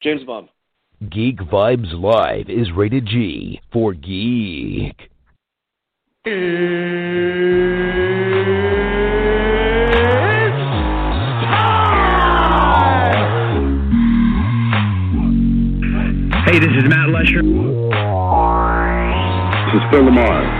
James 0.00 0.22
Bond. 0.22 0.48
Geek 1.10 1.38
Vibes 1.38 1.92
Live 1.92 2.48
is 2.48 2.70
rated 2.72 3.04
G 3.06 3.60
for 3.72 3.94
geek. 3.94 5.10
Hey, 16.44 16.58
this 16.60 16.70
is 16.76 16.84
Matt 16.88 17.10
Lesher. 17.10 17.42
This 19.66 19.74
is 19.74 19.82
Phil 19.90 20.02
LaMarr. 20.04 20.57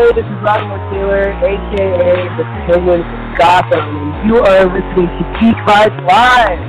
Hey, 0.00 0.12
this 0.16 0.24
is 0.24 0.40
Robin 0.42 0.80
Taylor, 0.90 1.28
aka 1.44 2.28
the 2.38 2.44
Penguin 2.64 3.02
from 3.02 3.34
Gotham, 3.36 3.84
and 3.84 4.26
you 4.26 4.36
are 4.38 4.64
listening 4.64 5.08
to 5.12 5.24
Geek 5.38 5.58
Vibes 5.68 6.00
Live. 6.08 6.60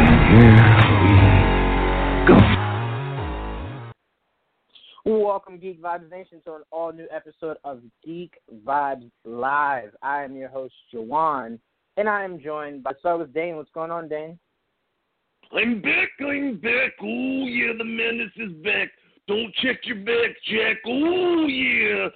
And 0.00 0.16
here 0.32 0.56
we 5.04 5.12
go. 5.12 5.20
Welcome, 5.26 5.56
Geek 5.58 5.82
Vibes 5.82 6.10
Nation, 6.10 6.40
to 6.46 6.54
an 6.54 6.62
all 6.70 6.92
new 6.94 7.08
episode 7.10 7.58
of 7.64 7.82
Geek 8.02 8.40
Vibes 8.66 9.10
Live. 9.26 9.94
I 10.00 10.24
am 10.24 10.34
your 10.34 10.48
host, 10.48 10.72
Jawan, 10.94 11.58
and 11.98 12.08
I 12.08 12.24
am 12.24 12.40
joined 12.40 12.82
by 12.82 12.92
so 13.02 13.18
with 13.18 13.34
Dane. 13.34 13.56
What's 13.56 13.68
going 13.72 13.90
on, 13.90 14.08
Dane? 14.08 14.38
I'm 15.52 15.82
back, 15.82 16.08
I'm 16.20 16.56
back. 16.56 16.92
Oh, 17.02 17.44
yeah, 17.48 17.74
the 17.76 17.84
menace 17.84 18.32
is 18.38 18.52
back. 18.64 18.88
Don't 19.26 19.54
check 19.62 19.78
your 19.84 19.96
back, 19.96 20.36
Jack. 20.46 20.76
Oh, 20.86 21.46
yeah. 21.46 22.08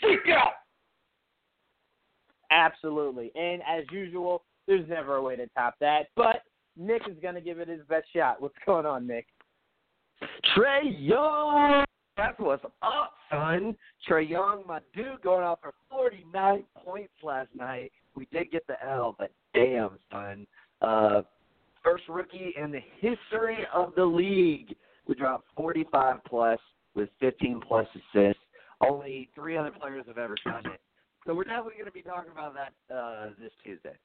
Freak 0.00 0.28
out. 0.36 0.52
Absolutely. 2.50 3.30
And 3.34 3.62
as 3.62 3.84
usual, 3.90 4.42
there's 4.66 4.88
never 4.88 5.16
a 5.16 5.22
way 5.22 5.36
to 5.36 5.46
top 5.48 5.74
that. 5.80 6.08
But 6.16 6.42
Nick 6.76 7.02
is 7.08 7.16
going 7.22 7.34
to 7.34 7.40
give 7.40 7.60
it 7.60 7.68
his 7.68 7.80
best 7.88 8.06
shot. 8.14 8.40
What's 8.40 8.56
going 8.64 8.86
on, 8.86 9.06
Nick? 9.06 9.26
Trae 10.56 10.94
Young. 10.98 11.84
That's 12.16 12.38
what's 12.38 12.64
up, 12.82 13.12
son. 13.30 13.76
Trae 14.08 14.28
Young, 14.28 14.62
my 14.66 14.80
dude, 14.94 15.20
going 15.22 15.44
off 15.44 15.58
for 15.60 15.74
49 15.90 16.64
points 16.82 17.12
last 17.22 17.50
night. 17.54 17.92
We 18.14 18.26
did 18.32 18.50
get 18.50 18.66
the 18.66 18.76
L, 18.84 19.14
but 19.18 19.30
damn, 19.54 19.90
son. 20.10 20.46
Uh, 20.80 21.22
first 21.84 22.04
rookie 22.08 22.54
in 22.56 22.72
the 22.72 22.80
history 23.00 23.58
of 23.74 23.94
the 23.96 24.04
league. 24.04 24.74
We 25.06 25.14
dropped 25.14 25.46
45 25.56 26.16
plus 26.28 26.58
with 26.94 27.08
15 27.20 27.60
plus 27.66 27.86
assists. 27.94 28.42
Only 28.80 29.30
three 29.34 29.56
other 29.56 29.70
players 29.70 30.04
have 30.06 30.18
ever 30.18 30.34
done 30.44 30.66
it. 30.66 30.80
So 31.26 31.34
we're 31.34 31.44
definitely 31.44 31.74
going 31.74 31.86
to 31.86 31.92
be 31.92 32.02
talking 32.02 32.30
about 32.30 32.54
that 32.54 32.94
uh, 32.94 33.30
this 33.40 33.52
Tuesday. 33.64 33.96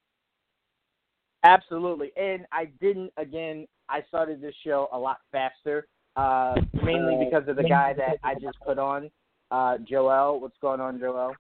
Absolutely. 1.43 2.11
And 2.17 2.45
I 2.51 2.65
didn't, 2.79 3.11
again, 3.17 3.67
I 3.89 4.01
started 4.07 4.41
this 4.41 4.55
show 4.63 4.87
a 4.91 4.97
lot 4.97 5.17
faster, 5.31 5.87
uh, 6.15 6.55
mainly 6.83 7.25
because 7.25 7.47
of 7.47 7.55
the 7.55 7.63
guy 7.63 7.93
that 7.93 8.17
I 8.23 8.35
just 8.35 8.59
put 8.65 8.77
on, 8.77 9.09
uh, 9.49 9.77
Joel. 9.87 10.39
What's 10.39 10.57
going 10.61 10.79
on, 10.79 10.99
Joel? 10.99 11.33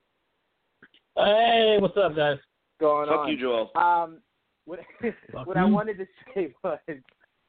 Hey, 1.15 1.77
what's 1.79 1.97
up, 1.97 2.15
guys? 2.15 2.37
Going 2.79 3.07
Fuck 3.09 3.19
on. 3.19 3.29
you, 3.29 3.39
Joel. 3.39 3.71
Um, 3.75 4.17
what, 4.65 4.79
what 5.45 5.57
I 5.57 5.65
wanted 5.65 5.97
to 5.99 6.05
say 6.33 6.53
was 6.63 6.79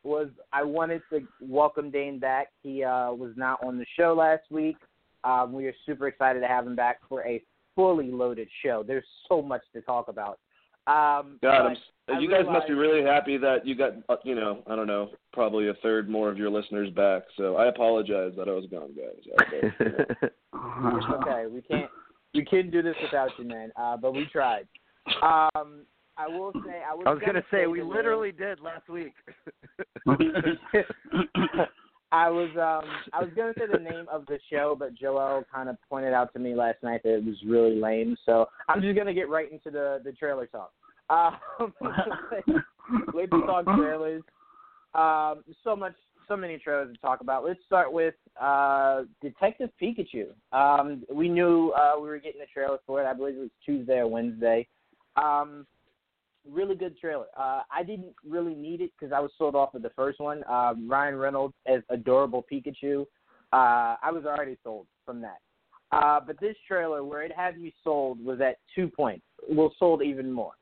was 0.04 0.28
I 0.52 0.62
wanted 0.62 1.02
to 1.10 1.26
welcome 1.40 1.90
Dane 1.90 2.18
back. 2.18 2.48
He 2.62 2.84
uh, 2.84 3.12
was 3.12 3.32
not 3.36 3.62
on 3.64 3.78
the 3.78 3.86
show 3.96 4.14
last 4.14 4.42
week. 4.50 4.76
Um, 5.24 5.52
we 5.52 5.66
are 5.66 5.74
super 5.86 6.08
excited 6.08 6.40
to 6.40 6.48
have 6.48 6.66
him 6.66 6.74
back 6.74 6.98
for 7.08 7.24
a 7.26 7.42
fully 7.76 8.10
loaded 8.10 8.48
show. 8.64 8.82
There's 8.86 9.04
so 9.28 9.40
much 9.40 9.62
to 9.74 9.80
talk 9.82 10.08
about. 10.08 10.38
Um, 10.88 11.38
God, 11.40 11.66
I'm, 11.66 11.76
but 12.08 12.16
I 12.16 12.18
you 12.18 12.28
guys 12.28 12.44
must 12.46 12.66
be 12.66 12.74
really 12.74 13.04
happy 13.04 13.38
that 13.38 13.64
you 13.64 13.76
got, 13.76 13.92
uh, 14.08 14.16
you 14.24 14.34
know, 14.34 14.64
I 14.66 14.74
don't 14.74 14.88
know, 14.88 15.10
probably 15.32 15.68
a 15.68 15.74
third 15.74 16.08
more 16.08 16.28
of 16.28 16.36
your 16.36 16.50
listeners 16.50 16.90
back. 16.90 17.22
So 17.36 17.54
I 17.54 17.69
apologize 17.69 18.32
that 18.36 18.48
I 18.48 18.52
was 18.52 18.66
gone, 18.70 18.90
guys. 18.94 20.00
It's 20.54 21.06
okay. 21.22 21.46
We 21.46 21.62
can't 21.62 21.90
we 22.34 22.44
couldn't 22.44 22.70
do 22.70 22.82
this 22.82 22.94
without 23.02 23.30
you, 23.38 23.44
man. 23.44 23.72
Uh, 23.76 23.96
but 23.96 24.12
we 24.12 24.26
tried. 24.26 24.66
Um, 25.22 25.84
I 26.17 26.28
will 26.28 26.53
say 26.67 26.83
I 26.89 26.95
was. 26.95 27.05
I 27.06 27.11
was 27.11 27.21
going 27.21 27.34
to 27.34 27.45
say, 27.50 27.67
we 27.67 27.78
name- 27.78 27.89
literally 27.89 28.33
did 28.33 28.61
last 28.61 28.89
week. 28.89 29.15
I 32.12 32.28
was 32.28 32.50
um 32.50 32.89
I 33.15 33.23
was 33.23 33.31
gonna 33.34 33.55
say 33.59 33.65
the 33.73 33.78
name 33.78 34.05
of 34.12 34.27
the 34.27 34.39
show, 34.50 34.77
but 34.78 34.95
Joel 34.95 35.45
kind 35.53 35.71
of 35.71 35.77
pointed 35.89 36.12
out 36.12 36.31
to 36.34 36.39
me 36.39 36.55
last 36.55 36.83
night 36.83 37.03
that 37.05 37.15
it 37.15 37.25
was 37.25 37.37
really 37.47 37.75
lame. 37.77 38.17
So 38.27 38.47
I'm 38.69 38.83
just 38.83 38.95
gonna 38.97 39.15
get 39.15 39.31
right 39.31 39.50
into 39.50 39.71
the 39.71 40.03
the 40.05 40.12
trailer 40.12 40.47
talk. 40.47 40.73
Um, 41.09 41.39
let's 43.15 43.31
talk 43.31 43.65
trailers. 43.77 44.23
Um, 44.94 45.43
so 45.65 45.75
much, 45.75 45.94
so 46.29 46.37
many 46.37 46.59
trailers 46.59 46.94
to 46.94 47.00
talk 47.00 47.23
about. 47.23 47.44
Let's 47.44 47.61
start 47.65 47.91
with 47.91 48.15
uh, 48.41 49.03
Detective 49.23 49.71
Pikachu. 49.81 50.27
Um, 50.53 51.05
we 51.11 51.31
knew 51.31 51.71
uh, 51.71 51.93
we 51.97 52.09
were 52.09 52.19
getting 52.19 52.41
the 52.41 52.47
trailer 52.53 52.79
for 52.87 53.03
it. 53.03 53.06
I 53.06 53.15
believe 53.15 53.37
it 53.37 53.41
was 53.41 53.50
Tuesday 53.65 53.99
or 53.99 54.06
Wednesday. 54.06 54.67
Um, 55.17 55.67
really 56.50 56.75
good 56.75 56.98
trailer. 56.98 57.26
Uh, 57.36 57.62
I 57.70 57.82
didn't 57.82 58.14
really 58.28 58.54
need 58.54 58.80
it 58.80 58.91
because 58.98 59.12
I 59.12 59.20
was 59.20 59.30
sold 59.38 59.54
off 59.54 59.75
of 59.75 59.82
the 59.82 59.91
first 59.91 60.20
one. 60.20 60.42
Um, 60.48 60.88
Ryan 60.88 61.16
Reynolds 61.16 61.54
as 61.66 61.82
adorable 61.88 62.44
Pikachu. 62.50 63.03
Uh, 63.53 63.97
I 64.03 64.10
was 64.10 64.25
already 64.25 64.56
sold 64.64 64.86
from 65.04 65.20
that. 65.20 65.38
Uh, 65.92 66.20
but 66.26 66.41
this 66.41 66.56
trailer, 66.66 67.04
where 67.04 67.22
it 67.22 67.32
had 67.36 67.60
me 67.60 67.72
sold, 67.84 68.22
was 68.25 68.41
at 68.41 68.56
two 68.75 68.88
points. 68.88 69.25
Well, 69.48 69.75
sold 69.78 70.02
even 70.02 70.32
more. 70.32 70.52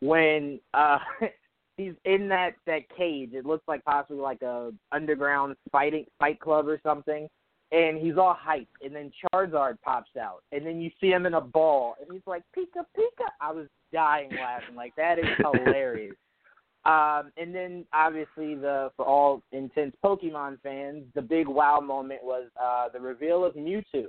When 0.00 0.58
uh, 0.74 0.98
he's 1.76 1.92
in 2.04 2.28
that 2.28 2.54
that 2.66 2.88
cage, 2.96 3.30
it 3.32 3.46
looks 3.46 3.66
like 3.68 3.84
possibly 3.84 4.20
like 4.20 4.42
a 4.42 4.72
underground 4.90 5.54
fighting 5.70 6.06
fight 6.18 6.40
club 6.40 6.66
or 6.66 6.80
something. 6.82 7.28
And 7.70 7.96
he's 7.96 8.18
all 8.18 8.36
hyped, 8.36 8.66
and 8.82 8.94
then 8.94 9.10
Charizard 9.32 9.78
pops 9.82 10.10
out, 10.20 10.42
and 10.52 10.66
then 10.66 10.78
you 10.78 10.90
see 11.00 11.06
him 11.06 11.24
in 11.24 11.32
a 11.32 11.40
ball, 11.40 11.94
and 11.98 12.12
he's 12.12 12.26
like 12.26 12.42
Pika 12.54 12.82
Pika. 12.94 13.28
I 13.40 13.50
was 13.50 13.66
dying 13.92 14.30
laughing, 14.30 14.74
like 14.76 14.94
that 14.96 15.18
is 15.18 15.24
hilarious. 15.38 16.16
Um, 16.84 17.30
and 17.36 17.54
then 17.54 17.84
obviously 17.92 18.56
the 18.56 18.90
for 18.96 19.06
all 19.06 19.42
intense 19.52 19.94
Pokemon 20.04 20.60
fans, 20.62 21.04
the 21.14 21.22
big 21.22 21.46
wow 21.46 21.78
moment 21.80 22.20
was 22.24 22.48
uh, 22.60 22.88
the 22.92 23.00
reveal 23.00 23.44
of 23.44 23.54
Mewtwo. 23.54 24.06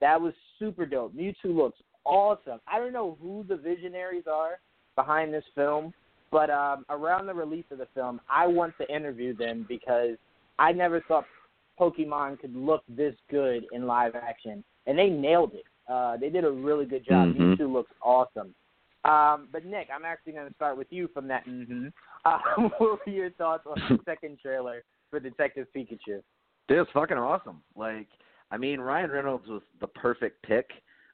That 0.00 0.20
was 0.20 0.32
super 0.58 0.86
dope. 0.86 1.14
Mewtwo 1.14 1.54
looks 1.54 1.78
awesome. 2.04 2.60
I 2.66 2.78
don't 2.78 2.92
know 2.92 3.18
who 3.20 3.44
the 3.46 3.56
visionaries 3.56 4.24
are 4.26 4.58
behind 4.96 5.34
this 5.34 5.44
film, 5.54 5.92
but 6.30 6.48
um, 6.50 6.86
around 6.88 7.26
the 7.26 7.34
release 7.34 7.64
of 7.70 7.78
the 7.78 7.88
film, 7.94 8.20
I 8.30 8.46
want 8.46 8.74
to 8.80 8.94
interview 8.94 9.36
them 9.36 9.66
because 9.68 10.16
I 10.58 10.72
never 10.72 11.00
thought 11.02 11.24
Pokemon 11.78 12.40
could 12.40 12.54
look 12.54 12.84
this 12.88 13.14
good 13.30 13.66
in 13.72 13.86
live 13.86 14.14
action, 14.14 14.64
and 14.86 14.98
they 14.98 15.10
nailed 15.10 15.52
it. 15.54 15.64
Uh, 15.90 16.16
they 16.16 16.30
did 16.30 16.44
a 16.44 16.50
really 16.50 16.86
good 16.86 17.04
job. 17.04 17.34
Mhm. 17.34 17.58
Mewtwo 17.58 17.72
looks 17.72 17.92
awesome. 18.00 18.54
Um, 19.04 19.48
but 19.52 19.66
Nick, 19.66 19.88
I'm 19.94 20.04
actually 20.04 20.32
going 20.32 20.48
to 20.48 20.54
start 20.54 20.78
with 20.78 20.86
you 20.90 21.08
from 21.12 21.28
that. 21.28 21.46
Mm-hmm. 21.46 21.88
Uh, 22.24 22.38
what 22.78 23.06
were 23.06 23.12
your 23.12 23.30
thoughts 23.32 23.64
on 23.66 23.76
the 23.88 23.98
second 24.04 24.38
trailer 24.40 24.82
for 25.10 25.20
Detective 25.20 25.66
Pikachu? 25.76 26.22
Dude, 26.68 26.78
it's 26.78 26.90
fucking 26.92 27.18
awesome. 27.18 27.60
Like, 27.76 28.08
I 28.50 28.56
mean, 28.56 28.80
Ryan 28.80 29.10
Reynolds 29.10 29.46
was 29.46 29.62
the 29.80 29.86
perfect 29.88 30.42
pick 30.42 30.70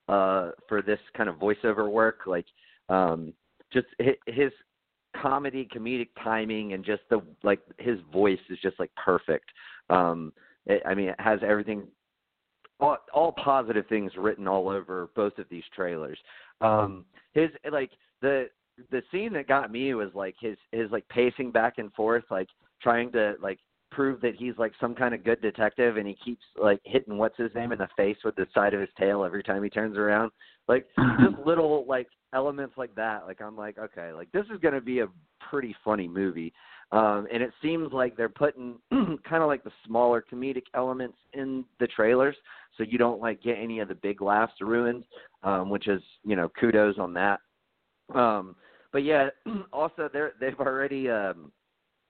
uh, 0.09 0.51
for 0.69 0.83
this 0.83 1.01
kind 1.17 1.29
of 1.29 1.37
voiceover 1.37 1.91
work. 1.91 2.21
Like, 2.27 2.47
um, 2.89 3.33
just 3.73 3.87
hi- 4.01 4.17
his 4.27 4.53
comedy, 5.21 5.69
comedic 5.75 6.09
timing, 6.23 6.75
and 6.75 6.85
just 6.85 7.03
the 7.11 7.23
like, 7.43 7.61
his 7.79 7.99
voice 8.13 8.39
is 8.49 8.59
just 8.63 8.79
like 8.79 8.91
perfect. 8.95 9.47
Um, 9.89 10.33
it, 10.67 10.83
I 10.87 10.95
mean, 10.95 11.09
it 11.09 11.21
has 11.21 11.41
everything, 11.45 11.89
all, 12.81 12.99
all 13.13 13.33
positive 13.33 13.87
things 13.89 14.13
written 14.17 14.49
all 14.49 14.69
over 14.69 15.09
both 15.15 15.39
of 15.39 15.47
these 15.51 15.65
trailers. 15.75 16.19
Um, 16.61 17.05
his 17.33 17.51
like 17.71 17.91
the 18.23 18.49
the 18.91 19.03
scene 19.13 19.33
that 19.35 19.47
got 19.47 19.71
me 19.71 19.95
was 19.95 20.11
like 20.15 20.35
his 20.41 20.57
his 20.73 20.91
like 20.91 21.09
pacing 21.09 21.51
back 21.51 21.79
and 21.79 21.93
forth, 21.93 22.25
like 22.31 22.49
trying 22.83 23.13
to 23.13 23.35
like 23.43 23.59
prove 23.91 24.21
that 24.21 24.37
he's 24.37 24.57
like 24.57 24.73
some 24.81 24.95
kind 24.95 25.15
of 25.15 25.25
good 25.25 25.41
detective, 25.43 25.97
and 25.97 26.07
he 26.07 26.17
keeps 26.25 26.43
like 26.61 26.81
hitting 26.85 27.19
what's 27.19 27.37
his 27.37 27.55
name 27.55 27.73
in 27.73 27.79
the 27.79 27.89
face 27.97 28.17
with 28.25 28.37
the 28.37 28.47
side 28.55 28.75
of 28.75 28.81
his 28.81 28.91
tail 28.99 29.25
every 29.25 29.43
time 29.43 29.63
he 29.63 29.71
turns 29.71 29.97
around. 29.97 30.31
Like 30.69 30.87
just 31.21 31.39
little 31.45 31.85
like 31.89 32.09
elements 32.35 32.75
like 32.77 32.95
that. 32.95 33.27
Like 33.27 33.41
I'm 33.41 33.57
like, 33.57 33.79
okay, 33.79 34.13
like 34.13 34.31
this 34.33 34.47
is 34.53 34.61
gonna 34.61 34.81
be 34.81 35.01
a 35.01 35.09
pretty 35.51 35.75
funny 35.85 36.09
movie. 36.09 36.53
Um, 36.93 37.29
and 37.33 37.43
it 37.43 37.53
seems 37.63 37.93
like 37.93 38.17
they're 38.17 38.29
putting 38.29 38.77
kind 38.91 39.43
of 39.43 39.47
like 39.47 39.63
the 39.63 39.71
smaller 39.87 40.25
comedic 40.31 40.65
elements 40.75 41.19
in 41.35 41.65
the 41.79 41.87
trailers, 41.87 42.35
so 42.77 42.83
you 42.83 42.99
don't 42.99 43.21
like 43.21 43.43
get 43.43 43.59
any 43.59 43.79
of 43.79 43.89
the 43.89 43.95
big 43.95 44.21
laughs 44.21 44.55
ruined, 44.61 45.05
um, 45.45 45.71
which 45.71 45.87
is 45.87 46.03
you 46.25 46.35
know 46.35 46.51
kudos 46.61 46.99
on 46.99 47.15
that. 47.15 47.41
Um, 48.15 48.57
but 48.93 49.05
yeah, 49.05 49.29
also 49.73 50.09
they're 50.13 50.33
they've 50.41 50.59
already 50.59 51.09
um, 51.09 51.53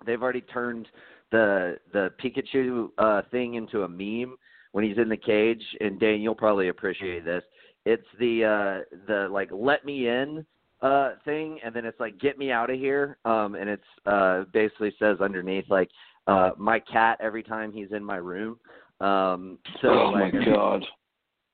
they've 0.07 0.23
already 0.23 0.41
turned 0.43 0.89
the 1.31 1.77
the 1.93 2.11
Pikachu 2.23 2.89
uh, 2.99 3.23
thing 3.31 3.55
into 3.55 3.83
a 3.83 3.89
meme 3.89 4.37
when 4.73 4.85
he's 4.85 4.99
in 4.99 5.09
the 5.09 5.17
cage. 5.17 5.63
And 5.81 6.01
Dan, 6.01 6.21
you'll 6.21 6.35
probably 6.35 6.69
appreciate 6.69 7.25
this. 7.25 7.43
It's 7.85 8.07
the 8.19 8.45
uh, 8.45 8.97
the 9.07 9.29
like 9.31 9.51
let 9.53 9.85
me 9.85 10.09
in 10.09 10.45
uh 10.83 11.13
thing 11.25 11.59
and 11.65 11.75
then 11.75 11.85
it's 11.85 12.01
like 12.01 12.19
get 12.19 12.39
me 12.39 12.51
out 12.51 12.71
of 12.71 12.79
here 12.79 13.19
um 13.25 13.55
and 13.55 13.69
it's 13.69 13.83
uh 14.07 14.45
basically 14.53 14.95
says 14.99 15.19
underneath 15.21 15.67
like 15.69 15.91
uh 16.27 16.51
my 16.57 16.79
cat 16.79 17.19
every 17.21 17.43
time 17.43 17.71
he's 17.71 17.93
in 17.93 18.03
my 18.03 18.17
room 18.17 18.59
um 19.01 19.59
so 19.83 19.89
oh 19.89 20.11
like, 20.15 20.33
my 20.35 20.45
god. 20.45 20.85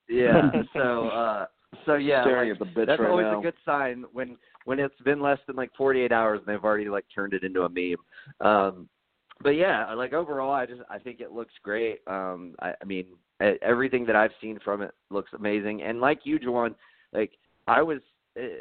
yeah 0.08 0.50
so 0.72 1.08
uh 1.08 1.46
so 1.84 1.94
yeah 1.94 2.22
Staring 2.22 2.50
like, 2.50 2.60
at 2.60 2.74
the 2.74 2.80
bitch 2.80 2.86
that's 2.86 3.00
right 3.00 3.10
always 3.10 3.24
now. 3.24 3.40
a 3.40 3.42
good 3.42 3.54
sign 3.64 4.04
when 4.12 4.36
when 4.64 4.78
it's 4.78 5.00
been 5.04 5.20
less 5.20 5.38
than 5.46 5.56
like 5.56 5.70
48 5.76 6.12
hours 6.12 6.40
and 6.40 6.54
they've 6.54 6.64
already 6.64 6.88
like 6.88 7.04
turned 7.12 7.34
it 7.34 7.42
into 7.42 7.62
a 7.62 7.68
meme 7.68 7.96
um 8.48 8.88
but 9.42 9.50
yeah 9.50 9.92
like 9.94 10.12
overall 10.12 10.52
i 10.52 10.64
just 10.66 10.82
i 10.88 10.98
think 10.98 11.20
it 11.20 11.32
looks 11.32 11.52
great 11.62 11.98
um 12.06 12.54
i 12.60 12.72
i 12.80 12.84
mean 12.84 13.06
e- 13.42 13.58
everything 13.62 14.06
that 14.06 14.16
i've 14.16 14.30
seen 14.40 14.58
from 14.64 14.82
it 14.82 14.92
looks 15.10 15.32
amazing 15.36 15.82
and 15.82 16.00
like 16.00 16.20
you 16.24 16.38
Jawan, 16.38 16.74
like 17.12 17.32
i 17.66 17.82
was 17.82 18.00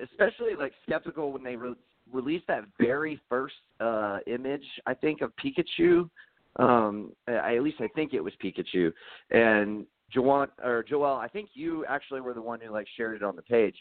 especially 0.03 0.55
like 0.57 0.73
skeptical 0.83 1.31
when 1.31 1.43
they 1.43 1.55
re- 1.55 1.75
released 2.11 2.47
that 2.47 2.63
very 2.79 3.19
first 3.27 3.55
uh 3.79 4.19
image 4.27 4.63
i 4.85 4.93
think 4.93 5.21
of 5.21 5.31
pikachu 5.43 6.09
um 6.57 7.11
I, 7.27 7.55
at 7.55 7.63
least 7.63 7.81
i 7.81 7.87
think 7.89 8.13
it 8.13 8.21
was 8.21 8.33
pikachu 8.43 8.93
and 9.31 9.85
Joan 10.11 10.47
or 10.63 10.83
Joel, 10.83 11.15
I 11.15 11.27
think 11.27 11.49
you 11.53 11.85
actually 11.87 12.21
were 12.21 12.33
the 12.33 12.41
one 12.41 12.59
who 12.61 12.71
like 12.71 12.87
shared 12.95 13.15
it 13.15 13.23
on 13.23 13.35
the 13.35 13.41
page, 13.41 13.75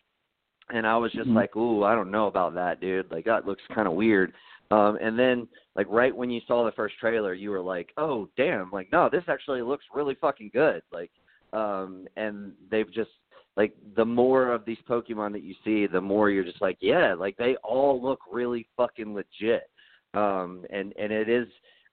and 0.71 0.87
I 0.87 0.97
was 0.97 1.13
just 1.13 1.29
Mhm. 1.29 1.35
like, 1.35 1.57
"Ooh, 1.57 1.85
I 1.85 1.95
don't 1.95 2.11
know 2.11 2.27
about 2.27 2.55
that, 2.55 2.81
dude. 2.81 3.11
Like 3.11 3.25
that 3.27 3.47
looks 3.47 3.63
kind 3.69 3.87
of 3.87 3.95
weird." 3.95 4.33
Um, 4.71 4.97
and 5.01 5.19
then 5.19 5.47
like 5.77 5.87
right 5.91 6.15
when 6.15 6.31
you 6.31 6.41
saw 6.43 6.65
the 6.65 6.73
first 6.73 6.97
trailer, 6.99 7.35
you 7.35 7.51
were 7.51 7.61
like, 7.61 7.93
"Oh, 7.97 8.29
damn! 8.37 8.71
Like 8.71 8.91
no, 8.91 9.09
this 9.09 9.25
actually 9.29 9.63
looks 9.63 9.85
really 9.93 10.15
fucking 10.15 10.51
good." 10.51 10.83
Like, 10.91 11.11
um, 11.53 12.09
and 12.17 12.55
they've 12.71 12.91
just 12.91 13.11
like 13.57 13.75
the 13.97 14.05
more 14.05 14.53
of 14.53 14.65
these 14.65 14.79
Pokemon 14.89 15.33
that 15.33 15.43
you 15.43 15.55
see, 15.65 15.87
the 15.87 16.01
more 16.01 16.31
you're 16.31 16.45
just 16.45 16.63
like, 16.63 16.79
yeah, 16.81 17.15
like 17.15 17.37
they 17.37 17.57
all 17.63 18.03
look 18.03 18.21
really 18.31 18.67
fucking 18.77 19.15
legit. 19.15 19.71
Um, 20.15 20.65
and 20.71 20.93
and 20.99 21.13
it 21.13 21.29
is 21.29 21.49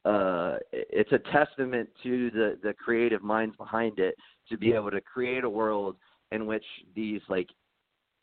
uh 0.06 0.58
it's 0.72 1.12
a 1.12 1.20
testament 1.32 1.88
to 2.02 2.32
the 2.32 2.58
the 2.64 2.74
creative 2.74 3.22
minds 3.22 3.56
behind 3.56 4.00
it 4.00 4.16
to 4.50 4.58
be 4.58 4.74
able 4.74 4.90
to 4.90 5.02
create 5.02 5.44
a 5.44 5.50
world 5.50 5.96
in 6.32 6.48
which 6.48 6.64
these 6.96 7.22
like 7.30 7.48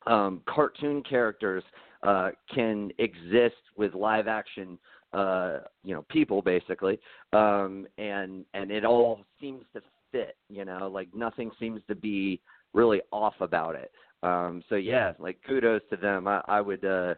um 0.09 0.41
cartoon 0.49 1.03
characters 1.09 1.63
uh 2.03 2.31
can 2.53 2.91
exist 2.99 3.55
with 3.77 3.95
live 3.95 4.27
action 4.27 4.77
uh 5.13 5.59
you 5.85 5.95
know 5.95 6.05
people 6.09 6.43
basically 6.43 6.99
um 7.33 7.87
and 7.97 8.45
and 8.55 8.73
it 8.73 8.85
all 8.85 9.21
seems 9.41 9.63
to 9.73 9.81
fit 10.11 10.37
you 10.49 10.65
know 10.65 10.91
like 10.93 11.09
nothing 11.15 11.49
seems 11.61 11.81
to 11.87 11.95
be 11.95 12.41
really 12.73 13.01
off 13.13 13.35
about 13.41 13.75
it 13.75 13.91
um 14.23 14.63
so 14.69 14.75
yeah 14.75 15.13
like 15.19 15.39
kudos 15.47 15.83
to 15.91 15.97
them 15.97 16.27
i 16.27 16.41
i 16.49 16.61
would 16.61 16.85
uh 16.85 17.15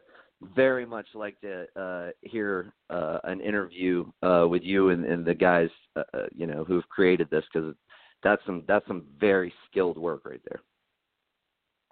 very 0.55 0.87
much 0.87 1.06
like 1.14 1.41
to 1.41 1.67
uh, 1.76 2.11
hear 2.23 2.73
uh, 2.88 3.19
an 3.25 3.41
interview 3.41 4.05
uh, 4.23 4.47
with 4.49 4.62
you 4.62 4.91
and, 4.91 5.05
and 5.05 5.25
the 5.25 5.35
guys, 5.35 5.69
uh, 5.97 6.02
uh, 6.14 6.26
you 6.35 6.47
know, 6.47 6.64
who've 6.64 6.88
created 6.88 7.29
this 7.31 7.44
because 7.52 7.75
that's 8.23 8.43
some 8.47 8.64
that's 8.67 8.87
some 8.87 9.05
very 9.19 9.52
skilled 9.70 9.99
work 9.99 10.25
right 10.25 10.41
there. 10.49 10.61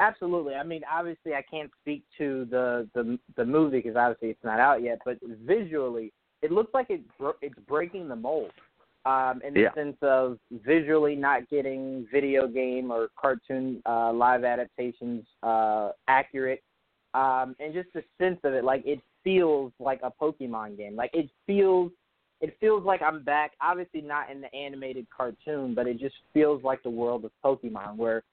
Absolutely. 0.00 0.54
I 0.54 0.62
mean, 0.62 0.82
obviously, 0.90 1.34
I 1.34 1.42
can't 1.42 1.70
speak 1.80 2.04
to 2.18 2.46
the 2.50 2.88
the 2.94 3.18
the 3.36 3.44
movie 3.44 3.78
because 3.78 3.96
obviously 3.96 4.30
it's 4.30 4.44
not 4.44 4.60
out 4.60 4.82
yet. 4.82 4.98
But 5.04 5.18
visually, 5.44 6.12
it 6.42 6.52
looks 6.52 6.72
like 6.72 6.88
it 6.90 7.02
bro- 7.18 7.34
it's 7.42 7.58
breaking 7.66 8.08
the 8.08 8.16
mold. 8.16 8.52
Um, 9.08 9.40
in 9.42 9.54
the 9.54 9.60
Yeah. 9.62 9.72
sense 9.72 9.96
of 10.02 10.38
visually 10.50 11.16
not 11.16 11.48
getting 11.48 12.06
video 12.12 12.46
game 12.46 12.90
or 12.90 13.08
cartoon 13.16 13.80
uh, 13.86 14.12
live 14.12 14.44
adaptations 14.44 15.24
uh, 15.42 15.92
accurate, 16.08 16.62
um, 17.14 17.56
and 17.58 17.72
just 17.72 17.90
the 17.94 18.04
sense 18.18 18.38
of 18.44 18.52
it, 18.52 18.64
like 18.64 18.82
it 18.84 19.00
feels 19.24 19.72
like 19.78 20.00
a 20.02 20.12
Pokemon 20.22 20.76
game. 20.76 20.94
Like 20.94 21.12
it 21.14 21.30
feels, 21.46 21.90
it 22.42 22.50
feels 22.60 22.84
like 22.84 23.00
I'm 23.00 23.22
back. 23.22 23.52
Obviously, 23.62 24.02
not 24.02 24.30
in 24.30 24.42
the 24.42 24.54
animated 24.54 25.06
cartoon, 25.08 25.74
but 25.74 25.86
it 25.86 25.98
just 25.98 26.16
feels 26.34 26.62
like 26.62 26.82
the 26.82 26.90
world 26.90 27.24
of 27.24 27.32
Pokemon, 27.42 27.96
where 27.96 28.24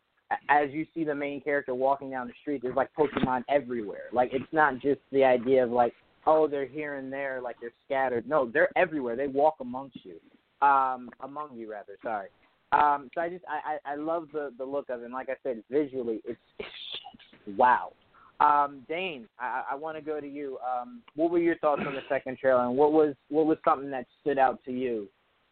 as 0.50 0.72
you 0.72 0.86
see 0.94 1.04
the 1.06 1.16
main 1.16 1.39
character 1.39 1.74
walking 1.74 2.10
down 2.10 2.27
the 2.27 2.33
street, 2.42 2.62
there's 2.62 2.75
like 2.75 2.89
Pokemon 2.98 3.44
everywhere. 3.48 4.10
Like 4.12 4.31
it's 4.33 4.51
not 4.51 4.80
just 4.80 5.00
the 5.13 5.24
idea 5.24 5.63
of 5.63 5.72
like, 5.72 5.94
oh, 6.27 6.48
they're 6.48 6.68
here 6.68 6.95
and 6.95 7.13
there, 7.13 7.39
like 7.42 7.56
they're 7.62 7.80
scattered. 7.86 8.27
No, 8.27 8.50
they're 8.51 8.72
everywhere. 8.75 9.16
They 9.16 9.27
walk 9.27 9.56
amongst 9.62 10.00
you, 10.04 10.16
um, 10.62 11.10
among 11.22 11.56
you 11.56 11.72
rather. 11.72 11.98
Sorry. 12.02 12.28
Um, 12.72 13.10
so 13.13 13.22
I 13.22 13.30
just 13.30 13.46
I, 13.48 13.78
I 13.86 13.94
I 13.94 13.96
love 13.96 14.28
the 14.34 14.52
the 14.57 14.66
look 14.66 14.90
of 14.90 15.02
it. 15.02 15.06
And 15.06 15.13
like 15.13 15.30
I 15.30 15.36
said, 15.44 15.63
visually, 15.69 16.22
it's, 16.25 16.40
it's 16.60 17.57
wow. 17.57 17.92
Um, 18.40 18.86
Dane, 18.90 19.28
I, 19.40 19.63
I 19.72 19.75
want 19.75 19.98
to 19.98 20.04
go 20.04 20.19
to 20.19 20.28
you. 20.28 20.57
Um, 20.60 21.02
what 21.16 21.31
were 21.31 21.40
your 21.40 21.57
thoughts 21.60 21.84
on 21.88 21.94
the 21.94 22.02
second 22.10 22.38
trailer, 22.38 22.66
and 22.66 22.75
what 22.75 22.92
was 22.92 23.16
what 23.30 23.46
was 23.46 23.57
something 23.63 23.92
that 23.92 24.06
stood 24.22 24.38
out 24.38 24.60
to 24.66 24.72
you, 24.72 25.07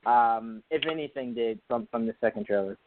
um, 0.05 0.61
if 0.69 0.83
anything, 0.91 1.33
did 1.33 1.59
from 1.67 1.87
from 1.91 2.05
the 2.05 2.15
second 2.19 2.45
trailer? 2.45 2.77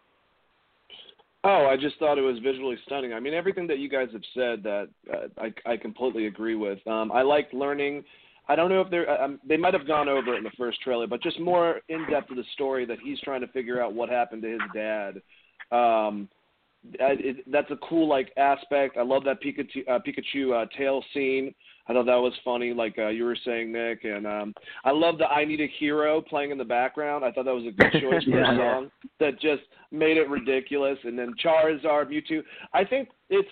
Oh, 1.44 1.66
I 1.66 1.76
just 1.76 1.96
thought 1.98 2.18
it 2.18 2.22
was 2.22 2.38
visually 2.40 2.76
stunning. 2.84 3.14
I 3.14 3.20
mean, 3.20 3.32
everything 3.32 3.68
that 3.68 3.78
you 3.78 3.88
guys 3.88 4.08
have 4.12 4.22
said 4.34 4.62
that 4.64 4.88
uh, 5.12 5.28
I 5.38 5.72
I 5.72 5.76
completely 5.76 6.26
agree 6.26 6.56
with. 6.56 6.84
Um, 6.86 7.10
I 7.10 7.22
liked 7.22 7.54
learning. 7.54 8.04
I 8.48 8.54
don't 8.54 8.70
know 8.70 8.80
if 8.80 8.90
they're 8.90 9.22
um, 9.22 9.40
they 9.46 9.56
might 9.56 9.74
have 9.74 9.86
gone 9.86 10.08
over 10.08 10.34
it 10.34 10.38
in 10.38 10.44
the 10.44 10.50
first 10.56 10.80
trailer, 10.80 11.06
but 11.06 11.22
just 11.22 11.40
more 11.40 11.80
in 11.88 12.06
depth 12.08 12.30
of 12.30 12.36
the 12.36 12.44
story 12.52 12.84
that 12.86 12.98
he's 13.02 13.20
trying 13.20 13.40
to 13.40 13.48
figure 13.48 13.82
out 13.82 13.94
what 13.94 14.08
happened 14.08 14.42
to 14.42 14.50
his 14.50 14.60
dad. 14.72 15.20
Um, 15.72 16.28
I, 17.00 17.16
it, 17.18 17.50
that's 17.50 17.70
a 17.70 17.76
cool 17.88 18.08
like 18.08 18.32
aspect. 18.36 18.96
I 18.96 19.02
love 19.02 19.24
that 19.24 19.42
Pikachu 19.42 19.88
uh, 19.88 19.98
Pikachu 19.98 20.62
uh, 20.62 20.66
tail 20.76 21.04
scene. 21.12 21.54
I 21.88 21.92
thought 21.92 22.06
that 22.06 22.16
was 22.16 22.32
funny, 22.44 22.72
like 22.72 22.96
uh, 22.98 23.08
you 23.08 23.24
were 23.24 23.36
saying, 23.44 23.72
Nick. 23.72 24.04
And 24.04 24.26
um, 24.26 24.54
I 24.84 24.90
love 24.90 25.18
the 25.18 25.26
"I 25.26 25.44
Need 25.44 25.60
a 25.60 25.68
Hero" 25.78 26.20
playing 26.20 26.50
in 26.50 26.58
the 26.58 26.64
background. 26.64 27.24
I 27.24 27.30
thought 27.30 27.44
that 27.44 27.54
was 27.54 27.66
a 27.66 27.70
good 27.70 27.92
choice 28.00 28.24
for 28.24 28.30
Yeah. 28.30 28.54
a 28.54 28.56
song 28.56 28.90
that 29.20 29.40
just 29.40 29.62
made 29.92 30.16
it 30.16 30.28
ridiculous. 30.28 30.98
And 31.04 31.18
then 31.18 31.34
Charizard, 31.42 32.10
Mewtwo. 32.10 32.42
I 32.72 32.84
think 32.84 33.08
it's 33.30 33.48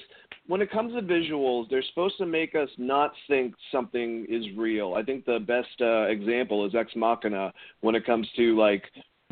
when 0.47 0.61
it 0.61 0.71
comes 0.71 0.93
to 0.95 1.01
visuals, 1.01 1.69
they're 1.71 1.83
supposed 1.91 2.19
to 2.19 2.27
make 2.27 2.55
us 2.55 2.69
not 2.77 3.13
think 3.29 3.55
something 3.73 4.27
is 4.29 4.45
real. 4.57 4.95
I 4.95 5.03
think 5.03 5.25
the 5.25 5.39
best 5.39 5.81
uh, 5.81 6.03
example 6.03 6.67
is 6.67 6.75
Ex 6.75 6.93
Machina 6.97 7.53
when 7.81 7.95
it 7.95 8.05
comes 8.05 8.29
to 8.37 8.57
like 8.59 8.83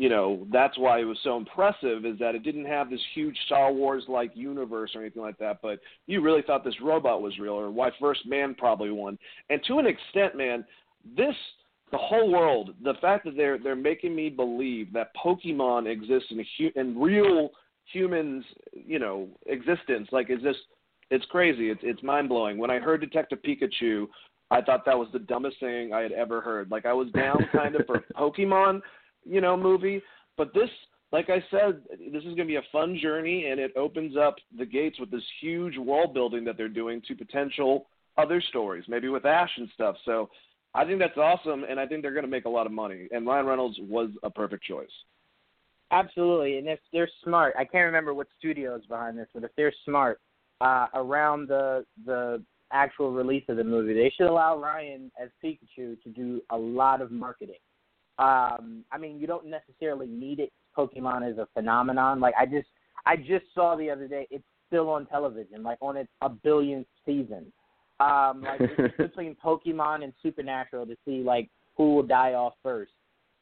you 0.03 0.09
know 0.09 0.45
that's 0.51 0.77
why 0.77 0.99
it 0.99 1.05
was 1.05 1.17
so 1.23 1.37
impressive 1.37 2.05
is 2.05 2.19
that 2.19 2.35
it 2.35 2.43
didn't 2.43 2.65
have 2.65 2.89
this 2.89 2.99
huge 3.15 3.37
Star 3.45 3.71
Wars 3.71 4.03
like 4.09 4.31
universe 4.35 4.91
or 4.95 4.99
anything 4.99 5.21
like 5.21 5.37
that, 5.37 5.59
but 5.61 5.79
you 6.07 6.19
really 6.19 6.41
thought 6.41 6.65
this 6.65 6.81
robot 6.81 7.21
was 7.21 7.39
real, 7.39 7.53
or 7.53 7.71
why 7.71 7.89
First 8.01 8.27
Man 8.27 8.53
probably 8.53 8.91
won. 8.91 9.17
And 9.49 9.61
to 9.69 9.79
an 9.79 9.87
extent, 9.87 10.35
man, 10.35 10.65
this 11.15 11.33
the 11.93 11.97
whole 11.97 12.29
world, 12.29 12.71
the 12.83 12.95
fact 12.99 13.23
that 13.23 13.37
they're 13.37 13.57
they're 13.57 13.77
making 13.77 14.13
me 14.13 14.29
believe 14.29 14.91
that 14.91 15.15
Pokemon 15.15 15.89
exists 15.89 16.27
in 16.31 16.41
a 16.41 16.47
hu- 16.57 16.77
in 16.81 16.99
real 16.99 17.51
humans, 17.85 18.43
you 18.73 18.99
know, 18.99 19.29
existence, 19.45 20.09
like 20.11 20.29
is 20.29 20.43
this 20.43 20.57
it's 21.11 21.23
crazy. 21.27 21.69
It's 21.69 21.81
it's 21.81 22.03
mind 22.03 22.27
blowing. 22.27 22.57
When 22.57 22.69
I 22.69 22.79
heard 22.79 22.99
Detective 22.99 23.39
Pikachu, 23.41 24.07
I 24.51 24.59
thought 24.59 24.85
that 24.85 24.99
was 24.99 25.07
the 25.13 25.19
dumbest 25.19 25.61
thing 25.61 25.93
I 25.93 26.01
had 26.01 26.11
ever 26.11 26.41
heard. 26.41 26.71
Like 26.71 26.85
I 26.85 26.91
was 26.91 27.07
down 27.11 27.37
kind 27.53 27.77
of 27.77 27.85
for 27.85 28.03
Pokemon, 28.17 28.81
you 29.25 29.41
know, 29.41 29.57
movie, 29.57 30.01
but 30.37 30.53
this 30.53 30.69
like 31.13 31.29
I 31.29 31.43
said, 31.51 31.83
this 32.11 32.23
is 32.23 32.33
going 32.33 32.37
to 32.37 32.45
be 32.45 32.55
a 32.55 32.63
fun 32.71 32.97
journey, 32.99 33.45
and 33.45 33.59
it 33.59 33.71
opens 33.77 34.17
up 34.17 34.35
the 34.57 34.65
gates 34.65 34.99
with 34.99 35.11
this 35.11 35.23
huge 35.39 35.77
world 35.77 36.11
building 36.11 36.43
that 36.45 36.57
they're 36.57 36.67
doing 36.67 37.03
to 37.07 37.15
potential 37.15 37.85
other 38.17 38.41
stories, 38.41 38.83
maybe 38.87 39.09
with 39.09 39.23
Ash 39.23 39.51
and 39.57 39.69
stuff. 39.75 39.95
So 40.05 40.31
I 40.73 40.85
think 40.85 40.97
that's 40.97 41.17
awesome, 41.17 41.65
and 41.69 41.79
I 41.79 41.85
think 41.85 42.01
they're 42.01 42.13
going 42.15 42.25
to 42.25 42.31
make 42.31 42.45
a 42.45 42.49
lot 42.49 42.65
of 42.65 42.71
money. 42.71 43.07
And 43.11 43.27
Ryan 43.27 43.45
Reynolds 43.45 43.77
was 43.83 44.09
a 44.23 44.29
perfect 44.31 44.63
choice. 44.63 44.89
Absolutely, 45.91 46.57
and 46.57 46.67
if 46.67 46.79
they're 46.91 47.09
smart, 47.23 47.53
I 47.59 47.63
can't 47.63 47.85
remember 47.85 48.15
what 48.15 48.25
studio 48.39 48.75
is 48.75 48.85
behind 48.87 49.15
this, 49.15 49.27
but 49.35 49.43
if 49.43 49.51
they're 49.55 49.73
smart, 49.85 50.19
uh, 50.61 50.87
around 50.95 51.47
the 51.47 51.85
the 52.05 52.41
actual 52.71 53.11
release 53.11 53.43
of 53.49 53.57
the 53.57 53.63
movie, 53.63 53.93
they 53.93 54.11
should 54.17 54.27
allow 54.27 54.57
Ryan 54.57 55.11
as 55.21 55.29
Pikachu 55.43 56.01
to 56.01 56.09
do 56.15 56.41
a 56.49 56.57
lot 56.57 57.01
of 57.01 57.11
marketing. 57.11 57.59
Um, 58.19 58.83
I 58.91 58.97
mean, 58.99 59.19
you 59.19 59.27
don't 59.27 59.47
necessarily 59.47 60.07
need 60.07 60.39
it. 60.39 60.51
Pokemon 60.77 61.29
is 61.29 61.37
a 61.37 61.47
phenomenon. 61.53 62.19
Like 62.19 62.33
I 62.39 62.45
just, 62.45 62.67
I 63.05 63.15
just 63.15 63.45
saw 63.53 63.75
the 63.75 63.89
other 63.89 64.07
day. 64.07 64.27
It's 64.31 64.43
still 64.67 64.89
on 64.89 65.05
television, 65.05 65.63
like 65.63 65.77
on 65.81 65.97
its 65.97 66.09
a 66.21 66.29
billionth 66.29 66.87
season. 67.05 67.51
Um, 67.99 68.41
like 68.41 68.59
it's 68.61 68.97
between 68.97 69.35
Pokemon 69.35 70.03
and 70.03 70.13
Supernatural 70.21 70.85
to 70.87 70.95
see 71.05 71.21
like 71.23 71.49
who 71.75 71.95
will 71.95 72.03
die 72.03 72.33
off 72.33 72.53
first. 72.63 72.91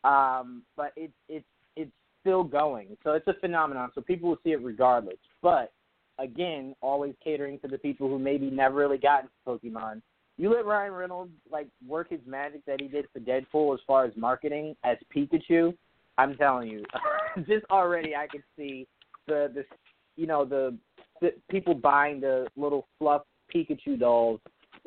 Um, 0.04 0.64
but 0.76 0.92
it's 0.96 1.14
it's 1.30 1.46
it's 1.76 1.92
still 2.22 2.44
going, 2.44 2.98
so 3.04 3.12
it's 3.14 3.28
a 3.28 3.34
phenomenon. 3.40 3.92
So 3.96 4.02
people 4.02 4.30
will 4.30 4.40
see 4.44 4.52
it 4.52 4.62
regardless. 4.62 5.18
But 5.42 5.72
again, 6.20 6.76
always 6.82 7.14
catering 7.24 7.60
to 7.60 7.68
the 7.68 7.78
people 7.78 8.08
who 8.08 8.20
maybe 8.20 8.50
never 8.50 8.76
really 8.76 8.98
got 8.98 9.24
into 9.24 9.34
Pokemon. 9.48 10.02
You 10.42 10.52
let 10.52 10.66
Ryan 10.66 10.94
Reynolds 10.94 11.34
like 11.52 11.68
work 11.88 12.10
his 12.10 12.20
magic 12.26 12.66
that 12.66 12.82
he 12.82 12.88
did 12.88 13.06
for 13.14 13.20
Deadpool 13.20 13.76
as 13.76 13.80
far 13.86 14.06
as 14.06 14.12
marketing 14.18 14.76
as 14.84 14.98
Pikachu. 15.16 15.78
I'm 16.18 16.36
telling 16.36 16.68
you, 16.68 16.84
just 17.48 17.64
already 17.70 18.16
I 18.16 18.26
could 18.26 18.42
see 18.58 18.88
the 19.28 19.52
the 19.54 19.64
you 20.16 20.26
know 20.26 20.44
the, 20.44 20.76
the 21.22 21.34
people 21.52 21.76
buying 21.76 22.20
the 22.20 22.48
little 22.56 22.88
fluff 22.98 23.22
Pikachu 23.54 24.00
dolls, 24.00 24.40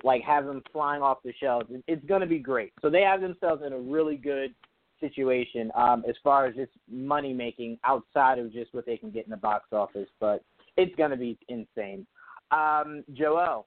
like 0.03 0.23
have 0.23 0.45
them 0.45 0.61
flying 0.73 1.03
off 1.03 1.19
the 1.25 1.33
shelves. 1.41 1.67
It, 1.71 1.85
it's 1.87 2.05
going 2.05 2.23
to 2.23 2.27
be 2.27 2.41
great. 2.41 2.73
So 2.83 2.91
they 2.91 3.03
have 3.03 3.21
themselves 3.21 3.63
in 3.65 3.73
a 3.73 3.79
really 3.79 4.17
good 4.17 4.53
situation 4.99 5.71
um, 5.77 6.03
as 6.09 6.17
far 6.25 6.47
as 6.47 6.57
just 6.57 6.73
money 6.91 7.33
making 7.33 7.79
outside 7.85 8.41
of 8.41 8.53
just 8.53 8.75
what 8.75 8.87
they 8.87 8.97
can 8.97 9.13
get 9.13 9.25
in 9.25 9.31
the 9.31 9.37
box 9.37 9.67
office. 9.71 10.09
But 10.19 10.43
it's 10.77 10.97
going 10.97 11.13
to 11.13 11.17
be 11.17 11.39
insane. 11.49 12.09
Um, 12.51 13.05
Joel, 13.13 13.67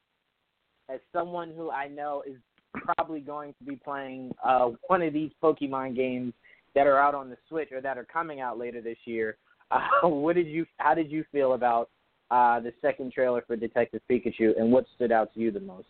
as 0.90 1.00
someone 1.14 1.54
who 1.56 1.72
I 1.72 1.88
know 1.88 2.24
is 2.26 2.36
probably 2.74 3.20
going 3.20 3.54
to 3.60 3.64
be 3.64 3.76
playing 3.76 4.34
uh, 4.44 4.72
one 4.88 5.02
of 5.02 5.14
these 5.14 5.32
Pokemon 5.42 5.96
games 5.96 6.34
that 6.76 6.88
are 6.88 7.00
out 7.00 7.16
on 7.16 7.30
the 7.30 7.38
Switch 7.50 7.72
or 7.72 7.82
that 7.82 7.98
are 7.98 8.06
coming 8.06 8.40
out 8.40 8.58
later 8.58 8.82
this 8.82 8.98
year, 9.06 9.38
uh, 9.72 10.08
what 10.08 10.36
did 10.36 10.48
you? 10.48 10.66
How 10.78 10.94
did 10.94 11.12
you 11.12 11.26
feel 11.32 11.54
about 11.54 11.90
uh, 12.32 12.60
the 12.60 12.74
second 12.82 13.12
trailer 13.12 13.44
for 13.46 13.56
Detective 13.56 14.02
Pikachu, 14.10 14.58
and 14.58 14.72
what 14.72 14.86
stood 14.96 15.12
out 15.12 15.34
to 15.34 15.40
you 15.40 15.52
the 15.52 15.60
most? 15.60 15.88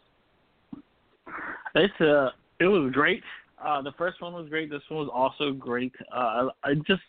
It's 1.75 2.01
uh, 2.01 2.29
it 2.59 2.65
was 2.65 2.91
great. 2.91 3.23
Uh, 3.63 3.81
the 3.81 3.91
first 3.97 4.21
one 4.21 4.33
was 4.33 4.49
great. 4.49 4.69
This 4.69 4.81
one 4.89 5.05
was 5.05 5.09
also 5.13 5.51
great. 5.51 5.93
Uh, 6.11 6.49
I 6.63 6.69
I 6.69 6.73
just, 6.87 7.01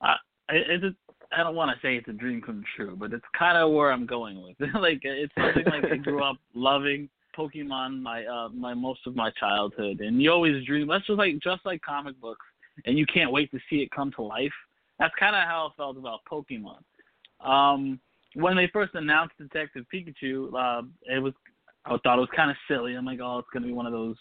I, 0.00 0.14
it's 0.48 0.84
a, 0.84 1.03
I 1.36 1.42
don't 1.42 1.54
want 1.54 1.70
to 1.70 1.86
say 1.86 1.96
it's 1.96 2.08
a 2.08 2.12
dream 2.12 2.40
come 2.40 2.62
true, 2.76 2.96
but 2.98 3.12
it's 3.12 3.24
kind 3.38 3.58
of 3.58 3.72
where 3.72 3.90
I'm 3.92 4.06
going 4.06 4.42
with 4.42 4.56
it. 4.60 4.74
like 4.80 5.00
it's 5.02 5.32
something 5.36 5.64
like 5.66 5.90
I 5.90 5.96
grew 5.96 6.22
up 6.22 6.36
loving 6.54 7.08
Pokemon 7.36 8.00
my 8.00 8.24
uh 8.24 8.48
my 8.50 8.74
most 8.74 9.00
of 9.06 9.16
my 9.16 9.30
childhood, 9.38 10.00
and 10.00 10.22
you 10.22 10.30
always 10.30 10.64
dream. 10.64 10.88
That's 10.88 11.06
just 11.06 11.18
like 11.18 11.34
just 11.42 11.64
like 11.64 11.82
comic 11.82 12.20
books, 12.20 12.44
and 12.86 12.98
you 12.98 13.06
can't 13.06 13.32
wait 13.32 13.50
to 13.50 13.58
see 13.68 13.76
it 13.76 13.90
come 13.90 14.12
to 14.12 14.22
life. 14.22 14.52
That's 14.98 15.14
kind 15.18 15.34
of 15.34 15.42
how 15.42 15.70
I 15.72 15.76
felt 15.76 15.96
about 15.96 16.20
Pokemon. 16.30 16.78
Um, 17.44 18.00
when 18.34 18.56
they 18.56 18.68
first 18.72 18.94
announced 18.94 19.34
Detective 19.38 19.84
Pikachu, 19.92 20.52
uh, 20.54 20.82
it 21.06 21.22
was 21.22 21.34
I 21.84 21.96
thought 22.02 22.18
it 22.18 22.20
was 22.20 22.28
kind 22.34 22.50
of 22.50 22.56
silly. 22.68 22.94
I'm 22.94 23.04
like, 23.04 23.20
oh, 23.22 23.38
it's 23.38 23.48
gonna 23.52 23.66
be 23.66 23.72
one 23.72 23.86
of 23.86 23.92
those 23.92 24.16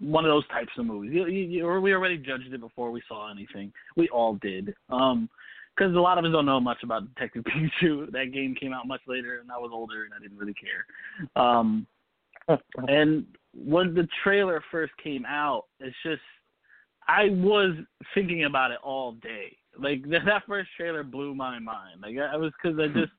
one 0.00 0.24
of 0.24 0.30
those 0.30 0.46
types 0.48 0.70
of 0.78 0.86
movies. 0.86 1.10
You, 1.12 1.26
you, 1.26 1.44
you, 1.44 1.80
we 1.80 1.92
already 1.92 2.18
judged 2.18 2.52
it 2.52 2.60
before 2.60 2.90
we 2.90 3.02
saw 3.08 3.30
anything. 3.30 3.72
We 3.96 4.08
all 4.10 4.34
did. 4.36 4.74
Um, 4.90 5.28
because 5.78 5.94
a 5.94 6.00
lot 6.00 6.18
of 6.18 6.24
us 6.24 6.32
don't 6.32 6.46
know 6.46 6.60
much 6.60 6.78
about 6.82 7.14
Detective 7.14 7.44
Pikachu. 7.82 8.10
That 8.12 8.32
game 8.32 8.54
came 8.54 8.72
out 8.72 8.86
much 8.86 9.00
later, 9.06 9.38
and 9.40 9.50
I 9.50 9.58
was 9.58 9.70
older, 9.72 10.04
and 10.04 10.12
I 10.14 10.20
didn't 10.20 10.38
really 10.38 10.54
care. 10.54 11.42
Um, 11.42 11.86
and 12.88 13.26
when 13.54 13.94
the 13.94 14.08
trailer 14.22 14.62
first 14.70 14.92
came 15.02 15.24
out, 15.26 15.64
it's 15.80 15.96
just 16.02 16.22
I 17.06 17.30
was 17.30 17.74
thinking 18.14 18.44
about 18.44 18.70
it 18.70 18.78
all 18.82 19.12
day. 19.12 19.56
Like 19.78 20.02
that 20.10 20.42
first 20.46 20.70
trailer 20.76 21.02
blew 21.02 21.34
my 21.34 21.58
mind. 21.58 22.00
Like 22.02 22.16
I 22.18 22.36
was 22.36 22.52
because 22.60 22.78
I 22.78 22.88
just 22.88 23.12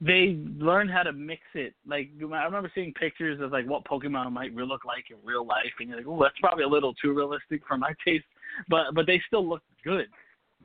they 0.00 0.36
learned 0.58 0.90
how 0.90 1.04
to 1.04 1.12
mix 1.12 1.42
it. 1.54 1.74
Like 1.86 2.10
I 2.20 2.44
remember 2.44 2.70
seeing 2.74 2.92
pictures 2.94 3.40
of 3.40 3.52
like 3.52 3.66
what 3.66 3.84
Pokemon 3.84 4.32
might 4.32 4.52
look 4.54 4.84
like 4.84 5.04
in 5.10 5.16
real 5.24 5.46
life, 5.46 5.72
and 5.78 5.88
you're 5.88 5.98
like, 5.98 6.06
oh, 6.08 6.20
that's 6.20 6.38
probably 6.40 6.64
a 6.64 6.68
little 6.68 6.94
too 6.94 7.12
realistic 7.12 7.62
for 7.66 7.76
my 7.76 7.92
taste. 8.04 8.24
But 8.68 8.94
but 8.94 9.06
they 9.06 9.22
still 9.26 9.48
look 9.48 9.62
good. 9.84 10.06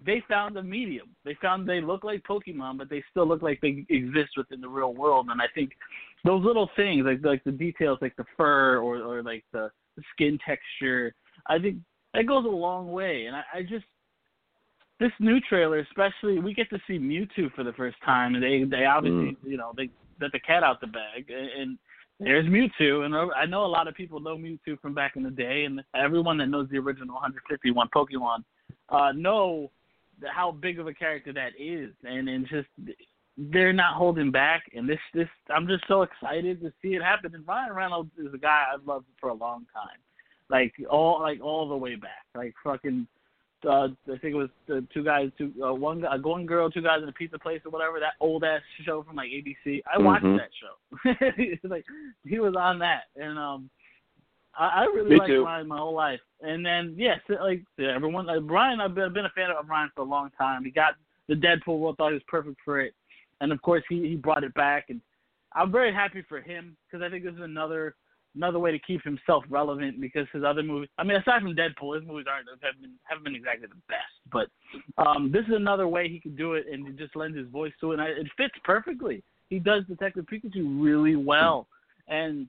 They 0.06 0.24
found 0.28 0.58
a 0.58 0.64
medium. 0.64 1.10
They 1.26 1.36
found 1.42 1.68
they 1.68 1.82
look 1.82 2.04
like 2.04 2.24
Pokemon, 2.24 2.78
but 2.78 2.90
they 2.90 3.04
still 3.12 3.28
look 3.28 3.42
like 3.42 3.60
they 3.62 3.86
exist 3.90 4.32
within 4.38 4.62
the 4.62 4.70
real 4.70 4.94
world. 4.94 5.28
And 5.30 5.42
I 5.42 5.48
think 5.54 5.72
those 6.24 6.44
little 6.44 6.70
things, 6.76 7.06
like 7.06 7.20
like 7.24 7.44
the 7.44 7.52
details, 7.52 8.00
like 8.02 8.16
the 8.16 8.26
fur 8.36 8.78
or 8.78 8.98
or 8.98 9.24
like 9.24 9.44
the, 9.52 9.70
the 9.96 10.04
skin 10.14 10.40
texture, 10.46 11.14
I 11.48 11.60
think 11.60 11.78
that 12.14 12.26
goes 12.26 12.46
a 12.46 12.50
long 12.50 12.92
way. 12.92 13.26
And 13.26 13.36
I, 13.36 13.44
I 13.54 13.62
just 13.64 13.86
this 15.00 15.12
new 15.20 15.40
trailer, 15.42 15.80
especially, 15.80 16.40
we 16.40 16.54
get 16.54 16.70
to 16.72 16.80
see 16.88 16.98
Mewtwo 16.98 17.54
for 17.54 17.64
the 17.64 17.74
first 17.74 17.98
time, 18.04 18.36
and 18.36 18.44
they 18.44 18.64
they 18.64 18.86
obviously, 18.86 19.32
mm. 19.32 19.38
you 19.44 19.58
know, 19.58 19.72
they 19.76 19.90
let 20.20 20.32
the 20.32 20.40
cat 20.40 20.64
out 20.64 20.82
the 20.82 20.88
bag, 20.88 21.30
and, 21.30 21.50
and 21.62 21.78
there's 22.20 22.46
Mewtwo, 22.46 23.06
and 23.06 23.16
I 23.16 23.46
know 23.46 23.66
a 23.66 23.68
lot 23.68 23.88
of 23.88 23.94
people 23.94 24.20
know 24.20 24.38
Mewtwo 24.38 24.80
from 24.82 24.96
back 24.96 25.16
in 25.16 25.24
the 25.24 25.30
day, 25.30 25.66
and 25.66 25.84
everyone 25.96 26.38
that 26.40 26.48
knows 26.48 26.68
the 26.72 26.78
original 26.78 27.16
151 27.16 27.90
Pokemon 27.96 28.40
uh, 28.90 29.12
know 29.12 29.70
how 30.26 30.52
big 30.52 30.80
of 30.80 30.88
a 30.88 30.94
character 30.94 31.34
that 31.34 31.52
is, 31.60 31.92
and 32.04 32.28
and 32.28 32.48
just 32.48 32.68
they're 33.38 33.74
not 33.74 33.96
holding 33.96 34.32
back, 34.32 34.64
and 34.74 34.90
this 34.90 35.00
this 35.14 35.28
I'm 35.54 35.68
just 35.68 35.84
so 35.88 36.02
excited 36.02 36.62
to 36.62 36.72
see 36.82 36.90
it 36.90 37.04
happen. 37.04 37.34
And 37.36 37.48
Ryan 37.48 37.74
Reynolds 37.74 38.12
is 38.18 38.34
a 38.34 38.38
guy 38.38 38.66
I've 38.74 38.86
loved 38.86 39.06
for 39.20 39.30
a 39.30 39.34
long 39.34 39.66
time, 39.74 40.00
like 40.50 40.74
all 40.90 41.22
like 41.22 41.42
all 41.42 41.70
the 41.70 41.78
way 41.78 41.96
back, 41.96 42.26
like 42.36 42.54
fucking 42.64 43.08
uh, 43.66 43.88
I 43.88 44.18
think 44.22 44.34
it 44.34 44.36
was 44.36 44.50
the 44.68 44.86
two 44.94 45.04
guys, 45.04 45.30
two 45.38 45.52
uh, 45.64 45.74
one 45.74 46.02
guy, 46.02 46.16
one 46.18 46.46
girl, 46.46 46.70
two 46.70 46.82
guys 46.82 47.02
in 47.02 47.10
a 47.10 47.14
pizza 47.14 47.40
place 47.40 47.62
or 47.66 47.72
whatever. 47.72 48.00
That 48.00 48.14
old 48.20 48.44
ass 48.44 48.62
show 48.86 49.04
from 49.04 49.16
like 49.16 49.30
ABC. 49.30 49.82
I 49.92 50.00
watched 50.00 50.26
mm-hmm. 50.26 50.38
that 50.38 51.60
show. 51.62 51.68
like 51.70 51.86
he 52.26 52.40
was 52.40 52.56
on 52.58 52.80
that, 52.80 53.04
and 53.16 53.38
um, 53.38 53.70
I, 54.58 54.68
I 54.68 54.84
really 54.86 55.12
Me 55.12 55.18
liked 55.18 55.30
too. 55.30 55.46
Ryan 55.46 55.68
my 55.68 55.78
whole 55.78 55.94
life. 55.94 56.20
And 56.42 56.66
then 56.66 56.96
yes, 56.98 57.20
like 57.30 57.64
yeah, 57.78 57.94
everyone, 57.96 58.26
like 58.26 58.42
Brian, 58.44 58.80
I've 58.82 58.96
been, 58.96 59.06
I've 59.06 59.14
been 59.14 59.26
a 59.26 59.30
fan 59.30 59.50
of 59.50 59.68
Ryan 59.68 59.92
for 59.96 60.02
a 60.02 60.06
long 60.06 60.30
time. 60.38 60.64
He 60.64 60.72
got 60.72 60.94
the 61.28 61.36
Deadpool 61.36 61.82
role, 61.82 61.96
thought 61.98 62.10
he 62.10 62.16
was 62.16 62.24
perfect 62.28 62.58
for 62.64 62.80
it, 62.80 62.94
and 63.42 63.52
of 63.52 63.62
course 63.62 63.84
he 63.90 64.08
he 64.08 64.16
brought 64.16 64.44
it 64.44 64.54
back, 64.54 64.86
and 64.90 65.02
I'm 65.54 65.72
very 65.72 65.94
happy 65.94 66.24
for 66.28 66.42
him 66.42 66.78
because 66.86 67.04
I 67.04 67.10
think 67.10 67.24
this 67.24 67.34
is 67.34 67.42
another 67.42 67.96
another 68.36 68.60
way 68.60 68.72
to 68.72 68.80
keep 68.80 69.04
himself 69.04 69.44
relevant 69.50 70.00
because 70.00 70.28
his 70.32 70.44
other 70.44 70.64
movies. 70.64 70.90
I 70.98 71.04
mean, 71.04 71.18
aside 71.18 71.42
from 71.42 71.56
Deadpool, 71.56 72.00
his 72.00 72.08
movies 72.08 72.28
aren't 72.30 72.48
have 72.50 72.82
been 72.82 72.94
haven't 73.04 73.24
been 73.24 73.36
exactly 73.36 73.68
the 73.68 73.82
best. 73.90 74.14
But 74.32 74.48
um, 75.04 75.32
this 75.32 75.46
is 75.48 75.56
another 75.56 75.88
way 75.88 76.08
he 76.08 76.20
can 76.20 76.36
do 76.36 76.54
it, 76.54 76.66
and 76.72 76.86
he 76.86 76.94
just 76.94 77.16
lends 77.16 77.38
his 77.38 77.48
voice 77.48 77.74
to 77.82 77.94
it. 77.94 78.00
And 78.00 78.10
it 78.10 78.28
fits 78.38 78.54
perfectly. 78.64 79.24
He 79.50 79.60
does 79.60 79.84
Detective 79.86 80.26
Pikachu 80.32 80.82
really 80.82 81.16
well, 81.16 81.68
and 82.08 82.48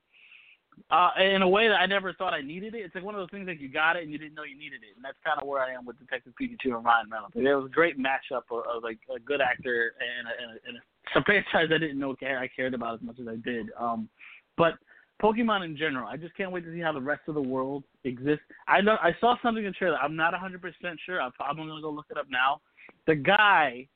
uh, 0.90 1.10
in 1.20 1.42
a 1.42 1.48
way 1.48 1.68
that 1.68 1.76
I 1.76 1.86
never 1.86 2.12
thought 2.12 2.34
I 2.34 2.40
needed 2.40 2.74
it. 2.74 2.78
It's 2.78 2.94
like 2.94 3.04
one 3.04 3.14
of 3.14 3.20
those 3.20 3.30
things 3.30 3.46
like 3.46 3.60
you 3.60 3.68
got 3.68 3.96
it 3.96 4.02
and 4.02 4.12
you 4.12 4.18
didn't 4.18 4.34
know 4.34 4.44
you 4.44 4.56
needed 4.56 4.80
it, 4.82 4.96
and 4.96 5.04
that's 5.04 5.18
kind 5.24 5.40
of 5.40 5.46
where 5.46 5.62
I 5.62 5.72
am 5.72 5.84
with 5.84 5.98
Detective 5.98 6.32
Pikachu 6.40 6.76
and 6.76 6.84
Ryan 6.84 7.10
Reynolds. 7.10 7.34
It 7.36 7.42
was 7.42 7.66
a 7.66 7.74
great 7.74 7.98
mashup 7.98 8.48
of, 8.50 8.64
of 8.66 8.82
like 8.82 8.98
a 9.14 9.18
good 9.20 9.40
actor 9.40 9.94
and 10.00 10.28
a, 10.28 10.42
and 10.42 10.50
a, 10.50 10.68
and 10.68 10.76
a, 10.76 11.18
a 11.18 11.24
franchise 11.24 11.74
I 11.74 11.78
didn't 11.78 11.98
know 11.98 12.14
care 12.14 12.38
I 12.38 12.48
cared 12.48 12.74
about 12.74 12.94
as 12.94 13.02
much 13.02 13.18
as 13.20 13.28
I 13.28 13.36
did. 13.36 13.70
Um, 13.78 14.08
but 14.56 14.74
Pokemon 15.22 15.64
in 15.64 15.76
general. 15.76 16.08
I 16.08 16.16
just 16.16 16.36
can't 16.36 16.52
wait 16.52 16.64
to 16.64 16.72
see 16.72 16.80
how 16.80 16.92
the 16.92 17.00
rest 17.00 17.22
of 17.26 17.34
the 17.34 17.42
world 17.42 17.84
exists. 18.04 18.44
I 18.68 18.80
know 18.80 18.96
I 19.02 19.10
saw 19.20 19.34
something 19.42 19.64
in 19.64 19.70
the 19.70 19.74
trailer. 19.74 19.96
I'm 19.96 20.14
not 20.14 20.32
100% 20.32 20.60
sure. 21.04 21.20
I'm 21.20 21.32
probably 21.32 21.66
gonna 21.66 21.82
go 21.82 21.90
look 21.90 22.06
it 22.10 22.16
up 22.16 22.26
now. 22.30 22.60
The 23.06 23.16
guy 23.16 23.88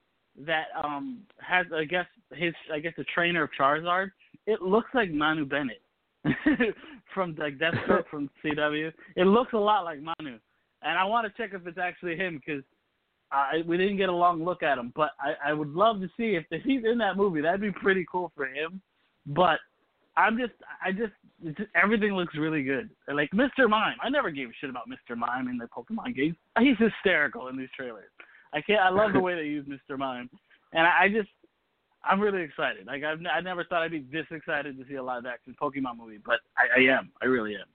that 0.46 0.66
um 0.82 1.20
has 1.38 1.66
I 1.74 1.84
guess 1.84 2.06
his 2.32 2.54
I 2.72 2.78
guess 2.78 2.94
the 2.96 3.04
trainer 3.14 3.42
of 3.42 3.50
Charizard. 3.58 4.10
It 4.46 4.62
looks 4.62 4.88
like 4.94 5.10
Manu 5.10 5.44
Bennett 5.44 5.81
from 7.14 7.34
like 7.38 7.58
Deathstroke 7.58 8.06
from 8.10 8.30
CW. 8.44 8.92
It 9.16 9.24
looks 9.24 9.52
a 9.52 9.58
lot 9.58 9.84
like 9.84 10.00
Manu, 10.00 10.38
and 10.82 10.98
I 10.98 11.04
want 11.04 11.26
to 11.26 11.42
check 11.42 11.54
if 11.54 11.66
it's 11.66 11.78
actually 11.78 12.16
him 12.16 12.40
because. 12.44 12.62
I, 13.34 13.62
we 13.66 13.78
didn't 13.78 13.96
get 13.96 14.10
a 14.10 14.12
long 14.12 14.44
look 14.44 14.62
at 14.62 14.76
him, 14.76 14.92
but 14.94 15.12
I, 15.18 15.52
I 15.52 15.52
would 15.54 15.70
love 15.70 16.00
to 16.02 16.06
see 16.18 16.36
if, 16.36 16.44
if 16.50 16.62
he's 16.64 16.84
in 16.84 16.98
that 16.98 17.16
movie. 17.16 17.40
That'd 17.40 17.62
be 17.62 17.72
pretty 17.72 18.04
cool 18.12 18.30
for 18.36 18.44
him. 18.44 18.82
But 19.24 19.58
I'm 20.16 20.36
just, 20.36 20.52
I 20.84 20.92
just, 20.92 21.12
just, 21.56 21.70
everything 21.74 22.12
looks 22.12 22.34
really 22.36 22.62
good. 22.62 22.90
Like 23.12 23.30
Mr. 23.30 23.68
Mime, 23.68 23.96
I 24.02 24.08
never 24.10 24.30
gave 24.30 24.48
a 24.48 24.52
shit 24.60 24.70
about 24.70 24.88
Mr. 24.88 25.16
Mime 25.16 25.48
in 25.48 25.56
the 25.56 25.66
Pokemon 25.66 26.14
games. 26.14 26.36
He's 26.58 26.76
hysterical 26.78 27.48
in 27.48 27.56
these 27.56 27.70
trailers. 27.76 28.10
I 28.52 28.60
can't, 28.60 28.80
I 28.80 28.90
love 28.90 29.12
the 29.12 29.20
way 29.26 29.34
they 29.34 29.48
use 29.48 29.66
Mr. 29.66 29.96
Mime, 29.96 30.28
and 30.72 30.86
I, 30.86 31.04
I 31.04 31.08
just, 31.08 31.30
I'm 32.04 32.20
really 32.20 32.42
excited. 32.42 32.86
Like 32.86 33.04
I've, 33.04 33.18
I 33.32 33.40
never 33.40 33.64
thought 33.64 33.82
I'd 33.82 33.90
be 33.90 34.04
this 34.12 34.26
excited 34.30 34.78
to 34.78 34.84
see 34.88 34.94
a 34.94 35.02
live 35.02 35.26
action 35.26 35.54
Pokemon 35.60 35.98
movie, 35.98 36.18
but 36.24 36.40
I, 36.56 36.80
I 36.80 36.84
am. 36.96 37.12
I 37.22 37.26
really 37.26 37.54
am. 37.54 37.66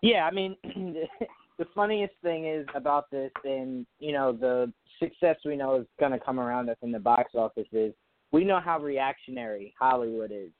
Yeah, 0.00 0.26
I 0.26 0.30
mean, 0.30 0.56
the 1.58 1.66
funniest 1.74 2.14
thing 2.22 2.46
is 2.46 2.66
about 2.74 3.10
this, 3.10 3.30
and 3.44 3.86
you 3.98 4.12
know, 4.12 4.32
the 4.32 4.72
success 4.98 5.36
we 5.44 5.56
know 5.56 5.80
is 5.80 5.86
going 5.98 6.12
to 6.12 6.18
come 6.18 6.40
around 6.40 6.68
us 6.68 6.76
in 6.82 6.92
the 6.92 6.98
box 6.98 7.32
office 7.34 7.68
is 7.72 7.92
we 8.32 8.44
know 8.44 8.60
how 8.60 8.80
reactionary 8.80 9.74
Hollywood 9.78 10.32
is 10.32 10.50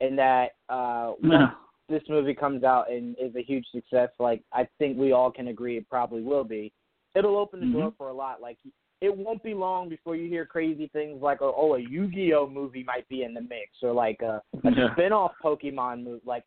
and 0.00 0.18
that 0.18 0.52
uh, 0.68 1.12
yeah. 1.22 1.50
this 1.88 2.02
movie 2.08 2.34
comes 2.34 2.64
out 2.64 2.90
and 2.90 3.16
is 3.20 3.34
a 3.36 3.42
huge 3.42 3.66
success, 3.72 4.08
like 4.18 4.42
I 4.52 4.66
think 4.78 4.98
we 4.98 5.12
all 5.12 5.30
can 5.30 5.48
agree 5.48 5.76
it 5.76 5.88
probably 5.88 6.22
will 6.22 6.44
be, 6.44 6.72
it'll 7.14 7.36
open 7.36 7.60
the 7.60 7.66
Mm-hmm. 7.66 7.78
door 7.78 7.92
for 7.96 8.08
a 8.08 8.14
lot. 8.14 8.40
Like 8.40 8.58
it 9.00 9.16
won't 9.16 9.42
be 9.42 9.54
long 9.54 9.88
before 9.88 10.14
you 10.14 10.28
hear 10.28 10.44
crazy 10.44 10.88
things 10.92 11.22
like, 11.22 11.40
oh, 11.40 11.54
oh, 11.56 11.74
a 11.74 11.80
Yu-Gi-Oh 11.80 12.50
movie 12.50 12.84
might 12.84 13.08
be 13.08 13.22
in 13.22 13.32
the 13.32 13.40
mix, 13.40 13.70
or 13.82 13.92
like 13.92 14.20
a, 14.22 14.42
a 14.64 14.70
Yeah. 14.76 14.92
spin-off 14.92 15.32
Pokemon 15.42 16.04
movie. 16.04 16.22
Like 16.24 16.44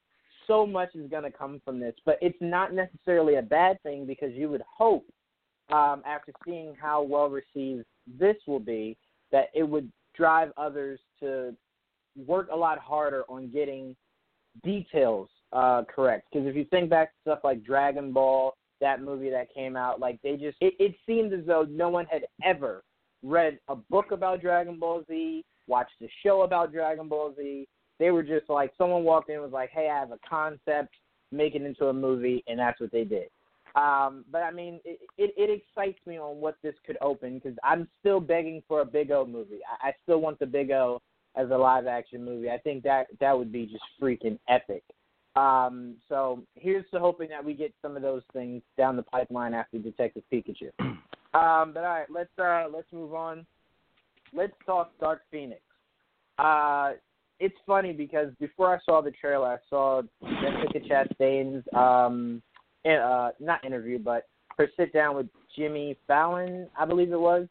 so 0.48 0.66
much 0.66 0.94
is 0.96 1.10
going 1.10 1.24
to 1.24 1.32
come 1.32 1.62
from 1.66 1.80
this, 1.80 1.96
but 2.06 2.18
it's 2.22 2.38
not 2.42 2.74
necessarily 2.74 3.36
a 3.36 3.42
bad 3.42 3.82
thing 3.82 4.06
because 4.06 4.34
you 4.34 4.50
would 4.50 4.64
hope, 4.70 5.06
um, 5.72 6.04
after 6.06 6.34
seeing 6.46 6.76
how 6.80 7.02
well 7.02 7.30
received 7.30 7.86
this 8.20 8.36
will 8.46 8.60
be, 8.60 8.98
that 9.32 9.46
it 9.56 9.64
would 9.64 9.92
drive 10.16 10.52
others 10.58 11.00
to 11.20 11.56
work 12.28 12.50
a 12.52 12.56
lot 12.56 12.78
harder 12.78 13.24
on 13.30 13.50
getting 13.52 13.96
details 14.64 15.30
uh, 15.54 15.84
correct. 15.84 16.28
Because 16.32 16.48
if 16.48 16.56
you 16.56 16.66
think 16.66 16.90
back 16.90 17.10
to 17.10 17.16
stuff 17.22 17.40
like 17.44 17.64
Dragon 17.64 18.12
Ball, 18.12 18.54
that 18.84 19.02
movie 19.02 19.30
that 19.30 19.54
came 19.54 19.78
out, 19.78 20.00
like 20.00 20.20
they 20.22 20.34
just 20.34 20.58
it, 20.60 20.74
it 20.78 20.94
seemed 21.06 21.32
as 21.34 21.46
though 21.48 21.66
no 21.70 21.88
one 21.88 22.06
had 22.06 22.24
ever 22.44 22.84
read 23.24 23.58
a 23.70 23.76
book 23.76 24.12
about 24.12 24.42
Dragon 24.42 24.78
Ball 24.78 25.04
Z, 25.08 25.46
watched 25.68 26.02
a 26.02 26.08
show 26.22 26.42
about 26.42 26.74
Dragon 26.74 27.08
Ball 27.08 27.34
Z. 27.38 27.66
They 27.98 28.12
were 28.12 28.24
just 28.24 28.50
like 28.50 28.74
someone 28.78 29.06
walked 29.06 29.30
in 29.30 29.36
and 29.36 29.44
was 29.44 29.54
like, 29.54 29.70
"Hey, 29.72 29.90
I 29.90 29.98
have 29.98 30.12
a 30.12 30.20
concept, 30.30 30.96
make 31.32 31.56
it 31.56 31.62
into 31.62 31.88
a 31.88 31.94
movie," 31.94 32.44
and 32.48 32.60
that's 32.60 32.82
what 32.82 32.92
they 32.92 33.06
did. 33.06 33.30
Um, 33.76 34.26
but 34.30 34.44
I 34.44 34.52
mean, 34.52 34.82
it, 34.84 35.00
it, 35.18 35.34
it 35.38 35.50
excites 35.50 36.06
me 36.06 36.20
on 36.20 36.42
what 36.42 36.58
this 36.62 36.76
could 36.86 36.98
open 37.02 37.36
because 37.36 37.58
I'm 37.64 37.88
still 38.02 38.20
begging 38.20 38.62
for 38.68 38.82
a 38.82 38.86
Big 38.86 39.12
O 39.12 39.26
movie. 39.26 39.62
I, 39.82 39.90
I 39.90 39.94
still 40.04 40.20
want 40.20 40.40
the 40.40 40.46
Big 40.46 40.72
O 40.72 41.02
as 41.36 41.50
a 41.50 41.58
live 41.58 41.88
action 41.88 42.24
movie. 42.24 42.52
I 42.52 42.58
think 42.58 42.84
that 42.84 43.08
that 43.22 43.36
would 43.38 43.52
be 43.52 43.66
just 43.66 43.84
freaking 44.02 44.38
epic. 44.50 44.84
Um, 45.36 45.96
so 46.10 46.44
here's 46.56 46.86
to 46.92 47.00
hoping 47.00 47.30
that 47.30 47.44
we 47.44 47.54
get 47.54 47.74
some 47.82 47.96
of 47.96 48.02
those 48.02 48.22
things 48.34 48.62
down 48.78 48.96
the 48.96 49.04
pipeline 49.04 49.54
after 49.54 49.78
Detective 49.78 50.24
Pikachu. 50.32 50.70
Um, 51.36 51.72
but 51.74 51.84
all 51.84 51.90
right, 51.90 52.06
let's 52.12 52.30
uh, 52.38 52.66
let's 52.72 52.86
move 52.94 53.16
on. 53.16 53.44
Let's 54.36 54.54
talk 54.68 54.92
Dark 55.00 55.22
Phoenix. 55.32 55.62
Uh, 56.38 56.92
it's 57.40 57.56
funny 57.66 57.92
because 57.92 58.28
before 58.40 58.72
I 58.72 58.78
saw 58.86 59.02
the 59.02 59.10
trailer, 59.10 59.48
I 59.48 59.58
saw 59.68 60.04
Jessica 60.22 60.80
Chastain's 60.88 61.64
um, 61.76 62.40
in, 62.86 62.98
uh, 62.98 63.32
not 63.40 63.66
interview, 63.66 63.98
but 63.98 64.28
her 64.60 64.70
sit 64.78 64.94
down 64.94 65.16
with 65.16 65.26
Jimmy 65.58 65.98
Fallon, 66.06 66.68
I 66.78 66.86
believe 66.86 67.12
it 67.12 67.20
was, 67.20 67.48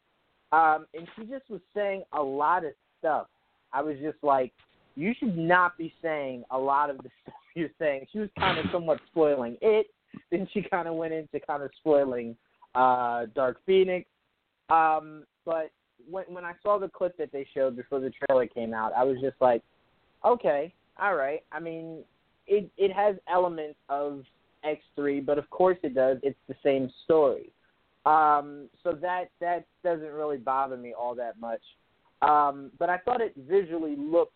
um, 0.53 0.85
and 0.93 1.07
she 1.15 1.25
just 1.25 1.49
was 1.49 1.61
saying 1.75 2.03
a 2.13 2.23
lot 2.23 2.63
of 2.63 2.71
stuff. 2.99 3.27
I 3.73 3.81
was 3.81 3.97
just 4.01 4.17
like, 4.23 4.53
you 4.95 5.13
should 5.19 5.37
not 5.37 5.77
be 5.77 5.93
saying 6.01 6.43
a 6.51 6.57
lot 6.57 6.89
of 6.89 6.97
the 6.99 7.09
stuff 7.23 7.35
you're 7.55 7.69
saying. 7.79 8.05
She 8.11 8.19
was 8.19 8.29
kind 8.37 8.57
of 8.57 8.65
somewhat 8.71 8.99
spoiling 9.11 9.57
it. 9.61 9.87
Then 10.29 10.47
she 10.53 10.61
kind 10.61 10.87
of 10.87 10.93
went 10.93 11.11
into 11.11 11.39
kind 11.39 11.63
of 11.63 11.71
spoiling 11.79 12.35
uh, 12.75 13.25
Dark 13.33 13.57
Phoenix. 13.65 14.07
Um, 14.69 15.23
but 15.43 15.71
when 16.07 16.25
when 16.25 16.45
I 16.45 16.53
saw 16.61 16.77
the 16.77 16.87
clip 16.87 17.17
that 17.17 17.31
they 17.31 17.47
showed 17.51 17.75
before 17.75 17.99
the 17.99 18.11
trailer 18.11 18.45
came 18.45 18.75
out, 18.75 18.91
I 18.95 19.03
was 19.03 19.17
just 19.19 19.37
like, 19.41 19.63
okay, 20.23 20.71
all 21.01 21.15
right. 21.15 21.43
I 21.51 21.59
mean, 21.59 22.03
it 22.45 22.69
it 22.77 22.93
has 22.93 23.15
elements 23.27 23.79
of 23.89 24.23
X 24.63 24.81
three, 24.95 25.19
but 25.19 25.37
of 25.37 25.49
course 25.49 25.77
it 25.83 25.95
does. 25.95 26.17
It's 26.21 26.37
the 26.47 26.55
same 26.63 26.91
story. 27.05 27.51
Um, 28.05 28.69
so 28.83 28.93
that 29.01 29.25
that 29.39 29.65
doesn't 29.83 30.11
really 30.11 30.37
bother 30.37 30.77
me 30.77 30.93
all 30.93 31.15
that 31.15 31.39
much. 31.39 31.61
Um, 32.21 32.71
but 32.79 32.89
I 32.89 32.97
thought 32.99 33.21
it 33.21 33.33
visually 33.49 33.95
looked 33.97 34.33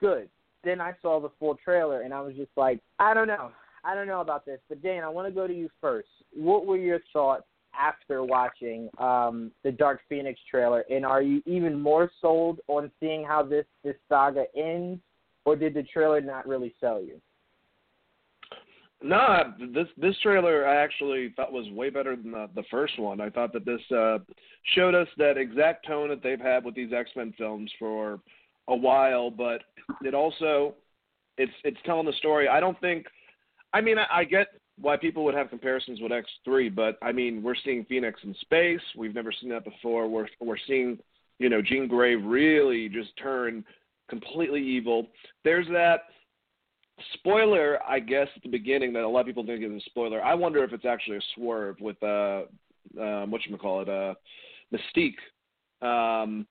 good. 0.00 0.28
Then 0.64 0.80
I 0.80 0.94
saw 1.02 1.20
the 1.20 1.30
full 1.38 1.56
trailer 1.56 2.02
and 2.02 2.12
I 2.12 2.20
was 2.20 2.34
just 2.34 2.50
like, 2.56 2.80
I 2.98 3.14
don't 3.14 3.28
know. 3.28 3.50
I 3.84 3.94
don't 3.94 4.08
know 4.08 4.20
about 4.20 4.44
this. 4.44 4.60
But 4.68 4.82
Dan, 4.82 5.04
I 5.04 5.08
want 5.08 5.28
to 5.28 5.34
go 5.34 5.46
to 5.46 5.54
you 5.54 5.70
first. 5.80 6.08
What 6.34 6.66
were 6.66 6.76
your 6.76 7.00
thoughts 7.12 7.44
after 7.78 8.24
watching 8.24 8.88
um, 8.98 9.52
the 9.62 9.70
Dark 9.70 10.00
Phoenix 10.08 10.40
trailer? 10.50 10.84
And 10.90 11.06
are 11.06 11.22
you 11.22 11.42
even 11.46 11.80
more 11.80 12.10
sold 12.20 12.58
on 12.66 12.90
seeing 12.98 13.24
how 13.24 13.42
this, 13.42 13.66
this 13.84 13.96
saga 14.08 14.44
ends? 14.56 15.00
Or 15.44 15.54
did 15.54 15.74
the 15.74 15.84
trailer 15.84 16.20
not 16.20 16.48
really 16.48 16.74
sell 16.80 17.00
you? 17.00 17.20
No, 19.02 19.52
this 19.74 19.86
this 19.98 20.16
trailer 20.22 20.66
I 20.66 20.76
actually 20.76 21.32
thought 21.36 21.52
was 21.52 21.70
way 21.70 21.90
better 21.90 22.16
than 22.16 22.32
the, 22.32 22.48
the 22.54 22.64
first 22.70 22.98
one. 22.98 23.20
I 23.20 23.28
thought 23.28 23.52
that 23.52 23.66
this 23.66 23.80
uh, 23.94 24.18
showed 24.74 24.94
us 24.94 25.06
that 25.18 25.36
exact 25.36 25.86
tone 25.86 26.08
that 26.08 26.22
they've 26.22 26.40
had 26.40 26.64
with 26.64 26.74
these 26.74 26.92
X 26.92 27.10
Men 27.14 27.34
films 27.36 27.70
for 27.78 28.20
a 28.68 28.76
while, 28.76 29.30
but 29.30 29.62
it 30.02 30.14
also 30.14 30.74
it's 31.38 31.52
it's 31.64 31.78
telling 31.84 32.06
the 32.06 32.12
story. 32.14 32.48
I 32.48 32.60
don't 32.60 32.80
think. 32.80 33.06
I 33.72 33.80
mean, 33.80 33.98
I, 33.98 34.06
I 34.10 34.24
get 34.24 34.48
why 34.78 34.96
people 34.96 35.24
would 35.24 35.34
have 35.34 35.50
comparisons 35.50 36.00
with 36.00 36.12
X 36.12 36.28
three, 36.44 36.68
but 36.68 36.98
I 37.02 37.12
mean, 37.12 37.42
we're 37.42 37.54
seeing 37.64 37.84
Phoenix 37.84 38.20
in 38.24 38.34
space. 38.40 38.80
We've 38.96 39.14
never 39.14 39.32
seen 39.32 39.50
that 39.50 39.64
before. 39.64 40.08
We're 40.08 40.28
we're 40.40 40.56
seeing, 40.66 40.98
you 41.38 41.48
know, 41.48 41.62
Jean 41.62 41.88
Grey 41.88 42.14
really 42.14 42.88
just 42.88 43.16
turn 43.16 43.64
completely 44.08 44.62
evil. 44.62 45.08
There's 45.44 45.66
that 45.68 46.00
spoiler, 47.14 47.78
I 47.86 48.00
guess, 48.00 48.28
at 48.36 48.42
the 48.42 48.48
beginning 48.48 48.92
that 48.94 49.02
a 49.02 49.08
lot 49.08 49.20
of 49.20 49.26
people 49.26 49.44
think 49.44 49.62
is 49.62 49.70
a 49.70 49.80
spoiler. 49.86 50.22
I 50.22 50.34
wonder 50.34 50.64
if 50.64 50.72
it's 50.72 50.86
actually 50.86 51.18
a 51.18 51.22
swerve 51.34 51.76
with 51.80 52.02
uh, 52.02 52.42
um, 53.00 53.30
what 53.30 53.44
you 53.46 53.56
call 53.56 53.82
it, 53.82 53.88
uh, 53.88 54.14
Mystique. 54.72 55.16
Um, 55.82 56.46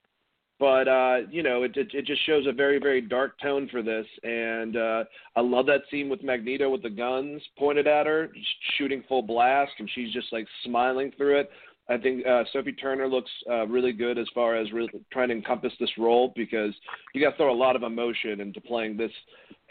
but 0.60 0.88
uh, 0.88 1.18
you 1.30 1.44
know, 1.44 1.63
it, 1.63 1.76
it 1.76 1.88
it 1.94 2.06
just 2.06 2.26
shows 2.26 2.46
a 2.48 2.54
very 2.54 2.80
very 2.80 3.02
dark 3.02 3.39
tone 3.41 3.68
for 3.72 3.82
this, 3.82 4.06
and 4.24 4.78
uh, 4.78 5.04
I 5.36 5.41
love 5.41 5.65
that 5.68 5.82
scene 5.91 6.10
with 6.10 6.24
Magneto 6.24 6.70
with 6.70 6.84
the 6.84 6.89
guns 6.89 7.41
pointed 7.58 7.88
at 7.88 8.06
her, 8.06 8.30
shooting 8.78 9.04
full 9.08 9.22
blast, 9.22 9.72
and 9.80 9.89
she's 9.94 10.13
just 10.13 10.32
like 10.32 10.48
smiling 10.63 11.12
through 11.18 11.39
it. 11.39 11.50
I 11.88 11.98
think 11.98 12.26
uh, 12.26 12.44
Sophie 12.52 12.74
Turner 12.74 13.08
looks 13.08 13.30
uh, 13.50 13.68
really 13.68 13.91
good 13.91 14.18
as 14.18 14.28
far 14.34 14.56
as 14.56 14.72
really 14.72 14.89
trying 15.12 15.30
to 15.30 15.36
encompass 15.36 15.74
this 15.80 15.91
role 15.98 16.34
because 16.36 16.74
you 17.13 17.22
got 17.22 17.32
to 17.32 17.38
throw 17.38 17.54
a 17.54 17.56
lot 17.56 17.76
of 17.76 17.84
emotion 17.84 18.41
into 18.41 18.60
playing 18.60 18.98
this 18.98 19.12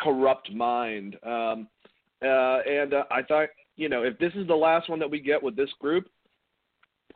corrupt 0.00 0.52
mind. 0.52 1.16
Um, 1.24 1.66
uh, 2.22 2.60
and 2.60 2.94
uh, 2.94 3.04
I 3.10 3.22
thought, 3.22 3.48
you 3.76 3.88
know, 3.88 4.04
if 4.04 4.16
this 4.18 4.32
is 4.36 4.46
the 4.46 4.54
last 4.54 4.88
one 4.88 5.00
that 5.00 5.10
we 5.10 5.18
get 5.18 5.42
with 5.42 5.56
this 5.56 5.70
group, 5.80 6.06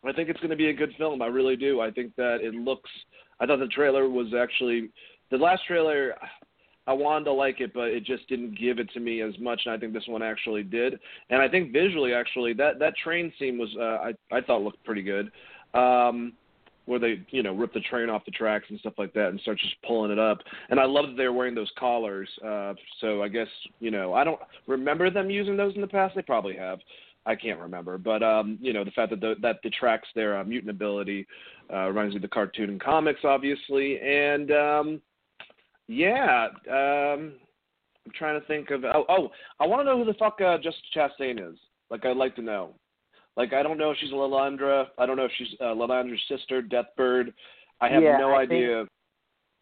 I 0.05 0.13
think 0.13 0.29
it's 0.29 0.41
going 0.41 0.51
to 0.51 0.57
be 0.57 0.71
a 0.71 0.75
good 0.75 0.95
film. 0.99 1.23
I 1.23 1.27
really 1.27 1.57
do. 1.57 1.81
I 1.81 1.91
think 1.91 2.15
that 2.17 2.39
it 2.41 2.55
looks. 2.55 2.91
I 3.41 3.47
thought 3.47 3.59
the 3.59 3.67
trailer 3.67 4.09
was 4.09 4.29
actually 4.39 4.91
the 5.31 5.37
last 5.37 5.63
trailer. 5.67 6.15
I 6.87 6.93
wanted 6.93 7.27
to 7.27 7.33
like 7.33 7.61
it, 7.61 7.75
but 7.75 7.89
it 7.89 8.05
just 8.05 8.27
didn't 8.29 8.59
give 8.59 8.79
it 8.79 8.91
to 8.95 9.01
me 9.01 9.21
as 9.21 9.39
much, 9.39 9.61
and 9.67 9.75
I 9.75 9.79
think 9.79 9.93
this 9.93 10.07
one 10.07 10.23
actually 10.23 10.63
did. 10.63 10.99
And 11.29 11.43
I 11.43 11.49
think 11.49 11.73
visually, 11.73 12.15
actually, 12.15 12.55
that 12.55 12.79
that 12.79 12.95
train 12.97 13.33
scene 13.39 13.59
was 13.59 13.69
uh, 13.79 14.09
I 14.09 14.37
I 14.37 14.41
thought 14.41 14.63
looked 14.63 14.83
pretty 14.85 15.03
good, 15.03 15.31
um, 15.75 16.33
where 16.87 16.99
they 16.99 17.21
you 17.31 17.43
know 17.43 17.55
rip 17.55 17.75
the 17.75 17.81
train 17.81 18.09
off 18.09 18.25
the 18.25 18.31
tracks 18.31 18.65
and 18.71 18.81
stuff 18.81 18.95
like 18.97 19.13
that, 19.13 19.29
and 19.29 19.41
start 19.41 19.59
just 19.59 19.75
pulling 19.87 20.11
it 20.11 20.19
up. 20.19 20.39
And 20.71 20.81
I 20.81 20.87
love 20.87 21.09
that 21.09 21.17
they 21.19 21.25
were 21.25 21.35
wearing 21.35 21.55
those 21.55 21.71
collars. 21.79 22.29
Uh, 22.43 22.73
so 23.03 23.23
I 23.23 23.29
guess 23.29 23.49
you 23.81 23.91
know 23.91 24.15
I 24.15 24.25
don't 24.25 24.41
remember 24.67 25.11
them 25.11 25.29
using 25.29 25.59
those 25.59 25.75
in 25.75 25.83
the 25.83 25.87
past. 25.87 26.15
They 26.15 26.23
probably 26.23 26.57
have. 26.57 26.79
I 27.29 27.37
can't 27.37 27.61
remember, 27.61 27.99
but 27.99 28.23
um, 28.23 28.59
you 28.61 28.73
know 28.73 28.85
the 28.85 28.91
fact 28.91 29.11
that 29.11 29.21
the, 29.21 29.35
that 29.43 29.61
detracts 29.63 30.09
their 30.15 30.39
uh, 30.39 30.45
mutant 30.45 30.71
ability 30.71 31.27
uh, 31.73 31.89
reminds 31.89 32.15
me 32.15 32.17
of 32.17 32.23
the 32.23 32.29
cartoon 32.29 32.71
and 32.71 32.81
comics, 32.81 33.21
obviously, 33.23 34.01
and 34.01 34.51
um, 34.51 35.03
yeah, 35.89 36.49
um, 36.71 37.35
I'm 38.07 38.13
trying 38.15 38.41
to 38.41 38.47
think 38.47 38.71
of. 38.71 38.85
Oh, 38.85 39.05
oh 39.09 39.31
I 39.61 39.67
want 39.67 39.81
to 39.81 39.85
know 39.85 39.99
who 39.99 40.05
the 40.05 40.19
fuck 40.19 40.41
uh, 40.41 40.57
Jessica 40.57 40.87
Chastain 41.21 41.53
is. 41.53 41.59
Like, 41.91 42.05
I'd 42.05 42.17
like 42.17 42.35
to 42.37 42.43
know. 42.43 42.75
Like, 43.37 43.53
I 43.53 43.63
don't 43.63 43.79
know 43.79 43.91
if 43.91 43.99
she's 44.01 44.11
Lilandra. 44.11 44.87
I 44.99 45.07
don't 45.07 45.17
know 45.17 45.25
if 45.25 45.33
she's 45.37 45.49
uh, 45.61 45.65
Lilandra's 45.67 46.21
sister, 46.29 46.63
Deathbird. 46.63 47.33
I 47.81 47.89
have 47.89 48.03
Yeah, 48.03 48.19
no 48.19 48.33
I 48.33 48.43
idea 48.43 48.85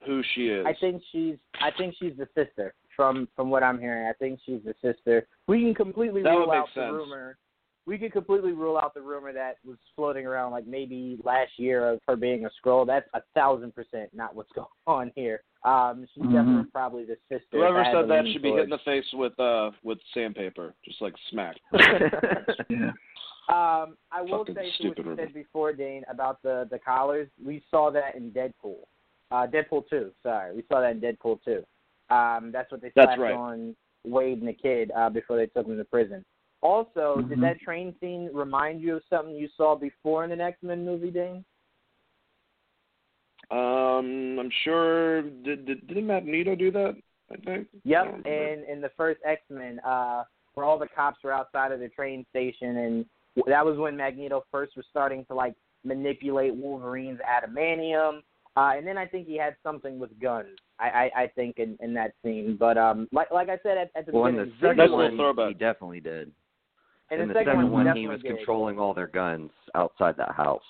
who 0.05 0.23
she 0.35 0.49
is. 0.49 0.65
I 0.67 0.75
think 0.81 1.03
she's 1.13 1.37
I 1.61 1.71
think 1.77 1.95
she's 2.01 2.13
the 2.17 2.29
sister 2.35 2.75
from 2.95 3.29
from 3.37 3.51
what 3.51 3.63
I'm 3.63 3.79
hearing. 3.79 4.09
I 4.09 4.13
think 4.15 4.41
she's 4.47 4.61
the 4.65 4.75
sister. 4.81 5.27
We 5.47 5.63
can 5.63 5.75
completely 5.75 6.23
That 6.23 6.31
rule 6.31 6.51
out 6.51 6.69
the 6.75 6.93
rumor. 6.93 7.39
We 7.87 7.99
could 7.99 8.13
completely 8.13 8.51
rule 8.53 8.77
out 8.77 8.95
the 8.95 9.01
rumor 9.01 9.33
that 9.33 9.59
was 9.65 9.77
floating 9.95 10.27
around 10.27 10.51
like 10.51 10.67
maybe 10.67 11.19
last 11.25 11.53
year 11.57 11.89
of 11.89 12.01
her 12.09 12.17
being 12.17 12.45
a 12.45 12.51
Skrull. 12.61 12.85
That's 12.87 13.09
a 13.15 13.23
thousand 13.35 13.75
percent 13.75 14.11
not 14.13 14.35
what's 14.35 14.51
going 14.57 14.67
on 14.87 15.13
here. 15.15 15.43
Um, 15.65 16.07
she's 16.13 16.25
Mhm. 16.25 16.33
definitely 16.33 16.71
probably 16.73 17.05
the 17.05 17.17
sister. 17.29 17.59
Whoever 17.59 17.81
if 17.81 17.87
I 17.87 17.91
had 17.91 17.97
said 18.03 18.11
that 18.11 18.27
should 18.33 18.43
be 18.43 18.51
hit 18.51 18.65
in 18.65 18.71
the 18.71 18.79
face 18.79 19.05
with 19.13 19.39
uh 19.39 19.71
with 19.85 19.99
sandpaper, 20.15 20.75
just 20.85 21.01
like 21.01 21.15
smack. 21.31 21.57
Yeah. 22.69 22.91
Um, 23.49 23.97
I 24.11 24.23
will 24.23 24.39
Fucking 24.39 24.57
say 24.57 24.73
to 24.83 24.89
what 24.89 24.99
you 24.99 25.05
rumor. 25.05 25.17
said 25.23 25.33
before, 25.33 25.73
Dane, 25.73 26.03
about 26.11 26.43
the 26.43 26.67
the 26.69 26.81
collars. 26.81 27.29
We 27.45 27.63
saw 27.71 27.93
that 27.93 28.17
in 28.17 28.33
Deadpool, 28.33 28.79
uh, 29.31 29.47
Deadpool 29.47 29.85
two. 29.89 30.11
Sorry, 30.25 30.53
we 30.53 30.65
saw 30.69 30.81
that 30.81 30.91
in 30.91 31.01
Deadpool 31.01 31.39
two. 31.45 31.63
Um, 32.13 32.51
that's 32.53 32.73
what 32.73 32.83
they 32.83 32.91
That's 32.97 33.07
slapped 33.07 33.21
right. 33.21 33.35
on 33.35 33.77
Wade 34.05 34.39
and 34.41 34.49
the 34.49 34.53
kid 34.53 34.91
uh, 34.97 35.11
before 35.11 35.37
they 35.37 35.47
took 35.47 35.67
him 35.69 35.77
to 35.77 35.85
prison. 35.85 36.25
Also, 36.63 37.21
did 37.23 37.39
Mhm. 37.39 37.43
that 37.43 37.61
train 37.61 37.95
scene 38.01 38.31
remind 38.33 38.81
you 38.81 38.97
of 38.97 39.05
something 39.05 39.35
you 39.35 39.49
saw 39.57 39.75
before 39.77 40.25
in 40.25 40.33
an 40.33 40.41
X 40.41 40.63
Men 40.63 40.85
movie, 40.85 41.11
Dane? 41.11 41.45
Um, 43.51 44.39
I'm 44.39 44.51
sure. 44.51 45.23
Did 45.23 45.67
did 45.67 45.87
didn't 45.87 46.07
Magneto 46.07 46.55
do 46.57 46.71
that? 46.73 46.97
I 47.31 47.37
think. 47.37 47.69
Yep, 47.85 48.23
Yeah, 48.25 48.31
and 48.33 48.65
in 48.65 48.81
the 48.81 48.91
first 48.97 49.21
X 49.25 49.43
Men, 49.51 49.79
uh, 49.81 50.25
where 50.55 50.67
all 50.67 50.79
the 50.79 50.89
cops 50.89 51.23
were 51.23 51.33
outside 51.33 51.71
of 51.73 51.81
the 51.81 51.89
train 51.89 52.25
station, 52.31 52.77
and 52.79 53.07
that 53.47 53.65
was 53.65 53.79
when 53.79 53.97
Magneto 53.97 54.45
first 54.51 54.77
was 54.77 54.87
starting 54.91 55.25
to 55.27 55.35
like 55.35 55.55
manipulate 55.85 56.55
Wolverine's 56.55 57.21
adamantium. 57.21 58.23
Uh, 58.57 58.73
and 58.75 58.87
then 58.87 58.97
I 58.97 59.07
think 59.07 59.27
he 59.27 59.37
had 59.37 59.55
something 59.63 59.99
with 59.99 60.19
guns. 60.19 60.59
I, 60.79 61.11
I, 61.15 61.23
I 61.23 61.27
think 61.29 61.59
in, 61.59 61.77
in 61.81 61.93
that 61.95 62.15
scene, 62.23 62.57
but 62.59 62.79
um, 62.79 63.07
like 63.13 63.31
like 63.31 63.49
I 63.49 63.59
said 63.63 63.77
at, 63.77 63.91
at 63.95 64.07
the 64.07 64.13
Well, 64.13 64.27
in 64.27 64.37
beginning, 64.37 64.55
the 64.61 64.67
second 64.69 64.93
one, 64.93 65.49
he 65.49 65.55
definitely 65.55 66.01
did. 66.01 66.33
In 67.11 67.21
in 67.21 67.29
the 67.29 67.35
the 67.35 67.41
second, 67.41 67.53
second 67.55 67.71
one, 67.73 67.87
one, 67.87 67.97
he 67.97 68.03
he 68.03 68.09
was 68.09 68.17
definitely 68.19 68.31
did. 68.31 68.37
controlling 68.39 68.79
all 68.79 68.95
their 68.95 69.07
guns 69.07 69.51
outside 69.75 70.17
that 70.17 70.33
house. 70.33 70.63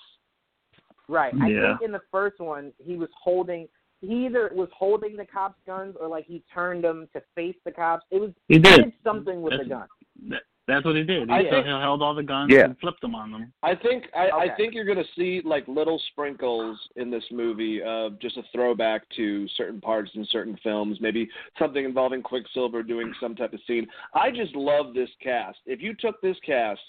Right. 1.07 1.33
I 1.41 1.47
Yeah. 1.47 1.77
think 1.77 1.81
in 1.83 1.91
the 1.91 2.01
first 2.11 2.39
one 2.39 2.73
he 2.77 2.97
was 2.97 3.09
holding 3.21 3.67
he 4.01 4.27
either 4.27 4.51
was 4.53 4.69
holding 4.77 5.15
the 5.17 5.25
cops' 5.25 5.59
guns 5.65 5.95
or 5.99 6.07
like 6.07 6.25
he 6.25 6.43
turned 6.53 6.83
them 6.83 7.07
to 7.13 7.21
face 7.33 7.55
the 7.65 7.71
cops. 7.71 8.05
It 8.11 8.19
was 8.21 8.31
He 8.47 8.59
did. 8.59 8.93
something 9.03 9.41
with 9.41 9.57
the 9.57 9.65
gun. 9.65 9.87
That, 10.29 10.43
that's 10.67 10.85
what 10.85 10.95
he 10.95 11.03
did. 11.03 11.29
He, 11.29 11.33
I 11.35 11.43
he 11.43 11.49
held 11.67 12.01
all 12.01 12.13
the 12.13 12.23
guns 12.23 12.51
Yeah. 12.53 12.65
and 12.65 12.77
flipped 12.79 13.01
them 13.01 13.15
on 13.15 13.31
them. 13.31 13.53
I 13.63 13.73
think 13.75 14.05
I, 14.15 14.29
Okay. 14.29 14.51
I 14.51 14.55
think 14.55 14.73
you're 14.73 14.85
going 14.85 14.97
to 14.97 15.11
see 15.15 15.41
like 15.45 15.67
little 15.67 15.99
sprinkles 16.11 16.77
in 16.97 17.09
this 17.09 17.23
movie 17.31 17.81
of 17.81 18.19
just 18.19 18.37
a 18.37 18.43
throwback 18.53 19.03
to 19.15 19.47
certain 19.55 19.79
parts 19.79 20.11
in 20.15 20.25
certain 20.29 20.57
films, 20.61 20.97
maybe 20.99 21.29
something 21.57 21.85
involving 21.85 22.21
Quicksilver 22.21 22.83
doing 22.83 23.13
some 23.21 23.35
type 23.35 23.53
of 23.53 23.59
scene. 23.65 23.87
I 24.13 24.29
just 24.29 24.55
love 24.55 24.93
this 24.93 25.09
cast. 25.23 25.59
If 25.65 25.81
you 25.81 25.93
took 25.93 26.19
this 26.21 26.37
cast, 26.45 26.81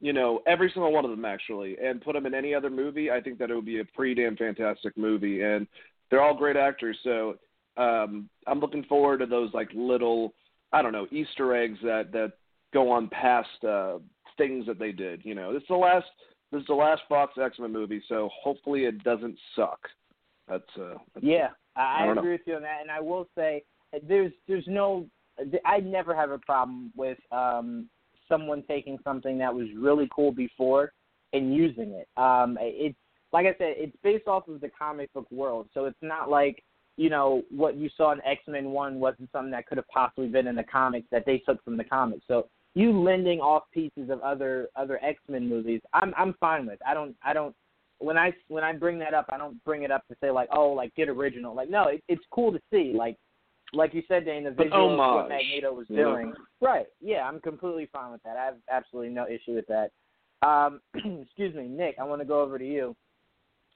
you 0.00 0.14
know, 0.14 0.40
every 0.46 0.70
single 0.72 0.92
one 0.92 1.04
of 1.04 1.10
them 1.10 1.26
actually, 1.26 1.76
and 1.78 2.00
put 2.00 2.14
them 2.14 2.24
in 2.24 2.32
any 2.34 2.54
other 2.54 2.70
movie, 2.70 3.10
I 3.10 3.20
think 3.20 3.38
that 3.38 3.50
it 3.50 3.54
would 3.54 3.66
be 3.66 3.80
a 3.80 3.84
pretty 3.84 4.14
damn 4.22 4.34
fantastic 4.36 4.96
movie. 4.96 5.42
And 5.42 5.66
they're 6.10 6.22
all 6.22 6.34
great 6.34 6.56
actors, 6.56 6.96
so 7.04 7.36
um, 7.76 8.30
I'm 8.46 8.60
looking 8.60 8.82
forward 8.84 9.18
to 9.18 9.26
those 9.26 9.52
like 9.52 9.68
little, 9.74 10.32
I 10.72 10.80
don't 10.80 10.92
know, 10.92 11.06
Easter 11.10 11.54
eggs 11.54 11.78
that 11.82 12.12
that 12.12 12.32
go 12.72 12.90
on 12.90 13.08
past 13.08 13.64
uh, 13.66 13.98
things 14.36 14.66
that 14.66 14.78
they 14.78 14.92
did. 14.92 15.24
You 15.24 15.34
know, 15.34 15.52
this 15.52 15.62
is 15.62 15.68
the 15.68 15.76
last 15.76 16.06
this 16.52 16.60
is 16.60 16.66
the 16.66 16.74
last 16.74 17.02
Fox 17.08 17.34
X 17.40 17.58
Men 17.58 17.72
movie, 17.72 18.02
so 18.08 18.28
hopefully 18.42 18.84
it 18.84 19.02
doesn't 19.04 19.36
suck. 19.54 19.80
That's 20.48 20.64
uh, 20.76 20.94
that's, 21.14 21.24
Yeah, 21.24 21.48
I, 21.76 22.02
I 22.02 22.06
don't 22.06 22.16
know. 22.16 22.22
agree 22.22 22.32
with 22.32 22.40
you 22.46 22.54
on 22.56 22.62
that, 22.62 22.80
and 22.80 22.90
I 22.90 23.00
will 23.00 23.28
say 23.36 23.62
there's 24.08 24.32
there's 24.48 24.66
no 24.66 25.06
I 25.64 25.78
never 25.78 26.14
have 26.14 26.30
a 26.30 26.38
problem 26.38 26.92
with 26.96 27.18
um 27.32 27.88
someone 28.28 28.62
taking 28.68 28.98
something 29.04 29.38
that 29.38 29.54
was 29.54 29.66
really 29.76 30.08
cool 30.14 30.32
before 30.32 30.92
and 31.32 31.54
using 31.54 31.90
it. 31.90 32.08
Um, 32.16 32.56
it's 32.60 32.96
like 33.32 33.46
I 33.46 33.54
said, 33.58 33.74
it's 33.76 33.96
based 34.02 34.26
off 34.26 34.48
of 34.48 34.60
the 34.60 34.70
comic 34.70 35.12
book 35.12 35.30
world, 35.30 35.68
so 35.72 35.84
it's 35.84 36.02
not 36.02 36.30
like 36.30 36.64
you 36.96 37.10
know 37.10 37.42
what 37.50 37.76
you 37.76 37.88
saw 37.96 38.12
in 38.12 38.20
X 38.24 38.42
Men 38.48 38.70
One 38.70 38.98
wasn't 38.98 39.30
something 39.32 39.52
that 39.52 39.66
could 39.66 39.78
have 39.78 39.88
possibly 39.88 40.28
been 40.28 40.46
in 40.46 40.56
the 40.56 40.64
comics 40.64 41.06
that 41.10 41.24
they 41.26 41.38
took 41.38 41.62
from 41.64 41.76
the 41.76 41.84
comics. 41.84 42.22
So 42.26 42.48
you 42.74 42.98
lending 42.98 43.40
off 43.40 43.64
pieces 43.72 44.10
of 44.10 44.20
other 44.20 44.68
other 44.76 45.02
X 45.02 45.18
Men 45.28 45.48
movies, 45.48 45.80
I'm 45.92 46.12
I'm 46.16 46.34
fine 46.40 46.66
with. 46.66 46.78
I 46.86 46.94
don't 46.94 47.16
I 47.24 47.32
don't 47.32 47.54
when 48.00 48.16
I 48.16 48.32
when 48.48 48.64
I 48.64 48.72
bring 48.72 48.98
that 48.98 49.14
up, 49.14 49.26
I 49.30 49.38
don't 49.38 49.62
bring 49.64 49.82
it 49.82 49.90
up 49.90 50.06
to 50.08 50.16
say 50.20 50.30
like, 50.30 50.48
oh, 50.52 50.70
like 50.70 50.94
get 50.94 51.08
original. 51.08 51.54
Like, 51.54 51.70
no, 51.70 51.88
it, 51.88 52.02
it's 52.08 52.24
cool 52.30 52.50
to 52.52 52.60
see. 52.72 52.92
Like, 52.96 53.16
like 53.72 53.94
you 53.94 54.02
said, 54.08 54.24
Dane, 54.24 54.44
the 54.44 54.50
visual 54.50 54.92
of 54.92 55.14
what 55.14 55.28
Magneto 55.28 55.72
was 55.72 55.86
doing. 55.86 56.32
Right? 56.60 56.86
Yeah, 57.00 57.28
I'm 57.28 57.40
completely 57.40 57.88
fine 57.92 58.10
with 58.10 58.22
that. 58.24 58.36
I 58.36 58.44
have 58.46 58.56
absolutely 58.70 59.12
no 59.12 59.26
issue 59.26 59.54
with 59.54 59.66
that. 59.68 59.90
Um, 60.46 60.80
excuse 61.22 61.54
me, 61.54 61.68
Nick. 61.68 61.96
I 62.00 62.04
want 62.04 62.20
to 62.20 62.26
go 62.26 62.40
over 62.40 62.58
to 62.58 62.66
you. 62.66 62.96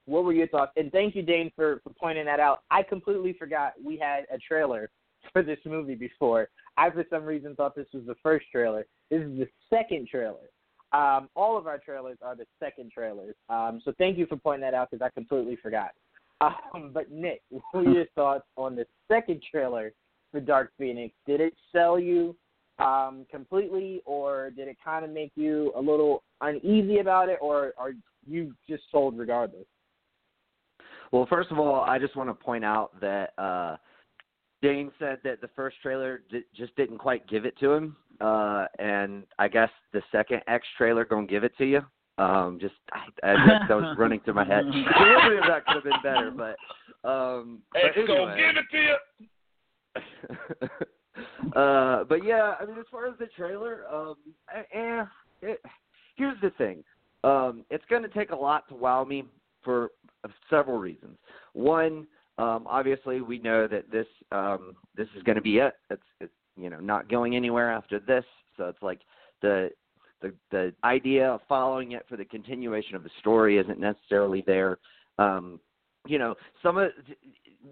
What 0.06 0.24
were 0.24 0.32
your 0.32 0.48
thoughts? 0.48 0.72
And 0.76 0.90
thank 0.90 1.14
you, 1.14 1.22
Dane, 1.22 1.52
for 1.54 1.80
for 1.84 1.90
pointing 1.98 2.24
that 2.24 2.40
out. 2.40 2.60
I 2.70 2.82
completely 2.82 3.34
forgot 3.38 3.74
we 3.82 3.98
had 3.98 4.24
a 4.32 4.38
trailer 4.38 4.90
for 5.32 5.42
this 5.42 5.58
movie 5.64 5.94
before. 5.94 6.48
I, 6.76 6.90
for 6.90 7.04
some 7.10 7.24
reason, 7.24 7.54
thought 7.54 7.74
this 7.74 7.86
was 7.92 8.04
the 8.06 8.16
first 8.22 8.46
trailer. 8.50 8.86
This 9.10 9.22
is 9.22 9.38
the 9.38 9.48
second 9.70 10.08
trailer. 10.08 10.50
Um, 10.92 11.28
all 11.34 11.58
of 11.58 11.66
our 11.66 11.78
trailers 11.78 12.18
are 12.22 12.36
the 12.36 12.46
second 12.60 12.92
trailers. 12.92 13.34
Um, 13.48 13.80
so 13.84 13.92
thank 13.98 14.16
you 14.16 14.26
for 14.26 14.36
pointing 14.36 14.62
that 14.62 14.74
out 14.74 14.90
because 14.90 15.04
I 15.04 15.10
completely 15.10 15.56
forgot. 15.56 15.90
Um, 16.74 16.90
but 16.92 17.10
Nick, 17.10 17.40
what 17.48 17.86
are 17.86 17.90
your 17.90 18.04
thoughts 18.14 18.44
on 18.58 18.76
the 18.76 18.84
second 19.10 19.42
trailer 19.50 19.92
for 20.30 20.40
Dark 20.40 20.72
Phoenix? 20.76 21.14
Did 21.26 21.40
it 21.40 21.54
sell 21.72 21.98
you 21.98 22.36
um, 22.78 23.24
completely, 23.30 24.02
or 24.04 24.50
did 24.50 24.68
it 24.68 24.76
kind 24.84 25.06
of 25.06 25.10
make 25.10 25.30
you 25.36 25.72
a 25.74 25.80
little 25.80 26.22
uneasy 26.42 26.98
about 26.98 27.30
it, 27.30 27.38
or 27.40 27.72
are 27.78 27.92
you 28.26 28.52
just 28.68 28.82
sold 28.90 29.16
regardless? 29.16 29.64
Well, 31.12 31.26
first 31.30 31.50
of 31.50 31.58
all, 31.58 31.82
I 31.82 31.98
just 31.98 32.16
want 32.16 32.28
to 32.28 32.34
point 32.34 32.64
out 32.64 33.00
that 33.00 33.32
uh 33.38 33.76
Dane 34.64 34.90
said 34.98 35.18
that 35.24 35.42
the 35.42 35.48
first 35.48 35.76
trailer 35.82 36.22
d- 36.30 36.42
just 36.56 36.74
didn't 36.74 36.96
quite 36.96 37.28
give 37.28 37.44
it 37.44 37.54
to 37.60 37.70
him, 37.70 37.96
uh, 38.22 38.64
and 38.78 39.24
I 39.38 39.46
guess 39.46 39.68
the 39.92 40.00
second 40.10 40.40
X 40.46 40.66
trailer 40.78 41.04
gonna 41.04 41.26
give 41.26 41.44
it 41.44 41.54
to 41.58 41.66
you. 41.66 41.82
Um, 42.16 42.58
just 42.58 42.72
I, 42.90 43.32
I 43.32 43.36
just, 43.36 43.68
that 43.68 43.74
was 43.74 43.94
running 43.98 44.20
through 44.20 44.34
my 44.34 44.46
head. 44.46 44.64
Delivery 44.64 45.36
of 45.36 45.44
that 45.48 45.66
could 45.66 45.74
have 45.74 45.84
been 45.84 46.02
better, 46.02 46.30
but 46.30 46.56
um, 47.06 47.60
but 47.74 47.82
It's 47.94 48.08
gonna 48.08 48.36
give 48.36 48.56
it 48.56 48.64
to 48.70 48.78
you. 48.78 48.96
uh, 51.60 52.04
but 52.04 52.24
yeah, 52.24 52.54
I 52.58 52.64
mean, 52.64 52.78
as 52.78 52.86
far 52.90 53.06
as 53.06 53.18
the 53.18 53.26
trailer, 53.36 53.84
um, 53.92 54.16
eh, 54.56 54.62
eh, 54.72 55.04
it, 55.42 55.62
here's 56.16 56.40
the 56.40 56.50
thing. 56.56 56.82
Um, 57.22 57.66
it's 57.68 57.84
going 57.90 58.02
to 58.02 58.08
take 58.08 58.30
a 58.30 58.36
lot 58.36 58.66
to 58.68 58.74
wow 58.74 59.04
me 59.04 59.24
for 59.62 59.90
several 60.48 60.78
reasons. 60.78 61.18
One, 61.52 62.06
um, 62.38 62.66
obviously, 62.66 63.20
we 63.20 63.38
know 63.38 63.66
that 63.68 63.90
this 63.90 64.06
um, 64.32 64.74
this 64.96 65.08
is 65.16 65.22
going 65.22 65.36
to 65.36 65.42
be 65.42 65.58
it. 65.58 65.74
It's, 65.90 66.02
it's 66.20 66.32
you 66.56 66.70
know 66.70 66.80
not 66.80 67.08
going 67.08 67.36
anywhere 67.36 67.70
after 67.70 67.98
this. 67.98 68.24
So 68.56 68.64
it's 68.64 68.82
like 68.82 69.00
the 69.42 69.70
the 70.20 70.32
the 70.50 70.74
idea 70.82 71.28
of 71.28 71.40
following 71.48 71.92
it 71.92 72.04
for 72.08 72.16
the 72.16 72.24
continuation 72.24 72.96
of 72.96 73.04
the 73.04 73.10
story 73.20 73.58
isn't 73.58 73.78
necessarily 73.78 74.42
there. 74.46 74.78
Um, 75.18 75.60
you 76.06 76.18
know, 76.18 76.34
some 76.62 76.76
of 76.76 76.90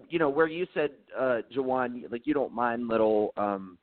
you 0.09 0.19
know 0.19 0.29
where 0.29 0.47
you 0.47 0.65
said 0.73 0.91
uh 1.17 1.41
Jawan 1.55 2.11
like 2.11 2.25
you 2.25 2.33
don't 2.33 2.53
mind 2.53 2.87
little 2.87 3.33
um 3.37 3.77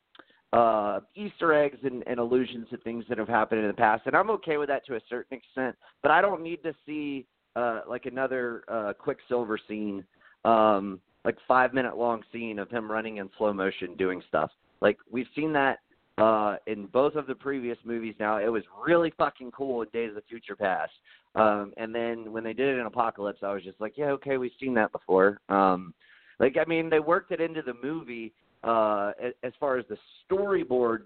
uh 0.53 1.01
Easter 1.15 1.55
eggs 1.55 1.79
and, 1.85 2.03
and 2.07 2.19
allusions 2.19 2.67
to 2.71 2.77
things 2.79 3.05
that 3.09 3.19
have 3.19 3.29
happened 3.29 3.61
in 3.61 3.69
the 3.69 3.73
past 3.73 4.03
and 4.07 4.17
I'm 4.17 4.31
okay 4.31 4.57
with 4.57 4.69
that 4.69 4.85
to 4.87 4.97
a 4.97 5.01
certain 5.09 5.39
extent, 5.39 5.77
but 6.03 6.11
I 6.11 6.21
don't 6.21 6.43
need 6.43 6.63
to 6.65 6.75
see 6.85 7.27
uh 7.55 7.83
like 7.89 8.07
another 8.07 8.65
uh 8.69 8.93
Quicksilver 8.99 9.59
scene, 9.69 10.05
um 10.45 11.01
like 11.25 11.37
five 11.47 11.75
minute 11.75 11.97
long 11.97 12.23
scene 12.33 12.59
of 12.59 12.71
him 12.71 12.91
running 12.91 13.19
in 13.19 13.29
slow 13.37 13.53
motion 13.53 13.95
doing 13.97 14.23
stuff. 14.29 14.51
Like 14.81 14.97
we've 15.11 15.27
seen 15.35 15.53
that 15.53 15.79
uh 16.19 16.57
in 16.67 16.87
both 16.87 17.15
of 17.15 17.27
the 17.27 17.35
previous 17.35 17.79
movies 17.85 18.15
now. 18.19 18.39
It 18.39 18.49
was 18.49 18.63
really 18.87 19.13
fucking 19.19 19.51
cool 19.53 19.83
in 19.83 19.89
Days 19.93 20.11
of 20.11 20.17
the 20.17 20.23
Future 20.29 20.57
Past. 20.57 20.93
Um 21.35 21.73
and 21.77 21.95
then 21.95 22.33
when 22.33 22.45
they 22.45 22.53
did 22.53 22.77
it 22.77 22.81
in 22.81 22.87
Apocalypse 22.87 23.41
I 23.43 23.53
was 23.53 23.63
just 23.63 23.81
like, 23.81 23.95
Yeah, 23.97 24.11
okay, 24.13 24.39
we've 24.39 24.51
seen 24.61 24.75
that 24.75 24.93
before. 24.93 25.41
Um 25.49 25.95
like 26.39 26.57
I 26.59 26.65
mean, 26.69 26.89
they 26.89 27.01
worked 27.01 27.33
it 27.33 27.41
into 27.41 27.63
the 27.63 27.75
movie 27.83 28.33
uh 28.65 29.13
as 29.43 29.53
far 29.59 29.79
as 29.79 29.85
the 29.89 29.99
storyboard 30.31 31.01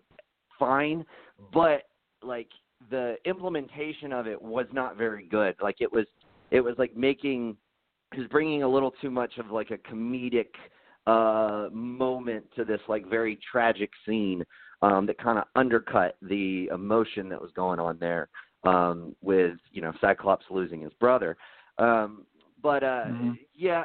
fine, 0.58 1.04
but 1.52 1.82
like 2.22 2.48
the 2.90 3.16
implementation 3.24 4.12
of 4.12 4.26
it 4.26 4.40
was 4.40 4.66
not 4.72 4.96
very 4.96 5.26
good. 5.26 5.54
Like 5.60 5.76
it 5.80 5.92
was 5.92 6.06
it 6.50 6.60
was 6.60 6.74
like 6.78 6.96
making 6.96 7.56
was 8.16 8.26
bringing 8.28 8.62
a 8.62 8.68
little 8.68 8.92
too 9.00 9.10
much 9.10 9.38
of 9.38 9.50
like 9.50 9.70
a 9.70 9.78
comedic 9.78 10.48
uh 11.06 11.68
moment 11.72 12.44
to 12.56 12.64
this 12.64 12.80
like 12.88 13.08
very 13.08 13.38
tragic 13.50 13.90
scene 14.06 14.42
um 14.82 15.04
that 15.06 15.18
kind 15.18 15.38
of 15.38 15.44
undercut 15.54 16.16
the 16.22 16.66
emotion 16.72 17.28
that 17.28 17.40
was 17.40 17.50
going 17.54 17.78
on 17.78 17.98
there 17.98 18.28
um 18.64 19.14
with 19.20 19.54
you 19.72 19.82
know 19.82 19.92
Cyclops 20.00 20.46
losing 20.50 20.80
his 20.80 20.92
brother. 20.94 21.36
Um 21.78 22.24
but 22.62 22.82
uh 22.82 23.04
Mhm. 23.10 23.38
yeah 23.54 23.84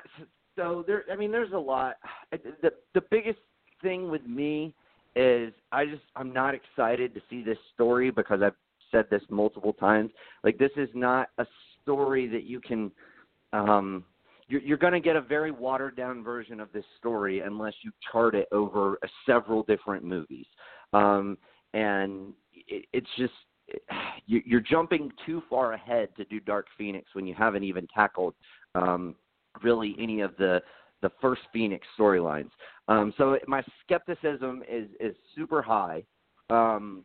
so 0.55 0.83
there 0.87 1.03
i 1.11 1.15
mean 1.15 1.31
there's 1.31 1.51
a 1.53 1.57
lot. 1.57 1.95
The 2.31 2.73
the 2.93 3.01
biggest 3.11 3.39
thing 3.81 4.09
with 4.09 4.25
me 4.25 4.73
is 5.15 5.53
i 5.71 5.85
just 5.85 6.03
i'm 6.15 6.31
not 6.31 6.53
excited 6.53 7.13
to 7.13 7.21
see 7.29 7.41
this 7.43 7.57
story 7.73 8.11
because 8.11 8.41
i've 8.41 8.53
said 8.91 9.05
this 9.09 9.21
multiple 9.29 9.73
times. 9.73 10.11
Like 10.43 10.57
this 10.57 10.71
is 10.75 10.89
not 10.93 11.29
a 11.37 11.45
story 11.81 12.27
that 12.27 12.43
you 12.43 12.59
can 12.59 12.91
um 13.53 14.03
you're, 14.49 14.61
you're 14.61 14.77
going 14.77 14.93
to 14.93 14.99
get 14.99 15.15
a 15.15 15.21
very 15.21 15.51
watered 15.51 15.95
down 15.95 16.23
version 16.23 16.59
of 16.59 16.71
this 16.73 16.85
story 16.97 17.39
unless 17.39 17.73
you 17.81 17.91
chart 18.11 18.35
it 18.35 18.47
over 18.51 18.97
uh, 19.03 19.07
several 19.25 19.63
different 19.63 20.03
movies 20.03 20.45
um 20.93 21.37
and 21.73 22.33
it, 22.67 22.85
it's 22.93 23.07
just 23.17 23.33
you- 24.25 24.43
you're 24.45 24.59
jumping 24.61 25.11
too 25.25 25.41
far 25.49 25.73
ahead 25.73 26.15
to 26.15 26.25
do 26.25 26.39
Dark 26.39 26.67
Phoenix 26.77 27.13
when 27.13 27.25
you 27.25 27.33
haven't 27.33 27.63
even 27.63 27.87
tackled 27.87 28.35
um, 28.75 29.15
really 29.63 29.95
any 29.99 30.21
of 30.21 30.35
the 30.37 30.61
the 31.01 31.09
first 31.21 31.41
Phoenix 31.53 31.87
storylines. 31.97 32.49
Um, 32.89 33.13
so 33.17 33.37
my 33.47 33.63
skepticism 33.83 34.63
is 34.69 34.89
is 34.99 35.15
super 35.35 35.61
high. 35.61 36.03
Um, 36.49 37.03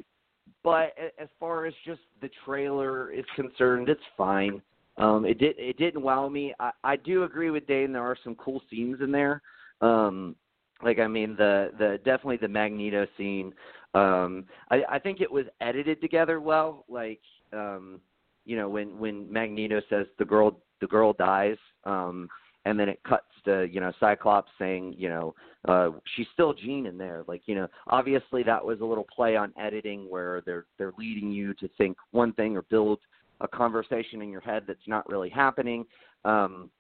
but 0.63 0.95
as 1.19 1.29
far 1.39 1.67
as 1.67 1.75
just 1.85 2.01
the 2.21 2.31
trailer 2.45 3.11
is 3.11 3.25
concerned, 3.37 3.89
it's 3.89 4.01
fine. 4.17 4.63
Um, 4.97 5.25
it 5.25 5.39
did 5.39 5.57
it 5.59 5.77
didn't 5.77 6.03
wow 6.03 6.29
me. 6.29 6.55
I, 6.61 6.71
I 6.85 6.97
do 6.97 7.25
agree 7.25 7.51
with 7.51 7.67
Dane. 7.67 7.93
There 7.93 8.03
are 8.03 8.17
some 8.23 8.35
cool 8.37 8.63
scenes 8.71 9.01
in 9.01 9.11
there. 9.11 9.43
Um, 9.81 10.37
like 10.83 10.99
I 10.99 11.09
mean 11.09 11.35
the 11.37 11.73
the 11.79 11.99
definitely 12.05 12.37
the 12.37 12.49
Magneto 12.49 13.07
scene. 13.17 13.53
Um, 13.95 14.45
I 14.71 14.83
I 14.89 14.99
think 14.99 15.21
it 15.21 15.31
was 15.31 15.47
edited 15.61 16.01
together 16.01 16.41
well. 16.41 16.85
Like 16.89 17.21
um, 17.53 18.01
you 18.45 18.57
know 18.57 18.69
when 18.69 18.99
when 18.99 19.31
Magneto 19.33 19.81
says 19.91 20.07
the 20.19 20.25
girl 20.25 20.61
the 20.81 20.87
girl 20.87 21.13
dies. 21.13 21.59
Um, 21.85 22.29
and 22.67 22.79
then 22.79 22.89
it 22.89 23.03
cuts 23.05 23.27
to 23.45 23.69
you 23.71 23.81
know 23.81 23.93
Cyclops 24.01 24.51
saying 24.59 24.95
you 24.97 25.09
know 25.09 25.35
uh 25.69 25.91
she's 26.15 26.27
still 26.33 26.55
Jean 26.55 26.87
in 26.87 26.97
there 26.97 27.23
like 27.27 27.43
you 27.47 27.55
know 27.55 27.69
obviously 27.89 28.43
that 28.45 28.65
was 28.65 28.81
a 28.81 28.85
little 28.85 29.07
play 29.15 29.37
on 29.37 29.53
editing 29.61 30.11
where 30.11 30.43
they're 30.47 30.67
they're 30.79 30.93
leading 30.99 31.31
you 31.31 31.55
to 31.55 31.69
think 31.77 31.97
one 32.13 32.33
thing 32.33 32.57
or 32.57 32.63
build 32.63 33.01
a 33.41 33.49
conversation 33.49 34.23
in 34.23 34.31
your 34.31 34.41
head 34.41 34.65
that's 34.67 34.87
not 34.87 35.09
really 35.09 35.31
happening 35.31 35.85
um 36.25 36.71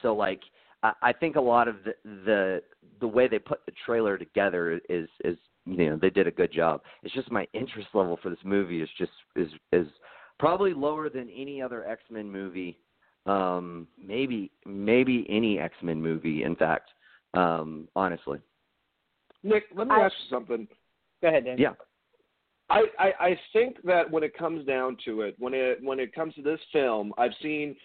so 0.00 0.14
like 0.14 0.40
I, 0.82 0.92
I 1.02 1.12
think 1.12 1.36
a 1.36 1.40
lot 1.40 1.68
of 1.68 1.76
the 1.84 1.94
the 2.24 2.62
the 3.00 3.08
way 3.08 3.28
they 3.28 3.38
put 3.38 3.64
the 3.66 3.72
trailer 3.84 4.18
together 4.18 4.80
is 4.88 5.08
is 5.24 5.36
you 5.64 5.90
know 5.90 5.96
they 5.96 6.10
did 6.10 6.26
a 6.26 6.32
good 6.32 6.52
job 6.52 6.82
it's 7.02 7.14
just 7.14 7.30
my 7.30 7.46
interest 7.52 7.88
level 7.94 8.18
for 8.22 8.30
this 8.30 8.38
movie 8.44 8.82
is 8.82 8.88
just 8.98 9.12
is 9.36 9.48
is 9.72 9.86
probably 10.38 10.74
lower 10.74 11.08
than 11.08 11.30
any 11.30 11.62
other 11.62 11.86
X-Men 11.86 12.30
movie 12.30 12.78
um, 13.26 13.86
maybe 14.04 14.50
maybe 14.66 15.26
any 15.28 15.58
X 15.58 15.74
Men 15.82 16.00
movie. 16.02 16.42
In 16.42 16.56
fact, 16.56 16.90
um, 17.34 17.88
honestly. 17.94 18.40
Nick, 19.42 19.64
let 19.74 19.88
me 19.88 19.94
I- 19.94 20.02
ask 20.02 20.14
you 20.24 20.36
something. 20.36 20.68
Go 21.20 21.28
ahead, 21.28 21.44
Dan. 21.44 21.58
Yeah. 21.58 21.74
I, 22.72 22.84
I 22.98 23.12
I 23.28 23.40
think 23.52 23.76
that 23.84 24.10
when 24.10 24.22
it 24.22 24.36
comes 24.36 24.66
down 24.66 24.96
to 25.04 25.22
it, 25.22 25.34
when 25.38 25.54
it 25.54 25.78
when 25.82 26.00
it 26.00 26.14
comes 26.14 26.34
to 26.34 26.42
this 26.42 26.60
film, 26.72 27.12
I've 27.18 27.34
seen 27.42 27.76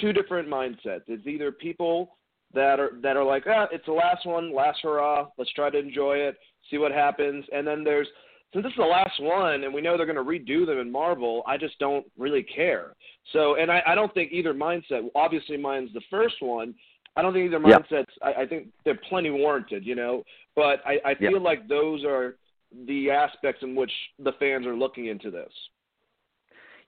two 0.00 0.12
different 0.12 0.48
mindsets. 0.48 1.02
It's 1.08 1.26
either 1.26 1.50
people 1.52 2.16
that 2.54 2.78
are 2.80 2.92
that 3.02 3.16
are 3.16 3.24
like, 3.24 3.44
ah, 3.46 3.66
it's 3.72 3.86
the 3.86 3.92
last 3.92 4.24
one, 4.26 4.54
last 4.54 4.78
hurrah, 4.82 5.26
let's 5.38 5.52
try 5.52 5.70
to 5.70 5.78
enjoy 5.78 6.16
it, 6.16 6.36
see 6.70 6.78
what 6.78 6.92
happens, 6.92 7.44
and 7.52 7.66
then 7.66 7.84
there's 7.84 8.08
since 8.52 8.64
this 8.64 8.72
is 8.72 8.78
the 8.78 8.84
last 8.84 9.20
one 9.20 9.64
and 9.64 9.74
we 9.74 9.82
know 9.82 9.96
they're 9.96 10.06
going 10.06 10.16
to 10.16 10.22
redo 10.22 10.64
them 10.64 10.78
in 10.78 10.90
Marvel, 10.90 11.42
I 11.46 11.58
just 11.58 11.78
don't 11.78 12.06
really 12.16 12.42
care. 12.42 12.94
So, 13.34 13.56
and 13.56 13.70
I, 13.70 13.82
I 13.86 13.94
don't 13.94 14.12
think 14.14 14.32
either 14.32 14.54
mindset. 14.54 15.06
Obviously, 15.14 15.58
mine's 15.58 15.92
the 15.92 16.00
first 16.08 16.36
one. 16.40 16.74
I 17.14 17.20
don't 17.20 17.34
think 17.34 17.44
either 17.52 17.62
Yeah. 17.68 17.78
mindsets. 17.78 18.06
I, 18.22 18.42
I 18.42 18.46
think 18.46 18.68
they're 18.86 19.00
plenty 19.08 19.28
warranted, 19.30 19.84
you 19.84 19.94
know. 19.94 20.22
But 20.56 20.80
I, 20.86 20.98
I 21.04 21.16
Yeah. 21.20 21.30
feel 21.30 21.42
like 21.42 21.68
those 21.68 22.04
are 22.04 22.36
the 22.86 23.10
aspects 23.10 23.62
in 23.62 23.74
which 23.74 23.92
the 24.18 24.32
fans 24.38 24.66
are 24.66 24.76
looking 24.76 25.06
into 25.06 25.30
this. 25.30 25.52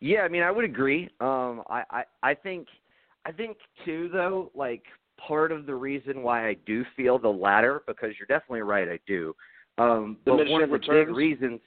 Yeah, 0.00 0.20
I 0.20 0.28
mean, 0.28 0.42
I 0.42 0.50
would 0.50 0.64
agree. 0.64 1.08
Um, 1.20 1.62
I, 1.68 1.82
I, 1.90 2.04
I 2.22 2.34
think, 2.34 2.68
I 3.26 3.32
think 3.32 3.56
too, 3.84 4.08
though, 4.12 4.50
like 4.54 4.82
part 5.18 5.52
of 5.52 5.66
the 5.66 5.74
reason 5.74 6.22
why 6.22 6.48
I 6.48 6.56
do 6.66 6.84
feel 6.96 7.18
the 7.18 7.28
latter, 7.28 7.82
because 7.86 8.10
you're 8.18 8.26
definitely 8.26 8.62
right, 8.62 8.88
I 8.88 8.98
do. 9.06 9.34
Um, 9.78 10.16
but 10.24 10.48
one 10.48 10.62
of 10.62 10.70
the 10.70 10.76
returns? 10.76 11.08
big 11.08 11.14
reasons, 11.14 11.60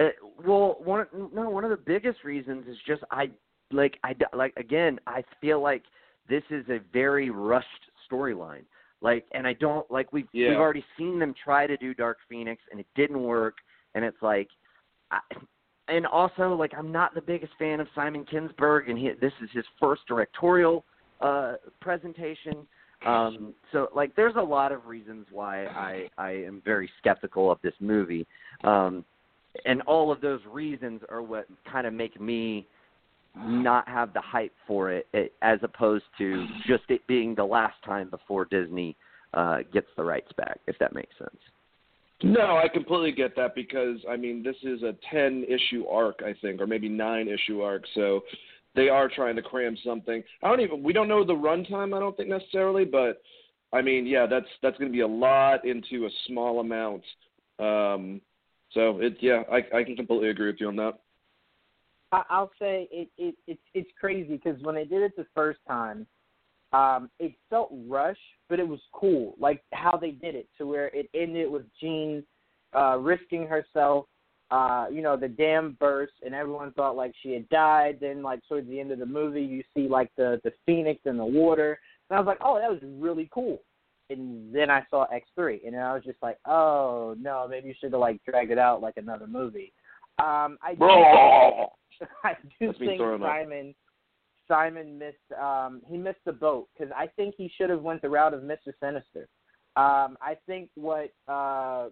uh, 0.00 0.08
well, 0.44 0.76
one, 0.82 1.06
no, 1.32 1.48
one 1.48 1.64
of 1.64 1.70
the 1.70 1.76
biggest 1.76 2.24
reasons 2.24 2.66
is 2.68 2.76
just 2.86 3.02
I, 3.10 3.30
like, 3.70 3.98
I, 4.02 4.14
like 4.34 4.52
again, 4.56 4.98
I 5.06 5.22
feel 5.40 5.60
like 5.60 5.82
this 6.28 6.42
is 6.50 6.64
a 6.68 6.80
very 6.92 7.30
rushed 7.30 7.66
storyline. 8.10 8.64
Like, 9.02 9.26
and 9.32 9.46
I 9.46 9.54
don't 9.54 9.90
like 9.90 10.12
we've 10.12 10.28
Yeah. 10.32 10.50
we've 10.50 10.58
already 10.58 10.84
seen 10.98 11.18
them 11.18 11.34
try 11.42 11.66
to 11.66 11.76
do 11.76 11.94
Dark 11.94 12.18
Phoenix, 12.28 12.62
and 12.70 12.80
it 12.80 12.86
didn't 12.94 13.22
work. 13.22 13.56
And 13.94 14.04
it's 14.04 14.20
like, 14.22 14.48
I, 15.10 15.20
and 15.88 16.06
also 16.06 16.54
like 16.54 16.72
I'm 16.76 16.92
not 16.92 17.14
the 17.14 17.20
biggest 17.22 17.52
fan 17.58 17.80
of 17.80 17.88
Simon 17.94 18.24
Kinberg, 18.24 18.88
and 18.88 18.98
he, 18.98 19.10
this 19.20 19.32
is 19.42 19.50
his 19.52 19.64
first 19.80 20.02
directorial 20.06 20.84
uh, 21.20 21.54
presentation. 21.80 22.66
Um, 23.06 23.54
so 23.72 23.88
like, 23.94 24.14
there's 24.14 24.36
a 24.36 24.42
lot 24.42 24.72
of 24.72 24.86
reasons 24.86 25.26
why 25.32 25.64
I 25.66 26.08
I 26.18 26.30
am 26.32 26.60
very 26.64 26.90
skeptical 26.98 27.50
of 27.50 27.58
this 27.62 27.72
movie, 27.80 28.26
um, 28.62 29.04
and 29.64 29.80
all 29.82 30.12
of 30.12 30.20
those 30.20 30.40
reasons 30.50 31.00
are 31.08 31.22
what 31.22 31.46
kind 31.70 31.86
of 31.86 31.94
make 31.94 32.20
me 32.20 32.66
not 33.36 33.88
have 33.88 34.12
the 34.12 34.20
hype 34.20 34.52
for 34.66 34.90
it, 34.90 35.06
it 35.12 35.32
as 35.42 35.58
opposed 35.62 36.04
to 36.18 36.46
just 36.66 36.84
it 36.88 37.06
being 37.06 37.34
the 37.34 37.44
last 37.44 37.76
time 37.84 38.10
before 38.10 38.44
Disney 38.44 38.96
uh, 39.34 39.58
gets 39.72 39.86
the 39.96 40.04
rights 40.04 40.32
back, 40.36 40.58
if 40.66 40.78
that 40.78 40.94
makes 40.94 41.16
sense. 41.18 41.38
No, 42.22 42.58
I 42.58 42.68
completely 42.68 43.12
get 43.12 43.34
that 43.36 43.54
because 43.54 43.98
I 44.08 44.16
mean 44.16 44.42
this 44.42 44.56
is 44.62 44.82
a 44.82 44.94
ten 45.10 45.44
issue 45.48 45.86
arc, 45.86 46.20
I 46.24 46.34
think, 46.42 46.60
or 46.60 46.66
maybe 46.66 46.88
nine 46.88 47.28
issue 47.28 47.62
arc. 47.62 47.84
So 47.94 48.22
they 48.74 48.88
are 48.88 49.08
trying 49.08 49.36
to 49.36 49.42
cram 49.42 49.76
something. 49.84 50.22
I 50.42 50.48
don't 50.48 50.60
even 50.60 50.82
we 50.82 50.92
don't 50.92 51.08
know 51.08 51.24
the 51.24 51.32
runtime. 51.32 51.96
I 51.96 52.00
don't 52.00 52.16
think 52.16 52.28
necessarily, 52.28 52.84
but 52.84 53.22
I 53.72 53.80
mean, 53.80 54.06
yeah, 54.06 54.26
that's 54.26 54.46
that's 54.62 54.76
going 54.78 54.90
to 54.90 54.96
be 54.96 55.00
a 55.00 55.08
lot 55.08 55.64
into 55.64 56.06
a 56.06 56.10
small 56.26 56.60
amount. 56.60 57.02
Um, 57.58 58.20
so 58.72 58.98
it 59.00 59.16
yeah, 59.20 59.42
I 59.50 59.78
I 59.78 59.84
can 59.84 59.96
completely 59.96 60.28
agree 60.28 60.48
with 60.48 60.60
you 60.60 60.68
on 60.68 60.76
that. 60.76 60.98
I, 62.12 62.22
I'll 62.28 62.50
say 62.58 62.88
it, 62.90 63.08
it 63.18 63.34
it's 63.46 63.60
it's 63.74 63.90
crazy 63.98 64.36
because 64.36 64.60
when 64.62 64.74
they 64.74 64.84
did 64.84 65.02
it 65.02 65.16
the 65.16 65.26
first 65.34 65.60
time, 65.66 66.06
um, 66.72 67.10
it 67.18 67.34
felt 67.48 67.70
rushed, 67.86 68.20
but 68.48 68.60
it 68.60 68.66
was 68.66 68.80
cool, 68.92 69.34
like 69.38 69.62
how 69.72 69.96
they 69.96 70.10
did 70.10 70.34
it 70.34 70.48
to 70.58 70.66
where 70.66 70.88
it 70.88 71.08
ended 71.14 71.50
with 71.50 71.64
Jean 71.80 72.24
uh, 72.74 72.96
risking 72.98 73.46
herself. 73.46 74.06
Uh, 74.50 74.86
you 74.90 75.00
know, 75.00 75.16
the 75.16 75.28
dam 75.28 75.76
burst, 75.78 76.14
and 76.26 76.34
everyone 76.34 76.72
thought 76.72 76.96
like 76.96 77.12
she 77.22 77.32
had 77.32 77.48
died. 77.50 77.98
Then, 78.00 78.20
like 78.20 78.40
towards 78.48 78.68
the 78.68 78.80
end 78.80 78.90
of 78.90 78.98
the 78.98 79.06
movie, 79.06 79.42
you 79.42 79.62
see 79.74 79.86
like 79.86 80.10
the 80.16 80.40
the 80.42 80.52
phoenix 80.66 81.00
in 81.04 81.16
the 81.16 81.24
water, 81.24 81.78
and 82.08 82.16
I 82.16 82.20
was 82.20 82.26
like, 82.26 82.40
oh, 82.40 82.58
that 82.58 82.70
was 82.70 82.80
really 82.82 83.30
cool. 83.32 83.60
And 84.08 84.52
then 84.52 84.68
I 84.68 84.82
saw 84.90 85.04
X 85.04 85.28
three, 85.36 85.60
and 85.64 85.76
I 85.76 85.94
was 85.94 86.02
just 86.02 86.20
like, 86.20 86.38
oh 86.46 87.14
no, 87.20 87.46
maybe 87.48 87.68
you 87.68 87.74
should 87.80 87.92
have 87.92 88.00
like 88.00 88.20
dragged 88.24 88.50
it 88.50 88.58
out 88.58 88.82
like 88.82 88.96
another 88.96 89.28
movie. 89.28 89.72
Um, 90.18 90.58
I 90.62 90.74
I 92.24 92.34
do 92.58 92.72
think. 92.78 93.00
Simon 93.00 93.74
Simon 94.48 94.98
missed 94.98 95.40
um 95.40 95.80
he 95.88 95.96
missed 95.96 96.24
the 96.26 96.32
boat 96.32 96.68
because 96.72 96.92
I 96.96 97.06
think 97.06 97.34
he 97.36 97.50
should 97.56 97.70
have 97.70 97.82
went 97.82 98.02
the 98.02 98.08
route 98.08 98.34
of 98.34 98.42
Mr. 98.42 98.72
Sinister. 98.80 99.28
Um, 99.76 100.18
I 100.20 100.36
think 100.46 100.70
what 100.74 101.10
uh 101.28 101.88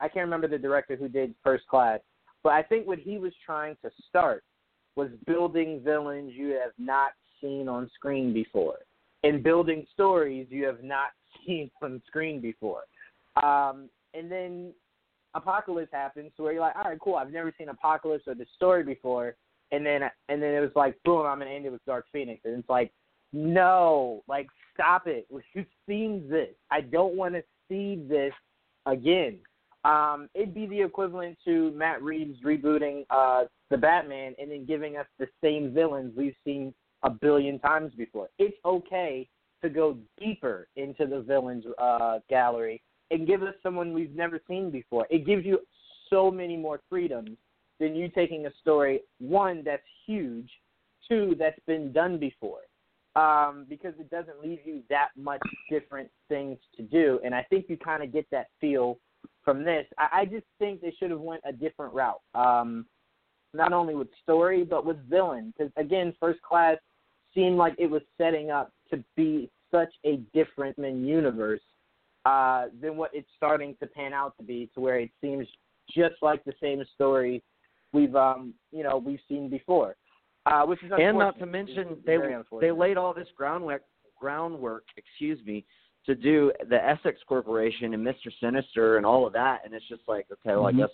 I 0.00 0.08
can't 0.08 0.24
remember 0.24 0.48
the 0.48 0.58
director 0.58 0.96
who 0.96 1.08
did 1.08 1.34
First 1.42 1.66
Class, 1.68 2.00
but 2.42 2.52
I 2.52 2.62
think 2.62 2.86
what 2.86 2.98
he 2.98 3.18
was 3.18 3.32
trying 3.44 3.76
to 3.82 3.90
start 4.08 4.44
was 4.96 5.08
building 5.26 5.80
villains 5.82 6.32
you 6.34 6.50
have 6.62 6.72
not 6.78 7.12
seen 7.40 7.68
on 7.68 7.90
screen 7.94 8.32
before, 8.32 8.78
and 9.22 9.42
building 9.42 9.86
stories 9.92 10.46
you 10.50 10.64
have 10.66 10.82
not 10.82 11.10
seen 11.46 11.70
on 11.82 12.02
screen 12.06 12.40
before. 12.40 12.82
Um, 13.42 13.88
and 14.12 14.30
then 14.30 14.72
Apocalypse 15.34 15.92
happens, 15.92 16.32
so 16.36 16.42
where 16.42 16.52
you're 16.52 16.60
like, 16.60 16.76
all 16.76 16.84
right, 16.84 16.98
cool, 17.00 17.14
I've 17.14 17.32
never 17.32 17.52
seen 17.56 17.70
Apocalypse 17.70 18.24
or 18.26 18.34
the 18.34 18.44
story 18.54 18.84
before, 18.84 19.34
and 19.72 19.84
then 19.84 20.02
and 20.28 20.42
then 20.42 20.54
it 20.54 20.60
was 20.60 20.70
like, 20.76 20.96
boom, 21.04 21.26
I'm 21.26 21.38
gonna 21.38 21.50
end 21.50 21.66
it 21.66 21.72
with 21.72 21.84
Dark 21.84 22.06
Phoenix, 22.12 22.42
and 22.44 22.58
it's 22.58 22.68
like, 22.68 22.92
no, 23.32 24.22
like 24.28 24.46
stop 24.74 25.06
it, 25.06 25.26
we've 25.54 25.66
seen 25.88 26.28
this. 26.28 26.54
I 26.70 26.82
don't 26.82 27.16
want 27.16 27.34
to 27.34 27.42
see 27.68 28.04
this 28.08 28.32
again. 28.86 29.38
Um, 29.84 30.28
it'd 30.34 30.54
be 30.54 30.66
the 30.66 30.80
equivalent 30.80 31.36
to 31.44 31.72
Matt 31.72 32.02
Reeves 32.02 32.38
rebooting 32.44 33.04
uh, 33.10 33.46
the 33.70 33.76
Batman 33.76 34.34
and 34.40 34.50
then 34.50 34.64
giving 34.64 34.96
us 34.96 35.06
the 35.18 35.26
same 35.42 35.74
villains 35.74 36.12
we've 36.16 36.36
seen 36.44 36.72
a 37.02 37.10
billion 37.10 37.58
times 37.58 37.92
before. 37.96 38.28
It's 38.38 38.56
okay 38.64 39.28
to 39.60 39.68
go 39.68 39.98
deeper 40.20 40.68
into 40.76 41.06
the 41.06 41.20
villains 41.20 41.64
uh, 41.78 42.20
gallery 42.28 42.80
and 43.10 43.26
give 43.26 43.42
us 43.42 43.54
someone 43.60 43.92
we've 43.92 44.14
never 44.14 44.40
seen 44.48 44.70
before. 44.70 45.06
It 45.10 45.26
gives 45.26 45.44
you 45.44 45.58
so 46.10 46.30
many 46.30 46.56
more 46.56 46.80
freedoms 46.88 47.36
than 47.82 47.96
you 47.96 48.08
taking 48.08 48.46
a 48.46 48.50
story 48.60 49.00
one 49.18 49.62
that's 49.64 49.82
huge, 50.06 50.48
two 51.08 51.34
that's 51.36 51.58
been 51.66 51.92
done 51.92 52.18
before. 52.18 52.60
Um, 53.14 53.66
because 53.68 53.92
it 53.98 54.08
doesn't 54.08 54.40
leave 54.42 54.60
you 54.64 54.82
that 54.88 55.08
much 55.18 55.42
different 55.68 56.08
things 56.30 56.58
to 56.78 56.82
do, 56.82 57.20
and 57.22 57.34
I 57.34 57.42
think 57.50 57.66
you 57.68 57.76
kind 57.76 58.02
of 58.02 58.10
get 58.10 58.26
that 58.30 58.46
feel 58.58 58.96
from 59.44 59.64
this. 59.64 59.84
I, 59.98 60.20
I 60.20 60.24
just 60.24 60.46
think 60.58 60.80
they 60.80 60.94
should 60.98 61.10
have 61.10 61.20
went 61.20 61.42
a 61.44 61.52
different 61.52 61.92
route. 61.92 62.22
Um, 62.34 62.86
not 63.52 63.74
only 63.74 63.94
with 63.94 64.08
story, 64.22 64.64
but 64.64 64.86
with 64.86 64.96
villain. 65.10 65.52
Because 65.54 65.70
again, 65.76 66.14
First 66.18 66.40
Class 66.40 66.78
seemed 67.34 67.58
like 67.58 67.74
it 67.78 67.90
was 67.90 68.00
setting 68.16 68.50
up 68.50 68.72
to 68.90 69.04
be 69.14 69.50
such 69.70 69.92
a 70.06 70.16
different 70.32 70.78
universe 70.78 71.60
uh, 72.24 72.66
than 72.80 72.96
what 72.96 73.10
it's 73.12 73.28
starting 73.36 73.76
to 73.80 73.86
pan 73.86 74.14
out 74.14 74.34
to 74.38 74.42
be, 74.42 74.70
to 74.74 74.80
where 74.80 74.98
it 74.98 75.10
seems 75.20 75.46
just 75.90 76.14
like 76.22 76.42
the 76.44 76.54
same 76.62 76.82
story 76.94 77.42
we've 77.92 78.14
um 78.16 78.54
you 78.70 78.82
know 78.82 78.98
we've 78.98 79.20
seen 79.28 79.48
before. 79.48 79.96
Uh, 80.44 80.64
which 80.64 80.82
is 80.82 80.90
and 80.98 81.16
not 81.16 81.38
to 81.38 81.46
mention 81.46 81.96
they 82.04 82.16
they 82.60 82.72
laid 82.72 82.96
all 82.96 83.14
this 83.14 83.28
groundwork 83.36 83.82
groundwork 84.18 84.84
excuse 84.96 85.38
me 85.46 85.64
to 86.04 86.16
do 86.16 86.50
the 86.68 86.84
Essex 86.84 87.20
Corporation 87.28 87.94
and 87.94 88.04
Mr. 88.04 88.28
Sinister 88.40 88.96
and 88.96 89.06
all 89.06 89.24
of 89.24 89.32
that 89.34 89.60
and 89.64 89.72
it's 89.72 89.86
just 89.88 90.02
like 90.08 90.26
okay 90.32 90.56
well 90.56 90.64
Mhm. 90.64 90.68
I 90.68 90.72
guess 90.72 90.90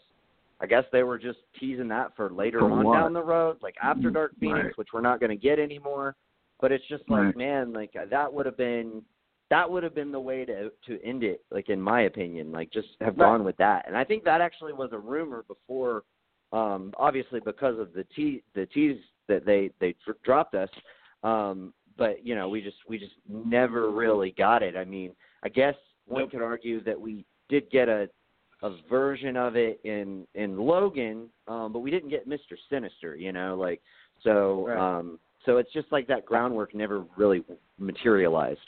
I 0.60 0.66
guess 0.66 0.84
they 0.92 1.02
were 1.02 1.18
just 1.18 1.38
teasing 1.58 1.88
that 1.88 2.14
for 2.14 2.28
later 2.30 2.58
For 2.58 2.70
on 2.70 2.84
what? 2.84 2.94
down 2.98 3.14
the 3.14 3.22
road 3.22 3.56
like 3.62 3.74
after 3.82 4.10
Dark 4.10 4.32
Phoenix 4.38 4.64
Right. 4.66 4.76
which 4.78 4.88
we're 4.92 5.00
not 5.00 5.18
going 5.18 5.30
to 5.30 5.36
get 5.36 5.58
anymore 5.58 6.14
but 6.60 6.70
it's 6.70 6.86
just 6.88 7.08
like 7.08 7.24
Right. 7.24 7.36
man 7.36 7.72
like 7.72 7.94
that 8.10 8.30
would 8.30 8.44
have 8.44 8.56
been 8.58 9.02
that 9.50 9.70
would 9.70 9.82
have 9.82 9.94
been 9.94 10.12
the 10.12 10.20
way 10.20 10.44
to 10.44 10.70
to 10.86 11.02
end 11.02 11.24
it. 11.24 11.42
Like 11.50 11.70
in 11.70 11.80
my 11.80 12.02
opinion, 12.02 12.52
like 12.52 12.70
just 12.70 12.88
have 13.00 13.16
Right. 13.16 13.26
gone 13.28 13.44
with 13.44 13.56
that. 13.56 13.86
And 13.88 13.96
I 13.96 14.04
think 14.04 14.24
that 14.24 14.42
actually 14.42 14.74
was 14.74 14.92
a 14.92 14.98
rumor 14.98 15.42
before, 15.48 16.02
um, 16.52 16.92
obviously 16.96 17.40
because 17.44 17.78
of 17.78 17.92
the 17.92 18.04
te- 18.14 18.42
the 18.54 18.66
tease 18.66 19.00
that 19.28 19.44
they 19.44 19.70
they 19.80 19.94
dr- 20.04 20.22
dropped 20.22 20.54
us. 20.54 20.70
Um, 21.22 21.72
but 21.96 22.24
you 22.24 22.34
know, 22.34 22.48
we 22.48 22.62
just 22.62 22.76
we 22.88 22.98
just 22.98 23.14
never 23.28 23.90
really 23.90 24.32
got 24.38 24.62
it. 24.62 24.76
I 24.76 24.84
mean, 24.84 25.12
I 25.42 25.48
guess 25.48 25.74
one 26.06 26.22
Nope. 26.22 26.30
could 26.30 26.42
argue 26.42 26.82
that 26.84 27.00
we 27.00 27.24
did 27.48 27.70
get 27.70 27.88
a 27.88 28.08
a 28.62 28.76
version 28.88 29.36
of 29.36 29.56
it 29.56 29.80
in 29.84 30.26
in 30.34 30.58
Logan, 30.58 31.28
um, 31.46 31.72
but 31.72 31.80
we 31.80 31.90
didn't 31.90 32.08
get 32.08 32.26
Mister 32.26 32.56
Sinister. 32.70 33.16
You 33.16 33.32
know, 33.32 33.56
like 33.56 33.80
so. 34.22 34.66
Right. 34.68 34.98
Um, 34.98 35.18
so 35.46 35.56
it's 35.56 35.72
just 35.72 35.90
like 35.92 36.06
that 36.08 36.26
groundwork 36.26 36.74
never 36.74 37.04
really 37.16 37.42
materialized. 37.78 38.58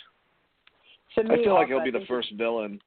To 1.16 1.22
I 1.22 1.42
feel 1.42 1.54
like 1.54 1.68
also, 1.68 1.82
he'll 1.82 1.84
be 1.84 1.90
the 1.90 2.06
first 2.06 2.32
villain 2.38 2.80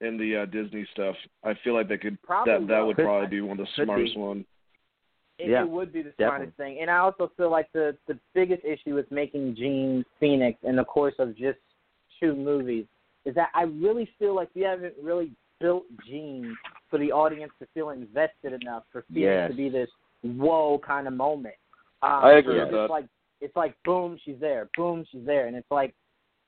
in 0.00 0.16
the 0.16 0.36
uh, 0.42 0.46
Disney 0.46 0.86
stuff. 0.92 1.14
I 1.44 1.54
feel 1.62 1.74
like 1.74 1.88
they 1.88 1.98
could 1.98 2.20
Probably 2.22 2.52
that 2.52 2.66
that 2.68 2.80
would 2.80 2.96
Could- 2.96 3.04
probably 3.04 3.28
be 3.28 3.40
one 3.40 3.58
of 3.60 3.66
the 3.66 3.84
smartest 3.84 4.14
be. 4.14 4.20
one. 4.20 4.44
it, 5.38 5.50
Yeah, 5.50 5.62
it 5.62 5.68
would 5.70 5.92
be 5.92 6.02
the 6.02 6.10
definitely. 6.10 6.26
smartest 6.26 6.56
thing. 6.56 6.78
And 6.80 6.90
I 6.90 6.98
also 6.98 7.30
feel 7.36 7.50
like 7.50 7.70
the 7.72 7.96
the 8.06 8.18
biggest 8.34 8.64
issue 8.64 8.94
with 8.94 9.10
making 9.10 9.56
Jean 9.56 10.04
Phoenix 10.18 10.58
in 10.62 10.76
the 10.76 10.84
course 10.84 11.14
of 11.18 11.36
just 11.36 11.58
two 12.18 12.34
movies 12.34 12.86
is 13.24 13.34
that 13.34 13.48
I 13.54 13.62
really 13.62 14.08
feel 14.18 14.34
like 14.34 14.48
we 14.54 14.62
haven't 14.62 14.94
really 15.02 15.32
built 15.60 15.84
Jean 16.06 16.56
for 16.88 16.98
the 16.98 17.12
audience 17.12 17.52
to 17.58 17.66
feel 17.74 17.90
invested 17.90 18.52
enough 18.62 18.84
for 18.90 19.02
Phoenix 19.12 19.26
Yes. 19.26 19.50
to 19.50 19.56
be 19.56 19.68
this 19.68 19.90
whoa 20.22 20.78
kind 20.86 21.06
of 21.06 21.12
moment. 21.14 21.54
Um, 22.02 22.10
I 22.24 22.32
agree 22.34 22.58
it's 22.58 22.70
with 22.72 22.80
that. 22.80 22.90
Like 22.90 23.04
it's 23.42 23.56
like 23.56 23.74
boom, 23.84 24.18
she's 24.24 24.38
there. 24.40 24.68
Boom, 24.76 25.04
she's 25.10 25.24
there, 25.26 25.46
and 25.46 25.54
it's 25.56 25.70
like. 25.70 25.94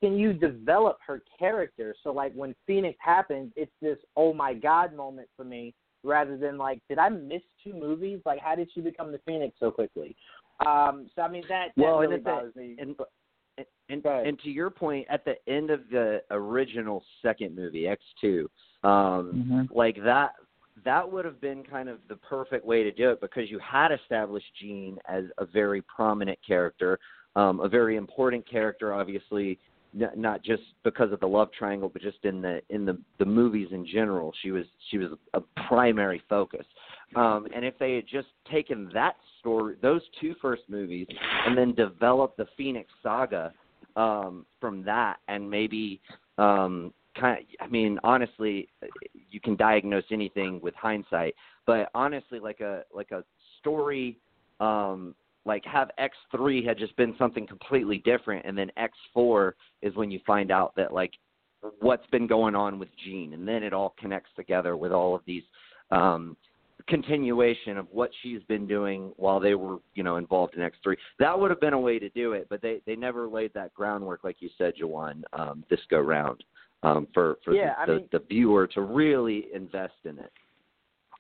Can 0.02 0.18
you 0.18 0.32
develop 0.32 0.98
her 1.06 1.22
character 1.38 1.94
so 2.02 2.10
like 2.12 2.32
when 2.34 2.54
Phoenix 2.66 2.98
happens, 3.00 3.52
it's 3.54 3.70
this 3.80 3.98
oh 4.16 4.34
my 4.34 4.52
god 4.52 4.94
moment 4.94 5.28
for 5.36 5.44
me 5.44 5.74
rather 6.02 6.36
than 6.36 6.58
like, 6.58 6.80
did 6.88 6.98
I 6.98 7.08
miss 7.08 7.42
two 7.62 7.72
movies? 7.72 8.18
Like, 8.26 8.40
how 8.40 8.56
did 8.56 8.68
she 8.74 8.80
become 8.80 9.12
the 9.12 9.20
Phoenix 9.24 9.54
so 9.60 9.70
quickly? 9.70 10.16
Um, 10.66 11.08
so 11.14 11.22
I 11.22 11.28
mean 11.28 11.44
that, 11.48 11.68
that 11.76 11.82
Well, 11.82 12.00
and 12.00 12.10
really 12.10 12.14
at 12.16 12.24
the- 12.24 12.30
bothers 12.30 12.56
me. 12.56 12.76
and 12.80 12.96
and 13.58 13.66
and, 13.90 14.04
and 14.06 14.40
to 14.40 14.50
your 14.50 14.70
point, 14.70 15.06
at 15.10 15.24
the 15.24 15.34
end 15.46 15.70
of 15.70 15.82
the 15.90 16.22
original 16.30 17.04
second 17.20 17.54
movie, 17.54 17.86
X 17.86 18.02
two, 18.20 18.50
um, 18.82 19.44
Mhm. 19.46 19.68
like 19.74 20.02
that 20.02 20.34
that 20.84 21.08
would 21.12 21.24
have 21.24 21.40
been 21.40 21.62
kind 21.62 21.88
of 21.88 21.98
the 22.08 22.16
perfect 22.16 22.64
way 22.64 22.82
to 22.82 22.90
do 22.90 23.10
it 23.10 23.20
because 23.20 23.48
you 23.50 23.58
had 23.60 23.92
established 23.92 24.52
Jean 24.60 24.98
as 25.06 25.24
a 25.38 25.44
very 25.44 25.82
prominent 25.82 26.38
character, 26.44 26.98
um, 27.36 27.60
a 27.60 27.68
very 27.68 27.94
important 27.96 28.44
character, 28.48 28.92
obviously 28.94 29.50
n- 29.50 29.56
not 29.92 30.42
just 30.42 30.62
because 30.84 31.12
of 31.12 31.20
the 31.20 31.26
love 31.26 31.50
triangle, 31.56 31.88
but 31.88 32.02
just 32.02 32.24
in 32.24 32.40
the 32.40 32.60
in 32.70 32.84
the 32.84 32.98
the 33.18 33.24
movies 33.24 33.68
in 33.72 33.86
general. 33.86 34.32
She 34.42 34.50
was 34.50 34.64
she 34.90 34.98
was 34.98 35.10
a 35.34 35.40
primary 35.68 36.22
focus. 36.28 36.66
Um, 37.14 37.46
and 37.54 37.64
if 37.64 37.78
they 37.78 37.94
had 37.96 38.06
just 38.06 38.28
taken 38.50 38.90
that 38.94 39.16
story, 39.38 39.76
those 39.82 40.00
two 40.20 40.34
first 40.40 40.62
movies, 40.68 41.06
and 41.46 41.56
then 41.56 41.74
developed 41.74 42.38
the 42.38 42.46
Phoenix 42.56 42.90
Saga 43.02 43.52
um, 43.96 44.46
from 44.60 44.82
that, 44.84 45.18
and 45.28 45.48
maybe 45.50 46.00
um, 46.38 46.92
kind 47.18 47.38
of, 47.38 47.44
I 47.60 47.68
mean, 47.68 47.98
honestly, 48.02 48.68
you 49.30 49.40
can 49.40 49.56
diagnose 49.56 50.04
anything 50.10 50.60
with 50.62 50.74
hindsight, 50.74 51.34
but 51.66 51.90
honestly, 51.94 52.38
like 52.38 52.60
a 52.60 52.84
like 52.94 53.10
a 53.10 53.24
story, 53.60 54.18
um, 54.60 55.14
like 55.44 55.64
have 55.64 55.90
X 55.98 56.16
three 56.30 56.64
had 56.64 56.78
just 56.78 56.96
been 56.96 57.14
something 57.18 57.46
completely 57.46 57.98
different, 57.98 58.44
and 58.46 58.56
then 58.56 58.70
X 58.76 58.92
four 59.12 59.54
is 59.82 59.94
when 59.96 60.10
you 60.10 60.20
find 60.26 60.50
out 60.50 60.74
that 60.76 60.92
like 60.92 61.12
what's 61.80 62.06
been 62.08 62.26
going 62.26 62.54
on 62.54 62.78
with 62.78 62.88
Jean, 63.04 63.34
and 63.34 63.46
then 63.46 63.62
it 63.62 63.72
all 63.72 63.94
connects 63.98 64.30
together 64.36 64.76
with 64.76 64.92
all 64.92 65.14
of 65.14 65.22
these 65.26 65.42
um, 65.90 66.36
continuation 66.88 67.76
of 67.78 67.86
what 67.92 68.10
she's 68.22 68.42
been 68.48 68.66
doing 68.66 69.12
while 69.16 69.38
they 69.38 69.54
were, 69.54 69.78
you 69.94 70.02
know, 70.02 70.16
involved 70.16 70.54
in 70.54 70.62
X 70.62 70.76
three. 70.82 70.96
That 71.18 71.38
would 71.38 71.50
have 71.50 71.60
been 71.60 71.72
a 71.74 71.80
way 71.80 71.98
to 71.98 72.08
do 72.10 72.32
it, 72.32 72.46
but 72.48 72.62
they 72.62 72.80
they 72.86 72.96
never 72.96 73.28
laid 73.28 73.52
that 73.54 73.74
groundwork, 73.74 74.24
like 74.24 74.36
you 74.40 74.50
said, 74.58 74.74
Jawan, 74.80 75.22
um, 75.32 75.64
this 75.70 75.80
go 75.90 76.00
round, 76.00 76.42
um, 76.82 77.06
for 77.14 77.38
for 77.44 77.54
Yeah, 77.54 77.74
I 77.78 77.86
mean- 77.86 78.08
the 78.10 78.18
the 78.18 78.24
viewer 78.26 78.66
to 78.68 78.80
really 78.80 79.48
invest 79.52 79.94
in 80.04 80.18
it. 80.18 80.32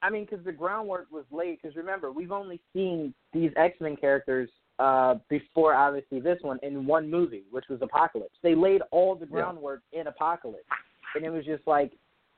I 0.02 0.10
mean, 0.10 0.26
because 0.28 0.44
the 0.44 0.52
groundwork 0.52 1.06
was 1.10 1.24
laid. 1.30 1.60
Because 1.62 1.76
remember, 1.76 2.10
we've 2.10 2.32
only 2.32 2.60
seen 2.72 3.14
these 3.32 3.50
X 3.56 3.80
Men 3.80 3.96
characters 3.96 4.50
uh, 4.78 5.16
before, 5.28 5.74
obviously, 5.74 6.20
this 6.20 6.38
one 6.42 6.58
in 6.62 6.86
one 6.86 7.10
movie, 7.10 7.44
which 7.50 7.66
was 7.68 7.80
Apocalypse. 7.82 8.36
They 8.42 8.54
laid 8.54 8.82
all 8.90 9.14
the 9.14 9.26
Yeah. 9.26 9.32
groundwork 9.32 9.82
in 9.92 10.08
Apocalypse, 10.08 10.64
and 11.14 11.24
it 11.24 11.30
was 11.30 11.44
just 11.44 11.66
like, 11.66 11.92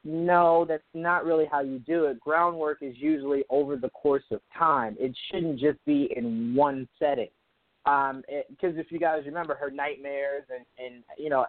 no, 0.05 0.67
that's 0.67 0.83
not 0.93 1.25
really 1.25 1.47
how 1.47 1.61
you 1.61 1.79
do 1.79 2.05
it. 2.05 2.21
Groundwork 2.21 2.83
is 2.83 2.95
usually 2.99 3.45
over 3.49 3.77
the 3.77 3.89
course 3.91 4.25
of 4.31 4.43
time. 4.57 4.97
It 5.01 5.17
shouldn't 5.31 5.59
just 5.59 5.83
be 5.87 6.13
in 6.15 6.55
one 6.55 6.87
setting. 6.99 7.31
Um, 7.87 8.23
because 8.51 8.77
if 8.79 8.91
you 8.91 8.99
guys 8.99 9.23
remember 9.27 9.55
her 9.55 9.71
nightmares 9.71 10.45
and 10.55 10.65
and 10.79 11.05
you 11.19 11.31
know, 11.31 11.47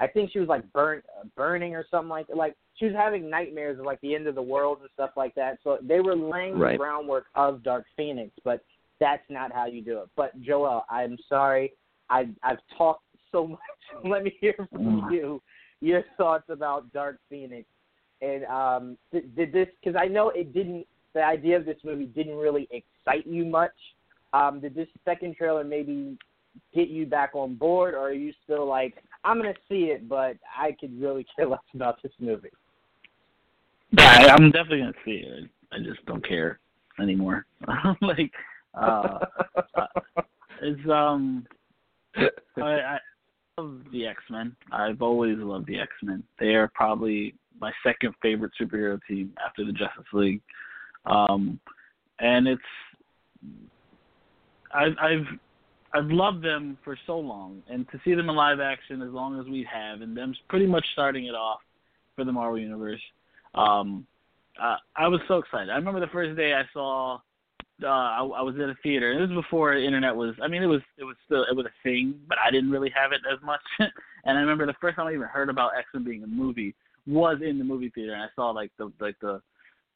I, 0.00 0.06
think 0.06 0.30
she 0.32 0.38
was 0.38 0.48
like 0.48 0.70
burnt, 0.72 1.04
uh, 1.20 1.26
burning 1.36 1.74
or 1.74 1.84
something 1.90 2.08
like 2.08 2.26
that. 2.28 2.36
Like 2.36 2.56
she 2.74 2.86
was 2.86 2.94
having 2.94 3.28
nightmares 3.28 3.78
of 3.78 3.84
like 3.84 4.00
the 4.00 4.14
end 4.14 4.26
of 4.26 4.34
the 4.34 4.42
world 4.42 4.78
and 4.80 4.88
stuff 4.94 5.10
like 5.16 5.34
that. 5.34 5.58
So 5.62 5.78
they 5.82 6.00
were 6.00 6.16
laying 6.16 6.58
Right. 6.58 6.72
the 6.72 6.78
groundwork 6.78 7.26
of 7.34 7.62
Dark 7.62 7.84
Phoenix, 7.96 8.32
but 8.44 8.64
that's 8.98 9.22
not 9.28 9.52
how 9.52 9.66
you 9.66 9.82
do 9.82 10.00
it. 10.00 10.08
But 10.16 10.38
Joel, 10.40 10.84
I'm 10.90 11.16
sorry, 11.28 11.72
I 12.08 12.28
I've 12.42 12.58
talked 12.76 13.04
so 13.32 13.46
much. 13.56 14.04
Let 14.04 14.24
me 14.24 14.36
hear 14.40 14.54
from 14.72 15.02
Mm. 15.02 15.12
you 15.12 15.42
your 15.80 16.04
thoughts 16.16 16.44
about 16.48 16.92
Dark 16.92 17.18
Phoenix. 17.28 17.66
And 18.22 18.44
um, 18.46 18.98
did, 19.12 19.34
did 19.34 19.52
this? 19.52 19.68
Because 19.82 19.98
I 20.00 20.06
know 20.06 20.30
it 20.30 20.52
didn't. 20.52 20.86
The 21.14 21.24
idea 21.24 21.56
of 21.56 21.64
this 21.64 21.78
movie 21.84 22.04
didn't 22.06 22.36
really 22.36 22.68
excite 22.70 23.26
you 23.26 23.44
much. 23.44 23.72
Um, 24.32 24.60
did 24.60 24.74
this 24.74 24.88
second 25.04 25.36
trailer 25.36 25.64
maybe 25.64 26.16
get 26.74 26.88
you 26.88 27.06
back 27.06 27.30
on 27.34 27.54
board, 27.54 27.94
or 27.94 28.00
are 28.00 28.12
you 28.12 28.32
still 28.44 28.66
like, 28.66 28.94
I'm 29.24 29.38
gonna 29.38 29.54
see 29.68 29.84
it, 29.86 30.08
but 30.08 30.36
I 30.56 30.72
could 30.78 30.98
really 31.00 31.26
care 31.36 31.46
less 31.46 31.60
about 31.74 32.02
this 32.02 32.12
movie? 32.18 32.50
Yeah, 33.92 34.26
I- 34.28 34.32
I'm 34.32 34.50
definitely 34.50 34.80
gonna 34.80 34.92
see 35.04 35.22
it. 35.24 35.50
I 35.72 35.78
just 35.78 36.04
don't 36.06 36.26
care 36.26 36.58
anymore. 37.00 37.46
like, 38.00 38.32
uh, 38.74 39.18
it's 40.62 40.88
um, 40.88 41.46
I, 42.16 42.62
I 42.62 42.98
love 43.58 43.80
the 43.92 44.06
X 44.06 44.22
Men. 44.30 44.56
I've 44.72 45.02
always 45.02 45.38
loved 45.38 45.66
the 45.66 45.78
X 45.78 45.90
Men. 46.02 46.22
They 46.38 46.54
are 46.54 46.70
probably 46.74 47.34
my 47.60 47.72
second 47.84 48.14
favorite 48.22 48.52
superhero 48.60 48.98
team 49.06 49.32
after 49.44 49.64
the 49.64 49.72
Justice 49.72 50.06
League. 50.12 50.40
Um, 51.06 51.60
and 52.20 52.48
it's 52.48 52.62
I've 54.72 54.96
I've 55.00 55.26
I've 55.92 56.10
loved 56.10 56.42
them 56.44 56.78
for 56.84 56.96
so 57.06 57.18
long, 57.18 57.62
and 57.68 57.88
to 57.90 58.00
see 58.04 58.14
them 58.14 58.28
in 58.28 58.36
live 58.36 58.60
action 58.60 59.02
as 59.02 59.10
long 59.10 59.40
as 59.40 59.46
we 59.46 59.66
have, 59.72 60.02
and 60.02 60.16
them 60.16 60.34
pretty 60.48 60.66
much 60.66 60.84
starting 60.92 61.26
it 61.26 61.34
off 61.34 61.60
for 62.14 62.24
the 62.24 62.32
Marvel 62.32 62.58
Universe. 62.58 63.00
Um, 63.54 64.06
uh, 64.60 64.76
I 64.96 65.08
was 65.08 65.20
so 65.26 65.38
excited. 65.38 65.70
I 65.70 65.76
remember 65.76 66.00
the 66.00 66.06
first 66.08 66.36
day 66.36 66.54
I 66.54 66.62
saw. 66.72 67.18
Uh, 67.82 67.86
I, 67.86 68.18
I 68.18 68.42
was 68.42 68.54
at 68.56 68.68
a 68.68 68.76
theater, 68.82 69.12
and 69.12 69.22
this 69.22 69.34
was 69.34 69.44
before 69.44 69.74
internet 69.74 70.14
was. 70.14 70.34
I 70.42 70.48
mean, 70.48 70.62
it 70.62 70.66
was 70.66 70.82
it 70.98 71.04
was 71.04 71.16
still 71.26 71.44
it 71.50 71.56
was 71.56 71.66
a 71.66 71.82
thing, 71.82 72.20
but 72.28 72.38
I 72.38 72.50
didn't 72.50 72.70
really 72.70 72.92
have 72.94 73.12
it 73.12 73.20
as 73.32 73.42
much. 73.42 73.60
and 73.78 74.36
I 74.38 74.40
remember 74.40 74.66
the 74.66 74.74
first 74.80 74.96
time 74.96 75.06
I 75.06 75.14
even 75.14 75.26
heard 75.26 75.48
about 75.48 75.72
X 75.76 75.88
Men 75.94 76.04
being 76.04 76.22
a 76.22 76.26
movie 76.26 76.74
was 77.06 77.38
in 77.44 77.58
the 77.58 77.64
movie 77.64 77.90
theater, 77.94 78.12
and 78.12 78.22
I 78.22 78.28
saw 78.36 78.50
like 78.50 78.70
the 78.78 78.92
like 79.00 79.16
the 79.20 79.40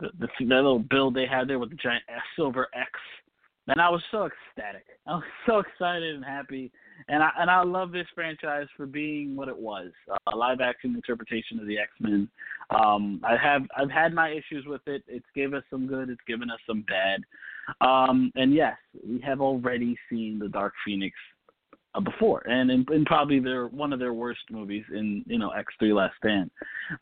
the, 0.00 0.08
the, 0.18 0.28
the 0.40 0.54
little 0.54 0.78
build 0.78 1.14
they 1.14 1.26
had 1.26 1.46
there 1.46 1.58
with 1.58 1.70
the 1.70 1.76
giant 1.76 2.02
silver 2.36 2.68
X, 2.74 2.90
and 3.68 3.80
I 3.80 3.88
was 3.88 4.02
so 4.10 4.26
ecstatic. 4.26 4.84
I 5.06 5.14
was 5.14 5.24
so 5.46 5.58
excited 5.58 6.14
and 6.14 6.24
happy, 6.24 6.70
and 7.08 7.22
I 7.22 7.30
and 7.38 7.50
I 7.50 7.62
love 7.62 7.92
this 7.92 8.06
franchise 8.14 8.66
for 8.76 8.86
being 8.86 9.36
what 9.36 9.48
it 9.48 9.56
was, 9.56 9.90
a 10.32 10.36
live 10.36 10.60
action 10.60 10.94
interpretation 10.94 11.58
of 11.60 11.66
the 11.66 11.78
X 11.78 11.90
Men. 12.00 12.28
Um, 12.70 13.20
I 13.24 13.36
have 13.36 13.62
I've 13.76 13.90
had 13.90 14.14
my 14.14 14.30
issues 14.30 14.64
with 14.66 14.82
it. 14.86 15.02
It's 15.08 15.26
gave 15.34 15.54
us 15.54 15.62
some 15.70 15.86
good. 15.86 16.08
It's 16.08 16.20
given 16.26 16.50
us 16.50 16.60
some 16.66 16.84
bad. 16.88 17.20
Um, 17.80 18.30
and 18.34 18.54
yes, 18.54 18.76
we 19.06 19.20
have 19.20 19.40
already 19.40 19.96
seen 20.10 20.38
the 20.38 20.48
Dark 20.48 20.74
Phoenix 20.84 21.14
uh, 21.94 22.00
before, 22.00 22.42
and 22.46 22.70
in, 22.70 22.84
in 22.92 23.04
probably 23.04 23.40
their 23.40 23.68
one 23.68 23.92
of 23.92 23.98
their 23.98 24.12
worst 24.12 24.40
movies 24.50 24.84
in 24.92 25.24
you 25.26 25.38
know 25.38 25.50
X 25.50 25.72
Three 25.78 25.92
Last 25.92 26.14
Stand. 26.18 26.50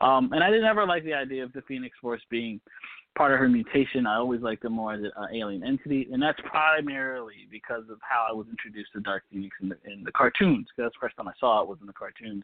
Um, 0.01 0.31
and 0.33 0.43
I 0.43 0.49
didn't 0.49 0.65
ever 0.65 0.85
like 0.85 1.03
the 1.03 1.13
idea 1.13 1.43
of 1.43 1.53
the 1.53 1.61
Phoenix 1.63 1.95
Force 2.01 2.21
being 2.29 2.59
part 3.15 3.31
of 3.33 3.39
her 3.39 3.49
mutation. 3.49 4.05
I 4.05 4.17
always 4.17 4.41
liked 4.41 4.63
them 4.63 4.73
more 4.73 4.93
as 4.93 5.01
an 5.03 5.11
alien 5.33 5.63
entity, 5.63 6.07
and 6.11 6.21
that's 6.21 6.39
primarily 6.45 7.47
because 7.51 7.83
of 7.89 7.99
how 8.01 8.25
I 8.29 8.33
was 8.33 8.47
introduced 8.49 8.91
to 8.93 9.01
Dark 9.01 9.23
Phoenix 9.31 9.55
in 9.61 9.69
the 9.69 9.77
in 9.85 10.03
the 10.03 10.11
cartoons. 10.11 10.67
Because 10.67 10.89
that's 10.89 10.95
the 10.95 11.05
first 11.05 11.17
time 11.17 11.27
I 11.27 11.33
saw 11.39 11.61
it 11.61 11.67
was 11.67 11.77
in 11.81 11.87
the 11.87 11.93
cartoons. 11.93 12.43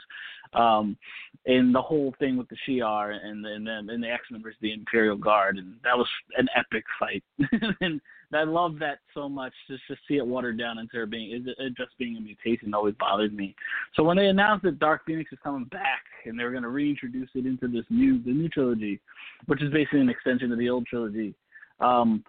Um, 0.53 0.97
and 1.45 1.73
the 1.73 1.81
whole 1.81 2.13
thing 2.19 2.37
with 2.37 2.47
the 2.49 2.57
Shi'ar 2.67 3.11
and 3.11 3.45
and 3.45 3.65
then 3.65 3.89
and 3.89 4.03
the 4.03 4.09
X 4.09 4.23
Men 4.31 4.43
versus 4.43 4.59
the 4.61 4.73
Imperial 4.73 5.17
Guard, 5.17 5.57
and 5.57 5.75
that 5.83 5.97
was 5.97 6.07
an 6.37 6.47
epic 6.55 6.83
fight. 6.99 7.23
and 7.81 8.01
I 8.33 8.43
love 8.43 8.77
that 8.79 8.99
so 9.13 9.27
much. 9.27 9.53
Just 9.67 9.81
to 9.87 9.95
see 10.07 10.17
it 10.17 10.25
watered 10.25 10.57
down 10.57 10.77
into 10.77 11.05
being 11.07 11.31
it, 11.31 11.55
it 11.57 11.75
just 11.75 11.97
being 11.97 12.17
a 12.17 12.21
mutation 12.21 12.73
always 12.73 12.95
bothered 12.99 13.33
me. 13.33 13.55
So 13.95 14.03
when 14.03 14.17
they 14.17 14.27
announced 14.27 14.63
that 14.63 14.79
Dark 14.79 15.05
Phoenix 15.05 15.31
is 15.31 15.39
coming 15.43 15.65
back 15.65 16.03
and 16.25 16.39
they 16.39 16.43
were 16.43 16.51
going 16.51 16.63
to 16.63 16.69
reintroduce 16.69 17.29
it 17.33 17.45
into 17.45 17.67
this 17.67 17.85
new 17.89 18.21
the 18.23 18.31
new 18.31 18.49
trilogy, 18.49 18.99
which 19.47 19.61
is 19.63 19.71
basically 19.71 20.01
an 20.01 20.09
extension 20.09 20.51
of 20.51 20.59
the 20.59 20.69
old 20.69 20.85
trilogy, 20.85 21.33
um, 21.79 22.23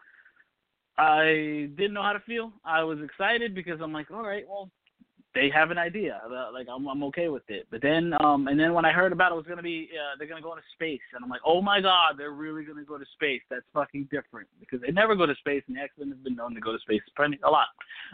I 0.97 1.69
didn't 1.77 1.95
know 1.95 2.03
how 2.03 2.13
to 2.13 2.21
feel. 2.21 2.53
I 2.65 2.83
was 2.83 2.99
excited 3.03 3.55
because 3.55 3.81
I'm 3.83 3.93
like, 3.93 4.11
all 4.11 4.23
right, 4.23 4.45
well, 4.49 4.71
they 5.35 5.49
have 5.55 5.71
an 5.71 5.79
idea. 5.79 6.21
Like 6.53 6.67
I'm 6.73 6.87
I'm 6.87 7.03
okay 7.05 7.29
with 7.29 7.45
it. 7.49 7.67
But 7.71 7.83
then 7.83 8.13
um 8.21 8.49
and 8.49 8.59
then 8.59 8.75
when 8.75 8.85
I 8.85 8.93
heard 8.93 9.13
about 9.13 9.33
it 9.33 9.37
was 9.37 9.47
gonna 9.47 9.63
be 9.63 9.89
uh, 9.93 10.17
they're 10.19 10.27
gonna 10.29 10.43
go 10.43 10.53
into 10.53 10.65
space 10.75 11.01
and 11.15 11.25
I'm 11.25 11.31
like, 11.31 11.43
oh 11.47 11.63
my 11.63 11.81
god, 11.81 12.15
they're 12.19 12.33
really 12.33 12.65
gonna 12.65 12.85
go 12.85 12.99
to 12.99 13.05
space. 13.15 13.43
That's 13.51 13.65
fucking 13.73 14.09
different 14.11 14.49
because 14.59 14.81
they 14.81 14.93
never 14.93 15.15
go 15.15 15.27
to 15.27 15.35
space 15.37 15.63
and 15.69 15.77
the 15.77 15.81
X 15.81 15.93
Men 15.99 16.09
have 16.09 16.25
been 16.25 16.37
known 16.37 16.55
to 16.55 16.61
go 16.61 16.73
to 16.73 16.79
space 16.79 17.03
plenty 17.17 17.39
a 17.45 17.51
lot. 17.51 17.69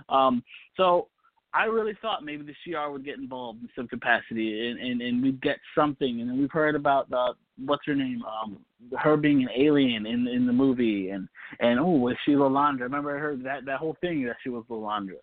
Um 0.08 0.42
so 0.76 1.08
I 1.54 1.64
really 1.64 1.94
thought 2.02 2.22
maybe 2.22 2.44
the 2.44 2.54
Shi'ar 2.66 2.92
would 2.92 3.04
get 3.04 3.18
involved 3.18 3.62
in 3.62 3.68
some 3.74 3.88
capacity 3.88 4.68
and, 4.68 4.78
and, 4.78 5.00
and 5.00 5.22
we'd 5.22 5.40
get 5.40 5.56
something. 5.74 6.20
And 6.20 6.28
then 6.28 6.38
we've 6.38 6.50
heard 6.50 6.74
about 6.74 7.08
the 7.08 7.32
what's 7.64 7.86
her 7.86 7.94
name, 7.94 8.22
um, 8.24 8.58
her 8.98 9.16
being 9.16 9.42
an 9.42 9.48
alien 9.56 10.06
in 10.06 10.26
in 10.28 10.46
the 10.46 10.52
movie, 10.52 11.10
and 11.10 11.28
and 11.60 11.80
oh, 11.80 11.90
was 11.90 12.16
she 12.24 12.32
Lilandra? 12.32 12.80
Remember 12.80 13.16
I 13.16 13.20
heard 13.20 13.42
that 13.44 13.64
that 13.64 13.78
whole 13.78 13.96
thing 14.00 14.24
that 14.24 14.36
she 14.42 14.48
was 14.48 14.64
Lilandra, 14.68 15.16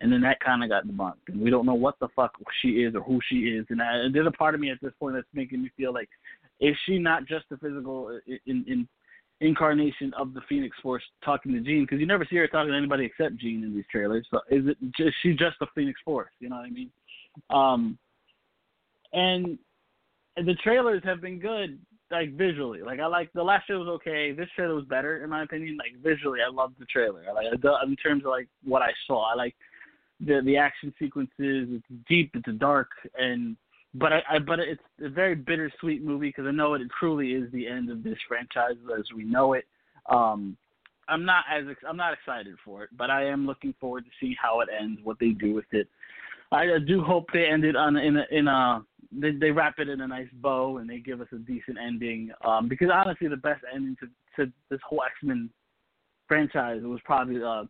and 0.00 0.12
then 0.12 0.20
that 0.22 0.40
kind 0.40 0.62
of 0.62 0.70
got 0.70 0.86
debunked, 0.86 1.28
and 1.28 1.40
we 1.40 1.50
don't 1.50 1.66
know 1.66 1.74
what 1.74 1.98
the 2.00 2.08
fuck 2.16 2.32
she 2.62 2.82
is 2.82 2.94
or 2.94 3.02
who 3.02 3.20
she 3.28 3.36
is. 3.36 3.66
And 3.70 3.80
I, 3.80 3.96
and 3.96 4.14
there's 4.14 4.26
a 4.26 4.32
part 4.32 4.54
of 4.54 4.60
me 4.60 4.70
at 4.70 4.80
this 4.82 4.92
point 4.98 5.14
that's 5.14 5.26
making 5.32 5.62
me 5.62 5.70
feel 5.76 5.92
like, 5.92 6.08
is 6.60 6.76
she 6.84 6.98
not 6.98 7.26
just 7.26 7.46
a 7.52 7.56
physical 7.56 8.18
in 8.46 8.64
in 8.66 8.88
incarnation 9.40 10.12
of 10.18 10.32
the 10.34 10.40
Phoenix 10.48 10.76
Force 10.82 11.02
talking 11.24 11.52
to 11.52 11.60
Jean 11.60 11.84
because 11.84 12.00
you 12.00 12.06
never 12.06 12.26
see 12.28 12.36
her 12.36 12.48
talking 12.48 12.70
to 12.70 12.76
anybody 12.76 13.04
except 13.04 13.36
Jean 13.36 13.62
in 13.62 13.74
these 13.74 13.84
trailers. 13.90 14.26
So 14.30 14.40
is 14.50 14.66
it 14.66 14.78
just 14.96 15.14
she 15.22 15.32
just 15.32 15.58
the 15.60 15.66
Phoenix 15.74 16.00
Force? 16.04 16.30
You 16.40 16.48
know 16.48 16.56
what 16.56 16.66
I 16.66 16.70
mean? 16.70 16.90
Um, 17.50 17.98
and 19.12 19.58
the 20.36 20.54
trailers 20.62 21.02
have 21.04 21.20
been 21.20 21.38
good, 21.38 21.78
like 22.10 22.36
visually. 22.36 22.82
Like 22.82 23.00
I 23.00 23.06
like 23.06 23.32
the 23.32 23.42
last 23.42 23.66
trailer 23.66 23.84
was 23.84 23.94
okay. 23.96 24.32
This 24.32 24.48
trailer 24.54 24.74
was 24.74 24.84
better 24.84 25.22
in 25.22 25.30
my 25.30 25.42
opinion. 25.42 25.76
Like 25.76 26.02
visually, 26.02 26.40
I 26.46 26.50
loved 26.50 26.74
the 26.78 26.86
trailer. 26.86 27.24
I 27.28 27.32
like 27.32 27.46
in 27.52 27.96
terms 27.96 28.24
of 28.24 28.30
like 28.30 28.48
what 28.64 28.82
I 28.82 28.90
saw. 29.06 29.30
I 29.30 29.34
like 29.34 29.54
the 30.20 30.40
the 30.44 30.56
action 30.56 30.94
sequences. 30.98 31.68
It's 31.70 31.86
deep. 32.08 32.30
It's 32.34 32.58
dark 32.58 32.90
and 33.18 33.56
but 33.98 34.12
I, 34.12 34.22
I 34.30 34.38
but 34.38 34.58
it's 34.60 34.82
a 35.02 35.08
very 35.08 35.34
bittersweet 35.34 36.02
movie 36.02 36.28
because 36.28 36.46
I 36.46 36.50
know 36.50 36.74
it, 36.74 36.82
it 36.82 36.88
truly 36.98 37.32
is 37.32 37.50
the 37.52 37.66
end 37.66 37.90
of 37.90 38.02
this 38.02 38.18
franchise 38.28 38.76
as 38.96 39.04
we 39.14 39.24
know 39.24 39.54
it. 39.54 39.64
Um, 40.08 40.56
I'm 41.08 41.24
not 41.24 41.44
as 41.52 41.64
I'm 41.88 41.96
not 41.96 42.12
excited 42.12 42.56
for 42.64 42.84
it, 42.84 42.90
but 42.96 43.10
I 43.10 43.24
am 43.24 43.46
looking 43.46 43.74
forward 43.80 44.04
to 44.04 44.10
see 44.20 44.36
how 44.40 44.60
it 44.60 44.68
ends, 44.80 45.00
what 45.02 45.18
they 45.18 45.30
do 45.30 45.54
with 45.54 45.66
it. 45.72 45.88
I 46.52 46.66
do 46.86 47.02
hope 47.02 47.26
they 47.32 47.46
end 47.46 47.64
it 47.64 47.76
on 47.76 47.96
in 47.96 48.16
a 48.16 48.26
in 48.30 48.48
a 48.48 48.84
they, 49.12 49.32
they 49.32 49.50
wrap 49.50 49.78
it 49.78 49.88
in 49.88 50.00
a 50.00 50.08
nice 50.08 50.28
bow 50.34 50.78
and 50.78 50.88
they 50.88 50.98
give 50.98 51.20
us 51.20 51.28
a 51.32 51.38
decent 51.38 51.78
ending. 51.78 52.30
Um, 52.44 52.68
because 52.68 52.88
honestly, 52.92 53.28
the 53.28 53.36
best 53.36 53.62
ending 53.72 53.96
to 54.00 54.06
to 54.36 54.52
this 54.70 54.80
whole 54.86 55.02
X 55.02 55.14
Men 55.22 55.50
franchise 56.28 56.82
was 56.82 57.00
probably 57.04 57.42
uh, 57.42 57.64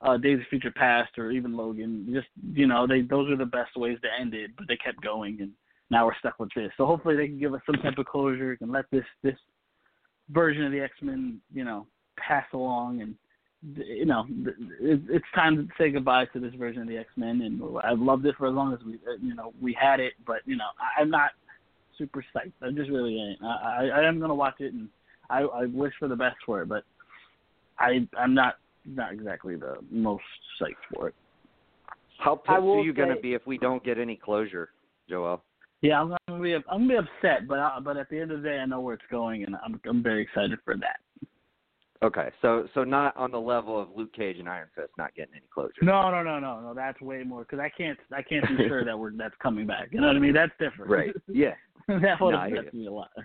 uh, 0.00 0.16
Days 0.16 0.38
of 0.40 0.46
Future 0.48 0.72
Past 0.72 1.18
or 1.18 1.30
even 1.30 1.56
Logan. 1.56 2.08
Just 2.12 2.28
you 2.54 2.66
know, 2.66 2.86
they 2.86 3.02
those 3.02 3.30
are 3.30 3.36
the 3.36 3.46
best 3.46 3.76
ways 3.76 3.98
to 4.02 4.08
end 4.20 4.34
it, 4.34 4.50
but 4.56 4.68
they 4.68 4.76
kept 4.76 5.02
going 5.02 5.40
and 5.40 5.50
now 5.90 6.06
we're 6.06 6.18
stuck 6.18 6.38
with 6.38 6.50
this. 6.56 6.70
So 6.76 6.86
hopefully 6.86 7.16
they 7.16 7.26
can 7.26 7.38
give 7.38 7.54
us 7.54 7.60
some 7.66 7.80
type 7.82 7.98
of 7.98 8.06
closure 8.06 8.56
and 8.60 8.72
let 8.72 8.86
this 8.90 9.04
this 9.22 9.36
version 10.30 10.64
of 10.64 10.72
the 10.72 10.80
X 10.80 10.94
Men, 11.02 11.40
you 11.52 11.64
know, 11.64 11.86
pass 12.18 12.46
along 12.52 13.02
and 13.02 13.14
you 13.62 14.06
know 14.06 14.26
it's 14.80 15.24
time 15.34 15.56
to 15.56 15.68
say 15.78 15.90
goodbye 15.90 16.26
to 16.32 16.40
this 16.40 16.54
version 16.54 16.82
of 16.82 16.88
the 16.88 16.96
X 16.96 17.08
Men. 17.16 17.42
And 17.42 17.62
I've 17.84 18.00
loved 18.00 18.26
it 18.26 18.34
for 18.36 18.46
as 18.46 18.54
long 18.54 18.72
as 18.72 18.80
we 18.84 18.94
uh, 18.94 19.16
you 19.20 19.34
know 19.34 19.52
we 19.60 19.76
had 19.80 20.00
it, 20.00 20.14
but 20.26 20.38
you 20.44 20.56
know 20.56 20.64
I'm 20.98 21.10
not 21.10 21.30
super 21.98 22.24
psyched. 22.34 22.52
I 22.62 22.70
just 22.70 22.90
really 22.90 23.20
ain't. 23.20 23.42
I 23.42 23.90
I, 23.92 24.00
I 24.00 24.08
am 24.08 24.20
gonna 24.20 24.34
watch 24.34 24.56
it 24.60 24.72
and 24.72 24.88
I 25.30 25.42
I 25.42 25.66
wish 25.66 25.92
for 25.98 26.08
the 26.08 26.16
best 26.16 26.36
for 26.44 26.62
it, 26.62 26.68
but 26.68 26.84
I 27.78 28.06
I'm 28.18 28.34
not 28.34 28.56
not 28.84 29.12
exactly 29.12 29.56
the 29.56 29.76
most 29.90 30.24
psyched 30.60 30.94
for 30.94 31.08
it. 31.08 31.14
How 32.18 32.36
pissed 32.36 32.50
are 32.50 32.80
you 32.80 32.92
say, 32.92 32.96
gonna 32.96 33.20
be 33.20 33.34
if 33.34 33.46
we 33.46 33.58
don't 33.58 33.84
get 33.84 33.98
any 33.98 34.16
closure, 34.16 34.70
Joel? 35.08 35.42
Yeah, 35.82 36.00
I'm 36.00 36.16
gonna 36.28 36.42
be 36.42 36.54
I'm 36.54 36.62
gonna 36.68 36.88
be 36.88 36.96
upset, 36.96 37.48
but 37.48 37.58
I, 37.58 37.78
but 37.82 37.96
at 37.96 38.08
the 38.08 38.20
end 38.20 38.30
of 38.30 38.42
the 38.42 38.48
day, 38.48 38.58
I 38.58 38.66
know 38.66 38.80
where 38.80 38.94
it's 38.94 39.02
going, 39.10 39.44
and 39.44 39.56
I'm 39.64 39.80
I'm 39.88 40.02
very 40.02 40.22
excited 40.22 40.58
for 40.64 40.76
that. 40.76 41.00
Okay, 42.02 42.30
so 42.40 42.66
so 42.74 42.82
not 42.82 43.16
on 43.16 43.30
the 43.30 43.40
level 43.40 43.80
of 43.80 43.88
Luke 43.94 44.12
Cage 44.12 44.38
and 44.38 44.48
Iron 44.48 44.68
Fist 44.74 44.90
not 44.98 45.14
getting 45.14 45.34
any 45.34 45.46
closure. 45.52 45.72
No, 45.82 46.10
no, 46.10 46.22
no, 46.22 46.40
no, 46.40 46.60
no. 46.60 46.74
That's 46.74 47.00
way 47.00 47.22
more 47.22 47.42
because 47.42 47.60
I 47.60 47.68
can't 47.68 47.98
I 48.12 48.22
can't 48.22 48.46
be 48.48 48.64
sure 48.68 48.84
that 48.84 48.98
we're 48.98 49.12
that's 49.12 49.34
coming 49.40 49.66
back. 49.66 49.88
You 49.92 50.00
know 50.00 50.08
what 50.08 50.16
I 50.16 50.18
mean? 50.18 50.32
That's 50.32 50.52
different. 50.58 50.90
Right. 50.90 51.14
Yeah. 51.28 51.54
that 51.88 52.20
would 52.20 52.34
upset 52.34 52.74
me 52.74 52.86
a 52.86 52.92
lot. 52.92 53.10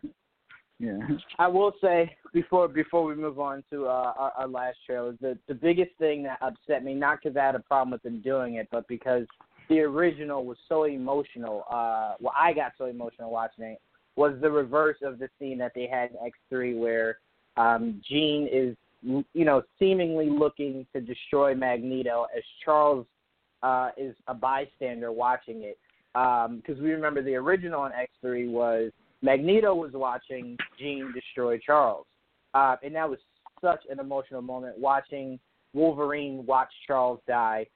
Yeah. 0.80 1.00
I 1.40 1.48
will 1.48 1.72
say 1.82 2.16
before 2.34 2.68
before 2.68 3.04
we 3.04 3.16
move 3.16 3.40
on 3.40 3.64
to 3.72 3.88
uh, 3.88 4.14
our, 4.16 4.32
our 4.38 4.48
last 4.48 4.78
trailer, 4.86 5.16
the 5.20 5.36
the 5.48 5.56
biggest 5.56 5.90
thing 5.98 6.22
that 6.22 6.38
upset 6.40 6.84
me, 6.84 6.94
not 6.94 7.18
because 7.24 7.36
I 7.36 7.46
had 7.46 7.56
a 7.56 7.60
problem 7.62 7.90
with 7.90 8.04
them 8.04 8.22
doing 8.22 8.56
it, 8.58 8.68
but 8.72 8.88
because 8.88 9.26
the 9.70 9.80
original 9.80 10.46
was 10.46 10.58
so 10.70 10.84
emotional. 10.84 11.64
Uh, 11.68 12.14
well, 12.20 12.34
I 12.38 12.54
got 12.54 12.74
so 12.78 12.86
emotional 12.86 13.32
watching 13.32 13.66
it. 13.66 13.82
Was 14.18 14.36
the 14.40 14.52
reverse 14.52 14.98
of 15.02 15.18
the 15.18 15.30
scene 15.40 15.58
that 15.58 15.72
they 15.74 15.88
had 15.88 16.12
in 16.12 16.32
X3 16.52 16.78
where 16.78 17.18
um, 17.58 18.02
Jean 18.08 18.48
is, 18.52 18.76
you 19.02 19.46
know, 19.46 19.62
seemingly 19.80 20.30
looking 20.30 20.86
to 20.94 21.02
destroy 21.02 21.56
Magneto 21.56 22.28
as 22.36 22.44
Charles 22.64 23.06
uh, 23.64 23.90
is 23.98 24.16
a 24.28 24.34
bystander 24.34 25.12
watching 25.12 25.64
it. 25.64 25.78
Because 26.14 26.78
um, 26.78 26.84
we 26.84 26.92
remember 26.92 27.22
the 27.22 27.36
original 27.36 27.86
in 27.86 27.92
X3 27.92 28.50
was 28.50 28.92
Magneto 29.22 29.76
was 29.76 29.92
watching 29.94 30.58
Jean 30.80 31.14
destroy 31.14 31.58
Charles. 31.58 32.06
Uh, 32.54 32.76
and 32.84 32.96
that 32.96 33.10
was 33.10 33.20
such 33.62 33.84
an 33.90 34.00
emotional 34.00 34.42
moment 34.42 34.78
watching 34.78 35.40
Wolverine 35.74 36.46
watch 36.46 36.72
Charles 36.88 37.20
die 37.28 37.68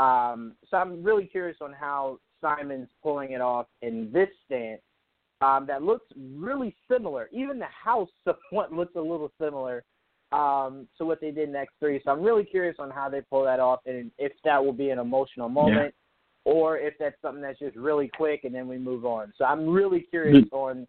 um, 0.00 0.54
so 0.70 0.78
I'm 0.78 1.02
really 1.02 1.26
curious 1.26 1.58
on 1.60 1.72
how 1.72 2.18
Simon's 2.40 2.88
pulling 3.02 3.32
it 3.32 3.40
off 3.40 3.66
in 3.82 4.10
this 4.12 4.28
stance. 4.46 4.80
Um, 5.40 5.66
that 5.66 5.82
looks 5.82 6.06
really 6.16 6.74
similar. 6.90 7.28
Even 7.32 7.58
the 7.58 7.66
house 7.66 8.08
somewhat 8.24 8.72
looks 8.72 8.94
a 8.96 9.00
little 9.00 9.32
similar 9.40 9.84
um, 10.32 10.86
to 10.98 11.04
what 11.04 11.20
they 11.20 11.30
did 11.30 11.48
in 11.48 11.54
X3. 11.54 12.02
So 12.04 12.10
I'm 12.10 12.22
really 12.22 12.44
curious 12.44 12.76
on 12.78 12.90
how 12.90 13.08
they 13.08 13.20
pull 13.22 13.44
that 13.44 13.60
off 13.60 13.80
and 13.86 14.10
if 14.18 14.32
that 14.44 14.64
will 14.64 14.72
be 14.72 14.90
an 14.90 14.98
emotional 14.98 15.48
moment 15.48 15.94
yeah. 16.46 16.52
or 16.52 16.78
if 16.78 16.94
that's 17.00 17.20
something 17.22 17.42
that's 17.42 17.58
just 17.58 17.76
really 17.76 18.10
quick 18.16 18.44
and 18.44 18.54
then 18.54 18.68
we 18.68 18.78
move 18.78 19.04
on. 19.04 19.32
So 19.36 19.44
I'm 19.44 19.68
really 19.68 20.00
curious 20.00 20.44
mm-hmm. 20.44 20.54
on 20.54 20.86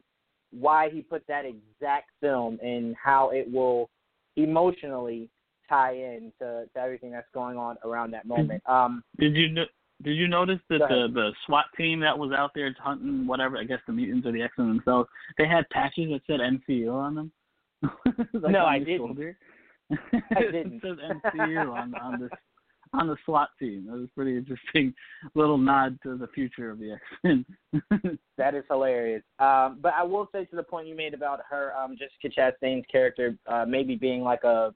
why 0.51 0.89
he 0.89 1.01
put 1.01 1.25
that 1.27 1.45
exact 1.45 2.09
film 2.19 2.59
and 2.61 2.95
how 3.01 3.31
it 3.31 3.51
will 3.51 3.89
emotionally 4.35 5.29
tie 5.67 5.93
in 5.93 6.31
to, 6.39 6.65
to 6.73 6.79
everything 6.79 7.11
that's 7.11 7.27
going 7.33 7.57
on 7.57 7.77
around 7.83 8.11
that 8.11 8.25
moment. 8.25 8.61
Um, 8.67 9.03
did 9.17 9.35
you 9.35 9.47
did 10.03 10.15
you 10.15 10.27
notice 10.27 10.59
that 10.69 10.79
the 10.89 11.07
the 11.13 11.31
SWAT 11.45 11.65
team 11.77 11.99
that 12.01 12.17
was 12.17 12.31
out 12.31 12.51
there 12.55 12.73
hunting 12.79 13.27
whatever 13.27 13.57
I 13.57 13.63
guess 13.63 13.79
the 13.87 13.93
mutants 13.93 14.27
or 14.27 14.31
the 14.31 14.41
X 14.41 14.53
Men 14.57 14.67
themselves 14.69 15.09
they 15.37 15.47
had 15.47 15.69
patches 15.69 16.09
that 16.11 16.21
said 16.27 16.39
MCU 16.39 16.93
on 16.93 17.15
them? 17.15 17.31
like 18.33 18.51
no, 18.51 18.59
on 18.59 18.73
I 18.73 18.79
didn't. 18.79 19.35
I 20.35 20.41
didn't. 20.51 20.75
it 20.75 20.81
says 20.83 20.97
MCU 21.33 21.71
on 21.71 21.95
on 21.95 22.21
this 22.21 22.29
on 22.93 23.07
the 23.07 23.15
SWAT 23.25 23.49
team. 23.59 23.85
That 23.87 23.97
was 23.97 24.09
pretty 24.15 24.37
interesting 24.37 24.93
little 25.35 25.57
nod 25.57 25.97
to 26.03 26.17
the 26.17 26.27
future 26.27 26.69
of 26.69 26.79
the 26.79 26.93
X 26.93 27.01
Men. 27.23 27.45
that 28.37 28.55
is 28.55 28.63
hilarious. 28.69 29.23
Um, 29.39 29.79
but 29.81 29.93
I 29.93 30.03
will 30.03 30.27
say 30.31 30.45
to 30.45 30.55
the 30.55 30.63
point 30.63 30.87
you 30.87 30.95
made 30.95 31.13
about 31.13 31.39
her, 31.49 31.73
um, 31.75 31.95
Jessica 31.97 32.29
Chastain's 32.63 32.85
character, 32.91 33.37
uh, 33.47 33.65
maybe 33.67 33.95
being 33.95 34.21
like 34.21 34.43
a 34.43 34.73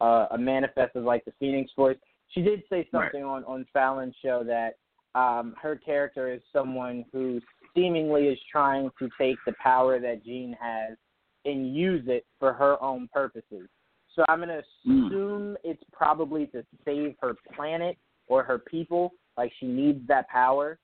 uh, 0.00 0.26
a 0.32 0.38
manifest 0.38 0.96
of 0.96 1.04
like 1.04 1.24
the 1.24 1.32
Phoenix 1.38 1.70
Force. 1.74 1.96
She 2.32 2.42
did 2.42 2.62
say 2.68 2.88
something 2.90 3.22
right. 3.22 3.36
on 3.36 3.44
on 3.44 3.66
Fallon's 3.72 4.14
show 4.22 4.42
that 4.44 4.78
um, 5.14 5.54
her 5.60 5.76
character 5.76 6.32
is 6.32 6.40
someone 6.52 7.04
who 7.12 7.40
seemingly 7.74 8.28
is 8.28 8.38
trying 8.50 8.90
to 8.98 9.08
take 9.18 9.36
the 9.46 9.52
power 9.62 10.00
that 10.00 10.24
Jean 10.24 10.56
has 10.60 10.96
and 11.44 11.74
use 11.74 12.04
it 12.06 12.24
for 12.38 12.52
her 12.52 12.82
own 12.82 13.08
purposes. 13.12 13.68
So 14.14 14.24
I'm 14.28 14.38
going 14.38 14.48
to 14.48 14.62
hmm. 14.84 15.06
assume 15.06 15.52
mm. 15.52 15.56
it's 15.64 15.82
probably 15.92 16.46
to 16.48 16.64
save 16.84 17.14
her 17.20 17.34
planet 17.54 17.96
or 18.26 18.42
her 18.42 18.58
people. 18.58 19.12
Like 19.36 19.52
she 19.58 19.66
needs 19.66 20.06
that 20.08 20.28
power. 20.28 20.78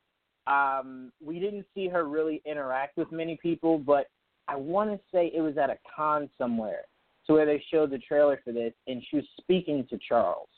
Um, 0.46 1.12
we 1.22 1.38
didn't 1.38 1.66
see 1.74 1.88
her 1.88 2.08
really 2.08 2.40
interact 2.46 2.96
with 2.96 3.12
many 3.12 3.38
people, 3.42 3.78
but 3.78 4.06
I 4.48 4.56
want 4.56 4.90
to 4.90 4.98
say 5.12 5.30
it 5.34 5.42
was 5.42 5.58
at 5.58 5.68
a 5.68 5.76
con 5.94 6.30
somewhere 6.38 6.84
to 7.26 7.34
where 7.34 7.44
they 7.44 7.62
showed 7.70 7.90
the 7.90 7.98
trailer 7.98 8.40
for 8.42 8.52
this, 8.52 8.72
and 8.86 9.02
she 9.10 9.16
was 9.16 9.26
speaking 9.38 9.86
to 9.90 9.98
Charles. 10.08 10.48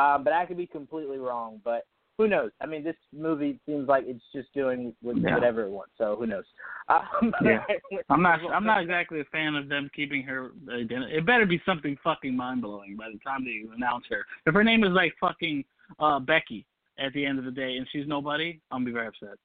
Um, 0.00 0.24
but 0.24 0.32
I 0.32 0.46
could 0.46 0.56
be 0.56 0.66
completely 0.66 1.18
wrong. 1.18 1.60
But 1.64 1.86
who 2.16 2.28
knows? 2.28 2.50
I 2.60 2.66
mean, 2.66 2.84
this 2.84 2.96
movie 3.12 3.58
seems 3.66 3.88
like 3.88 4.04
it's 4.06 4.22
just 4.34 4.52
doing 4.54 4.94
with 5.02 5.16
Yeah. 5.18 5.34
whatever 5.34 5.62
it 5.62 5.70
wants. 5.70 5.92
So 5.98 6.16
who 6.16 6.26
knows? 6.26 6.44
Um, 6.88 7.34
Yeah. 7.44 7.64
I'm 8.08 8.22
not. 8.22 8.40
I'm 8.52 8.64
not 8.64 8.82
exactly 8.84 9.20
a 9.20 9.24
fan 9.24 9.54
of 9.54 9.68
them 9.68 9.90
keeping 9.94 10.22
her 10.24 10.50
identity. 10.70 11.16
It 11.16 11.26
better 11.26 11.46
be 11.46 11.60
something 11.64 11.96
fucking 12.02 12.36
mind 12.36 12.62
blowing 12.62 12.96
by 12.96 13.08
the 13.12 13.18
time 13.20 13.44
they 13.44 13.64
announce 13.74 14.04
her. 14.10 14.24
If 14.46 14.54
her 14.54 14.64
name 14.64 14.84
is 14.84 14.90
like 14.92 15.14
fucking 15.20 15.64
uh 15.98 16.18
Becky 16.20 16.66
at 16.98 17.12
the 17.14 17.24
end 17.24 17.38
of 17.38 17.44
the 17.44 17.50
day 17.50 17.76
and 17.76 17.86
she's 17.90 18.06
nobody, 18.06 18.60
I'm 18.70 18.80
gonna 18.80 18.86
be 18.86 18.92
very 18.92 19.06
upset. 19.08 19.38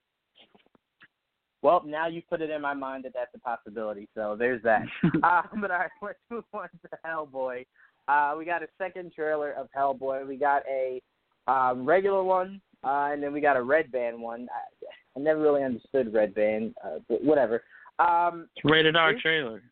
Well, 1.62 1.82
now 1.84 2.08
you 2.08 2.22
put 2.30 2.42
it 2.42 2.52
in 2.52 2.62
my 2.62 2.76
mind 2.76 3.06
that 3.06 3.14
that's 3.16 3.34
a 3.34 3.40
possibility. 3.40 4.08
So 4.14 4.36
there's 4.38 4.62
that. 4.62 4.84
um, 5.04 5.62
but 5.62 5.72
all 5.72 5.80
right, 5.80 5.90
let's 6.02 6.20
move 6.30 6.44
on 6.54 6.70
to 6.84 6.90
Hellboy. 7.04 7.66
Uh, 8.08 8.36
we 8.38 8.46
got 8.46 8.64
a 8.64 8.68
second 8.78 9.12
trailer 9.14 9.52
of 9.54 9.68
Hellboy. 9.78 10.28
We 10.28 10.38
got 10.38 10.64
a 10.70 11.02
um, 11.48 11.86
regular 11.86 12.24
one, 12.24 12.62
uh, 12.84 13.10
and 13.12 13.22
then 13.22 13.34
we 13.34 13.42
got 13.42 13.58
a 13.58 13.62
red 13.64 13.92
band 13.92 14.22
one. 14.22 14.48
I, 14.54 15.20
I 15.20 15.22
never 15.22 15.42
really 15.42 15.64
understood 15.64 16.14
red 16.14 16.34
band, 16.36 16.76
uh, 16.84 17.00
but 17.10 17.24
whatever. 17.24 17.64
Um, 18.00 18.48
Rated 18.64 18.96
R 18.96 19.14
This- 19.14 19.22
trailer. 19.22 19.64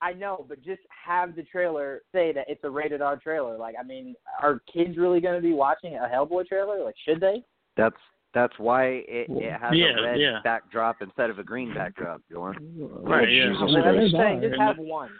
I 0.00 0.12
know, 0.12 0.46
but 0.48 0.62
just 0.62 0.82
have 1.04 1.34
the 1.34 1.42
trailer 1.42 2.02
say 2.12 2.30
that 2.32 2.44
it's 2.48 2.62
a 2.62 2.70
rated 2.70 3.02
R 3.02 3.16
trailer. 3.16 3.58
Like, 3.58 3.74
I 3.80 3.82
mean, 3.82 4.14
are 4.40 4.60
kids 4.72 4.96
really 4.96 5.20
going 5.20 5.34
to 5.34 5.42
be 5.42 5.52
watching 5.52 5.96
a 5.96 6.08
Hellboy 6.08 6.46
trailer? 6.46 6.84
Like, 6.84 6.94
should 7.04 7.20
they? 7.20 7.42
That's 7.76 7.96
that's 8.32 8.52
why 8.58 8.84
it, 9.08 9.26
it 9.28 9.52
has 9.60 9.72
Yeah, 9.72 9.98
a 9.98 10.02
red 10.02 10.20
yeah. 10.20 10.38
backdrop 10.44 11.02
instead 11.02 11.30
of 11.30 11.40
a 11.40 11.42
green 11.42 11.74
backdrop, 11.74 12.20
Jordan. 12.30 12.88
Right. 13.02 13.28
Yeah. 13.28 13.46
Jesus 13.48 13.62
I'm 13.62 14.00
just 14.00 14.14
saying, 14.14 14.42
just 14.42 14.60
have 14.60 14.78
one. 14.78 15.10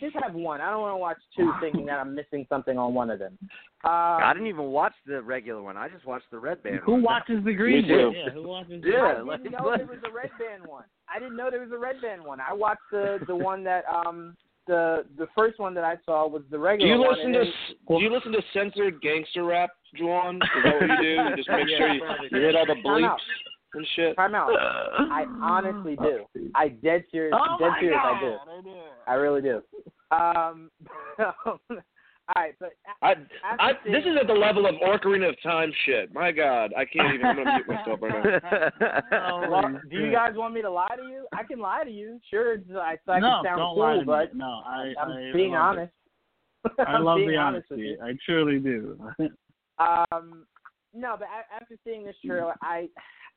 Just 0.00 0.16
have 0.22 0.34
one. 0.34 0.60
I 0.60 0.70
don't 0.70 0.80
want 0.80 0.92
to 0.92 0.96
watch 0.98 1.16
two 1.36 1.52
thinking 1.60 1.86
that 1.86 1.98
I'm 1.98 2.14
missing 2.14 2.46
something 2.48 2.78
on 2.78 2.94
one 2.94 3.10
of 3.10 3.18
them. 3.18 3.36
Uh, 3.84 3.88
I 3.88 4.32
didn't 4.32 4.48
even 4.48 4.66
watch 4.66 4.92
the 5.06 5.22
regular 5.22 5.62
one. 5.62 5.76
I 5.76 5.88
just 5.88 6.04
watched 6.06 6.30
the 6.30 6.38
red 6.38 6.62
band. 6.62 6.76
One. 6.76 6.82
Who 6.84 6.92
one. 6.92 7.02
watches 7.02 7.44
the 7.44 7.52
green 7.52 7.82
Me 7.82 7.88
too. 7.88 8.06
one? 8.06 8.14
Yeah. 8.14 8.30
Who 8.30 8.42
watches? 8.48 8.82
Yeah, 8.86 8.96
I 9.18 9.20
like- 9.22 9.42
didn't 9.42 9.52
know 9.58 9.76
there 9.76 9.86
was 9.86 9.98
a 10.08 10.12
red 10.12 10.30
band 10.38 10.66
one. 10.66 10.84
I 11.12 11.18
didn't 11.18 11.36
know 11.36 11.50
there 11.50 11.60
was 11.60 11.72
a 11.72 11.78
red 11.78 12.00
band 12.00 12.22
one. 12.24 12.38
I 12.40 12.52
watched 12.52 12.82
the 12.92 13.18
the 13.26 13.34
one 13.36 13.64
that 13.64 13.84
um 13.92 14.36
the 14.66 15.04
the 15.16 15.26
first 15.36 15.58
one 15.58 15.74
that 15.74 15.84
I 15.84 15.96
saw 16.04 16.28
was 16.28 16.42
the 16.50 16.58
regular. 16.58 16.94
Do 16.94 17.00
you 17.02 17.08
listen 17.08 17.24
and 17.26 17.34
to 17.34 17.40
then- 17.88 17.98
Do 17.98 18.04
you 18.04 18.12
listen 18.12 18.32
to 18.32 18.42
censored 18.52 19.00
gangster 19.00 19.44
rap, 19.44 19.70
Jawan? 19.98 20.36
Is 20.36 20.40
that 20.64 20.74
what 20.74 20.82
you 20.90 20.96
do? 21.02 21.08
You 21.30 21.36
just 21.36 21.48
make 21.48 21.68
sure 21.76 21.88
you, 21.92 22.02
you 22.30 22.40
hit 22.40 22.54
all 22.56 22.66
the 22.66 22.74
Time 22.74 23.04
out. 23.04 23.18
bleeps 23.18 23.24
and 23.74 23.86
shit. 23.96 24.16
Time 24.16 24.34
out. 24.34 24.50
I 24.58 25.24
honestly 25.42 25.96
do. 25.96 26.24
I 26.54 26.68
dead 26.68 27.04
serious. 27.10 27.34
Oh 27.38 27.56
dead 27.58 27.72
serious. 27.80 27.98
I 28.02 28.12
God, 28.12 28.20
do. 28.20 28.36
I 28.50 28.60
do. 28.62 28.80
I 29.06 29.14
really 29.14 29.42
do. 29.42 29.62
Um. 30.10 30.70
all 31.48 32.42
right, 32.42 32.54
but 32.60 32.72
I, 33.02 33.12
after 33.12 33.28
I, 33.60 33.72
this 33.84 34.04
is 34.04 34.16
at 34.20 34.26
the 34.26 34.32
level 34.32 34.66
of 34.66 34.74
Ocarina 34.76 35.30
of 35.30 35.42
Time 35.42 35.72
shit. 35.86 36.12
My 36.12 36.32
God, 36.32 36.72
I 36.76 36.84
can't 36.84 37.14
even. 37.14 37.26
I'm 37.26 37.36
gonna 37.36 37.54
mute 37.54 37.68
myself 37.68 38.00
right 38.02 39.02
now. 39.10 39.50
Well, 39.50 39.80
do 39.90 39.96
you 39.96 40.12
guys 40.12 40.32
want 40.34 40.54
me 40.54 40.62
to 40.62 40.70
lie 40.70 40.94
to 40.96 41.02
you? 41.04 41.26
I 41.32 41.42
can 41.42 41.58
lie 41.58 41.84
to 41.84 41.90
you. 41.90 42.20
Sure, 42.30 42.54
it's, 42.54 42.64
I, 42.70 42.96
so 43.06 43.12
I 43.12 43.20
no, 43.20 43.40
can 43.42 43.44
sound 43.44 43.58
don't 43.58 43.74
cool, 43.74 43.78
lie 43.78 43.98
to 43.98 44.04
but 44.04 44.34
me. 44.34 44.40
No, 44.40 44.62
I. 44.66 44.92
I'm 45.00 45.10
I 45.12 45.30
being 45.32 45.54
honest. 45.54 45.92
It. 46.64 46.72
I 46.80 46.82
I'm 46.82 47.04
love 47.04 47.18
being 47.18 47.30
the 47.30 47.36
honest 47.36 47.66
honesty. 47.70 47.96
I 48.02 48.12
truly 48.26 48.58
do. 48.58 48.98
Um, 49.78 50.46
no, 50.94 51.16
but 51.18 51.28
after 51.54 51.76
seeing 51.84 52.04
this 52.04 52.16
trailer, 52.24 52.54
I, 52.62 52.88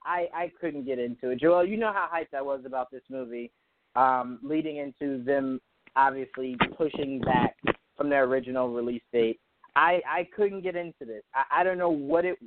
I, 0.05 0.27
I 0.33 0.51
couldn't 0.59 0.85
get 0.85 0.99
into 0.99 1.29
it. 1.29 1.39
Joel, 1.39 1.65
you 1.65 1.77
know 1.77 1.91
how 1.93 2.09
hyped 2.13 2.35
I 2.37 2.41
was 2.41 2.61
about 2.65 2.91
this 2.91 3.03
movie, 3.09 3.51
um, 3.95 4.39
leading 4.41 4.77
into 4.77 5.23
them 5.23 5.59
obviously 5.95 6.55
pushing 6.77 7.19
back 7.21 7.55
from 7.97 8.09
their 8.09 8.23
original 8.23 8.69
release 8.69 9.01
date. 9.11 9.39
I, 9.75 10.01
I 10.07 10.27
couldn't 10.35 10.61
get 10.61 10.75
into 10.75 11.05
this. 11.05 11.23
I, 11.33 11.61
I 11.61 11.63
don't 11.63 11.77
know 11.77 11.89
what 11.89 12.25
it, 12.25 12.37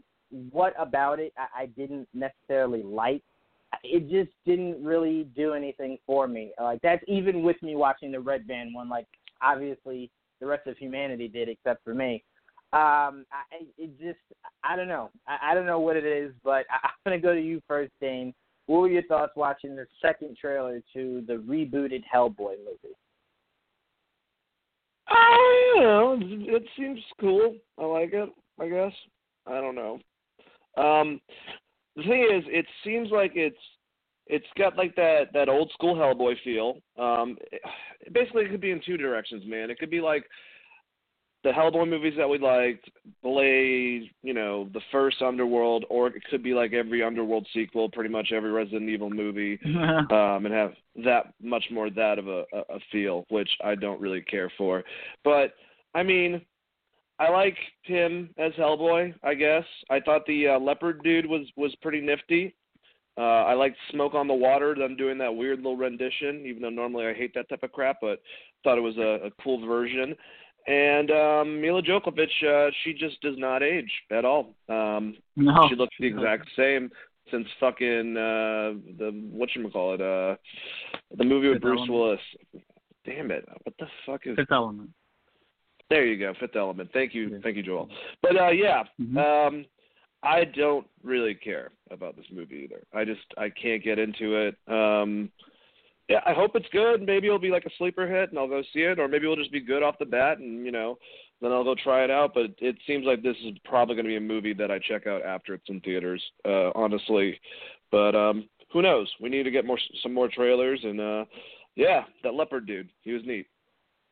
what 0.51 0.75
about 0.79 1.21
it 1.21 1.33
I, 1.39 1.63
I 1.63 1.67
didn't 1.67 2.09
necessarily 2.15 2.83
like. 2.83 3.23
It 3.83 4.09
just 4.09 4.31
didn't 4.47 4.83
really 4.85 5.25
do 5.37 5.53
anything 5.53 5.99
for 6.07 6.29
me. 6.29 6.53
Like 6.61 6.81
that's 6.83 7.03
even 7.09 7.43
with 7.43 7.61
me 7.63 7.77
watching 7.77 8.13
the 8.13 8.21
Red 8.21 8.47
Band 8.47 8.75
one. 8.75 8.89
Like 8.89 9.07
obviously 9.43 10.11
the 10.41 10.47
rest 10.47 10.67
of 10.67 10.77
humanity 10.79 11.29
did, 11.29 11.49
except 11.49 11.83
for 11.85 11.95
me. 11.95 12.23
Um, 12.75 13.25
I, 13.31 13.63
it 13.79 13.97
just, 14.01 14.19
I 14.65 14.75
don't 14.75 14.89
know. 14.89 15.11
I, 15.29 15.53
I 15.53 15.55
don't 15.55 15.65
know 15.65 15.79
what 15.79 15.97
it 15.97 16.05
is, 16.05 16.33
but 16.43 16.67
I, 16.69 16.89
I'm 16.89 16.91
gonna 17.05 17.21
go 17.21 17.33
to 17.33 17.41
you 17.41 17.63
first, 17.69 17.93
Dane. 18.01 18.35
What 18.67 18.81
were 18.81 18.89
your 18.89 19.05
thoughts 19.05 19.35
watching 19.37 19.77
the 19.77 19.87
second 20.03 20.37
trailer 20.41 20.83
to 20.93 21.23
the 21.29 21.35
rebooted 21.35 22.03
Hellboy 22.13 22.57
movie? 22.59 22.97
I 25.07 25.75
know. 25.79 26.19
It 26.21 26.65
seems 26.77 26.99
cool. 27.21 27.55
I 27.79 27.85
like 27.85 28.13
it. 28.13 28.29
I 28.61 28.69
guess. 28.69 28.93
I 29.47 29.61
don't 29.61 29.77
know. 29.77 30.01
Um, 30.77 31.21
the 31.95 32.03
thing 32.03 32.29
is, 32.35 32.45
it 32.49 32.67
seems 32.83 33.11
like 33.13 33.33
it's 33.37 33.57
it's 34.27 34.47
got 34.59 34.77
like 34.77 34.97
that 34.97 35.27
that 35.33 35.49
old 35.49 35.71
school 35.75 35.95
Hellboy 35.95 36.35
feel. 36.43 36.79
Um, 36.99 37.37
it, 37.53 37.61
basically, 38.13 38.47
it 38.47 38.51
could 38.51 38.61
be 38.61 38.73
in 38.73 38.81
two 38.85 38.97
directions, 38.97 39.45
man. 39.47 39.71
It 39.71 39.79
could 39.79 39.91
be 39.91 40.01
like 40.01 40.25
the 41.45 41.51
Hellboy 41.51 41.89
movies 41.89 42.15
that 42.17 42.29
we 42.29 42.39
liked, 42.39 42.91
Blade, 43.23 44.11
you 44.23 44.33
know, 44.33 44.69
the 44.73 44.81
first 44.91 45.21
Underworld, 45.21 45.85
or 45.91 46.09
it 46.09 46.25
could 46.31 46.43
be 46.43 46.55
like 46.55 46.73
every 46.73 47.03
Underworld 47.03 47.47
sequel, 47.55 47.91
pretty 47.91 48.09
much 48.09 48.33
every 48.35 48.51
Resident 48.51 48.89
Evil 48.89 49.11
movie 49.11 49.61
um, 49.67 50.47
and 50.47 50.55
have 50.55 50.73
that 51.05 51.35
much 51.43 51.65
more 51.71 51.91
that 51.91 52.19
of 52.19 52.29
a, 52.29 52.45
a, 52.55 52.81
feel, 52.91 53.27
which 53.29 53.51
I 53.63 53.75
don't 53.75 54.01
really 54.01 54.23
care 54.23 54.51
for. 54.57 54.83
But 55.23 55.55
I 55.95 56.03
mean, 56.03 56.41
I 57.19 57.29
like 57.29 57.59
him 57.83 58.31
as 58.39 58.53
Hellboy. 58.55 59.15
I 59.23 59.35
guess 59.35 59.65
I 59.91 60.01
thought 60.01 60.27
the 60.27 60.49
uh, 60.49 60.59
leopard 60.59 61.03
dude 61.05 61.27
was 61.27 61.47
was 61.57 61.75
pretty 61.83 62.01
nifty. 62.01 62.55
Uh, 63.17 63.45
I 63.45 63.55
liked 63.55 63.77
Smoke 63.93 64.15
on 64.15 64.27
the 64.27 64.35
Water, 64.35 64.75
them 64.75 64.97
doing 64.97 65.19
that 65.19 65.35
weird 65.35 65.59
little 65.59 65.77
rendition, 65.77 66.45
even 66.47 66.63
though 66.63 66.71
normally 66.71 67.07
I 67.07 67.15
hate 67.15 67.33
that 67.35 67.49
type 67.49 67.63
of 67.63 67.71
crap, 67.71 67.99
but 68.01 68.21
thought 68.65 68.79
it 68.79 68.81
was 68.81 68.97
a, 68.97 69.27
a 69.27 69.31
cool 69.43 69.65
version. 69.65 70.17
And 70.67 71.11
um, 71.11 71.61
Mila 71.61 71.83
Jovovich, 71.83 72.43
uh, 72.47 72.71
she 72.83 72.95
just 72.95 73.21
does 73.21 73.37
not 73.37 73.63
age 73.63 73.91
at 74.11 74.25
all. 74.25 74.55
Um, 74.69 75.15
no. 75.37 75.67
she 75.69 75.77
looks 75.77 75.95
the 76.01 76.07
exact 76.07 76.49
same 76.57 76.91
since 77.31 77.47
fucking 77.59 78.17
uh 78.19 78.77
the 78.99 79.11
whatchamacallit, 79.35 80.01
uh 80.01 80.37
the 81.17 81.25
movie 81.25 81.49
with 81.49 81.57
Fifth 81.57 81.63
Bruce 81.63 81.79
Element. 81.89 81.93
Willis. 81.93 82.21
Damn 83.07 83.31
it. 83.31 83.47
What 83.63 83.75
the 83.79 83.87
fuck 84.07 84.27
is 84.27 84.37
Fifth 84.37 84.53
Element. 84.53 84.91
there 85.91 86.05
you 86.07 86.19
go, 86.19 86.35
Fifth 86.39 86.55
Element. 86.57 86.91
Thank 86.93 87.15
you 87.15 87.29
Yeah. 87.29 87.39
thank 87.43 87.57
you, 87.57 87.63
Joel. 87.63 87.89
But 88.23 88.37
uh 88.39 88.51
yeah. 88.51 88.85
Mhm. 89.01 89.17
Um 89.47 89.65
I 90.23 90.45
don't 90.45 90.87
really 91.03 91.35
care 91.35 91.71
about 91.91 92.17
this 92.17 92.27
movie 92.31 92.69
either. 92.71 92.83
I 92.95 93.05
just 93.07 93.25
I 93.39 93.49
can't 93.51 93.83
get 93.83 93.99
into 93.99 94.37
it. 94.37 94.57
Um 94.69 95.31
yeah, 96.09 96.21
I 96.27 96.33
hope 96.33 96.53
it's 96.55 96.69
good. 96.73 97.03
Maybe 97.03 97.27
it'll 97.27 97.39
be 97.39 97.51
like 97.51 97.65
a 97.67 97.71
sleeper 97.79 98.07
hit 98.07 98.31
and 98.31 98.39
I'll 98.39 98.49
go 98.49 98.63
see 98.73 98.81
it, 98.81 98.99
or 98.99 99.09
maybe 99.09 99.25
it'll 99.25 99.37
just 99.37 99.53
be 99.53 99.61
good 99.61 99.83
off 99.83 99.99
the 99.99 100.05
bat 100.05 100.39
and, 100.39 100.65
you 100.65 100.73
know, 100.73 100.99
then 101.41 101.51
I'll 101.53 101.65
go 101.65 101.75
try 101.75 102.05
it 102.05 102.11
out. 102.11 102.33
But 102.35 102.53
it 102.59 102.77
seems 102.87 103.05
like 103.07 103.23
this 103.23 103.37
is 103.45 103.57
probably 103.65 103.97
gonna 103.97 104.09
be 104.09 104.17
a 104.17 104.21
movie 104.21 104.55
that 104.55 104.71
I 104.71 104.79
check 104.79 105.07
out 105.07 105.23
after 105.23 105.55
it's 105.55 105.69
in 105.69 105.81
theaters, 105.81 106.23
uh, 106.45 106.71
honestly. 106.75 107.41
But 107.91 108.15
um 108.15 108.49
who 108.73 108.83
knows? 108.83 109.11
We 109.21 109.29
need 109.29 109.45
to 109.45 109.51
get 109.51 109.65
more 109.65 109.79
some 110.03 110.13
more 110.13 110.29
trailers 110.29 110.81
and 110.83 111.01
uh 111.01 111.25
yeah, 111.77 112.05
that 112.23 112.35
leopard 112.35 112.67
dude. 112.67 112.89
He 113.03 113.13
was 113.13 113.23
neat. 113.25 113.47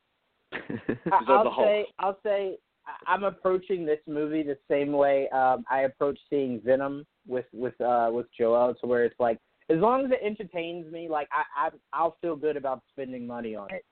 I- 0.53 0.57
Is 0.57 0.79
that 1.07 1.25
the 1.27 1.31
I'll 1.31 1.63
say, 1.63 1.85
I'll 1.99 2.19
say, 2.23 2.57
I- 2.85 3.11
I'm 3.13 3.23
approaching 3.23 3.85
this 3.85 3.99
movie 4.07 4.43
the 4.43 4.57
same 4.69 4.91
way 4.91 5.29
um, 5.29 5.63
I 5.69 5.81
approach 5.81 6.19
seeing 6.29 6.59
Venom 6.61 7.05
with 7.27 7.45
with 7.53 7.79
uh, 7.81 8.09
with 8.11 8.27
Joel, 8.37 8.75
to 8.81 8.87
where 8.87 9.05
it's 9.05 9.19
like, 9.19 9.39
as 9.69 9.77
long 9.77 10.05
as 10.05 10.11
it 10.11 10.19
entertains 10.23 10.91
me, 10.91 11.07
like 11.09 11.27
I, 11.31 11.67
I 11.67 11.69
I'll 11.93 12.17
feel 12.21 12.35
good 12.35 12.57
about 12.57 12.81
spending 12.91 13.25
money 13.25 13.55
on 13.55 13.69
it. 13.71 13.85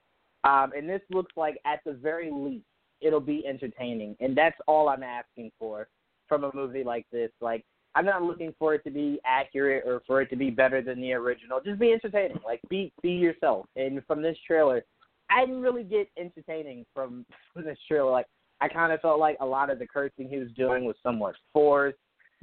Um, 0.43 0.71
and 0.75 0.89
this 0.89 1.01
looks 1.11 1.31
like, 1.37 1.59
at 1.65 1.79
the 1.85 1.93
very 1.93 2.31
least, 2.31 2.65
it'll 2.99 3.19
be 3.19 3.45
entertaining, 3.47 4.15
and 4.19 4.35
that's 4.35 4.57
all 4.67 4.89
I'm 4.89 5.03
asking 5.03 5.51
for 5.59 5.87
from 6.27 6.43
a 6.43 6.51
movie 6.53 6.83
like 6.83 7.05
this. 7.11 7.31
Like, 7.41 7.63
I'm 7.93 8.05
not 8.05 8.23
looking 8.23 8.53
for 8.57 8.73
it 8.73 8.83
to 8.85 8.91
be 8.91 9.19
accurate 9.25 9.83
or 9.85 10.01
for 10.07 10.21
it 10.21 10.29
to 10.29 10.35
be 10.35 10.49
better 10.49 10.81
than 10.81 11.01
the 11.01 11.13
original. 11.13 11.59
Just 11.63 11.79
be 11.79 11.91
entertaining. 11.91 12.39
Like, 12.45 12.61
be 12.69 12.91
be 13.01 13.11
yourself. 13.11 13.65
And 13.75 14.01
from 14.07 14.21
this 14.21 14.37
trailer, 14.47 14.83
I 15.29 15.45
didn't 15.45 15.61
really 15.61 15.83
get 15.83 16.07
entertaining 16.17 16.85
from, 16.93 17.25
from 17.53 17.65
this 17.65 17.77
trailer. 17.87 18.11
Like, 18.11 18.27
I 18.61 18.67
kind 18.67 18.93
of 18.93 19.01
felt 19.01 19.19
like 19.19 19.37
a 19.41 19.45
lot 19.45 19.69
of 19.69 19.79
the 19.79 19.87
cursing 19.87 20.29
he 20.29 20.37
was 20.37 20.51
doing 20.55 20.85
was 20.85 20.95
somewhat 21.03 21.35
forced. 21.51 21.97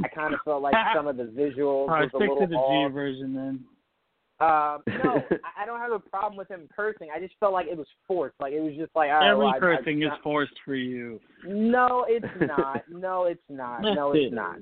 I 0.05 0.09
kind 0.09 0.33
of 0.35 0.41
felt 0.45 0.63
like 0.63 0.75
some 0.95 1.07
of 1.09 1.17
the 1.17 1.25
visuals 1.25 1.83
All 1.83 1.89
right, 1.89 2.03
was 2.03 2.11
a 2.15 2.17
stick 2.19 2.29
little 2.29 2.41
to 2.41 2.47
the 2.47 2.89
G 2.89 2.95
version 2.95 3.35
then. 3.35 3.65
Um, 4.41 4.83
no, 5.05 5.23
I- 5.57 5.63
I 5.63 5.67
don't 5.67 5.81
have 5.81 5.91
a 5.93 5.99
problem 5.99 6.37
with 6.37 6.49
him 6.49 6.69
cursing. 6.75 7.09
I 7.15 7.19
just 7.19 7.35
felt 7.41 7.53
like 7.53 7.67
it 7.67 7.77
was 7.77 7.89
forced. 8.07 8.37
Like 8.41 8.53
it 8.53 8.61
was 8.61 8.75
just 8.77 8.95
like 8.95 9.11
all 9.11 9.17
right, 9.19 9.31
Every 9.31 9.45
well, 9.45 9.55
I- 9.55 9.57
I- 9.57 9.61
cursing 9.61 10.03
is 10.03 10.09
not- 10.09 10.23
forced 10.23 10.55
for 10.65 10.75
you. 10.77 11.19
No, 11.45 12.05
it's 12.09 12.25
not. 12.41 12.83
No, 12.89 13.25
it's 13.25 13.43
not. 13.49 13.83
No, 13.83 14.13
it's 14.13 14.33
not. 14.35 14.59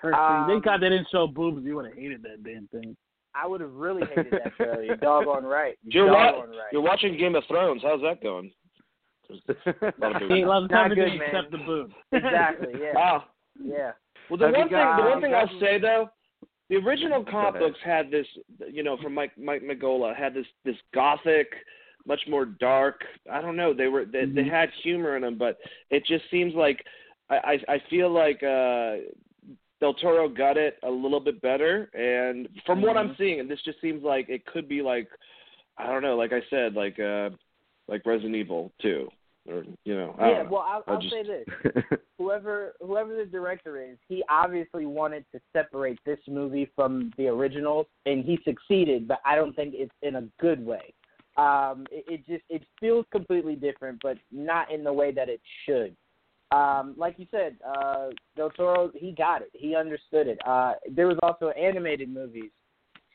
Cursing. 0.00 0.18
Um, 0.18 0.46
Thank 0.48 0.64
God 0.64 0.80
they 0.80 0.88
didn't 0.90 1.08
show 1.10 1.26
boobs. 1.26 1.64
You 1.64 1.74
would 1.76 1.86
have 1.86 1.94
hated 1.94 2.22
that 2.22 2.44
damn 2.44 2.68
thing. 2.68 2.96
I 3.34 3.46
would 3.46 3.60
have 3.60 3.72
really 3.72 4.02
hated 4.08 4.32
that 4.32 4.52
show. 4.56 4.80
You're 4.80 4.96
doggone 4.98 5.44
right. 5.44 5.76
You're, 5.84 6.06
You're 6.06 6.14
wa- 6.14 6.20
right. 6.42 6.48
you're 6.72 6.82
watching 6.82 7.16
Game 7.18 7.34
of 7.34 7.42
Thrones. 7.48 7.82
How's 7.84 8.00
that 8.02 8.22
going? 8.22 8.50
A 9.30 9.92
lot 10.00 10.22
of 10.22 10.28
He 10.30 10.44
loves 10.44 10.70
Not 10.70 10.86
everything 10.86 11.10
good, 11.10 11.18
man. 11.18 11.28
except 11.28 11.50
the 11.50 11.58
boobs. 11.58 11.92
exactly. 12.12 12.72
Yeah. 12.80 12.92
Wow. 12.94 13.24
Yeah. 13.62 13.90
Well, 14.30 14.38
the 14.38 14.46
Have 14.46 14.54
one 14.54 14.68
thing 14.68 14.70
got- 14.78 14.96
the 15.02 15.08
one 15.10 15.20
thing 15.20 15.34
I'll 15.34 15.60
say 15.60 15.78
though, 15.78 16.10
the 16.68 16.76
original 16.76 17.24
comic 17.24 17.60
books 17.60 17.78
had 17.82 18.10
this, 18.10 18.26
you 18.70 18.82
know, 18.82 18.96
from 18.98 19.14
Mike 19.14 19.36
Mike 19.38 19.62
Mignola 19.62 20.14
had 20.14 20.34
this 20.34 20.46
this 20.64 20.76
gothic, 20.92 21.52
much 22.06 22.20
more 22.28 22.44
dark. 22.44 23.04
I 23.30 23.40
don't 23.40 23.56
know. 23.56 23.72
They 23.72 23.88
were 23.88 24.04
they, 24.04 24.24
they 24.26 24.44
Mhm. 24.44 24.50
had 24.50 24.70
humor 24.82 25.16
in 25.16 25.22
them, 25.22 25.36
but 25.36 25.58
it 25.90 26.04
just 26.04 26.28
seems 26.30 26.54
like 26.54 26.84
I 27.30 27.36
I, 27.68 27.74
I 27.74 27.78
feel 27.90 28.10
like 28.10 28.42
uh 28.42 28.96
Del 29.80 29.94
Toro 29.94 30.28
got 30.28 30.56
it 30.56 30.76
a 30.82 30.90
little 30.90 31.20
bit 31.20 31.40
better, 31.40 31.88
and 31.94 32.48
from 32.66 32.82
what 32.82 32.96
I'm 32.96 33.14
seeing, 33.16 33.38
and 33.38 33.48
this 33.48 33.62
just 33.62 33.80
seems 33.80 34.02
like 34.02 34.28
it 34.28 34.44
could 34.44 34.68
be 34.68 34.82
like 34.82 35.08
I 35.78 35.86
don't 35.86 36.02
know, 36.02 36.16
like 36.16 36.32
I 36.32 36.42
said, 36.50 36.74
like 36.74 36.98
uh 36.98 37.30
like 37.86 38.04
Resident 38.04 38.34
Evil 38.34 38.72
2, 38.82 39.08
or 39.48 39.64
you 39.84 39.96
know, 39.96 40.14
yeah, 40.18 40.42
know. 40.42 40.48
well, 40.50 40.66
I'll, 40.68 40.84
I 40.86 40.92
I'll 40.92 41.00
just- 41.00 41.12
say 41.12 41.22
this: 41.22 41.84
whoever 42.18 42.74
whoever 42.80 43.16
the 43.16 43.24
director 43.24 43.82
is, 43.82 43.96
he 44.08 44.22
obviously 44.28 44.86
wanted 44.86 45.24
to 45.32 45.40
separate 45.52 45.98
this 46.04 46.18
movie 46.28 46.70
from 46.76 47.12
the 47.16 47.28
originals, 47.28 47.86
and 48.06 48.24
he 48.24 48.38
succeeded. 48.44 49.08
But 49.08 49.20
I 49.24 49.34
don't 49.34 49.54
think 49.54 49.74
it's 49.76 49.94
in 50.02 50.16
a 50.16 50.24
good 50.40 50.64
way. 50.64 50.92
Um, 51.36 51.86
it, 51.90 52.04
it 52.08 52.26
just 52.26 52.44
it 52.50 52.62
feels 52.80 53.06
completely 53.12 53.54
different, 53.54 54.00
but 54.02 54.18
not 54.32 54.72
in 54.72 54.84
the 54.84 54.92
way 54.92 55.12
that 55.12 55.28
it 55.28 55.40
should. 55.64 55.96
Um, 56.50 56.94
like 56.96 57.14
you 57.18 57.26
said, 57.30 57.56
uh, 57.66 58.08
Del 58.36 58.50
Toro, 58.50 58.90
he 58.94 59.12
got 59.12 59.42
it. 59.42 59.50
He 59.52 59.76
understood 59.76 60.26
it. 60.28 60.38
Uh, 60.46 60.74
there 60.90 61.06
was 61.06 61.18
also 61.22 61.50
animated 61.50 62.08
movies 62.08 62.50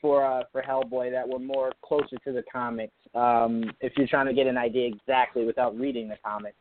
for 0.04 0.22
uh, 0.22 0.42
for 0.52 0.60
Hellboy 0.60 1.10
that 1.12 1.26
were 1.26 1.38
more 1.38 1.72
closer 1.82 2.18
to 2.24 2.32
the 2.32 2.42
comics. 2.52 2.92
Um, 3.14 3.64
if 3.80 3.94
you're 3.96 4.06
trying 4.06 4.26
to 4.26 4.34
get 4.34 4.46
an 4.46 4.58
idea 4.58 4.86
exactly 4.86 5.46
without 5.46 5.74
reading 5.78 6.08
the 6.08 6.18
comics. 6.22 6.58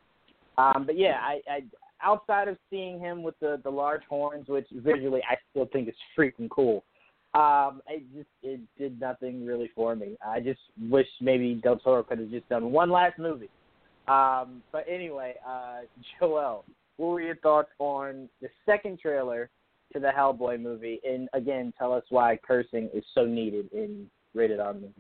Um, 0.58 0.86
but 0.86 0.98
yeah, 0.98 1.18
I, 1.20 1.41
I 1.52 1.60
outside 2.02 2.48
of 2.48 2.56
seeing 2.70 3.02
him 3.02 3.22
with 3.22 3.38
the 3.41 3.60
the 3.66 3.70
large 3.70 4.04
horns, 4.10 4.48
which 4.48 4.68
visually 4.72 5.22
I 5.30 5.36
still 5.52 5.68
think 5.74 5.89
is 5.89 5.96
freaking 6.18 6.50
cool. 6.50 6.86
Um, 7.34 7.82
it 7.89 8.04
just 8.16 8.30
it 8.44 8.62
did 8.78 9.02
nothing 9.02 9.46
really 9.46 9.70
for 9.76 9.94
me. 9.94 10.16
I 10.26 10.39
just 10.39 10.62
wish 10.89 11.08
maybe 11.20 11.56
Del 11.56 11.80
Toro 11.80 12.02
could 12.02 12.20
have 12.20 12.32
just 12.32 12.48
done 12.48 12.72
one 12.72 12.89
last 12.89 13.20
movie. 13.20 13.50
Um, 14.08 14.64
but 14.72 14.86
anyway, 14.89 15.34
uh, 15.46 15.82
Joel, 16.20 16.64
what 16.96 17.08
were 17.08 17.22
your 17.22 17.36
thoughts 17.36 17.72
on 17.80 18.30
the 18.41 18.48
second 18.66 19.00
trailer 19.02 19.50
to 19.94 20.00
the 20.00 20.12
Hellboy 20.16 20.60
movie? 20.60 21.00
And 21.08 21.30
again, 21.34 21.74
tell 21.78 21.94
us 21.94 22.04
why 22.10 22.38
cursing 22.46 22.89
is 22.94 23.04
so 23.14 23.26
needed 23.26 23.72
in 23.72 24.08
rated 24.34 24.60
R 24.60 24.74
movies. 24.74 24.91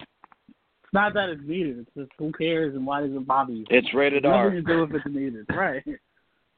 It's 0.00 0.94
not 0.94 1.14
that 1.14 1.28
it's 1.28 1.42
needed. 1.44 1.78
It's 1.80 1.90
just 1.96 2.10
who 2.18 2.32
cares 2.32 2.74
and 2.74 2.86
why 2.86 3.02
does 3.02 3.10
it 3.10 3.26
bother 3.26 3.52
you? 3.52 3.66
It's 3.68 3.92
rated 3.92 4.22
Nothing 4.22 4.38
R. 4.38 4.50
to 4.50 4.62
do 4.62 4.82
if 4.84 4.94
it's 4.94 5.06
needed, 5.06 5.46
right? 5.50 5.82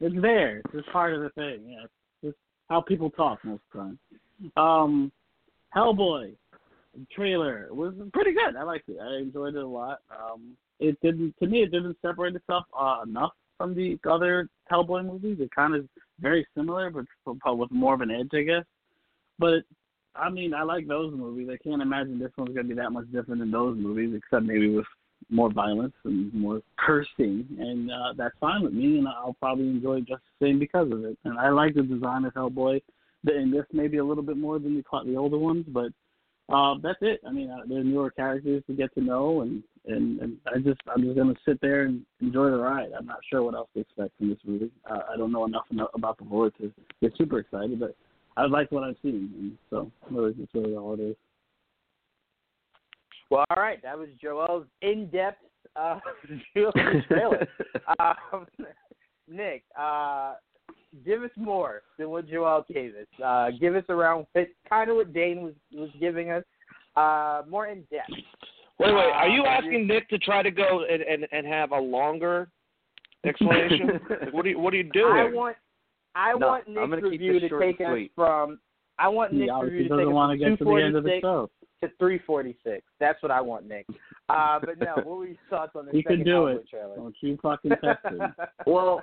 It's 0.01 0.23
there. 0.23 0.59
It's 0.59 0.73
just 0.73 0.93
part 0.93 1.15
of 1.15 1.21
the 1.21 1.31
thing. 1.31 1.61
Yeah, 1.69 1.85
it's 1.85 1.93
just 2.25 2.37
how 2.69 2.81
people 2.81 3.11
talk 3.11 3.45
most 3.45 3.61
of 3.75 3.97
the 4.41 4.49
time. 4.49 4.53
Um, 4.57 5.13
Hellboy 5.77 6.35
trailer 7.15 7.69
was 7.71 7.95
pretty 8.13 8.33
good. 8.33 8.57
I 8.57 8.63
liked 8.63 8.89
it. 8.89 8.99
I 9.01 9.19
enjoyed 9.19 9.55
it 9.55 9.63
a 9.63 9.67
lot. 9.67 9.99
Um, 10.11 10.57
it 10.79 10.99
didn't 11.03 11.35
to 11.41 11.47
me. 11.47 11.63
It 11.63 11.71
didn't 11.71 11.97
separate 12.03 12.35
itself 12.35 12.65
uh, 12.79 13.01
enough 13.07 13.33
from 13.61 13.75
the 13.75 13.99
other 14.11 14.49
Hellboy 14.73 15.05
movies. 15.05 15.37
It 15.39 15.51
kind 15.55 15.75
of 15.75 15.87
very 16.19 16.47
similar, 16.57 16.91
but 16.91 17.05
with 17.59 17.71
more 17.71 17.93
of 17.93 18.01
an 18.01 18.11
edge, 18.11 18.31
I 18.33 18.41
guess. 18.41 18.65
But 19.39 19.65
I 20.17 20.31
mean, 20.31 20.55
I 20.55 20.63
like 20.63 20.89
those 20.89 21.13
movies. 21.13 21.51
I 21.53 21.59
can't 21.63 21.83
imagine 21.83 22.19
this 22.19 22.33
one's 22.39 22.57
gonna 22.57 22.69
be 22.69 22.75
that 22.75 22.91
much 22.91 23.05
different 23.13 23.41
than 23.41 23.51
those 23.51 23.77
movies, 23.77 24.15
except 24.17 24.47
maybe 24.47 24.75
with 24.75 24.87
more 25.29 25.53
violence 25.53 25.93
and 26.05 26.33
more 26.33 26.63
cursing, 26.79 27.47
and 27.59 27.91
uh, 27.91 28.15
that's 28.17 28.35
fine 28.41 28.63
with 28.63 28.73
me. 28.73 28.97
And 28.97 29.07
I'll 29.07 29.37
probably 29.39 29.69
enjoy 29.69 29.99
it 29.99 30.09
just 30.09 30.23
the 30.41 30.47
same 30.47 30.59
because 30.59 30.91
of 30.91 31.05
it. 31.05 31.19
And 31.25 31.39
I 31.39 31.51
like 31.51 31.75
the 31.75 31.83
design 31.83 32.25
of 32.25 32.33
Hellboy. 32.33 32.81
And 33.27 33.53
this 33.53 33.67
maybe 33.75 33.99
a 33.99 34.05
little 34.05 34.23
bit 34.23 34.39
more 34.39 34.59
than 34.59 34.75
the 34.75 34.83
the 35.05 35.17
older 35.17 35.37
ones, 35.37 35.67
but 35.69 35.93
uh, 36.51 36.75
that's 36.83 36.99
it. 37.01 37.21
I 37.27 37.31
mean, 37.31 37.51
uh, 37.51 37.61
they're 37.69 37.85
newer 37.85 38.11
characters 38.11 38.63
to 38.67 38.73
get 38.73 38.93
to 38.95 39.01
know, 39.01 39.43
and, 39.43 39.63
and 39.87 40.21
and 40.21 40.37
I 40.47 40.59
just 40.59 40.81
I'm 40.93 41.03
just 41.03 41.17
gonna 41.17 41.35
sit 41.47 41.61
there 41.61 41.83
and 41.83 42.05
enjoy 42.21 42.51
the 42.51 42.59
ride. 42.59 42.91
I'm 42.99 43.07
not 43.07 43.21
sure 43.31 43.43
what 43.43 43.55
else 43.55 43.69
to 43.75 43.81
expect 43.81 44.17
from 44.19 44.31
this 44.31 44.39
movie. 44.45 44.71
Uh, 44.91 45.01
I 45.13 45.17
don't 45.17 45.33
know 45.33 45.45
enough 45.45 45.67
about 45.95 46.19
the 46.19 46.25
lore 46.25 46.51
to 46.51 46.73
get 47.01 47.13
super 47.17 47.39
excited, 47.39 47.79
but 47.79 47.95
I 48.37 48.47
like 48.47 48.73
what 48.73 48.85
I've 48.85 48.97
seen, 49.03 49.31
and 49.39 49.59
so 49.71 49.91
really, 50.11 50.35
that's 50.39 50.55
really 50.55 50.75
all 50.75 50.95
it 50.95 51.01
is. 51.01 51.17
Well, 53.31 53.45
all 53.51 53.63
right, 53.63 53.81
that 53.83 53.97
was 53.97 54.09
Joel's 54.21 54.67
in-depth 54.83 55.39
uh, 55.77 56.01
review 56.29 56.69
of 56.69 56.75
the 56.75 57.03
trailer. 57.07 57.47
um, 58.33 58.47
Nick, 59.29 59.63
uh, 59.79 60.35
give 61.05 61.23
us 61.23 61.31
more 61.37 61.83
than 61.99 62.11
what 62.11 62.29
Joel 62.29 62.65
gave 62.73 62.95
us. 62.95 63.23
Uh, 63.25 63.51
give 63.61 63.75
us 63.77 63.85
around 63.89 64.27
what, 64.33 64.49
kind 64.69 64.91
of 64.91 64.97
what 64.97 65.13
Dane 65.13 65.43
was 65.43 65.55
was 65.73 65.91
giving 66.01 66.31
us. 66.31 66.45
Uh, 66.97 67.43
more 67.49 67.69
in 67.69 67.83
depth. 67.91 68.11
Wait, 68.79 68.95
wait. 68.95 69.13
Are 69.13 69.29
you 69.29 69.43
Uh, 69.45 69.49
asking 69.49 69.87
Nick 69.87 70.09
to 70.09 70.19
try 70.19 70.43
to 70.43 70.51
go 70.51 70.85
and 70.91 71.03
and, 71.03 71.27
and 71.33 71.47
have 71.47 71.73
a 71.73 71.79
longer 71.79 72.49
explanation? 73.25 74.01
what 74.33 74.45
are 74.47 74.49
you 74.51 74.59
What 74.59 74.75
are 74.75 74.79
you 74.79 74.91
doing? 74.93 75.13
I 75.13 75.25
want 75.33 75.57
I 76.15 76.33
No, 76.37 76.47
want 76.49 76.65
I'm 76.67 76.75
Nick's 76.75 76.89
gonna 76.91 77.01
keep 77.03 77.21
review 77.21 77.41
to 77.41 77.61
take 77.61 77.81
us 77.81 77.99
from. 78.15 78.59
I 78.99 79.09
want 79.09 79.33
Nick's 79.33 79.45
He 79.45 79.51
obviously 79.51 79.77
review 79.77 79.89
to 79.89 79.97
take 79.97 80.07
doesn't 80.07 80.17
us 80.17 80.31
from 80.31 80.39
get 80.39 80.59
to 80.59 80.65
the 80.65 80.83
end 80.85 80.97
of 80.97 81.05
the 81.05 81.21
246 81.21 81.23
show. 81.23 81.51
to 81.83 81.95
346. 81.99 82.87
That's 82.99 83.23
what 83.23 83.31
I 83.31 83.41
want, 83.41 83.67
Nick. 83.69 83.87
Uh, 84.31 84.59
but 84.61 84.79
no, 84.79 84.95
what 85.05 85.19
were 85.19 85.27
your 85.27 85.37
thoughts 85.49 85.73
on 85.75 85.87
the 85.87 85.93
He 85.97 86.03
second 86.03 86.19
can 86.19 86.25
do 86.27 86.47
it. 86.47 86.69
trailer? 86.69 86.97
Don't 86.97 87.15
you 87.21 87.39
fucking 87.43 87.71
test 87.83 87.99
it. 88.05 88.31
Well, 88.67 89.03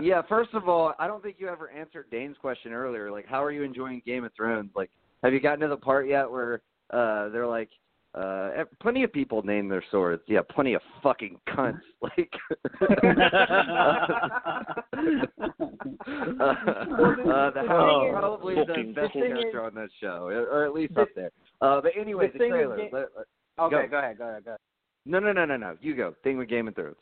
yeah. 0.00 0.22
First 0.28 0.54
of 0.54 0.68
all, 0.68 0.94
I 0.98 1.06
don't 1.06 1.22
think 1.22 1.36
you 1.38 1.48
ever 1.48 1.70
answered 1.70 2.06
Dane's 2.10 2.36
question 2.40 2.72
earlier. 2.72 3.10
Like, 3.10 3.26
how 3.26 3.42
are 3.42 3.52
you 3.52 3.62
enjoying 3.62 4.02
Game 4.06 4.24
of 4.24 4.32
Thrones? 4.36 4.70
Like, 4.74 4.90
have 5.22 5.32
you 5.32 5.40
gotten 5.40 5.60
to 5.60 5.68
the 5.68 5.76
part 5.76 6.08
yet 6.08 6.30
where 6.30 6.60
uh 6.90 7.28
they're 7.30 7.46
like, 7.46 7.70
uh, 8.14 8.50
plenty 8.80 9.02
of 9.02 9.12
people 9.12 9.42
name 9.42 9.68
their 9.68 9.82
swords. 9.90 10.22
Yeah, 10.28 10.40
plenty 10.48 10.74
of 10.74 10.82
fucking 11.02 11.38
cunts. 11.48 11.80
Like, 12.00 12.30
uh, 16.06 17.50
the 17.50 17.60
Oh. 17.60 17.66
house 17.66 18.10
probably 18.12 18.54
the 18.54 18.92
best 18.94 19.12
character 19.12 19.62
on 19.64 19.74
that 19.74 19.88
show, 20.00 20.26
or 20.28 20.46
or 20.46 20.64
at 20.64 20.72
least 20.74 20.94
the- 20.94 21.02
up 21.02 21.08
there. 21.14 21.30
Uh, 21.60 21.80
but 21.80 21.92
anyway, 21.98 22.28
the 22.32 22.38
the, 22.38 22.48
trailer. 22.48 22.76
Ga- 22.76 22.88
let- 22.92 23.08
let- 23.16 23.26
okay, 23.58 23.86
Go. 23.86 23.88
go 23.88 23.98
ahead, 23.98 24.18
go 24.18 24.28
ahead, 24.28 24.44
go 24.44 24.50
ahead. 24.50 24.60
no, 25.06 25.18
no, 25.18 25.32
no, 25.32 25.44
no, 25.44 25.56
no. 25.56 25.76
You 25.80 25.94
go. 25.94 26.14
Thing 26.22 26.38
with 26.38 26.48
Game 26.48 26.68
of 26.68 26.74
Thrones. 26.74 26.96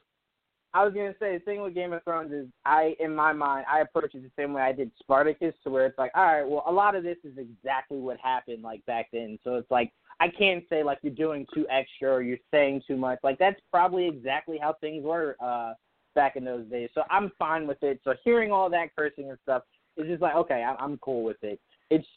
I 0.75 0.85
was 0.85 0.95
gonna 0.95 1.15
say 1.21 1.37
the 1.37 1.45
thing 1.45 1.61
with 1.61 1.75
Game 1.75 1.93
of 1.93 2.03
Thrones 2.03 2.33
is 2.33 2.47
I, 2.65 2.97
in 2.99 3.15
my 3.15 3.33
mind, 3.33 3.67
I 3.71 3.81
approach 3.81 4.15
it 4.15 4.23
the 4.23 4.31
same 4.43 4.55
way 4.55 4.63
I 4.63 4.73
did 4.73 4.91
Spartacus, 4.99 5.55
to 5.65 5.71
where 5.71 5.85
it's 5.85 5.99
like, 5.99 6.13
all 6.15 6.25
right, 6.25 6.49
well, 6.49 6.65
a 6.67 6.73
lot 6.73 6.95
of 6.95 7.03
this 7.03 7.19
is 7.25 7.37
exactly 7.37 7.99
what 7.99 8.17
happened 8.23 8.63
like 8.63 8.85
back 8.87 9.09
then. 9.13 9.39
So 9.45 9.57
it's 9.57 9.71
like 9.71 9.93
I 10.21 10.29
can't 10.29 10.65
say 10.71 10.83
like 10.83 10.99
you're 11.03 11.13
doing 11.13 11.47
too 11.55 11.67
extra 11.71 12.11
or 12.11 12.23
you're 12.23 12.39
saying 12.51 12.83
too 12.87 12.97
much. 12.97 13.19
Like 13.23 13.39
that's 13.39 13.61
probably 13.71 14.09
exactly 14.09 14.59
how 14.59 14.75
things 14.81 15.05
were 15.05 15.37
uh 15.45 15.75
back 16.15 16.37
in 16.37 16.45
those 16.45 16.67
days. 16.67 16.89
So 16.95 17.03
I'm 17.11 17.33
fine 17.39 17.67
with 17.67 17.83
it. 17.83 18.01
So 18.05 18.15
hearing 18.25 18.51
all 18.53 18.71
that 18.71 18.95
cursing 18.97 19.29
and 19.29 19.39
stuff 19.43 19.63
is 19.97 20.07
just 20.07 20.23
like, 20.23 20.35
okay, 20.35 20.63
I'm, 20.63 20.77
I'm 20.79 20.99
cool 20.99 21.23
with 21.23 21.43
it. 21.43 21.61
It's 21.95 22.09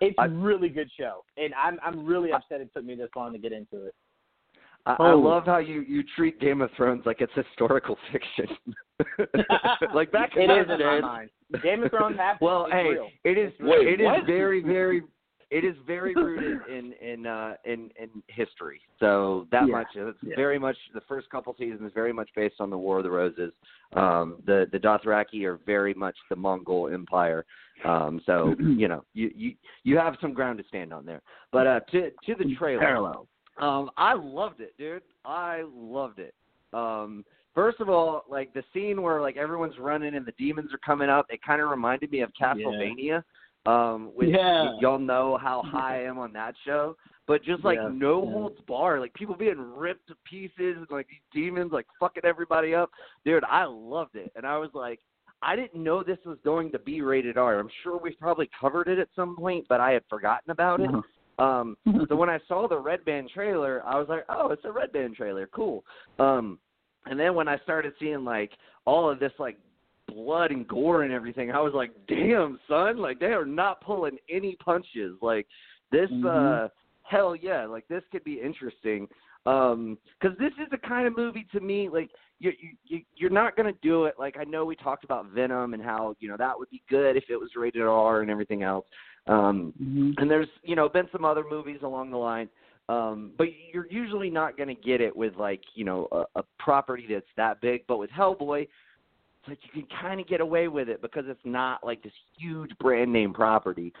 it's 0.00 0.14
I- 0.18 0.26
a 0.26 0.28
really 0.28 0.68
good 0.68 0.90
show, 0.98 1.24
and 1.36 1.52
I'm 1.54 1.78
I'm 1.84 2.06
really 2.06 2.30
upset 2.32 2.60
it 2.60 2.70
took 2.74 2.84
me 2.84 2.94
this 2.94 3.10
long 3.16 3.32
to 3.32 3.38
get 3.38 3.52
into 3.52 3.86
it. 3.86 3.94
I, 4.86 4.92
I 4.92 5.10
Oh. 5.12 5.18
love 5.18 5.44
how 5.46 5.58
you 5.58 5.80
you 5.82 6.02
treat 6.16 6.38
Game 6.40 6.60
of 6.60 6.70
Thrones 6.76 7.02
like 7.06 7.20
it's 7.20 7.32
historical 7.34 7.96
fiction. 8.12 8.56
like 9.94 10.12
back 10.12 10.36
in 10.36 10.42
It 10.42 10.48
those 10.48 10.66
is 10.76 10.80
in 10.80 10.86
my 10.86 11.00
mind. 11.00 11.30
Game 11.62 11.82
of 11.82 11.90
Thrones 11.90 12.16
happened. 12.16 12.46
Well, 12.46 12.68
hey, 12.70 12.90
real. 12.90 13.08
it 13.24 13.36
is 13.38 13.52
Wait, 13.60 13.88
it 13.88 14.00
is 14.00 14.06
what? 14.06 14.26
very 14.26 14.62
very 14.62 15.02
it 15.54 15.64
is 15.64 15.76
very 15.86 16.14
rooted 16.14 16.58
in 16.68 16.92
in 17.00 17.26
uh 17.26 17.54
in 17.64 17.90
in 17.96 18.10
history. 18.26 18.80
So 18.98 19.46
that 19.52 19.68
Yeah, 19.68 19.76
much 19.76 19.86
it's 19.94 20.18
yeah. 20.22 20.34
very 20.36 20.58
much 20.58 20.76
the 20.92 21.00
first 21.02 21.30
couple 21.30 21.54
seasons 21.58 21.92
very 21.94 22.12
much 22.12 22.28
based 22.34 22.56
on 22.58 22.70
the 22.70 22.78
War 22.78 22.98
of 22.98 23.04
the 23.04 23.10
Roses. 23.10 23.52
Um 23.92 24.42
the 24.46 24.66
the 24.72 24.78
Dothraki 24.78 25.44
are 25.44 25.60
very 25.64 25.94
much 25.94 26.16
the 26.28 26.36
Mongol 26.36 26.88
Empire. 26.88 27.44
Um 27.84 28.20
so, 28.26 28.54
you 28.58 28.88
know, 28.88 29.04
you 29.14 29.30
you 29.34 29.54
you 29.84 29.96
have 29.96 30.16
some 30.20 30.34
ground 30.34 30.58
to 30.58 30.64
stand 30.68 30.92
on 30.92 31.06
there. 31.06 31.22
But 31.52 31.66
uh 31.66 31.80
to 31.92 32.10
to 32.10 32.34
the 32.36 32.54
trailer. 32.56 32.80
Parallel. 32.80 33.28
Um, 33.58 33.90
I 33.96 34.14
loved 34.14 34.60
it, 34.60 34.74
dude. 34.76 35.02
I 35.24 35.62
loved 35.72 36.18
it. 36.18 36.34
Um, 36.72 37.24
first 37.54 37.78
of 37.80 37.88
all, 37.88 38.24
like 38.28 38.52
the 38.52 38.64
scene 38.72 39.00
where 39.00 39.20
like 39.20 39.36
everyone's 39.36 39.78
running 39.78 40.16
and 40.16 40.26
the 40.26 40.32
demons 40.32 40.74
are 40.74 40.78
coming 40.78 41.08
up, 41.08 41.26
it 41.30 41.40
kind 41.40 41.62
of 41.62 41.70
reminded 41.70 42.10
me 42.10 42.20
of 42.20 42.30
Castlevania. 42.40 43.22
Um, 43.66 44.10
which 44.14 44.28
Yeah. 44.30 44.64
y- 44.72 44.78
y'all 44.80 44.98
know 44.98 45.38
how 45.38 45.62
high 45.64 46.00
I 46.00 46.02
am 46.02 46.18
on 46.18 46.32
that 46.34 46.54
show. 46.64 46.96
But 47.26 47.42
just 47.42 47.64
like 47.64 47.78
Yeah, 47.78 47.88
no 47.90 48.22
yeah. 48.22 48.32
holds 48.32 48.60
bar, 48.62 49.00
like 49.00 49.14
people 49.14 49.34
being 49.34 49.58
ripped 49.58 50.08
to 50.08 50.14
pieces, 50.24 50.76
and 50.76 50.86
like 50.90 51.08
these 51.08 51.20
demons 51.32 51.72
like 51.72 51.86
fucking 51.98 52.24
everybody 52.24 52.74
up. 52.74 52.90
Dude, 53.24 53.44
I 53.44 53.64
loved 53.64 54.16
it, 54.16 54.30
and 54.36 54.46
I 54.46 54.58
was 54.58 54.68
like, 54.74 55.00
I 55.40 55.56
didn't 55.56 55.82
know 55.82 56.02
this 56.02 56.18
was 56.26 56.38
going 56.44 56.70
to 56.72 56.78
be 56.78 57.00
rated 57.00 57.38
R. 57.38 57.58
I'm 57.58 57.70
sure 57.82 57.98
we've 57.98 58.18
probably 58.18 58.50
covered 58.58 58.88
it 58.88 58.98
at 58.98 59.08
some 59.16 59.36
point, 59.36 59.64
but 59.68 59.80
I 59.80 59.92
had 59.92 60.02
forgotten 60.10 60.50
about 60.50 60.80
it. 60.80 60.90
Um, 61.38 61.76
so 62.08 62.16
when 62.16 62.28
I 62.30 62.38
saw 62.46 62.68
the 62.68 62.78
Red 62.78 63.04
Band 63.04 63.30
trailer, 63.32 63.82
I 63.86 63.98
was 63.98 64.08
like, 64.08 64.24
oh, 64.28 64.50
it's 64.50 64.64
a 64.64 64.72
Red 64.72 64.92
Band 64.92 65.16
trailer, 65.16 65.48
cool. 65.54 65.84
Um, 66.18 66.58
and 67.06 67.18
then 67.18 67.34
when 67.34 67.48
I 67.48 67.58
started 67.58 67.92
seeing 67.98 68.24
like 68.24 68.52
all 68.86 69.10
of 69.10 69.18
this 69.18 69.32
like 69.38 69.58
blood 70.08 70.50
and 70.50 70.66
gore 70.66 71.02
and 71.02 71.12
everything, 71.12 71.50
I 71.50 71.60
was 71.60 71.72
like, 71.74 71.92
damn, 72.08 72.58
son, 72.68 72.98
like 72.98 73.18
they 73.20 73.32
are 73.32 73.46
not 73.46 73.80
pulling 73.80 74.18
any 74.28 74.56
punches. 74.56 75.16
Like 75.22 75.46
this, 75.90 76.10
Mhm. 76.10 76.64
uh, 76.64 76.68
hell 77.02 77.36
yeah, 77.36 77.66
like 77.66 77.86
this 77.88 78.04
could 78.10 78.24
be 78.24 78.40
interesting. 78.40 79.08
Um, 79.46 79.98
because 80.18 80.36
this 80.38 80.52
is 80.54 80.68
the 80.70 80.78
kind 80.78 81.06
of 81.06 81.16
movie 81.16 81.46
to 81.52 81.60
me, 81.60 81.88
like 81.88 82.10
you 82.38 82.52
you 82.84 83.02
you're 83.14 83.30
not 83.30 83.56
gonna 83.56 83.74
do 83.82 84.04
it. 84.04 84.14
Like 84.18 84.36
I 84.38 84.44
know 84.44 84.64
we 84.64 84.76
talked 84.76 85.04
about 85.04 85.26
Venom 85.26 85.74
and 85.74 85.82
how 85.82 86.16
you 86.18 86.28
know 86.28 86.36
that 86.38 86.58
would 86.58 86.70
be 86.70 86.82
good 86.88 87.16
if 87.16 87.24
it 87.28 87.36
was 87.36 87.54
rated 87.54 87.82
R 87.82 88.22
and 88.22 88.30
everything 88.30 88.62
else. 88.62 88.86
Um, 89.26 89.72
hmm 89.76 90.12
and 90.18 90.30
there's 90.30 90.48
you 90.62 90.76
know 90.76 90.88
been 90.88 91.08
some 91.12 91.24
other 91.24 91.44
movies 91.48 91.80
along 91.82 92.10
the 92.10 92.16
line 92.16 92.48
um 92.88 93.32
but 93.38 93.48
you're 93.72 93.86
usually 93.90 94.28
not 94.28 94.56
going 94.56 94.68
to 94.68 94.74
get 94.74 95.00
it 95.00 95.14
with 95.14 95.34
like 95.36 95.62
you 95.74 95.84
know 95.84 96.06
a, 96.12 96.40
a 96.40 96.42
property 96.58 97.06
that's 97.08 97.26
that 97.36 97.60
big 97.60 97.82
but 97.86 97.98
with 97.98 98.10
hellboy 98.10 98.66
like 99.48 99.58
you 99.62 99.82
can 99.82 99.88
kind 100.00 100.20
of 100.20 100.26
get 100.26 100.40
away 100.40 100.68
with 100.68 100.88
it 100.88 101.02
because 101.02 101.24
it's 101.26 101.40
not 101.44 101.84
like 101.84 102.02
this 102.02 102.12
huge 102.38 102.70
brand 102.80 103.12
name 103.12 103.32
property 103.32 103.92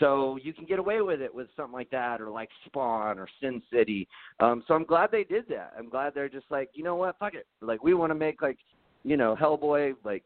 so 0.00 0.38
you 0.42 0.52
can 0.52 0.64
get 0.64 0.78
away 0.78 1.00
with 1.02 1.20
it 1.20 1.32
with 1.34 1.48
something 1.56 1.74
like 1.74 1.90
that 1.90 2.20
or 2.20 2.30
like 2.30 2.48
spawn 2.66 3.18
or 3.18 3.28
sin 3.40 3.62
city 3.72 4.08
um 4.40 4.62
so 4.66 4.74
i'm 4.74 4.84
glad 4.84 5.10
they 5.10 5.24
did 5.24 5.44
that 5.48 5.72
i'm 5.78 5.88
glad 5.88 6.12
they're 6.14 6.28
just 6.28 6.46
like 6.50 6.70
you 6.74 6.82
know 6.82 6.96
what 6.96 7.18
fuck 7.18 7.34
it 7.34 7.46
like 7.60 7.82
we 7.82 7.94
want 7.94 8.10
to 8.10 8.14
make 8.14 8.40
like 8.42 8.58
you 9.04 9.16
know 9.16 9.36
hellboy 9.38 9.94
like 10.04 10.24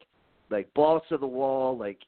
like 0.49 0.73
balls 0.73 1.01
to 1.09 1.17
the 1.17 1.27
wall 1.27 1.77
like 1.77 1.99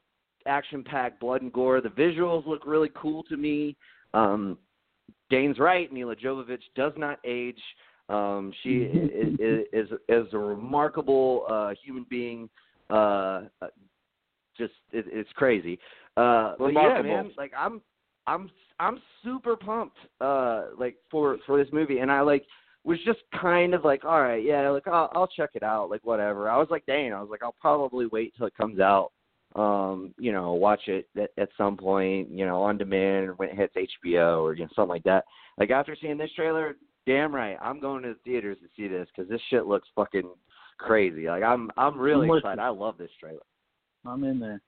action 0.46 0.82
packed 0.82 1.20
blood 1.20 1.42
and 1.42 1.52
gore. 1.52 1.80
The 1.80 1.88
visuals 1.88 2.46
look 2.46 2.66
really 2.66 2.90
cool 2.94 3.22
to 3.24 3.36
me. 3.36 3.76
Um, 4.14 4.58
Dane's 5.28 5.58
right. 5.58 5.92
Mila 5.92 6.16
Jovovich 6.16 6.62
does 6.74 6.92
not 6.96 7.18
age. 7.24 7.60
Um, 8.10 8.52
she 8.62 8.70
is, 8.78 9.66
is 9.72 9.88
is 10.08 10.26
a 10.32 10.38
remarkable 10.38 11.46
uh, 11.48 11.74
human 11.82 12.06
being. 12.08 12.48
Uh, 12.88 13.42
uh, 13.62 13.68
just 14.58 14.72
it, 14.92 15.06
it's 15.08 15.30
crazy. 15.34 15.78
Uh, 16.16 16.54
but 16.58 16.68
yeah, 16.68 17.00
man. 17.02 17.30
Like 17.36 17.52
I'm 17.56 17.80
I'm 18.26 18.50
I'm 18.78 19.00
super 19.24 19.56
pumped. 19.56 19.98
Uh, 20.20 20.66
like 20.78 20.96
for 21.10 21.38
for 21.46 21.62
this 21.62 21.72
movie, 21.72 21.98
and 21.98 22.10
I 22.10 22.20
like 22.20 22.44
was 22.82 22.98
just 23.04 23.20
kind 23.38 23.74
of 23.74 23.84
like, 23.84 24.04
all 24.04 24.22
right, 24.22 24.42
yeah, 24.42 24.68
like 24.70 24.88
I'll, 24.88 25.10
I'll 25.14 25.26
check 25.26 25.50
it 25.54 25.62
out, 25.62 25.90
like 25.90 26.00
whatever. 26.02 26.48
I 26.48 26.56
was 26.56 26.68
like, 26.70 26.86
dang, 26.86 27.12
I 27.12 27.20
was 27.20 27.28
like, 27.30 27.42
I'll 27.42 27.54
probably 27.60 28.06
wait 28.06 28.32
till 28.36 28.46
it 28.46 28.56
comes 28.56 28.80
out 28.80 29.12
um, 29.56 30.14
you 30.18 30.32
know, 30.32 30.52
watch 30.52 30.82
it 30.86 31.08
at, 31.16 31.30
at 31.36 31.48
some 31.58 31.76
point, 31.76 32.30
you 32.30 32.46
know, 32.46 32.62
on 32.62 32.78
demand 32.78 33.28
or 33.28 33.32
when 33.34 33.48
it 33.48 33.56
hits 33.56 33.74
HBO 34.04 34.42
or 34.42 34.54
you 34.54 34.62
know 34.62 34.70
something 34.74 34.90
like 34.90 35.02
that. 35.04 35.24
Like 35.58 35.70
after 35.70 35.96
seeing 36.00 36.18
this 36.18 36.30
trailer, 36.36 36.76
damn 37.10 37.34
right, 37.34 37.56
I'm 37.60 37.80
going 37.80 38.02
to 38.04 38.10
the 38.10 38.18
theaters 38.24 38.58
to 38.62 38.68
see 38.76 38.86
this 38.86 39.08
because 39.14 39.28
this 39.28 39.40
shit 39.50 39.66
looks 39.66 39.88
fucking 39.96 40.30
crazy. 40.78 41.26
Like 41.26 41.42
I'm, 41.42 41.70
I'm 41.76 41.98
really 41.98 42.28
I'm 42.28 42.36
excited. 42.36 42.60
I 42.60 42.68
love 42.68 42.98
this 42.98 43.10
trailer. 43.18 43.40
I'm 44.06 44.22
in 44.22 44.38
there. 44.38 44.60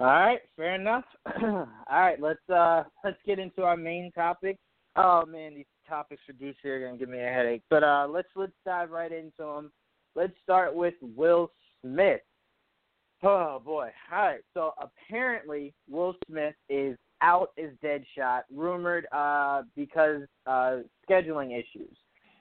All 0.00 0.06
right, 0.06 0.40
fair 0.56 0.76
enough. 0.76 1.04
All 1.42 1.66
right, 1.90 2.20
let's 2.20 2.48
uh 2.48 2.84
let's 3.04 3.18
get 3.26 3.38
into 3.38 3.64
our 3.64 3.76
main 3.76 4.10
topic. 4.12 4.56
Oh 4.96 5.26
man, 5.26 5.56
these 5.56 5.66
topics 5.88 6.22
produced 6.24 6.60
here 6.62 6.76
are 6.76 6.86
gonna 6.86 6.98
give 6.98 7.08
me 7.08 7.20
a 7.20 7.32
headache. 7.32 7.62
But 7.68 7.82
uh 7.82 8.06
let's 8.08 8.28
let's 8.34 8.52
dive 8.64 8.90
right 8.90 9.12
into 9.12 9.30
them. 9.38 9.72
Let's 10.14 10.34
start 10.42 10.74
with 10.74 10.94
Will 11.02 11.50
Smith. 11.82 12.20
Oh 13.24 13.60
boy. 13.64 13.90
All 14.12 14.18
right. 14.22 14.40
So 14.54 14.72
apparently 14.80 15.74
Will 15.90 16.14
Smith 16.28 16.54
is 16.68 16.96
out 17.22 17.50
as 17.58 17.70
Deadshot, 17.82 18.42
rumored 18.54 19.06
uh 19.12 19.62
because 19.76 20.22
uh 20.46 20.78
scheduling 21.08 21.58
issues. 21.58 21.96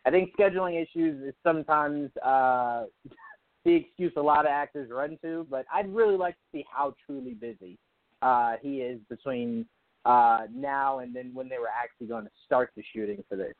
I 0.05 0.11
think 0.11 0.31
scheduling 0.37 0.81
issues 0.81 1.23
is 1.23 1.33
sometimes 1.43 2.09
uh 2.17 2.85
the 3.65 3.75
excuse 3.75 4.13
a 4.15 4.21
lot 4.21 4.45
of 4.45 4.49
actors 4.49 4.89
run 4.89 5.17
to, 5.21 5.45
but 5.49 5.65
I'd 5.73 5.93
really 5.93 6.15
like 6.15 6.35
to 6.35 6.41
see 6.51 6.65
how 6.71 6.95
truly 7.05 7.33
busy 7.33 7.77
uh, 8.21 8.53
he 8.61 8.77
is 8.77 8.99
between 9.09 9.65
uh, 10.05 10.41
now 10.53 10.99
and 10.99 11.13
then 11.13 11.31
when 11.33 11.49
they 11.49 11.57
were 11.57 11.67
actually 11.67 12.07
going 12.07 12.23
to 12.23 12.31
start 12.45 12.71
the 12.75 12.83
shooting 12.93 13.23
for 13.27 13.35
this. 13.35 13.53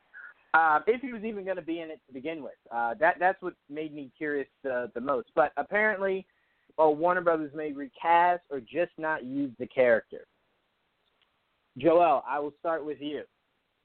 Uh, 0.54 0.80
if 0.86 1.02
he 1.02 1.12
was 1.12 1.22
even 1.24 1.44
going 1.44 1.56
to 1.56 1.62
be 1.62 1.80
in 1.80 1.90
it 1.90 2.00
to 2.06 2.14
begin 2.14 2.42
with, 2.42 2.54
uh, 2.72 2.94
that 2.98 3.16
that's 3.20 3.40
what 3.42 3.52
made 3.68 3.94
me 3.94 4.10
curious 4.16 4.48
uh, 4.64 4.86
the 4.94 5.00
most. 5.00 5.28
But 5.34 5.52
apparently, 5.58 6.26
uh, 6.82 6.88
Warner 6.88 7.20
Brothers 7.20 7.52
may 7.54 7.72
recast 7.72 8.42
or 8.50 8.60
just 8.60 8.92
not 8.96 9.24
use 9.24 9.52
the 9.58 9.66
character. 9.66 10.26
Joel, 11.78 12.22
I 12.28 12.38
will 12.38 12.52
start 12.58 12.84
with 12.84 12.98
you. 13.00 13.22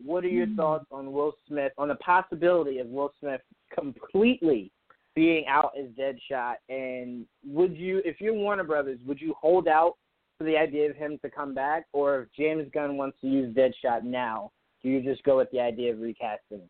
What 0.03 0.23
are 0.23 0.29
your 0.29 0.47
thoughts 0.55 0.85
on 0.91 1.11
Will 1.11 1.33
Smith, 1.47 1.71
on 1.77 1.87
the 1.87 1.95
possibility 1.95 2.79
of 2.79 2.87
Will 2.87 3.13
Smith 3.19 3.41
completely 3.73 4.71
being 5.15 5.45
out 5.47 5.71
as 5.79 5.87
Deadshot? 5.91 6.55
And 6.69 7.25
would 7.45 7.77
you, 7.77 8.01
if 8.03 8.19
you're 8.19 8.33
Warner 8.33 8.63
Brothers, 8.63 8.99
would 9.05 9.21
you 9.21 9.33
hold 9.39 9.67
out 9.67 9.93
for 10.37 10.45
the 10.45 10.57
idea 10.57 10.89
of 10.89 10.95
him 10.95 11.19
to 11.21 11.29
come 11.29 11.53
back, 11.53 11.85
or 11.93 12.23
if 12.23 12.27
James 12.37 12.67
Gunn 12.73 12.97
wants 12.97 13.17
to 13.21 13.27
use 13.27 13.55
Deadshot 13.55 14.03
now, 14.03 14.51
do 14.81 14.89
you 14.89 15.01
just 15.01 15.23
go 15.23 15.37
with 15.37 15.49
the 15.51 15.59
idea 15.59 15.93
of 15.93 15.99
recasting 15.99 16.59
him? 16.59 16.69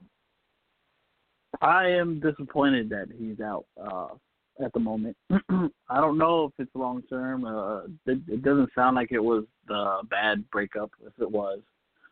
I 1.61 1.87
am 1.87 2.19
disappointed 2.19 2.89
that 2.89 3.07
he's 3.17 3.39
out 3.39 3.65
uh, 3.81 4.09
at 4.63 4.73
the 4.73 4.79
moment. 4.79 5.15
I 5.31 6.01
don't 6.01 6.17
know 6.17 6.45
if 6.45 6.51
it's 6.59 6.75
long 6.75 7.03
term. 7.09 7.45
Uh, 7.45 7.83
it, 8.05 8.19
it 8.27 8.43
doesn't 8.43 8.69
sound 8.75 8.95
like 8.95 9.11
it 9.11 9.23
was 9.23 9.45
the 9.67 10.01
bad 10.09 10.49
breakup. 10.51 10.91
If 11.05 11.13
it 11.19 11.29
was, 11.29 11.59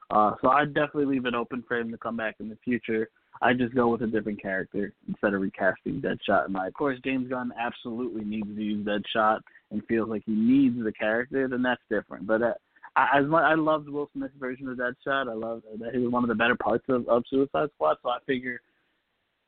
uh, 0.10 0.36
so 0.41 0.49
I'd 0.49 0.74
definitely 0.74 1.06
leave 1.06 1.26
it 1.26 1.36
open 1.36 1.64
for 1.68 1.78
him 1.78 1.91
to 1.91 1.97
come 1.97 2.18
back 2.18 2.36
in 2.39 2.49
the 2.49 2.58
future. 2.64 3.10
I'd 3.41 3.58
just 3.58 3.74
go 3.74 3.88
with 3.88 4.02
a 4.02 4.08
different 4.08 4.41
character 4.41 4.93
instead 5.08 5.34
of 5.34 5.41
recasting 5.41 6.02
Deadshot. 6.02 6.45
And 6.45 6.56
of 6.56 6.74
course, 6.74 6.99
James 7.04 7.30
Gunn 7.30 7.52
absolutely 7.60 8.24
needs 8.24 8.47
to 8.47 8.62
use 8.62 8.86
Deadshot 8.86 9.39
and 9.72 9.82
feels 9.88 10.10
like 10.10 10.24
he 10.26 10.34
needs 10.34 10.84
the 10.84 10.91
character. 10.91 11.47
Then 11.47 11.64
that's 11.64 11.82
different. 11.89 12.28
But 12.28 12.41
uh, 12.43 12.54
I, 12.95 13.20
as 13.20 13.26
much, 13.26 13.43
I 13.43 13.56
loved 13.56 13.89
Will 13.89 14.10
Smith's 14.14 14.36
version 14.39 14.68
of 14.68 14.78
Deadshot. 14.78 15.30
I 15.30 15.34
love 15.34 15.64
that 15.80 15.93
he 15.93 15.99
was 15.99 16.12
one 16.12 16.24
of 16.24 16.30
the 16.30 16.36
better 16.36 16.56
parts 16.56 16.86
of, 16.89 17.08
of 17.08 17.24
Suicide 17.30 17.70
Squad. 17.76 17.97
So 18.04 18.10
I 18.10 18.18
figure 18.28 18.60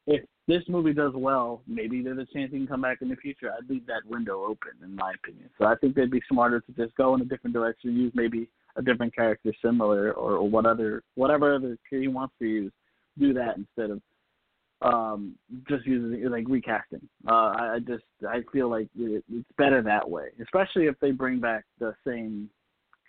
if 0.07 0.23
this 0.47 0.63
movie 0.67 0.93
does 0.93 1.13
well, 1.15 1.61
maybe 1.67 2.01
there's 2.01 2.17
a 2.17 2.33
chance 2.33 2.51
he 2.51 2.57
can 2.57 2.67
come 2.67 2.81
back 2.81 3.01
in 3.01 3.09
the 3.09 3.15
future. 3.15 3.51
I'd 3.51 3.69
leave 3.69 3.85
that 3.87 4.05
window 4.05 4.43
open, 4.43 4.71
in 4.83 4.95
my 4.95 5.13
opinion. 5.13 5.49
So 5.57 5.65
I 5.65 5.75
think 5.75 5.95
they'd 5.95 6.11
be 6.11 6.21
smarter 6.29 6.59
to 6.59 6.71
just 6.73 6.95
go 6.95 7.15
in 7.15 7.21
a 7.21 7.25
different 7.25 7.53
direction, 7.53 7.95
use 7.95 8.11
maybe 8.13 8.49
a 8.75 8.81
different 8.81 9.15
character 9.15 9.53
similar, 9.63 10.11
or, 10.11 10.35
or 10.35 10.49
what 10.49 10.65
other 10.65 11.03
whatever 11.15 11.55
other 11.55 11.77
character 11.89 12.01
he 12.01 12.07
wants 12.07 12.33
to 12.39 12.45
use, 12.45 12.71
do 13.17 13.33
that 13.33 13.57
instead 13.57 13.91
of 13.91 14.01
um 14.81 15.35
just 15.69 15.85
using 15.85 16.29
like 16.29 16.45
recasting. 16.49 17.07
Uh, 17.25 17.31
I, 17.31 17.73
I 17.75 17.79
just 17.79 18.03
I 18.27 18.41
feel 18.51 18.69
like 18.69 18.89
it, 18.97 19.23
it's 19.31 19.47
better 19.57 19.81
that 19.81 20.09
way, 20.09 20.29
especially 20.41 20.87
if 20.87 20.99
they 20.99 21.11
bring 21.11 21.39
back 21.39 21.63
the 21.79 21.95
same. 22.05 22.49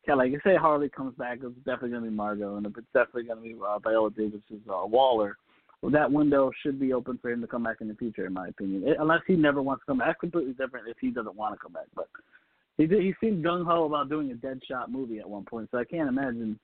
Yeah, 0.07 0.15
like 0.15 0.31
you 0.31 0.41
say, 0.45 0.55
Harley 0.55 0.91
comes 0.91 1.17
back, 1.17 1.39
it's 1.43 1.57
definitely 1.65 1.91
gonna 1.91 2.03
be 2.03 2.11
Margot, 2.11 2.57
and 2.57 2.67
it's 2.67 2.77
definitely 2.93 3.25
gonna 3.25 3.41
be 3.41 3.57
uh, 3.67 3.79
Viola 3.79 4.11
Davis's 4.11 4.61
uh, 4.69 4.87
Waller 4.87 5.37
that 5.83 6.11
window 6.11 6.51
should 6.63 6.81
be 6.81 6.93
open 6.93 7.19
for 7.21 7.31
him 7.31 7.41
to 7.41 7.47
come 7.47 7.65
back 7.65 7.77
in 7.81 7.89
the 7.89 7.95
future, 7.95 8.27
in 8.27 8.33
my 8.33 8.49
opinion. 8.49 8.87
It, 8.87 8.97
unless 9.01 9.21
he 9.27 9.35
never 9.35 9.63
wants 9.63 9.83
to 9.83 9.87
come 9.87 9.99
back, 9.99 10.09
that's 10.09 10.21
completely 10.21 10.53
different 10.53 10.89
if 10.89 10.97
he 11.01 11.11
doesn't 11.11 11.37
want 11.37 11.55
to 11.55 11.61
come 11.61 11.73
back. 11.73 11.87
But 11.95 12.09
he 12.79 12.87
did, 12.87 13.03
he 13.03 13.15
seemed 13.21 13.45
gung 13.45 13.65
ho 13.65 13.85
about 13.85 14.09
doing 14.09 14.31
a 14.31 14.35
Deadshot 14.35 14.89
movie 14.89 15.19
at 15.19 15.29
one 15.29 15.45
point, 15.45 15.69
so 15.71 15.79
I 15.79 15.85
can't 15.85 16.09
imagine 16.09 16.59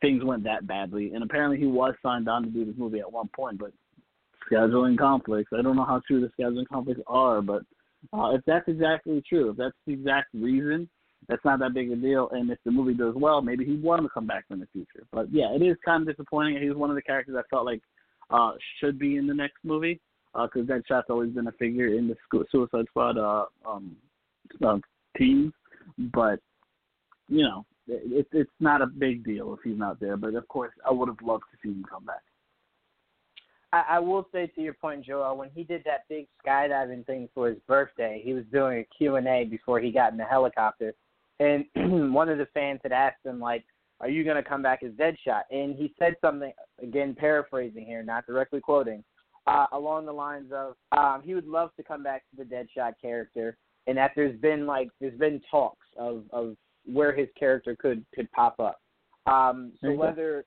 things 0.00 0.24
went 0.24 0.44
that 0.44 0.66
badly. 0.66 1.12
And 1.14 1.22
apparently, 1.22 1.58
he 1.58 1.66
was 1.66 1.94
signed 2.02 2.28
on 2.28 2.42
to 2.44 2.50
do 2.50 2.64
this 2.64 2.74
movie 2.76 3.00
at 3.00 3.10
one 3.10 3.28
point, 3.34 3.58
but 3.58 3.72
scheduling 4.50 4.98
conflicts. 4.98 5.50
I 5.56 5.62
don't 5.62 5.76
know 5.76 5.84
how 5.84 6.00
true 6.06 6.20
the 6.20 6.42
scheduling 6.42 6.68
conflicts 6.68 7.02
are, 7.06 7.42
but 7.42 7.62
uh, 8.12 8.30
if 8.30 8.42
that's 8.46 8.68
exactly 8.68 9.22
true, 9.28 9.50
if 9.50 9.56
that's 9.56 9.76
the 9.86 9.92
exact 9.92 10.28
reason, 10.34 10.88
that's 11.28 11.44
not 11.44 11.60
that 11.60 11.74
big 11.74 11.90
a 11.90 11.96
deal. 11.96 12.28
And 12.32 12.50
if 12.50 12.58
the 12.64 12.70
movie 12.70 12.94
does 12.94 13.14
well, 13.16 13.42
maybe 13.42 13.64
he 13.64 13.76
want 13.76 14.02
to 14.02 14.08
come 14.08 14.26
back 14.26 14.44
in 14.50 14.58
the 14.58 14.66
future. 14.72 15.06
But 15.12 15.32
yeah, 15.32 15.54
it 15.54 15.62
is 15.62 15.76
kind 15.84 16.02
of 16.02 16.14
disappointing. 16.14 16.60
He 16.60 16.68
was 16.68 16.76
one 16.76 16.90
of 16.90 16.96
the 16.96 17.02
characters 17.02 17.36
I 17.38 17.42
felt 17.48 17.64
like 17.64 17.80
uh, 18.30 18.52
should 18.80 18.98
be 18.98 19.16
in 19.16 19.26
the 19.26 19.34
next 19.34 19.58
movie 19.64 20.00
because 20.32 20.68
uh, 20.68 20.72
Deadshot's 20.72 21.10
always 21.10 21.30
been 21.30 21.46
a 21.46 21.52
figure 21.52 21.88
in 21.88 22.08
the 22.08 22.16
Suicide 22.50 22.86
Squad 22.88 23.18
uh, 23.18 23.44
um, 23.68 23.96
uh, 24.64 24.78
team. 25.16 25.52
But 25.98 26.40
you 27.28 27.42
know, 27.42 27.66
it, 27.86 28.26
it's 28.32 28.50
not 28.60 28.82
a 28.82 28.86
big 28.86 29.24
deal 29.24 29.52
if 29.54 29.60
he's 29.64 29.78
not 29.78 30.00
there. 30.00 30.16
But 30.16 30.34
of 30.34 30.48
course, 30.48 30.72
I 30.88 30.92
would 30.92 31.08
have 31.08 31.22
loved 31.22 31.44
to 31.52 31.58
see 31.62 31.72
him 31.72 31.84
come 31.88 32.04
back. 32.04 32.22
I, 33.72 33.96
I 33.96 33.98
will 33.98 34.26
say 34.32 34.46
to 34.54 34.60
your 34.60 34.74
point, 34.74 35.04
Joel, 35.04 35.36
when 35.36 35.50
he 35.54 35.64
did 35.64 35.82
that 35.84 36.08
big 36.08 36.26
skydiving 36.46 37.06
thing 37.06 37.28
for 37.34 37.48
his 37.48 37.58
birthday, 37.66 38.20
he 38.24 38.32
was 38.32 38.44
doing 38.52 38.78
a 38.78 38.96
Q 38.96 39.16
and 39.16 39.26
A 39.26 39.44
before 39.44 39.80
he 39.80 39.90
got 39.90 40.12
in 40.12 40.18
the 40.18 40.24
helicopter, 40.24 40.94
and 41.40 41.64
one 42.14 42.28
of 42.28 42.38
the 42.38 42.48
fans 42.54 42.80
had 42.82 42.92
asked 42.92 43.24
him 43.24 43.40
like, 43.40 43.64
"Are 44.02 44.08
you 44.08 44.24
going 44.24 44.36
to 44.36 44.48
come 44.48 44.62
back 44.62 44.82
as 44.82 44.92
Deadshot?" 44.92 45.42
And 45.50 45.74
he 45.74 45.94
said 45.98 46.16
something 46.20 46.52
again, 46.82 47.14
paraphrasing 47.18 47.86
here, 47.86 48.02
not 48.02 48.26
directly 48.26 48.60
quoting, 48.60 49.02
uh, 49.46 49.66
along 49.72 50.06
the 50.06 50.12
lines 50.12 50.52
of, 50.52 50.74
um, 50.96 51.22
"He 51.22 51.34
would 51.34 51.46
love 51.46 51.74
to 51.76 51.82
come 51.82 52.02
back 52.02 52.24
to 52.30 52.36
the 52.36 52.44
Deadshot 52.44 52.94
character, 53.00 53.56
and 53.86 53.96
that 53.96 54.12
there's 54.14 54.38
been 54.40 54.66
like 54.66 54.90
there's 55.00 55.18
been 55.18 55.40
talks 55.50 55.86
of 55.96 56.24
of 56.30 56.56
where 56.84 57.12
his 57.12 57.28
character 57.38 57.74
could 57.76 58.04
could 58.14 58.30
pop 58.32 58.60
up. 58.60 58.80
Um, 59.26 59.72
so 59.80 59.88
go. 59.88 59.94
whether 59.94 60.44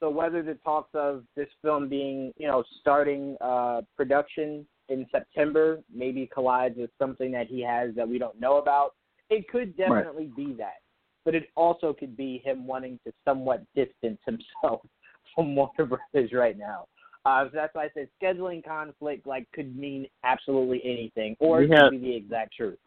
so 0.00 0.10
whether 0.10 0.42
the 0.42 0.54
talks 0.54 0.90
of 0.94 1.24
this 1.36 1.48
film 1.62 1.88
being, 1.88 2.32
you 2.36 2.48
know, 2.48 2.64
starting 2.80 3.36
uh, 3.40 3.82
production 3.96 4.66
in 4.88 5.06
September 5.12 5.80
maybe 5.94 6.28
collides 6.32 6.76
with 6.76 6.90
something 6.98 7.30
that 7.32 7.46
he 7.46 7.60
has 7.62 7.94
that 7.94 8.08
we 8.08 8.18
don't 8.18 8.38
know 8.38 8.58
about. 8.58 8.94
It 9.30 9.48
could 9.48 9.76
definitely 9.76 10.26
right. 10.26 10.36
be 10.36 10.52
that, 10.58 10.81
but 11.24 11.34
it 11.34 11.48
also 11.56 11.92
could 11.92 12.16
be 12.16 12.42
him 12.44 12.66
wanting 12.66 12.98
to 13.06 13.12
somewhat 13.24 13.64
distance 13.74 14.18
himself 14.26 14.80
from 15.34 15.54
Warner 15.54 15.86
Brothers 15.86 16.32
right 16.32 16.58
now. 16.58 16.86
Uh, 17.24 17.44
so 17.44 17.50
that's 17.54 17.74
why 17.74 17.84
I 17.84 17.88
said 17.94 18.08
scheduling 18.20 18.64
conflict 18.64 19.26
like 19.26 19.46
could 19.52 19.76
mean 19.76 20.06
absolutely 20.24 20.80
anything, 20.84 21.36
or 21.38 21.62
it 21.62 21.70
could 21.70 21.90
be 21.92 21.98
the 21.98 22.16
exact 22.16 22.54
truth. 22.56 22.78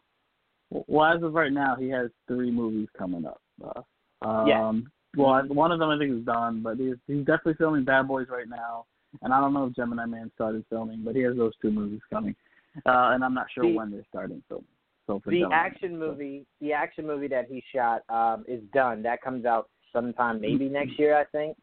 Well, 0.70 1.14
as 1.14 1.22
of 1.22 1.32
right 1.32 1.52
now, 1.52 1.76
he 1.76 1.88
has 1.90 2.10
three 2.28 2.50
movies 2.50 2.88
coming 2.98 3.24
up. 3.24 3.40
Uh, 3.64 3.82
um, 4.26 4.46
yeah. 4.46 4.72
Well, 5.16 5.42
one 5.48 5.72
of 5.72 5.78
them 5.78 5.88
I 5.88 5.98
think 5.98 6.12
is 6.12 6.24
done, 6.24 6.62
but 6.62 6.76
he's 6.76 6.96
he's 7.06 7.24
definitely 7.24 7.54
filming 7.54 7.84
Bad 7.84 8.08
Boys 8.08 8.26
right 8.28 8.48
now, 8.48 8.84
and 9.22 9.32
I 9.32 9.40
don't 9.40 9.54
know 9.54 9.66
if 9.66 9.74
Gemini 9.74 10.04
Man 10.04 10.30
started 10.34 10.64
filming, 10.68 11.02
but 11.02 11.16
he 11.16 11.22
has 11.22 11.36
those 11.36 11.54
two 11.62 11.70
movies 11.70 12.00
coming, 12.12 12.36
uh, 12.84 13.12
and 13.14 13.24
I'm 13.24 13.32
not 13.32 13.46
sure 13.54 13.64
the, 13.64 13.74
when 13.74 13.90
they're 13.90 14.04
starting 14.10 14.42
filming. 14.48 14.66
So 15.06 15.22
the 15.24 15.40
Gemini 15.40 15.54
action 15.54 15.98
movie, 15.98 16.46
the 16.60 16.72
action 16.72 17.06
movie 17.06 17.28
that 17.28 17.46
he 17.48 17.62
shot 17.74 18.02
um, 18.08 18.44
is 18.48 18.60
done. 18.74 19.02
That 19.02 19.22
comes 19.22 19.44
out 19.44 19.68
sometime 19.92 20.40
maybe 20.40 20.68
next 20.70 20.98
year, 20.98 21.16
I 21.16 21.24
think. 21.24 21.56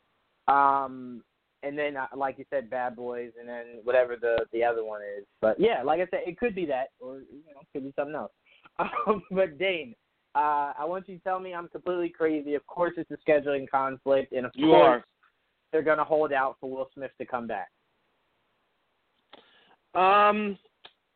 Um, 0.48 1.24
and 1.62 1.78
then, 1.78 1.96
uh, 1.96 2.08
like 2.16 2.38
you 2.38 2.46
said, 2.50 2.70
Bad 2.70 2.96
Boys, 2.96 3.32
and 3.39 3.48
then 3.48 3.80
whatever 3.84 4.16
the 4.20 4.46
the 4.52 4.64
other 4.64 4.84
one 4.84 5.02
is. 5.02 5.26
But 5.41 5.60
yeah, 5.60 5.82
like 5.84 6.00
I 6.00 6.08
said, 6.10 6.22
it 6.26 6.38
could 6.38 6.56
be 6.56 6.66
that, 6.68 6.89
or 7.00 7.20
you 7.20 7.44
know, 7.54 7.62
it 7.62 7.68
could 7.74 7.84
be 7.84 7.94
something 7.98 8.16
else. 8.16 8.32
Um, 8.80 9.22
but 9.30 9.60
Dane, 9.60 9.94
uh, 10.34 10.74
I 10.80 10.84
want 10.86 11.08
you 11.08 11.18
to 11.18 11.24
tell 11.24 11.39
me 11.39 11.54
I'm 11.54 11.68
completely 11.68 12.10
crazy. 12.10 12.56
Of 12.56 12.66
course, 12.66 12.94
it's 12.98 13.12
a 13.12 13.18
scheduling 13.30 13.70
conflict, 13.70 14.34
and 14.34 14.48
of 14.48 14.52
you 14.56 14.66
course, 14.68 14.80
are. 14.80 15.06
they're 15.72 15.84
going 15.84 16.00
to 16.00 16.04
hold 16.04 16.34
out 16.34 16.58
for 16.60 16.72
Will 16.72 16.89
Smith 16.96 17.12
to 17.20 17.26
come 17.26 17.46
back. 17.46 17.70
Um, 19.94 20.58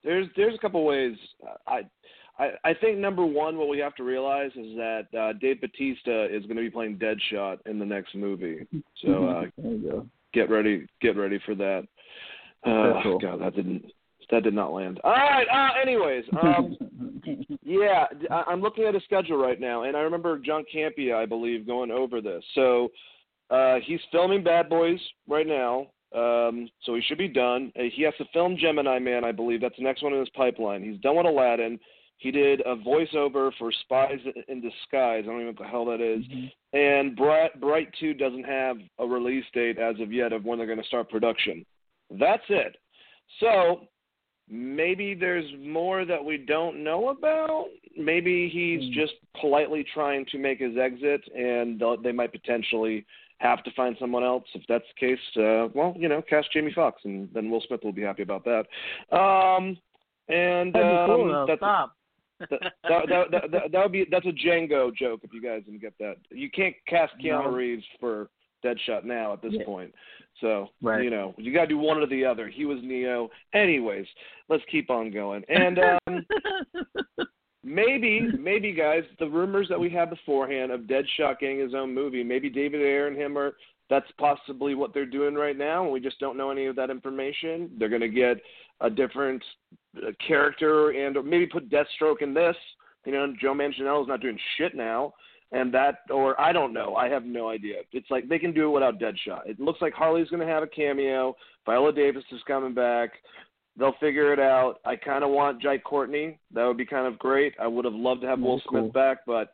there's 0.03 0.27
there's 0.35 0.53
a 0.53 0.59
couple 0.59 0.85
ways. 0.85 1.17
I 1.65 1.81
I, 2.39 2.49
I 2.63 2.73
think 2.73 2.99
number 2.99 3.25
one, 3.25 3.57
what 3.57 3.67
we 3.67 3.79
have 3.79 3.95
to 3.95 4.03
realize 4.03 4.51
is 4.55 4.75
that 4.75 5.07
uh, 5.17 5.33
Dave 5.33 5.61
Bautista 5.61 6.25
is 6.25 6.43
going 6.43 6.57
to 6.57 6.61
be 6.61 6.69
playing 6.69 6.99
Deadshot 6.99 7.59
in 7.65 7.79
the 7.79 7.85
next 7.85 8.15
movie. 8.15 8.67
So 9.03 9.27
uh, 9.27 10.01
get 10.33 10.49
ready, 10.49 10.87
get 11.01 11.17
ready 11.17 11.39
for 11.45 11.55
that. 11.55 11.87
Uh, 12.65 13.01
cool. 13.03 13.19
God, 13.19 13.41
that 13.41 13.55
didn't 13.55 13.85
that 14.29 14.43
did 14.43 14.53
not 14.53 14.73
land. 14.73 14.99
All 15.03 15.11
right. 15.11 15.47
Uh, 15.47 15.81
anyways, 15.81 16.25
um, 16.41 16.77
yeah, 17.63 18.05
I'm 18.29 18.61
looking 18.61 18.83
at 18.83 18.95
a 18.95 18.99
schedule 19.01 19.37
right 19.37 19.59
now, 19.59 19.83
and 19.83 19.95
I 19.95 20.01
remember 20.01 20.37
John 20.37 20.65
Campea, 20.73 21.15
I 21.15 21.25
believe, 21.25 21.65
going 21.65 21.91
over 21.91 22.19
this. 22.19 22.43
So 22.53 22.89
uh, 23.49 23.75
he's 23.85 24.01
filming 24.11 24.43
Bad 24.43 24.69
Boys 24.69 24.99
right 25.27 25.47
now. 25.47 25.87
Um, 26.15 26.69
so 26.83 26.95
he 26.95 27.01
should 27.01 27.17
be 27.17 27.27
done. 27.27 27.71
Uh, 27.77 27.83
he 27.93 28.01
has 28.03 28.13
to 28.17 28.25
film 28.33 28.57
Gemini 28.59 28.99
Man, 28.99 29.23
I 29.23 29.31
believe. 29.31 29.61
That's 29.61 29.77
the 29.77 29.83
next 29.83 30.03
one 30.03 30.13
in 30.13 30.19
his 30.19 30.29
pipeline. 30.29 30.83
He's 30.83 30.99
done 31.01 31.17
with 31.17 31.25
Aladdin. 31.25 31.79
He 32.17 32.31
did 32.31 32.61
a 32.61 32.75
voiceover 32.75 33.51
for 33.59 33.71
Spies 33.83 34.19
in 34.47 34.61
Disguise. 34.61 35.23
I 35.23 35.27
don't 35.27 35.41
even 35.41 35.45
know 35.45 35.47
what 35.47 35.59
the 35.59 35.67
hell 35.67 35.85
that 35.85 36.01
is. 36.01 36.23
Mm-hmm. 36.25 36.77
And 36.77 37.15
Bright, 37.15 37.59
Bright 37.61 37.89
2 37.99 38.15
doesn't 38.15 38.43
have 38.43 38.77
a 38.97 39.05
release 39.05 39.45
date 39.53 39.77
as 39.77 39.99
of 39.99 40.11
yet 40.11 40.33
of 40.33 40.43
when 40.43 40.57
they're 40.57 40.67
going 40.67 40.81
to 40.81 40.87
start 40.87 41.09
production. 41.09 41.65
That's 42.09 42.43
it. 42.49 42.75
So 43.39 43.87
maybe 44.49 45.13
there's 45.13 45.45
more 45.59 46.05
that 46.05 46.23
we 46.23 46.37
don't 46.37 46.83
know 46.83 47.09
about. 47.09 47.65
Maybe 47.95 48.49
he's 48.49 48.89
mm. 48.89 48.93
just 48.93 49.13
politely 49.39 49.85
trying 49.93 50.25
to 50.31 50.39
make 50.39 50.59
his 50.59 50.77
exit, 50.77 51.21
and 51.35 51.81
they 52.03 52.11
might 52.11 52.31
potentially 52.31 53.05
have 53.39 53.63
to 53.63 53.71
find 53.75 53.95
someone 53.99 54.23
else. 54.23 54.45
If 54.53 54.63
that's 54.67 54.85
the 54.95 55.07
case, 55.07 55.19
uh, 55.37 55.69
well, 55.75 55.93
you 55.97 56.09
know, 56.09 56.21
cast 56.27 56.51
Jamie 56.51 56.71
Foxx, 56.73 57.01
and 57.03 57.29
then 57.33 57.49
Will 57.51 57.63
Smith 57.67 57.81
will 57.83 57.91
be 57.91 58.01
happy 58.01 58.23
about 58.23 58.45
that. 58.45 58.65
Um, 59.15 59.77
and 60.29 60.75
um, 60.75 61.05
cool, 61.07 61.45
that's, 61.47 61.59
Stop. 61.59 61.96
That, 62.39 62.49
that, 62.83 63.31
that, 63.31 63.51
that, 63.51 63.71
that 63.71 63.83
would 63.83 63.91
be 63.91 64.05
that's 64.09 64.25
a 64.25 64.29
Django 64.47 64.93
joke 64.95 65.21
if 65.23 65.33
you 65.33 65.41
guys 65.41 65.63
didn't 65.65 65.81
get 65.81 65.93
that. 65.99 66.15
You 66.29 66.49
can't 66.51 66.75
cast 66.87 67.13
Keanu 67.23 67.45
No. 67.45 67.51
Reeves 67.51 67.83
for 67.99 68.29
Deadshot 68.65 69.03
now 69.03 69.33
at 69.33 69.41
this 69.41 69.53
Yeah. 69.53 69.65
point. 69.65 69.93
So 70.41 70.69
Right. 70.81 71.03
you 71.03 71.09
know 71.09 71.33
you 71.37 71.53
got 71.53 71.61
to 71.61 71.67
do 71.67 71.77
one 71.77 71.97
or 71.97 72.05
the 72.07 72.25
other. 72.25 72.47
He 72.47 72.65
was 72.65 72.79
Neo. 72.83 73.29
Anyways, 73.53 74.05
let's 74.49 74.63
keep 74.71 74.89
on 74.89 75.11
going. 75.11 75.43
And 75.49 75.79
um, 75.79 76.25
maybe 77.63 78.21
maybe 78.37 78.71
guys, 78.73 79.03
the 79.19 79.27
rumors 79.27 79.67
that 79.69 79.79
we 79.79 79.89
had 79.89 80.09
beforehand 80.09 80.71
of 80.71 80.81
Deadshot 80.81 81.39
getting 81.39 81.59
his 81.59 81.73
own 81.73 81.93
movie, 81.93 82.23
maybe 82.23 82.49
David 82.49 82.81
Ayer 82.81 83.07
and 83.07 83.17
him 83.17 83.37
are. 83.37 83.55
That's 83.89 84.11
possibly 84.17 84.75
what 84.75 84.93
they're 84.93 85.05
doing 85.05 85.33
right 85.33 85.57
now, 85.57 85.83
and 85.85 85.93
we 85.93 86.01
just 86.01 86.19
don't 86.19 86.35
know 86.35 86.51
any 86.51 86.65
of 86.65 86.75
that 86.75 86.89
information. 86.89 87.71
They're 87.79 87.87
going 87.87 88.01
to 88.01 88.09
get 88.09 88.35
a 88.81 88.89
different 88.89 89.43
uh, 89.97 90.11
character 90.25 90.91
and 90.91 91.17
or 91.17 91.23
maybe 91.23 91.47
put 91.47 91.69
Deathstroke 91.69 92.21
in 92.21 92.33
this. 92.33 92.55
You 93.05 93.13
know, 93.13 93.33
Joe 93.39 93.53
Manganiello's 93.53 94.07
not 94.07 94.21
doing 94.21 94.37
shit 94.57 94.75
now, 94.75 95.13
and 95.51 95.73
that 95.73 95.99
or 96.09 96.39
I 96.39 96.51
don't 96.51 96.73
know. 96.73 96.95
I 96.95 97.07
have 97.09 97.23
no 97.23 97.49
idea. 97.49 97.77
It's 97.93 98.09
like 98.11 98.27
they 98.27 98.39
can 98.39 98.53
do 98.53 98.67
it 98.67 98.73
without 98.73 98.99
Deadshot. 98.99 99.45
It 99.45 99.59
looks 99.59 99.81
like 99.81 99.93
Harley's 99.93 100.29
going 100.29 100.45
to 100.45 100.53
have 100.53 100.63
a 100.63 100.67
cameo. 100.67 101.35
Viola 101.65 101.93
Davis 101.93 102.23
is 102.31 102.41
coming 102.47 102.73
back. 102.73 103.11
They'll 103.77 103.95
figure 103.99 104.33
it 104.33 104.39
out. 104.39 104.79
I 104.85 104.95
kind 104.95 105.23
of 105.23 105.29
want 105.29 105.61
Jai 105.61 105.77
Courtney. 105.77 106.39
That 106.53 106.65
would 106.65 106.77
be 106.77 106.85
kind 106.85 107.05
of 107.05 107.19
great. 107.19 107.53
I 107.61 107.67
would 107.67 107.85
have 107.85 107.93
loved 107.93 108.21
to 108.21 108.27
have 108.27 108.39
Will 108.39 108.61
Smith 108.67 108.83
cool. 108.83 108.91
back, 108.91 109.19
but 109.27 109.53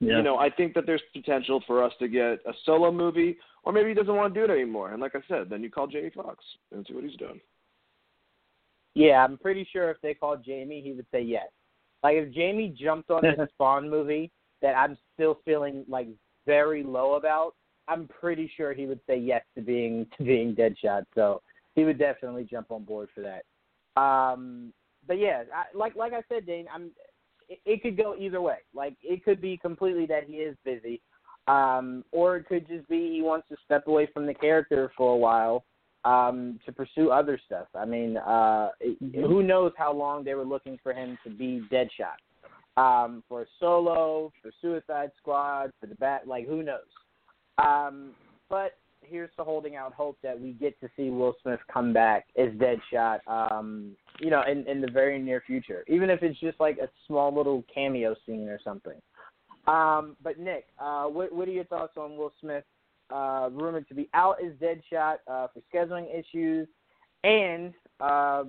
yeah. 0.00 0.18
you 0.18 0.22
know, 0.22 0.36
I 0.36 0.50
think 0.50 0.74
that 0.74 0.84
there's 0.84 1.02
potential 1.14 1.62
for 1.66 1.82
us 1.82 1.92
to 2.00 2.08
get 2.08 2.40
a 2.46 2.52
solo 2.66 2.92
movie, 2.92 3.36
or 3.64 3.72
maybe 3.72 3.88
he 3.88 3.94
doesn't 3.94 4.14
want 4.14 4.34
to 4.34 4.40
do 4.40 4.44
it 4.44 4.54
anymore. 4.54 4.92
And 4.92 5.00
like 5.00 5.14
I 5.14 5.20
said, 5.26 5.48
then 5.48 5.62
you 5.62 5.70
call 5.70 5.86
Jamie 5.86 6.10
Foxx 6.14 6.44
and 6.70 6.84
see 6.86 6.94
what 6.94 7.04
he's 7.04 7.16
doing. 7.16 7.40
Yeah, 8.94 9.24
I'm 9.24 9.38
pretty 9.38 9.66
sure 9.72 9.90
if 9.90 9.96
they 10.02 10.14
called 10.14 10.44
Jamie, 10.44 10.82
he 10.82 10.92
would 10.92 11.06
say 11.12 11.22
yes. 11.22 11.48
Like 12.02 12.16
if 12.16 12.32
Jamie 12.32 12.74
jumped 12.78 13.10
on 13.10 13.22
this 13.22 13.48
Spawn 13.54 13.88
movie 13.88 14.30
that 14.60 14.74
I'm 14.74 14.96
still 15.14 15.38
feeling 15.44 15.84
like 15.88 16.08
very 16.46 16.82
low 16.82 17.14
about, 17.14 17.54
I'm 17.88 18.08
pretty 18.08 18.50
sure 18.56 18.72
he 18.72 18.86
would 18.86 19.00
say 19.06 19.18
yes 19.18 19.42
to 19.56 19.62
being 19.62 20.06
to 20.16 20.24
being 20.24 20.54
Deadshot. 20.54 21.04
So 21.14 21.42
he 21.74 21.84
would 21.84 21.98
definitely 21.98 22.44
jump 22.44 22.70
on 22.70 22.84
board 22.84 23.08
for 23.14 23.22
that. 23.22 24.00
Um, 24.00 24.72
but 25.06 25.18
yeah, 25.18 25.44
I, 25.54 25.76
like 25.76 25.96
like 25.96 26.12
I 26.12 26.22
said, 26.28 26.46
Dane, 26.46 26.66
I'm. 26.72 26.90
It, 27.48 27.60
it 27.64 27.82
could 27.82 27.96
go 27.96 28.14
either 28.16 28.40
way. 28.40 28.58
Like 28.74 28.96
it 29.02 29.24
could 29.24 29.40
be 29.40 29.56
completely 29.56 30.06
that 30.06 30.24
he 30.24 30.34
is 30.34 30.56
busy, 30.64 31.00
um, 31.48 32.04
or 32.12 32.36
it 32.36 32.46
could 32.46 32.68
just 32.68 32.88
be 32.88 33.10
he 33.10 33.22
wants 33.22 33.48
to 33.48 33.56
step 33.64 33.86
away 33.86 34.08
from 34.12 34.26
the 34.26 34.34
character 34.34 34.92
for 34.96 35.14
a 35.14 35.16
while 35.16 35.64
um, 36.04 36.58
to 36.66 36.72
pursue 36.72 37.10
other 37.10 37.38
stuff. 37.46 37.66
I 37.74 37.84
mean, 37.84 38.16
uh, 38.16 38.70
who 39.00 39.42
knows 39.42 39.72
how 39.76 39.92
long 39.92 40.24
they 40.24 40.34
were 40.34 40.44
looking 40.44 40.78
for 40.82 40.92
him 40.92 41.18
to 41.24 41.30
be 41.30 41.62
Deadshot. 41.70 42.18
Um, 42.78 43.22
for 43.28 43.42
a 43.42 43.46
solo, 43.60 44.32
for 44.40 44.50
Suicide 44.62 45.10
Squad, 45.18 45.72
for 45.78 45.86
the 45.86 45.94
bat, 45.96 46.26
like 46.26 46.46
who 46.46 46.62
knows? 46.62 46.80
Um, 47.62 48.12
but 48.48 48.78
here's 49.02 49.30
to 49.36 49.44
holding 49.44 49.76
out 49.76 49.92
hope 49.92 50.16
that 50.22 50.40
we 50.40 50.52
get 50.52 50.78
to 50.80 50.88
see 50.96 51.10
Will 51.10 51.34
Smith 51.42 51.60
come 51.72 51.92
back 51.92 52.26
as 52.38 52.48
Deadshot, 52.52 53.18
um, 53.26 53.94
you 54.20 54.30
know, 54.30 54.42
in, 54.50 54.66
in 54.66 54.80
the 54.80 54.90
very 54.90 55.18
near 55.18 55.42
future, 55.46 55.84
even 55.86 56.08
if 56.08 56.22
it's 56.22 56.38
just 56.40 56.58
like 56.60 56.78
a 56.78 56.88
small 57.06 57.34
little 57.34 57.62
cameo 57.72 58.14
scene 58.24 58.48
or 58.48 58.58
something. 58.64 58.98
Um, 59.66 60.16
but 60.22 60.38
Nick, 60.38 60.66
uh, 60.80 61.04
what, 61.04 61.32
what 61.32 61.46
are 61.48 61.52
your 61.52 61.64
thoughts 61.64 61.96
on 61.96 62.16
Will 62.16 62.32
Smith 62.40 62.64
uh, 63.10 63.48
rumored 63.52 63.88
to 63.88 63.94
be 63.94 64.08
out 64.14 64.36
as 64.44 64.52
Deadshot 64.54 65.16
uh, 65.26 65.46
for 65.48 65.62
scheduling 65.72 66.06
issues? 66.12 66.68
And 67.24 67.72
uh, 68.00 68.44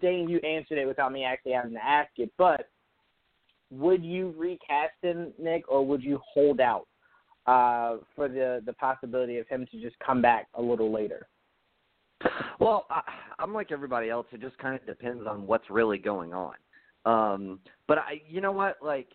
Dane, 0.00 0.28
you 0.28 0.38
answered 0.38 0.78
it 0.78 0.86
without 0.86 1.12
me 1.12 1.24
actually 1.24 1.52
having 1.52 1.72
to 1.72 1.84
ask 1.84 2.10
it, 2.16 2.30
but 2.36 2.68
would 3.70 4.04
you 4.04 4.34
recast 4.36 4.94
him, 5.02 5.32
Nick, 5.38 5.68
or 5.68 5.86
would 5.86 6.02
you 6.02 6.20
hold 6.32 6.60
out 6.60 6.86
uh, 7.46 7.96
for 8.14 8.28
the 8.28 8.62
the 8.64 8.72
possibility 8.74 9.38
of 9.38 9.48
him 9.48 9.66
to 9.70 9.80
just 9.80 9.96
come 9.98 10.22
back 10.22 10.46
a 10.54 10.62
little 10.62 10.92
later? 10.92 11.26
Well, 12.58 12.86
I, 12.90 13.02
I'm 13.38 13.52
like 13.52 13.70
everybody 13.70 14.08
else. 14.08 14.26
It 14.32 14.40
just 14.40 14.56
kind 14.58 14.74
of 14.74 14.86
depends 14.86 15.26
on 15.26 15.46
what's 15.46 15.68
really 15.70 15.98
going 15.98 16.32
on. 16.32 16.54
Um, 17.04 17.60
but 17.86 17.98
I, 17.98 18.20
you 18.28 18.40
know 18.40 18.52
what, 18.52 18.76
like, 18.82 19.08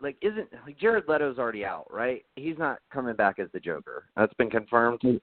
like 0.00 0.16
isn't 0.22 0.48
like 0.64 0.78
Jared 0.78 1.04
Leto's 1.08 1.38
already 1.38 1.64
out, 1.64 1.86
right? 1.92 2.24
He's 2.36 2.56
not 2.58 2.78
coming 2.92 3.14
back 3.14 3.38
as 3.38 3.48
the 3.52 3.60
Joker. 3.60 4.04
That's 4.16 4.32
been 4.34 4.50
confirmed. 4.50 5.00
no, 5.02 5.18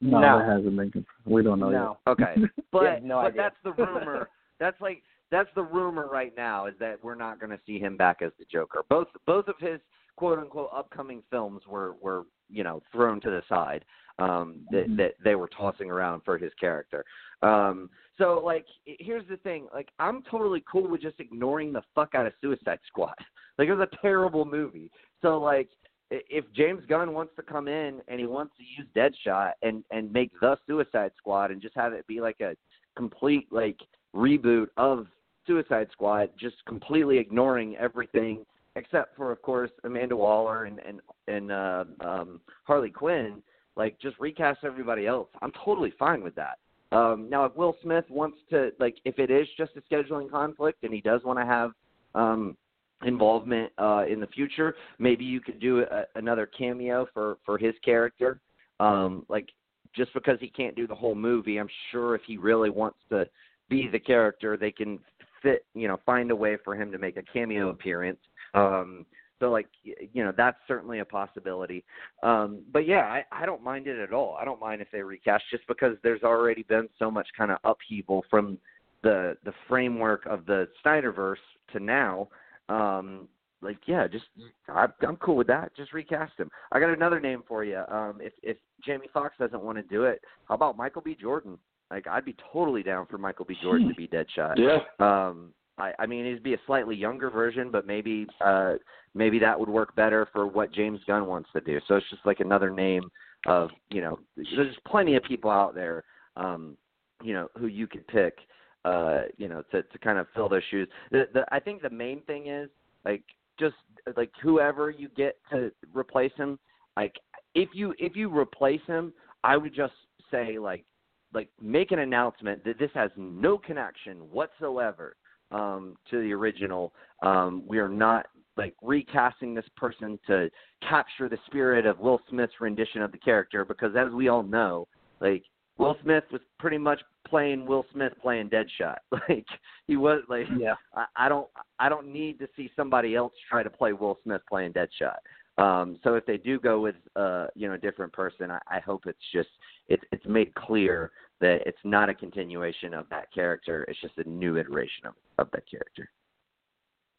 No. 0.00 0.20
that 0.38 0.46
hasn't 0.46 0.76
been 0.76 0.90
confirmed. 0.90 1.06
We 1.26 1.42
don't 1.42 1.60
know 1.60 1.70
no. 1.70 1.98
Okay, 2.06 2.34
but 2.72 2.82
Yeah, 2.84 2.98
no 3.02 3.16
but 3.22 3.26
idea. 3.28 3.42
that's 3.42 3.56
the 3.64 3.72
rumor. 3.72 4.28
that's 4.60 4.80
like 4.80 5.02
that's 5.30 5.50
the 5.54 5.62
rumor 5.62 6.08
right 6.10 6.32
now 6.36 6.66
is 6.66 6.74
that 6.80 7.02
we're 7.04 7.14
not 7.14 7.38
going 7.38 7.50
to 7.50 7.60
see 7.66 7.78
him 7.78 7.96
back 7.96 8.22
as 8.22 8.32
the 8.38 8.46
Joker. 8.50 8.82
Both 8.88 9.08
both 9.26 9.48
of 9.48 9.56
his 9.60 9.80
quote 10.16 10.38
unquote 10.38 10.70
upcoming 10.74 11.22
films 11.30 11.62
were 11.68 11.94
were 12.00 12.24
you 12.50 12.64
know 12.64 12.82
thrown 12.92 13.20
to 13.22 13.30
the 13.30 13.42
side. 13.48 13.84
Um, 14.20 14.66
that 14.72 14.88
Mhm. 14.88 14.96
that 14.96 15.14
they 15.22 15.36
were 15.36 15.46
tossing 15.46 15.92
around 15.92 16.22
for 16.22 16.36
his 16.38 16.52
character. 16.54 17.04
Um, 17.42 17.88
so 18.16 18.40
like 18.44 18.66
here's 18.84 19.26
the 19.28 19.36
thing. 19.38 19.68
Like 19.72 19.90
I'm 20.00 20.22
totally 20.24 20.64
cool 20.70 20.88
with 20.88 21.02
just 21.02 21.20
ignoring 21.20 21.72
the 21.72 21.82
fuck 21.94 22.16
out 22.16 22.26
of 22.26 22.32
Suicide 22.40 22.80
Squad. 22.86 23.14
Like 23.58 23.68
it 23.68 23.74
was 23.74 23.88
a 23.92 23.96
terrible 24.02 24.44
movie. 24.44 24.88
So 25.20 25.38
like 25.38 25.68
if 26.10 26.44
James 26.52 26.84
Gunn 26.86 27.12
wants 27.12 27.34
to 27.36 27.42
come 27.42 27.68
in 27.68 28.00
and 28.08 28.20
he 28.20 28.26
wants 28.26 28.54
to 28.56 28.62
use 28.62 28.86
Deadshot 28.94 29.52
and 29.62 29.84
and 29.90 30.12
make 30.12 30.30
the 30.40 30.56
Suicide 30.66 31.12
Squad 31.16 31.50
and 31.50 31.60
just 31.60 31.74
have 31.74 31.92
it 31.92 32.06
be 32.06 32.20
like 32.20 32.40
a 32.40 32.56
complete 32.96 33.46
like 33.52 33.78
reboot 34.14 34.68
of 34.76 35.06
Suicide 35.46 35.88
Squad, 35.92 36.30
just 36.38 36.56
completely 36.66 37.18
ignoring 37.18 37.76
everything 37.76 38.44
except 38.78 39.16
for, 39.16 39.30
of 39.30 39.42
course, 39.42 39.70
Amanda 39.84 40.16
Waller 40.16 40.64
and 40.64 40.78
and 40.88 41.00
and 41.26 41.52
uh, 41.52 41.84
um, 42.00 42.40
Harley 42.64 42.90
Quinn. 42.90 43.42
Like, 43.76 44.00
just 44.00 44.18
recast 44.18 44.60
everybody 44.64 45.06
else. 45.06 45.28
I'm 45.42 45.52
totally 45.64 45.92
fine 45.98 46.22
with 46.22 46.34
that. 46.34 46.58
Um, 46.90 47.28
now, 47.30 47.44
if 47.44 47.54
Will 47.54 47.76
Smith 47.82 48.06
wants 48.08 48.38
to, 48.50 48.72
like, 48.80 48.96
if 49.04 49.18
it 49.18 49.30
is 49.30 49.46
just 49.56 49.72
a 49.76 49.82
scheduling 49.82 50.28
conflict 50.30 50.82
and 50.82 50.92
he 50.92 51.00
does 51.00 51.22
want 51.22 51.38
to 51.38 51.44
have 51.44 51.70
um, 52.14 52.56
involvement 53.04 53.70
uh, 53.78 54.04
in 54.08 54.18
the 54.20 54.26
future, 54.28 54.74
maybe 54.98 55.24
you 55.24 55.40
could 55.40 55.60
do 55.60 55.82
a, 55.82 56.04
another 56.16 56.46
cameo 56.46 57.06
for 57.14 57.36
for 57.44 57.58
his 57.58 57.74
character. 57.84 58.40
Um, 58.80 59.24
like, 59.28 59.48
just 59.94 60.12
because 60.14 60.38
he 60.40 60.48
can't 60.48 60.76
do 60.76 60.86
the 60.86 60.94
whole 60.94 61.14
movie, 61.14 61.58
I'm 61.58 61.68
sure 61.90 62.14
if 62.14 62.22
he 62.26 62.36
really 62.36 62.70
wants 62.70 62.98
to 63.10 63.28
be 63.68 63.88
the 63.88 63.98
character, 63.98 64.56
they 64.56 64.72
can 64.72 64.98
fit, 65.42 65.64
you 65.74 65.88
know, 65.88 66.00
find 66.04 66.30
a 66.30 66.36
way 66.36 66.56
for 66.64 66.74
him 66.74 66.90
to 66.90 66.98
make 66.98 67.16
a 67.16 67.22
cameo 67.22 67.68
appearance. 67.68 68.18
Um, 68.54 69.06
so 69.40 69.50
like 69.50 69.68
you 69.82 70.24
know 70.24 70.32
that's 70.36 70.58
certainly 70.66 70.98
a 70.98 71.04
possibility. 71.04 71.84
Um, 72.22 72.62
but 72.72 72.86
yeah, 72.86 73.02
I, 73.02 73.24
I 73.30 73.46
don't 73.46 73.62
mind 73.62 73.86
it 73.86 73.98
at 73.98 74.12
all. 74.12 74.36
I 74.40 74.44
don't 74.44 74.60
mind 74.60 74.80
if 74.80 74.88
they 74.90 75.02
recast 75.02 75.44
just 75.50 75.66
because 75.68 75.96
there's 76.02 76.22
already 76.22 76.64
been 76.64 76.88
so 76.98 77.10
much 77.10 77.28
kind 77.36 77.50
of 77.50 77.58
upheaval 77.64 78.24
from 78.30 78.58
the 79.02 79.36
the 79.44 79.52
framework 79.68 80.26
of 80.26 80.46
the 80.46 80.68
Snyderverse 80.84 81.36
to 81.72 81.80
now. 81.80 82.28
Um, 82.68 83.28
like 83.60 83.78
yeah, 83.86 84.06
just 84.06 84.26
I, 84.68 84.86
I'm 85.06 85.16
cool 85.16 85.36
with 85.36 85.46
that. 85.48 85.74
Just 85.76 85.92
recast 85.92 86.32
him. 86.36 86.50
I 86.72 86.80
got 86.80 86.90
another 86.90 87.20
name 87.20 87.42
for 87.46 87.64
you. 87.64 87.82
Um, 87.88 88.18
if 88.20 88.32
if 88.42 88.56
Jamie 88.84 89.08
Foxx 89.12 89.34
doesn't 89.38 89.62
want 89.62 89.78
to 89.78 89.82
do 89.82 90.04
it, 90.04 90.20
how 90.48 90.54
about 90.54 90.76
Michael 90.76 91.02
B. 91.02 91.16
Jordan? 91.20 91.58
Like 91.90 92.06
I'd 92.06 92.24
be 92.24 92.36
totally 92.52 92.82
down 92.82 93.06
for 93.06 93.18
Michael 93.18 93.44
B. 93.44 93.56
Jordan 93.62 93.88
to 93.88 93.94
be 93.94 94.08
Deadshot. 94.08 94.56
Yeah. 94.56 94.78
Um, 94.98 95.52
I, 95.78 95.92
I 95.98 96.06
mean, 96.06 96.26
it'd 96.26 96.42
be 96.42 96.54
a 96.54 96.60
slightly 96.66 96.96
younger 96.96 97.30
version, 97.30 97.70
but 97.70 97.86
maybe 97.86 98.26
uh, 98.44 98.74
maybe 99.14 99.38
that 99.38 99.58
would 99.58 99.68
work 99.68 99.94
better 99.94 100.28
for 100.32 100.46
what 100.46 100.72
James 100.72 101.00
Gunn 101.06 101.26
wants 101.26 101.48
to 101.52 101.60
do. 101.60 101.78
So 101.86 101.96
it's 101.96 102.10
just 102.10 102.24
like 102.26 102.40
another 102.40 102.70
name 102.70 103.10
of 103.46 103.70
you 103.90 104.00
know, 104.00 104.18
there's 104.36 104.76
plenty 104.86 105.16
of 105.16 105.22
people 105.22 105.50
out 105.50 105.74
there, 105.74 106.04
um, 106.36 106.76
you 107.22 107.32
know, 107.32 107.48
who 107.56 107.66
you 107.66 107.86
could 107.86 108.06
pick, 108.08 108.38
uh, 108.84 109.22
you 109.36 109.48
know, 109.48 109.62
to 109.70 109.82
to 109.82 109.98
kind 109.98 110.18
of 110.18 110.26
fill 110.34 110.48
those 110.48 110.62
shoes. 110.70 110.88
The, 111.10 111.28
the 111.32 111.44
I 111.52 111.60
think 111.60 111.82
the 111.82 111.90
main 111.90 112.22
thing 112.22 112.48
is 112.48 112.68
like 113.04 113.22
just 113.58 113.76
like 114.16 114.30
whoever 114.42 114.90
you 114.90 115.08
get 115.16 115.36
to 115.50 115.70
replace 115.94 116.32
him, 116.36 116.58
like 116.96 117.14
if 117.54 117.68
you 117.72 117.94
if 117.98 118.16
you 118.16 118.36
replace 118.36 118.82
him, 118.86 119.12
I 119.44 119.56
would 119.56 119.74
just 119.74 119.94
say 120.30 120.58
like 120.58 120.84
like 121.32 121.48
make 121.60 121.92
an 121.92 122.00
announcement 122.00 122.64
that 122.64 122.78
this 122.78 122.90
has 122.94 123.10
no 123.16 123.58
connection 123.58 124.18
whatsoever 124.30 125.16
um, 125.50 125.96
to 126.10 126.20
the 126.20 126.32
original. 126.32 126.92
Um, 127.22 127.62
we 127.66 127.78
are 127.78 127.88
not 127.88 128.26
like 128.56 128.74
recasting 128.82 129.54
this 129.54 129.64
person 129.76 130.18
to 130.26 130.50
capture 130.86 131.28
the 131.28 131.38
spirit 131.46 131.86
of 131.86 131.98
Will 132.00 132.20
Smith's 132.28 132.54
rendition 132.60 133.02
of 133.02 133.12
the 133.12 133.18
character 133.18 133.64
because, 133.64 133.92
as 133.96 134.12
we 134.12 134.28
all 134.28 134.42
know, 134.42 134.88
like 135.20 135.44
Will 135.78 135.96
Smith 136.02 136.24
was 136.32 136.40
pretty 136.58 136.78
much 136.78 137.00
playing 137.26 137.64
Will 137.66 137.86
Smith 137.92 138.12
playing 138.20 138.50
Deadshot. 138.50 138.96
Like 139.28 139.46
he 139.86 139.96
was 139.96 140.22
like, 140.28 140.46
Yeah. 140.58 140.74
I, 140.94 141.04
I 141.16 141.28
don't, 141.28 141.46
I 141.78 141.88
don't 141.88 142.12
need 142.12 142.38
to 142.40 142.48
see 142.56 142.70
somebody 142.76 143.14
else 143.14 143.32
try 143.48 143.62
to 143.62 143.70
play 143.70 143.92
Will 143.92 144.18
Smith 144.24 144.42
playing 144.48 144.72
Deadshot. 144.72 145.18
Um, 145.62 145.98
so 146.04 146.14
if 146.14 146.24
they 146.24 146.36
do 146.36 146.58
go 146.60 146.80
with, 146.80 146.94
uh, 147.16 147.46
you 147.54 147.68
know, 147.68 147.74
a 147.74 147.78
different 147.78 148.12
person, 148.12 148.50
I, 148.50 148.58
I 148.68 148.80
hope 148.80 149.04
it's 149.06 149.18
just 149.32 149.48
it's 149.88 150.04
it's 150.12 150.24
made 150.26 150.54
clear 150.54 151.10
that 151.40 151.60
it's 151.66 151.78
not 151.84 152.08
a 152.08 152.14
continuation 152.14 152.94
of 152.94 153.06
that 153.10 153.32
character. 153.32 153.84
It's 153.88 154.00
just 154.00 154.18
a 154.18 154.28
new 154.28 154.56
iteration 154.56 155.06
of 155.06 155.14
of 155.38 155.50
that 155.52 155.64
character. 155.70 156.10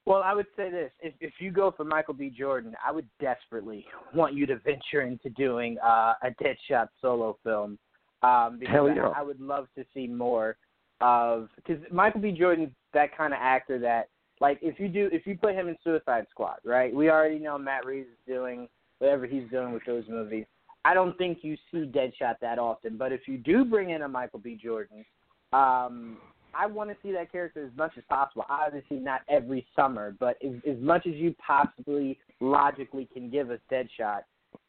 Well, 0.06 0.24
I 0.24 0.34
would 0.34 0.48
say 0.58 0.70
this: 0.72 0.92
if 1.02 1.14
if 1.20 1.34
you 1.40 1.52
go 1.52 1.72
for 1.72 1.84
Michael 1.84 2.14
B. 2.14 2.30
Jordan, 2.30 2.74
I 2.86 2.92
would 2.92 3.08
desperately 3.22 3.86
want 4.14 4.34
you 4.34 4.46
to 4.48 4.58
venture 4.58 5.02
into 5.02 5.30
doing 5.30 5.78
uh, 5.84 6.14
a 6.24 6.32
Deadshot 6.42 6.88
solo 7.02 7.38
film, 7.44 7.78
um, 8.24 8.58
because 8.60 8.74
Hell 8.74 8.90
yeah. 8.90 9.10
I, 9.10 9.20
I 9.20 9.22
would 9.22 9.40
love 9.40 9.68
to 9.78 9.86
see 9.94 10.08
more 10.08 10.58
of 11.02 11.50
because 11.56 11.82
Michael 11.92 12.22
B. 12.22 12.32
Jordan's 12.32 12.72
that 12.94 13.16
kind 13.16 13.34
of 13.34 13.40
actor 13.42 13.78
that, 13.80 14.10
like, 14.42 14.58
if 14.62 14.80
you 14.80 14.88
do 14.88 15.10
if 15.12 15.28
you 15.28 15.38
put 15.38 15.54
him 15.54 15.68
in 15.68 15.78
Suicide 15.84 16.26
Squad, 16.32 16.58
right? 16.66 16.94
We 16.94 17.10
already 17.10 17.40
know 17.40 17.58
Matt 17.58 17.86
Reeves 17.86 18.10
is 18.10 18.34
doing 18.34 18.68
whatever 18.98 19.26
he's 19.26 19.50
doing 19.52 19.74
with 19.74 19.86
those 19.86 20.04
movies. 20.10 20.46
I 20.86 20.94
don't 20.94 21.18
think 21.18 21.40
you 21.42 21.58
see 21.72 21.92
Deadshot 21.92 22.36
that 22.42 22.58
often, 22.58 22.98
but 22.98 23.12
if 23.12 23.22
you 23.28 23.38
do 23.38 23.66
bring 23.66 23.90
in 23.90 24.04
a 24.04 24.08
Michael 24.08 24.40
B. 24.40 24.58
Jordan, 24.62 25.06
um, 25.52 26.18
I 26.54 26.66
want 26.66 26.90
to 26.90 26.96
see 27.04 27.12
that 27.12 27.32
character 27.32 27.66
as 27.66 27.78
much 27.78 27.92
as 27.98 28.04
possible. 28.10 28.46
Obviously, 28.50 28.98
not 28.98 29.22
every 29.30 29.68
summer, 29.76 30.16
but 30.20 30.38
as, 30.44 30.54
as 30.68 30.78
much 30.82 31.06
as 31.06 31.14
you 31.16 31.36
possibly 31.46 32.18
logically 32.40 33.08
can 33.14 33.30
give 33.30 33.52
us 33.52 33.60
Deadshot. 33.72 34.22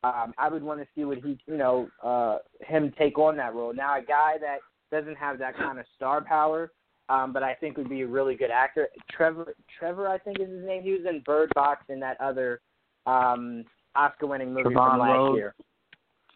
Um, 0.05 0.35
I 0.37 0.49
would 0.49 0.63
want 0.63 0.81
to 0.81 0.87
see 0.95 1.05
what 1.05 1.19
he, 1.19 1.39
you 1.47 1.57
know, 1.57 1.89
uh, 2.03 2.39
him 2.61 2.93
take 2.99 3.19
on 3.19 3.37
that 3.37 3.55
role. 3.55 3.73
Now, 3.73 3.99
a 3.99 4.03
guy 4.03 4.35
that 4.41 4.59
doesn't 4.91 5.17
have 5.17 5.39
that 5.39 5.57
kind 5.57 5.79
of 5.79 5.87
star 5.97 6.23
power, 6.23 6.73
um, 7.09 7.33
but 7.33 7.43
I 7.43 7.55
think 7.55 7.77
would 7.77 7.89
be 7.89 8.03
a 8.03 8.07
really 8.07 8.35
good 8.35 8.51
actor. 8.51 8.89
Trevor, 9.11 9.55
Trevor, 9.79 10.09
I 10.09 10.19
think 10.19 10.39
is 10.39 10.49
his 10.49 10.65
name. 10.65 10.83
He 10.83 10.93
was 10.93 11.07
in 11.09 11.21
Bird 11.21 11.51
Box 11.55 11.85
and 11.89 12.03
that 12.03 12.21
other 12.21 12.61
um, 13.07 13.65
Oscar-winning 13.95 14.53
movie 14.53 14.71
Trevon 14.71 14.91
from 14.91 15.01
last 15.01 15.13
Rhodes. 15.13 15.37
year. 15.37 15.55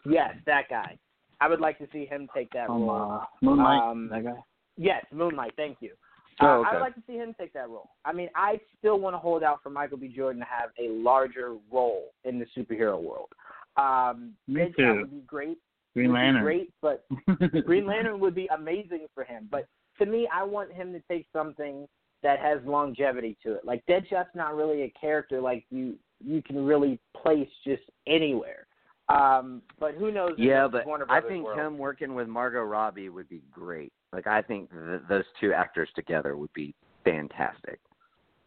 Yes, 0.07 0.35
that 0.47 0.69
guy. 0.69 0.99
I 1.41 1.49
would 1.49 1.61
like 1.61 1.79
to 1.79 1.89
see 1.93 2.07
him 2.07 2.29
take 2.35 2.51
that 2.53 2.67
From 2.67 2.83
role. 2.85 3.13
uh, 3.23 3.25
Moonlight. 3.43 3.83
Um, 3.83 4.09
that 4.13 4.25
guy. 4.25 4.35
Yes, 4.77 5.05
Moonlight. 5.13 5.53
Thank 5.57 5.79
you. 5.81 5.93
Oh, 6.41 6.63
Uh. 6.63 6.69
I'd 6.69 6.81
like 6.81 6.95
to 6.95 7.03
see 7.07 7.15
him 7.17 7.35
take 7.39 7.53
that 7.53 7.69
role. 7.69 7.91
I 8.05 8.13
mean, 8.13 8.29
I 8.35 8.61
still 8.79 8.99
want 8.99 9.15
to 9.15 9.19
hold 9.19 9.43
out 9.43 9.63
for 9.63 9.71
Michael 9.71 9.99
B. 9.99 10.09
Jordan 10.09 10.41
to 10.41 10.47
have 10.47 10.71
a 10.79 10.89
larger 10.91 11.57
role 11.71 12.11
in 12.25 12.39
the 12.39 12.47
superhero 12.57 13.01
world. 13.01 13.29
Um, 13.77 14.35
Me 14.47 14.73
too. 14.77 14.95
would 15.01 15.11
be 15.11 15.23
great. 15.27 15.59
Green 15.95 16.09
would 16.11 16.15
be 16.17 16.21
Lantern. 16.23 16.43
great, 16.43 16.73
but 16.83 17.05
Green 17.67 17.87
Lantern 17.87 18.19
would 18.21 18.35
be 18.35 18.47
amazing 18.49 19.07
for 19.15 19.23
him. 19.25 19.49
But 19.51 19.67
to 19.99 20.07
me, 20.07 20.29
I 20.33 20.43
want 20.43 20.73
him 20.73 20.93
to 20.93 21.01
take 21.09 21.27
something 21.33 21.87
that 22.23 22.41
has 22.41 22.59
longevity 22.65 23.37
to 23.45 23.55
it. 23.55 23.65
Like 23.65 23.85
Deadshot's 23.87 24.35
not 24.35 24.57
really 24.57 24.83
a 24.83 24.93
character 25.01 25.41
like 25.41 25.65
you 25.71 25.97
you 26.25 26.43
can 26.43 26.65
really 26.65 26.99
place 27.17 27.49
just 27.65 27.83
anywhere. 28.09 28.67
Um, 29.09 29.63
but 29.79 29.95
who 29.95 30.11
knows? 30.11 30.33
Yeah, 30.39 30.67
but 30.67 30.87
I 31.11 31.21
think 31.21 31.45
world. 31.45 31.59
him 31.59 31.79
working 31.79 32.15
with 32.15 32.27
Margot 32.27 32.63
Robbie 32.63 33.11
would 33.11 33.29
be 33.29 33.43
great. 33.53 33.93
Like 34.13 34.27
I 34.27 34.41
think 34.41 34.71
th- 34.71 35.03
those 35.09 35.25
two 35.41 35.53
actors 35.53 35.89
together 35.95 36.37
would 36.37 36.53
be 36.55 36.75
fantastic. 37.05 37.81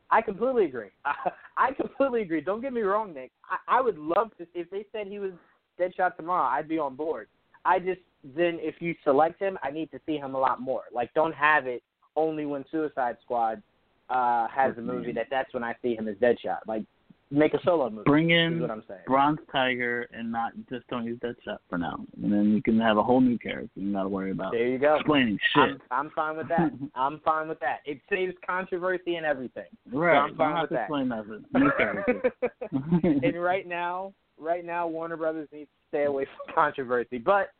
I 0.10 0.22
completely 0.22 0.66
agree. 0.66 0.89
I 1.58 1.74
completely 1.74 2.22
agree. 2.22 2.41
Don't 2.41 2.62
get 2.62 2.74
me 2.74 2.82
wrong, 2.82 3.14
Nick. 3.14 3.32
I, 3.49 3.78
I 3.78 3.82
would 3.82 3.97
love 3.97 4.32
to. 4.38 4.47
If 4.55 4.70
they 4.70 4.86
said 4.91 5.08
he 5.08 5.20
was 5.20 5.34
Deadshot 5.80 6.16
tomorrow, 6.16 6.47
I'd 6.47 6.68
be 6.68 6.80
on 6.80 6.95
board. 6.95 7.28
I 7.66 7.80
just 7.80 8.01
then 8.24 8.58
if 8.62 8.76
you 8.80 8.95
select 9.03 9.39
him, 9.39 9.58
I 9.62 9.70
need 9.70 9.91
to 9.91 9.99
see 10.05 10.18
him 10.18 10.34
a 10.34 10.39
lot 10.39 10.60
more. 10.60 10.84
Like, 10.93 11.14
don't 11.14 11.36
have 11.36 11.68
it 11.68 11.84
only 12.16 12.45
when 12.45 12.66
Suicide 12.72 13.18
Squad 13.24 13.62
uh 14.10 14.47
has 14.47 14.78
a 14.78 14.82
movie 14.82 15.12
that 15.12 15.28
that's 15.30 15.53
when 15.53 15.64
I 15.64 15.76
see 15.82 15.93
him 15.93 16.08
as 16.08 16.16
Deadshot. 16.16 16.60
Like, 16.66 16.84
make 17.30 17.53
a 17.53 17.59
solo 17.63 17.89
movie. 17.89 18.03
Bring 18.05 18.32
in 18.32 18.61
what 18.61 18.71
I'm 18.71 18.84
saying. 18.88 19.01
Bronze 19.05 19.39
Tiger 19.51 20.07
and 20.13 20.32
not 20.32 20.53
just 20.69 20.88
don't 20.88 21.05
use 21.05 21.19
Deadshot 21.19 21.57
for 21.69 21.78
now, 21.78 21.99
and 22.21 22.32
then 22.32 22.53
you 22.53 22.61
can 22.61 22.80
have 22.80 22.97
a 22.97 23.03
whole 23.03 23.21
new 23.21 23.38
character. 23.38 23.69
You 23.75 23.88
not 23.88 24.03
to 24.03 24.09
worry 24.09 24.32
about 24.32 24.53
There 24.53 24.67
you 24.67 24.78
go. 24.78 24.95
explaining 24.95 25.38
shit. 25.53 25.63
I'm, 25.63 25.82
I'm 25.91 26.09
fine 26.11 26.38
with 26.38 26.47
that. 26.49 26.71
I'm 26.95 27.19
fine 27.19 27.47
with 27.47 27.59
that. 27.59 27.80
It 27.86 27.99
saves 28.09 28.34
controversy 28.45 29.15
and 29.15 29.25
everything. 29.25 29.65
right, 29.91 30.17
I'm 30.17 30.36
fine 30.36 30.53
don't 30.53 30.61
with 30.61 30.69
that. 30.71 30.82
explain 30.84 31.07
nothing. 31.09 31.45
New 31.53 31.71
character. 31.78 32.32
and 33.23 33.41
right 33.41 33.67
now, 33.67 34.13
right 34.39 34.65
now, 34.65 34.88
Warner 34.88 35.17
Brothers 35.17 35.49
needs 35.51 35.69
to 35.69 35.97
stay 35.97 36.03
away 36.05 36.25
from 36.25 36.55
controversy. 36.55 37.17
But 37.17 37.51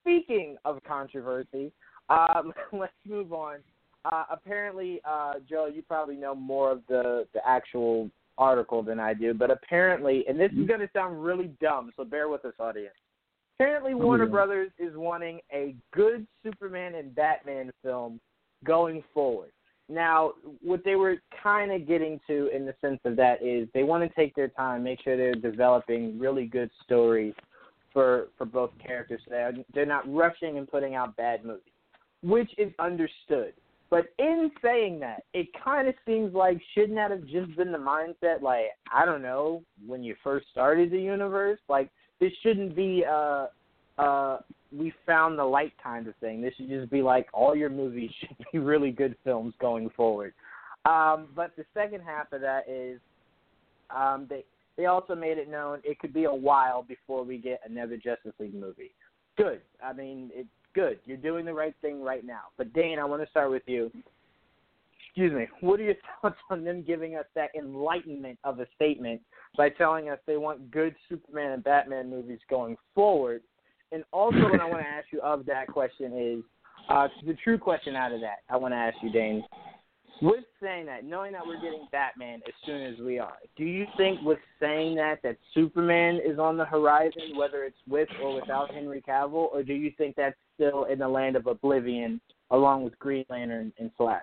speaking 0.00 0.56
of 0.64 0.82
controversy, 0.86 1.72
um, 2.08 2.52
let's 2.72 2.92
move 3.08 3.32
on. 3.32 3.58
Uh, 4.04 4.24
apparently, 4.30 5.00
uh, 5.04 5.34
Joe, 5.48 5.68
you 5.72 5.82
probably 5.82 6.14
know 6.14 6.34
more 6.34 6.70
of 6.70 6.82
the 6.88 7.26
the 7.34 7.40
actual 7.44 8.08
article 8.38 8.82
than 8.82 9.00
I 9.00 9.14
do, 9.14 9.34
but 9.34 9.50
apparently, 9.50 10.24
and 10.28 10.38
this 10.38 10.50
is 10.50 10.58
mm-hmm. 10.58 10.66
going 10.66 10.80
to 10.80 10.90
sound 10.92 11.22
really 11.22 11.50
dumb, 11.60 11.92
so 11.96 12.04
bear 12.04 12.28
with 12.28 12.44
us, 12.44 12.54
audience. 12.58 12.94
Apparently, 13.58 13.92
oh, 13.94 13.98
Warner 13.98 14.24
yeah. 14.24 14.30
Brothers 14.30 14.70
is 14.78 14.92
wanting 14.96 15.40
a 15.52 15.74
good 15.92 16.26
Superman 16.42 16.94
and 16.94 17.14
Batman 17.14 17.70
film 17.82 18.20
going 18.64 19.02
forward. 19.14 19.50
Now, 19.88 20.32
what 20.62 20.82
they 20.84 20.96
were 20.96 21.16
kind 21.42 21.70
of 21.70 21.86
getting 21.86 22.20
to 22.26 22.48
in 22.54 22.66
the 22.66 22.74
sense 22.80 22.98
of 23.04 23.16
that 23.16 23.42
is 23.42 23.68
they 23.72 23.84
want 23.84 24.02
to 24.02 24.14
take 24.14 24.34
their 24.34 24.48
time, 24.48 24.82
make 24.82 25.00
sure 25.02 25.16
they're 25.16 25.34
developing 25.34 26.18
really 26.18 26.46
good 26.46 26.70
stories 26.82 27.34
for 27.92 28.28
for 28.36 28.44
both 28.44 28.70
characters. 28.84 29.20
So 29.24 29.30
they're 29.30 29.52
they're 29.72 29.86
not 29.86 30.12
rushing 30.12 30.58
and 30.58 30.68
putting 30.68 30.96
out 30.96 31.16
bad 31.16 31.44
movies, 31.44 31.62
which 32.22 32.50
is 32.58 32.72
understood. 32.80 33.52
But 33.88 34.06
in 34.18 34.50
saying 34.62 35.00
that, 35.00 35.24
it 35.32 35.46
kind 35.62 35.86
of 35.86 35.94
seems 36.04 36.34
like 36.34 36.60
shouldn't 36.74 36.96
that 36.96 37.10
have 37.10 37.26
just 37.26 37.56
been 37.56 37.70
the 37.70 37.78
mindset? 37.78 38.42
Like 38.42 38.64
I 38.92 39.04
don't 39.04 39.22
know 39.22 39.62
when 39.86 40.02
you 40.02 40.16
first 40.24 40.46
started 40.50 40.90
the 40.90 41.00
universe, 41.00 41.60
like 41.68 41.90
this 42.20 42.32
shouldn't 42.42 42.74
be 42.74 43.04
uh 43.08 43.46
uh 43.98 44.38
we 44.76 44.92
found 45.06 45.38
the 45.38 45.44
light 45.44 45.72
kind 45.82 46.08
of 46.08 46.16
thing. 46.16 46.42
This 46.42 46.52
should 46.56 46.68
just 46.68 46.90
be 46.90 47.02
like 47.02 47.28
all 47.32 47.54
your 47.54 47.70
movies 47.70 48.10
should 48.20 48.36
be 48.52 48.58
really 48.58 48.90
good 48.90 49.16
films 49.24 49.54
going 49.60 49.90
forward. 49.90 50.34
Um, 50.84 51.28
but 51.34 51.54
the 51.56 51.64
second 51.74 52.02
half 52.02 52.32
of 52.32 52.40
that 52.40 52.68
is 52.68 53.00
um, 53.94 54.26
they 54.28 54.44
they 54.76 54.86
also 54.86 55.14
made 55.14 55.38
it 55.38 55.48
known 55.48 55.80
it 55.84 55.98
could 55.98 56.12
be 56.12 56.24
a 56.24 56.34
while 56.34 56.82
before 56.82 57.24
we 57.24 57.38
get 57.38 57.60
another 57.64 57.96
Justice 57.96 58.34
League 58.38 58.54
movie. 58.54 58.92
Good. 59.36 59.60
I 59.82 59.92
mean, 59.92 60.30
it's 60.34 60.48
good. 60.76 61.00
You're 61.06 61.16
doing 61.16 61.46
the 61.46 61.54
right 61.54 61.74
thing 61.80 62.02
right 62.02 62.24
now. 62.24 62.42
But 62.58 62.72
Dane, 62.74 63.00
I 63.00 63.04
want 63.04 63.22
to 63.22 63.30
start 63.30 63.50
with 63.50 63.62
you. 63.66 63.90
Excuse 65.08 65.32
me. 65.32 65.48
What 65.62 65.80
are 65.80 65.84
your 65.84 65.94
thoughts 66.22 66.36
on 66.50 66.62
them 66.62 66.84
giving 66.86 67.16
us 67.16 67.24
that 67.34 67.50
enlightenment 67.58 68.38
of 68.44 68.60
a 68.60 68.66
statement 68.76 69.22
by 69.56 69.70
telling 69.70 70.10
us 70.10 70.18
they 70.26 70.36
want 70.36 70.70
good 70.70 70.94
Superman 71.08 71.52
and 71.52 71.64
Batman 71.64 72.10
movies 72.10 72.38
going 72.48 72.76
forward? 72.94 73.42
And 73.90 74.04
also, 74.12 74.42
what 74.42 74.60
I 74.60 74.66
want 74.66 74.82
to 74.82 74.88
ask 74.88 75.06
you 75.10 75.20
of 75.22 75.46
that 75.46 75.68
question 75.68 76.12
is 76.14 76.44
uh, 76.90 77.08
the 77.26 77.34
true 77.42 77.56
question 77.56 77.96
out 77.96 78.12
of 78.12 78.20
that. 78.20 78.38
I 78.50 78.56
want 78.56 78.72
to 78.72 78.76
ask 78.76 78.96
you, 79.02 79.10
Dane. 79.10 79.42
With 80.20 80.44
saying 80.62 80.86
that, 80.86 81.04
knowing 81.04 81.32
that 81.32 81.46
we're 81.46 81.60
getting 81.60 81.86
Batman 81.92 82.40
as 82.46 82.54
soon 82.64 82.82
as 82.82 82.98
we 82.98 83.18
are, 83.18 83.36
do 83.56 83.64
you 83.64 83.86
think 83.98 84.20
with 84.22 84.38
saying 84.58 84.96
that 84.96 85.22
that 85.22 85.36
Superman 85.54 86.20
is 86.24 86.38
on 86.38 86.56
the 86.56 86.64
horizon, 86.64 87.36
whether 87.36 87.64
it's 87.64 87.76
with 87.86 88.08
or 88.22 88.34
without 88.34 88.72
Henry 88.72 89.04
Cavill, 89.06 89.52
or 89.52 89.62
do 89.62 89.74
you 89.74 89.92
think 89.98 90.16
that's 90.16 90.36
still 90.56 90.84
in 90.84 90.98
the 90.98 91.08
land 91.08 91.36
of 91.36 91.46
oblivion 91.46 92.20
along 92.50 92.82
with 92.84 92.98
Green 92.98 93.24
Lantern 93.30 93.72
and 93.78 93.90
Flash? 93.96 94.22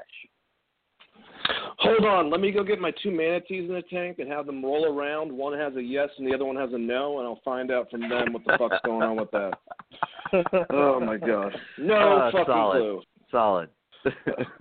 Hold 1.80 2.06
on, 2.06 2.30
let 2.30 2.40
me 2.40 2.52
go 2.52 2.64
get 2.64 2.80
my 2.80 2.92
two 3.04 3.12
manatees 3.12 3.68
in 3.70 3.76
the 3.76 3.82
tank 3.84 4.20
and 4.20 4.32
have 4.32 4.46
them 4.46 4.64
roll 4.64 4.86
around. 4.86 5.32
One 5.32 5.58
has 5.58 5.76
a 5.76 5.82
yes 5.82 6.10
and 6.18 6.26
the 6.28 6.34
other 6.34 6.46
one 6.46 6.56
has 6.56 6.72
a 6.74 6.78
no, 6.78 7.20
and 7.20 7.28
I'll 7.28 7.42
find 7.44 7.72
out 7.72 7.90
from 7.92 8.02
them 8.08 8.34
what 8.34 8.44
the 8.46 8.58
fuck's 8.58 8.78
going 8.86 9.04
on 9.04 9.18
with 9.18 9.32
that. 9.32 9.54
Oh 10.72 11.00
my 11.00 11.18
gosh, 11.18 11.54
no 11.78 11.94
Uh, 11.94 12.32
fucking 12.32 12.46
solid. 12.48 12.80
clue. 12.80 13.02
Solid. 13.30 13.70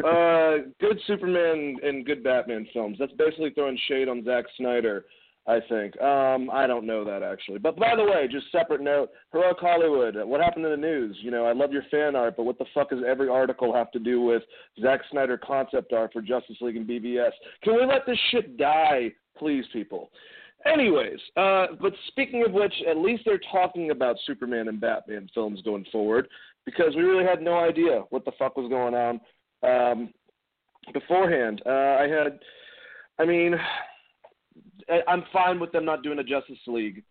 uh, 0.05 0.69
good 0.81 0.99
Superman 1.07 1.77
and 1.83 2.05
good 2.05 2.23
Batman 2.23 2.67
films. 2.75 2.99
That's 2.99 3.13
basically 3.13 3.51
throwing 3.51 3.79
shade 3.89 4.07
on 4.09 4.23
Zack 4.23 4.45
Snyder, 4.59 5.07
I 5.47 5.59
think. 5.69 6.01
Um, 6.01 6.51
I 6.53 6.67
don't 6.69 6.87
know 6.87 7.05
that 7.05 7.23
actually. 7.23 7.59
But 7.59 7.77
by 7.77 7.97
the 7.97 8.05
way, 8.05 8.29
just 8.31 8.51
separate 8.53 8.81
note, 8.81 9.11
heroic 9.33 9.57
Hollywood. 9.59 10.15
What 10.25 10.41
happened 10.41 10.65
to 10.65 10.71
the 10.71 10.77
news? 10.77 11.17
You 11.21 11.33
know, 11.33 11.45
I 11.45 11.53
love 11.53 11.73
your 11.73 11.83
fan 11.91 12.15
art, 12.15 12.35
but 12.37 12.45
what 12.45 12.59
the 12.59 12.65
fuck 12.73 12.91
does 12.91 13.01
every 13.07 13.29
article 13.29 13.75
have 13.75 13.91
to 13.93 13.99
do 13.99 14.21
with 14.21 14.43
Zack 14.81 15.01
Snyder 15.11 15.37
concept 15.37 15.93
art 15.93 16.13
for 16.13 16.23
Justice 16.23 16.57
League 16.61 16.77
and 16.77 16.89
BBS? 16.89 17.33
Can 17.65 17.75
we 17.75 17.85
let 17.85 18.07
this 18.07 18.19
shit 18.31 18.57
die, 18.57 19.13
please, 19.37 19.65
people? 19.73 20.11
Anyways, 20.65 21.19
uh, 21.37 21.67
but 21.81 21.93
speaking 22.07 22.45
of 22.47 22.53
which, 22.53 22.75
at 22.89 22.97
least 22.97 23.25
they're 23.25 23.41
talking 23.51 23.91
about 23.91 24.15
Superman 24.25 24.69
and 24.69 24.81
Batman 24.81 25.29
films 25.35 25.61
going 25.63 25.85
forward 25.91 26.29
because 26.65 26.95
we 26.95 27.03
really 27.03 27.25
had 27.25 27.43
no 27.43 27.59
idea 27.59 28.03
what 28.11 28.25
the 28.25 28.31
fuck 28.39 28.57
was 28.57 28.71
going 28.71 28.95
on 28.95 29.21
um, 29.65 30.11
beforehand. 30.93 31.63
Uh, 31.67 31.97
I 31.99 32.07
had, 32.07 32.39
I 33.19 33.25
mean, 33.25 33.57
I'm 35.09 35.25
fine 35.33 35.61
with 35.61 35.73
them 35.73 35.85
not 35.85 36.03
doing 36.03 36.19
a 36.19 36.25
Justice 36.25 36.59
League 36.67 37.03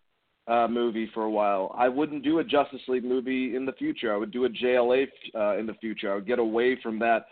uh, 0.48 0.66
movie 0.68 1.10
for 1.14 1.24
a 1.24 1.30
while. 1.30 1.74
I 1.76 1.88
wouldn't 1.88 2.24
do 2.24 2.38
a 2.38 2.44
Justice 2.44 2.80
League 2.88 3.04
movie 3.04 3.54
in 3.54 3.64
the 3.64 3.72
future. 3.72 4.12
I 4.12 4.16
would 4.16 4.32
do 4.32 4.44
a 4.44 4.48
JLA 4.48 5.06
uh, 5.34 5.58
in 5.58 5.66
the 5.66 5.74
future. 5.74 6.10
I 6.10 6.16
would 6.16 6.26
get 6.26 6.38
away 6.38 6.78
from 6.82 6.98
that 6.98 7.26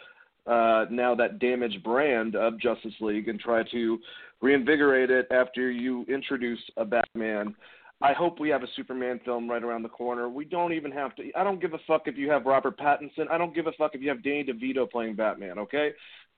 uh, 0.46 0.86
now 0.90 1.14
that 1.14 1.38
damaged 1.38 1.82
brand 1.82 2.36
of 2.36 2.58
Justice 2.58 2.94
League 3.00 3.28
and 3.28 3.38
try 3.38 3.62
to 3.70 3.98
reinvigorate 4.40 5.10
it 5.10 5.26
after 5.30 5.70
you 5.70 6.04
introduce 6.08 6.60
a 6.76 6.84
Batman. 6.84 7.54
I 8.02 8.14
hope 8.14 8.40
we 8.40 8.48
have 8.48 8.62
a 8.62 8.68
Superman 8.76 9.20
film 9.26 9.50
right 9.50 9.62
around 9.62 9.82
the 9.82 9.90
corner. 9.90 10.30
We 10.30 10.46
don't 10.46 10.72
even 10.72 10.90
have 10.92 11.14
to. 11.16 11.30
I 11.36 11.44
don't 11.44 11.60
give 11.60 11.74
a 11.74 11.78
fuck 11.86 12.02
if 12.06 12.16
you 12.16 12.30
have 12.30 12.46
Robert 12.46 12.78
Pattinson. 12.78 13.30
I 13.30 13.36
don't 13.36 13.54
give 13.54 13.66
a 13.66 13.72
fuck 13.72 13.94
if 13.94 14.00
you 14.00 14.08
have 14.08 14.24
Danny 14.24 14.44
DeVito 14.44 14.90
playing 14.90 15.16
Batman. 15.16 15.58
Okay, 15.58 15.90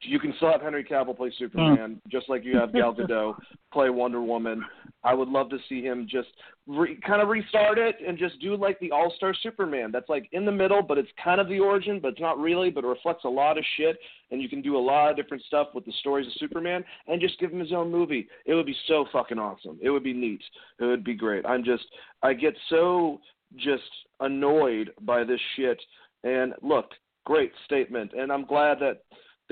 you 0.03 0.19
can 0.19 0.33
still 0.37 0.51
have 0.51 0.63
Henry 0.63 0.85
Cavill 0.85 1.17
play 1.17 1.33
Superman, 1.39 2.01
hmm. 2.03 2.11
just 2.11 2.29
like 2.29 2.45
you 2.45 2.59
have 2.59 2.73
Gal 2.73 2.95
Gadot 2.99 3.35
play 3.73 3.91
Wonder 3.91 4.21
Woman. 4.21 4.65
I 5.05 5.15
would 5.15 5.29
love 5.29 5.51
to 5.51 5.59
see 5.69 5.83
him 5.83 6.07
just 6.09 6.29
re, 6.67 6.99
kind 7.07 7.21
of 7.21 7.29
restart 7.29 7.79
it 7.79 7.97
and 8.07 8.17
just 8.17 8.41
do 8.41 8.57
like 8.57 8.79
the 8.79 8.91
All 8.91 9.13
Star 9.17 9.35
Superman. 9.43 9.91
That's 9.93 10.09
like 10.09 10.29
in 10.33 10.45
the 10.45 10.53
middle, 10.53 10.83
but 10.83 10.99
it's 10.99 11.11
kind 11.23 11.41
of 11.41 11.49
the 11.49 11.59
origin, 11.59 11.99
but 12.01 12.09
it's 12.09 12.21
not 12.21 12.39
really. 12.39 12.71
But 12.71 12.85
it 12.85 12.89
reflects 12.89 13.25
a 13.25 13.29
lot 13.29 13.59
of 13.59 13.65
shit, 13.77 13.99
and 14.31 14.41
you 14.41 14.49
can 14.49 14.63
do 14.63 14.77
a 14.77 14.79
lot 14.79 15.11
of 15.11 15.17
different 15.17 15.43
stuff 15.45 15.69
with 15.75 15.85
the 15.85 15.93
stories 16.01 16.27
of 16.27 16.33
Superman, 16.35 16.85
and 17.07 17.21
just 17.21 17.39
give 17.39 17.53
him 17.53 17.61
his 17.61 17.73
own 17.73 17.91
movie. 17.91 18.29
It 18.47 18.55
would 18.55 18.67
be 18.67 18.77
so 18.87 19.07
fucking 19.13 19.39
awesome. 19.39 19.79
It 19.83 19.91
would 19.91 20.05
be 20.05 20.13
neat. 20.15 20.43
It 20.81 20.85
would 20.85 21.05
be 21.05 21.15
great. 21.15 21.45
I'm 21.47 21.65
just, 21.65 21.85
I 22.23 22.35
get 22.35 22.55
so 22.69 23.21
just 23.57 23.83
annoyed 24.21 24.91
by 25.03 25.25
this 25.25 25.41
shit. 25.57 25.81
And 26.25 26.55
look, 26.63 26.87
great 27.25 27.53
statement, 27.65 28.13
and 28.17 28.33
I'm 28.33 28.45
glad 28.45 28.79
that 28.81 29.03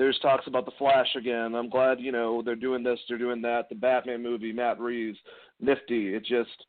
there's 0.01 0.17
talks 0.17 0.47
about 0.47 0.65
the 0.65 0.71
Flash 0.79 1.09
again. 1.15 1.53
I'm 1.53 1.69
glad 1.69 1.99
you 1.99 2.11
know 2.11 2.41
they're 2.41 2.55
doing 2.55 2.81
this, 2.81 2.99
they're 3.07 3.19
doing 3.19 3.39
that. 3.43 3.69
The 3.69 3.75
Batman 3.75 4.23
movie, 4.23 4.51
Matt 4.51 4.79
Reeves, 4.79 5.19
nifty. 5.59 6.15
It 6.15 6.21
just 6.25 6.65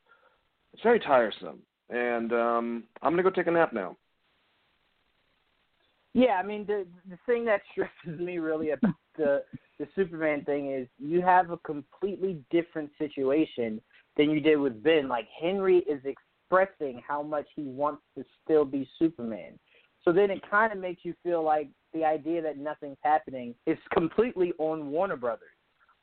it's 0.74 0.82
very 0.82 1.00
tiresome, 1.00 1.60
and 1.88 2.30
um, 2.34 2.84
I'm 3.00 3.12
gonna 3.12 3.22
go 3.22 3.30
take 3.30 3.46
a 3.46 3.50
nap 3.50 3.72
now. 3.72 3.96
Yeah, 6.12 6.32
I 6.32 6.42
mean 6.42 6.66
the 6.66 6.86
the 7.08 7.16
thing 7.24 7.46
that 7.46 7.62
stresses 7.72 8.20
me 8.20 8.36
really 8.36 8.72
about 8.72 8.92
the 9.16 9.44
the 9.78 9.88
Superman 9.96 10.44
thing 10.44 10.70
is 10.70 10.86
you 10.98 11.22
have 11.22 11.52
a 11.52 11.56
completely 11.56 12.38
different 12.50 12.90
situation 12.98 13.80
than 14.18 14.28
you 14.28 14.40
did 14.40 14.56
with 14.56 14.82
Ben. 14.82 15.08
Like 15.08 15.26
Henry 15.40 15.78
is 15.78 16.02
expressing 16.04 17.00
how 17.08 17.22
much 17.22 17.46
he 17.56 17.62
wants 17.62 18.02
to 18.18 18.26
still 18.44 18.66
be 18.66 18.86
Superman. 18.98 19.58
So 20.04 20.12
then 20.12 20.30
it 20.30 20.42
kind 20.50 20.70
of 20.70 20.78
makes 20.78 21.02
you 21.02 21.14
feel 21.22 21.42
like 21.42 21.70
the 21.94 22.04
idea 22.04 22.40
that 22.42 22.58
nothing's 22.58 22.98
happening 23.02 23.54
is 23.66 23.78
completely 23.92 24.52
on 24.58 24.90
Warner 24.90 25.16
Brothers. 25.16 25.48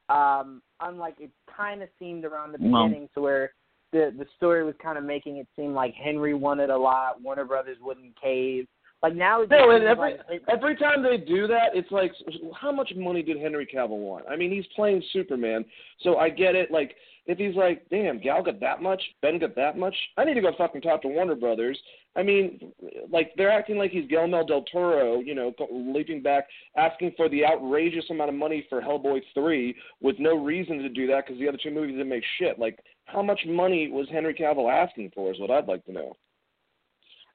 Um, 0.09 0.61
unlike 0.81 1.15
it 1.19 1.31
kind 1.55 1.83
of 1.83 1.89
seemed 1.99 2.25
around 2.25 2.51
the 2.51 2.57
No. 2.57 2.83
beginning 2.85 3.09
to 3.13 3.21
where 3.21 3.53
the 3.91 4.13
the 4.17 4.25
story 4.37 4.63
was 4.63 4.75
kind 4.81 4.97
of 4.97 5.03
making 5.03 5.37
it 5.37 5.47
seem 5.55 5.73
like 5.73 5.93
Henry 5.93 6.33
wanted 6.33 6.69
a 6.69 6.77
lot, 6.77 7.21
Warner 7.21 7.45
Brothers 7.45 7.77
wouldn't 7.81 8.19
cave. 8.19 8.67
Like 9.01 9.15
now 9.15 9.45
No, 9.49 9.71
and 9.71 9.85
every 9.85 10.17
like 10.29 10.41
every 10.51 10.75
time 10.75 11.01
they 11.01 11.17
do 11.17 11.47
that, 11.47 11.69
it's 11.73 11.91
like, 11.91 12.11
how 12.53 12.71
much 12.71 12.91
money 12.97 13.23
did 13.23 13.39
Henry 13.39 13.65
Cavill 13.65 13.97
want? 13.97 14.25
I 14.29 14.35
mean, 14.35 14.51
he's 14.51 14.65
playing 14.75 15.01
Superman, 15.13 15.63
so 16.01 16.17
I 16.17 16.29
get 16.29 16.53
it. 16.55 16.69
Like, 16.69 16.95
if 17.25 17.37
he's 17.37 17.55
like, 17.55 17.87
damn, 17.89 18.19
Gal 18.19 18.43
got 18.43 18.59
that 18.59 18.81
much, 18.81 19.01
Ben 19.21 19.39
got 19.39 19.55
that 19.55 19.77
much, 19.77 19.95
I 20.17 20.25
need 20.25 20.33
to 20.33 20.41
go 20.41 20.51
fucking 20.57 20.81
talk 20.81 21.01
to 21.03 21.07
Warner 21.07 21.35
Brothers. 21.35 21.79
I 22.17 22.23
mean, 22.23 22.73
like 23.09 23.31
they're 23.37 23.51
acting 23.51 23.77
like 23.77 23.91
he's 23.91 24.07
Guillermo 24.09 24.45
del 24.45 24.63
Toro, 24.63 25.19
you 25.19 25.33
know, 25.33 25.53
leaping 25.71 26.21
back, 26.21 26.47
asking 26.75 27.13
for 27.15 27.29
the 27.29 27.45
outrageous 27.45 28.05
amount 28.09 28.31
of 28.31 28.35
money 28.35 28.65
for 28.67 28.81
Hellboy 28.81 29.21
three 29.33 29.75
with 30.01 30.17
no 30.19 30.35
reason 30.35 30.79
to 30.79 30.89
do 30.89 31.07
that 31.07 31.25
because 31.25 31.39
the 31.39 31.47
other 31.47 31.59
two 31.61 31.71
movies 31.71 31.95
didn't 31.95 32.09
make 32.09 32.23
shit. 32.37 32.59
Like, 32.59 32.79
how 33.05 33.21
much 33.21 33.39
money 33.47 33.89
was 33.89 34.07
Henry 34.11 34.33
Cavill 34.33 34.69
asking 34.69 35.11
for? 35.15 35.31
Is 35.31 35.39
what 35.39 35.51
I'd 35.51 35.67
like 35.67 35.85
to 35.85 35.93
know. 35.93 36.17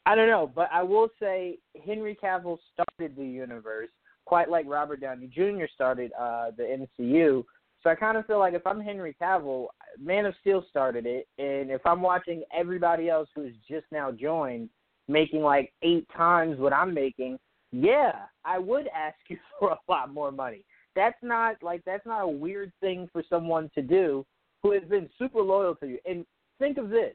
I 0.06 0.14
don't 0.14 0.28
know, 0.28 0.50
but 0.54 0.68
I 0.72 0.82
will 0.82 1.08
say 1.18 1.58
Henry 1.84 2.16
Cavill 2.22 2.58
started 2.74 3.16
the 3.16 3.24
universe 3.24 3.88
quite 4.24 4.50
like 4.50 4.66
Robert 4.66 5.00
Downey 5.00 5.26
Jr. 5.26 5.64
started 5.72 6.12
uh, 6.18 6.50
the 6.56 6.86
MCU. 7.00 7.44
So 7.82 7.90
I 7.90 7.94
kind 7.94 8.16
of 8.16 8.26
feel 8.26 8.38
like 8.38 8.54
if 8.54 8.66
I'm 8.66 8.80
Henry 8.80 9.14
Cavill, 9.20 9.66
Man 10.00 10.24
of 10.24 10.34
Steel 10.40 10.64
started 10.70 11.04
it, 11.06 11.28
and 11.38 11.70
if 11.70 11.84
I'm 11.84 12.00
watching 12.00 12.42
everybody 12.56 13.10
else 13.10 13.28
who's 13.34 13.54
just 13.68 13.84
now 13.92 14.10
joined 14.10 14.70
making 15.06 15.42
like 15.42 15.72
eight 15.82 16.06
times 16.16 16.58
what 16.58 16.72
I'm 16.72 16.94
making, 16.94 17.38
yeah, 17.72 18.12
I 18.44 18.58
would 18.58 18.88
ask 18.88 19.16
you 19.28 19.36
for 19.58 19.70
a 19.70 19.78
lot 19.88 20.12
more 20.12 20.32
money. 20.32 20.64
That's 20.96 21.18
not 21.22 21.56
like 21.62 21.82
that's 21.84 22.06
not 22.06 22.22
a 22.22 22.28
weird 22.28 22.72
thing 22.80 23.08
for 23.12 23.22
someone 23.28 23.70
to 23.74 23.82
do 23.82 24.24
who 24.62 24.72
has 24.72 24.84
been 24.84 25.10
super 25.18 25.42
loyal 25.42 25.74
to 25.76 25.86
you. 25.86 25.98
And 26.06 26.24
think 26.58 26.78
of 26.78 26.88
this: 26.88 27.14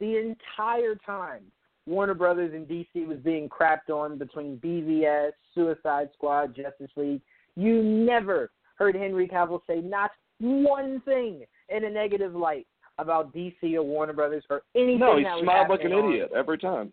the 0.00 0.18
entire 0.18 0.96
time 1.06 1.44
Warner 1.86 2.14
Brothers 2.14 2.52
and 2.54 2.66
DC 2.66 3.06
was 3.06 3.18
being 3.18 3.48
crapped 3.48 3.90
on 3.90 4.18
between 4.18 4.58
BVS, 4.58 5.32
Suicide 5.54 6.08
Squad, 6.14 6.54
Justice 6.56 6.90
League. 6.96 7.20
You 7.56 7.82
never 7.82 8.50
heard 8.76 8.94
Henry 8.94 9.28
Cavill 9.28 9.60
say 9.66 9.80
not 9.80 10.10
one 10.40 11.00
thing 11.04 11.44
in 11.68 11.84
a 11.84 11.90
negative 11.90 12.34
light 12.34 12.66
about 12.98 13.34
DC 13.34 13.74
or 13.74 13.82
Warner 13.82 14.12
Brothers 14.12 14.44
or 14.50 14.62
anything 14.74 14.98
No, 15.00 15.16
he 15.18 15.24
smiled 15.42 15.68
like 15.68 15.82
an 15.82 15.92
on- 15.92 16.10
idiot 16.12 16.30
every 16.34 16.58
time. 16.58 16.92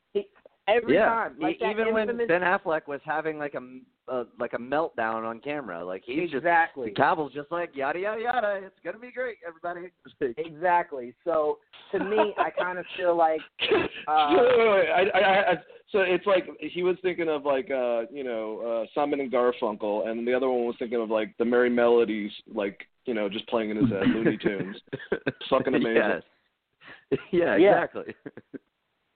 Every 0.68 0.94
yeah. 0.94 1.06
time, 1.06 1.36
like 1.40 1.56
E- 1.56 1.60
that 1.62 1.72
even 1.72 1.94
when 1.94 2.16
Ben 2.28 2.42
Affleck 2.42 2.88
was 2.88 3.02
having 3.04 3.40
like 3.40 3.56
a, 3.56 4.14
a 4.14 4.26
like 4.40 4.54
a 4.54 4.58
meltdown 4.58 5.28
on 5.28 5.40
camera, 5.40 5.84
like 5.84 6.04
he's 6.06 6.30
just 6.30 6.36
exactly, 6.36 6.92
Cavill's 6.92 7.34
just 7.34 7.52
like 7.52 7.76
yada 7.76 8.00
yada 8.00 8.22
yada. 8.22 8.60
It's 8.64 8.76
gonna 8.84 9.00
be 9.00 9.12
great, 9.12 9.38
everybody. 9.46 9.92
exactly. 10.38 11.16
So 11.24 11.58
to 11.92 12.00
me, 12.00 12.34
I 12.38 12.52
kind 12.52 12.78
of 12.78 12.86
feel 12.96 13.16
like 13.16 13.42
Uh, 14.08 14.28
wait, 14.32 14.58
wait, 14.58 14.70
wait. 14.70 14.90
I, 14.90 15.20
I, 15.20 15.52
I, 15.52 15.54
so 15.92 16.00
it's 16.00 16.26
like 16.26 16.48
he 16.60 16.84
was 16.84 16.96
thinking 17.02 17.28
of 17.28 17.44
like 17.44 17.70
uh, 17.70 18.04
you 18.12 18.24
know 18.24 18.84
uh, 18.84 18.86
Simon 18.96 19.20
and 19.20 19.32
Garfunkel, 19.32 20.08
and 20.08 20.28
the 20.28 20.34
other 20.34 20.50
one 20.50 20.66
was 20.66 20.76
thinking 20.80 21.02
of 21.02 21.10
like 21.10 21.36
the 21.38 21.44
Merrie 21.44 21.74
Melodies, 21.74 22.32
like 22.54 22.88
you 23.06 23.14
know 23.14 23.28
just 23.28 23.48
playing 23.48 23.72
in 23.72 23.78
his 23.78 23.90
head, 23.90 24.08
Looney 24.08 24.38
Tunes. 24.38 24.78
Fucking 25.50 25.76
amazing. 25.76 25.96
Yes. 25.96 27.18
Yeah, 27.32 27.56
Yeah. 27.58 27.86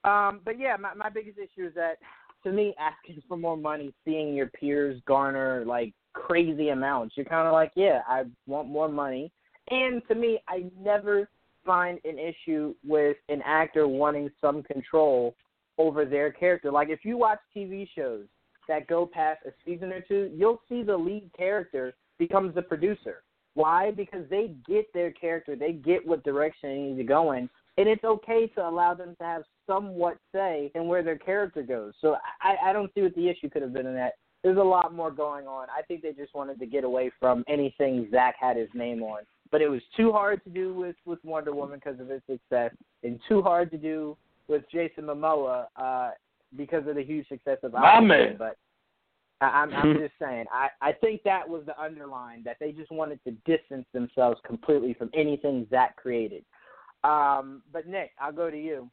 Um, 0.05 0.41
but 0.45 0.59
yeah, 0.59 0.75
my 0.77 0.93
my 0.93 1.09
biggest 1.09 1.37
issue 1.37 1.67
is 1.67 1.73
that 1.75 1.97
to 2.43 2.51
me, 2.51 2.75
asking 2.79 3.21
for 3.27 3.37
more 3.37 3.57
money, 3.57 3.93
seeing 4.05 4.35
your 4.35 4.47
peers 4.47 5.01
garner 5.07 5.65
like 5.65 5.93
crazy 6.13 6.69
amounts, 6.69 7.17
you're 7.17 7.25
kind 7.25 7.47
of 7.47 7.53
like, 7.53 7.71
yeah, 7.75 8.01
I 8.07 8.23
want 8.45 8.69
more 8.69 8.87
money. 8.87 9.31
And 9.71 10.01
to 10.07 10.15
me, 10.15 10.39
I 10.47 10.65
never 10.79 11.27
find 11.65 11.99
an 12.05 12.19
issue 12.19 12.75
with 12.85 13.17
an 13.29 13.41
actor 13.43 13.87
wanting 13.87 14.29
some 14.39 14.61
control 14.61 15.35
over 15.77 16.05
their 16.05 16.31
character. 16.31 16.71
Like 16.71 16.89
if 16.89 16.99
you 17.03 17.17
watch 17.17 17.39
TV 17.55 17.87
shows 17.95 18.25
that 18.67 18.87
go 18.87 19.05
past 19.11 19.41
a 19.45 19.51
season 19.65 19.91
or 19.91 20.01
two, 20.01 20.31
you'll 20.35 20.61
see 20.69 20.83
the 20.83 20.95
lead 20.95 21.29
character 21.35 21.95
becomes 22.19 22.53
the 22.53 22.61
producer. 22.61 23.23
Why? 23.55 23.91
Because 23.91 24.25
they 24.29 24.53
get 24.67 24.91
their 24.93 25.11
character, 25.11 25.55
they 25.55 25.71
get 25.73 26.05
what 26.05 26.23
direction 26.23 26.69
they 26.69 26.77
need 26.77 26.97
to 26.97 27.03
go 27.03 27.31
in, 27.31 27.49
and 27.77 27.87
it's 27.87 28.03
okay 28.03 28.47
to 28.55 28.67
allow 28.67 28.93
them 28.93 29.15
to 29.19 29.23
have 29.23 29.43
somewhat 29.67 30.17
say 30.33 30.71
in 30.75 30.87
where 30.87 31.03
their 31.03 31.17
character 31.17 31.61
goes. 31.61 31.93
So 32.01 32.15
I, 32.41 32.69
I 32.69 32.73
don't 32.73 32.91
see 32.95 33.01
what 33.01 33.15
the 33.15 33.27
issue 33.27 33.49
could 33.49 33.61
have 33.61 33.73
been 33.73 33.85
in 33.85 33.95
that. 33.95 34.13
There's 34.43 34.57
a 34.57 34.63
lot 34.63 34.93
more 34.93 35.11
going 35.11 35.47
on. 35.47 35.67
I 35.75 35.81
think 35.81 36.01
they 36.03 36.13
just 36.13 36.35
wanted 36.35 36.59
to 36.59 36.65
get 36.67 36.83
away 36.83 37.11
from 37.19 37.43
anything 37.47 38.07
Zack 38.11 38.35
had 38.39 38.57
his 38.57 38.69
name 38.73 39.01
on. 39.01 39.23
But 39.51 39.61
it 39.61 39.69
was 39.69 39.81
too 39.97 40.11
hard 40.11 40.43
to 40.43 40.49
do 40.49 40.73
with 40.73 40.95
with 41.05 41.19
Wonder 41.23 41.53
Woman 41.53 41.79
because 41.83 41.99
of 41.99 42.09
its 42.11 42.25
success, 42.27 42.71
and 43.03 43.19
too 43.27 43.41
hard 43.41 43.71
to 43.71 43.77
do 43.77 44.17
with 44.47 44.63
Jason 44.71 45.05
Momoa 45.05 45.65
uh, 45.75 46.11
because 46.55 46.87
of 46.87 46.95
the 46.95 47.03
huge 47.03 47.27
success 47.27 47.57
of 47.63 47.73
My 47.73 47.99
man. 47.99 48.35
But 48.37 48.57
I, 49.41 49.45
I'm, 49.45 49.73
I'm 49.73 49.93
just 49.99 50.13
saying, 50.19 50.45
I, 50.51 50.69
I 50.81 50.91
think 50.93 51.23
that 51.23 51.47
was 51.47 51.63
the 51.65 51.79
underline 51.79 52.43
that 52.43 52.57
they 52.59 52.71
just 52.71 52.91
wanted 52.91 53.19
to 53.25 53.31
distance 53.45 53.85
themselves 53.93 54.39
completely 54.45 54.93
from 54.93 55.09
anything 55.13 55.67
Zack 55.69 55.95
created. 55.95 56.43
Um, 57.03 57.61
but 57.71 57.87
Nick, 57.87 58.11
I'll 58.19 58.31
go 58.31 58.49
to 58.49 58.57
you. 58.57 58.89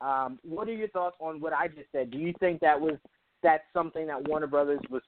Um, 0.00 0.38
what 0.42 0.68
are 0.68 0.74
your 0.74 0.88
thoughts 0.88 1.16
on 1.20 1.40
what 1.40 1.52
I 1.52 1.68
just 1.68 1.90
said? 1.92 2.10
Do 2.10 2.18
you 2.18 2.32
think 2.40 2.60
that 2.60 2.80
was 2.80 2.94
that's 3.42 3.64
something 3.72 4.06
that 4.06 4.28
Warner 4.28 4.46
Brothers 4.46 4.80
was 4.90 5.02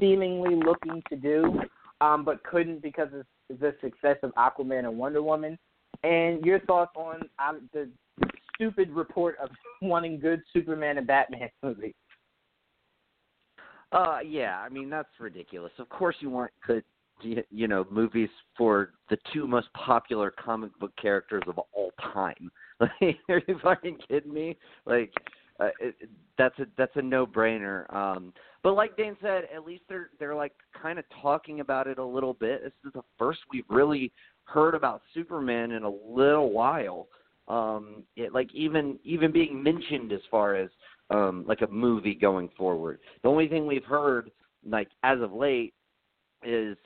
seemingly 0.00 0.56
looking 0.56 1.02
to 1.08 1.16
do, 1.16 1.60
um, 2.00 2.24
but 2.24 2.42
couldn't 2.44 2.82
because 2.82 3.08
of 3.12 3.58
the 3.60 3.74
success 3.80 4.16
of 4.22 4.32
Aquaman 4.34 4.80
and 4.80 4.98
Wonder 4.98 5.22
Woman? 5.22 5.58
And 6.02 6.44
your 6.44 6.60
thoughts 6.60 6.92
on 6.96 7.22
um, 7.38 7.68
the 7.72 7.88
stupid 8.54 8.90
report 8.90 9.36
of 9.42 9.50
wanting 9.82 10.18
good 10.18 10.42
Superman 10.52 10.98
and 10.98 11.06
Batman 11.06 11.48
movies? 11.62 11.94
Uh, 13.92 14.18
yeah, 14.26 14.58
I 14.58 14.68
mean 14.68 14.90
that's 14.90 15.08
ridiculous. 15.18 15.72
Of 15.78 15.88
course, 15.88 16.16
you 16.20 16.28
want 16.28 16.50
good, 16.66 16.84
you 17.22 17.68
know, 17.68 17.86
movies 17.90 18.28
for 18.56 18.90
the 19.10 19.16
two 19.32 19.46
most 19.46 19.68
popular 19.72 20.30
comic 20.30 20.76
book 20.78 20.92
characters 21.00 21.42
of 21.46 21.58
all 21.58 21.92
time. 22.12 22.50
Like, 22.78 23.16
are 23.30 23.40
you 23.48 23.58
fucking 23.62 23.96
kidding 24.06 24.34
me? 24.34 24.54
Like, 24.84 25.10
uh, 25.58 25.68
it, 25.80 25.94
that's 26.36 26.58
a 26.58 26.66
that's 26.76 26.92
a 26.96 27.00
no-brainer. 27.00 27.90
Um, 27.90 28.34
but 28.62 28.74
like 28.74 28.98
Dane 28.98 29.16
said, 29.22 29.44
at 29.54 29.64
least 29.64 29.84
they're 29.88 30.10
they're 30.18 30.34
like 30.34 30.52
kind 30.82 30.98
of 30.98 31.06
talking 31.22 31.60
about 31.60 31.86
it 31.86 31.98
a 31.98 32.04
little 32.04 32.34
bit. 32.34 32.62
This 32.62 32.72
is 32.84 32.92
the 32.92 33.02
first 33.18 33.38
we've 33.50 33.64
really 33.70 34.12
heard 34.44 34.74
about 34.74 35.00
Superman 35.14 35.70
in 35.70 35.84
a 35.84 35.88
little 35.88 36.52
while. 36.52 37.08
Um, 37.48 38.02
it, 38.16 38.34
like 38.34 38.54
even 38.54 38.98
even 39.04 39.32
being 39.32 39.62
mentioned 39.62 40.12
as 40.12 40.20
far 40.30 40.54
as 40.56 40.68
um, 41.10 41.44
like 41.48 41.62
a 41.62 41.68
movie 41.68 42.14
going 42.14 42.50
forward. 42.56 42.98
The 43.22 43.28
only 43.28 43.48
thing 43.48 43.66
we've 43.66 43.84
heard, 43.84 44.30
like 44.68 44.88
as 45.02 45.20
of 45.20 45.32
late, 45.32 45.72
is 46.44 46.76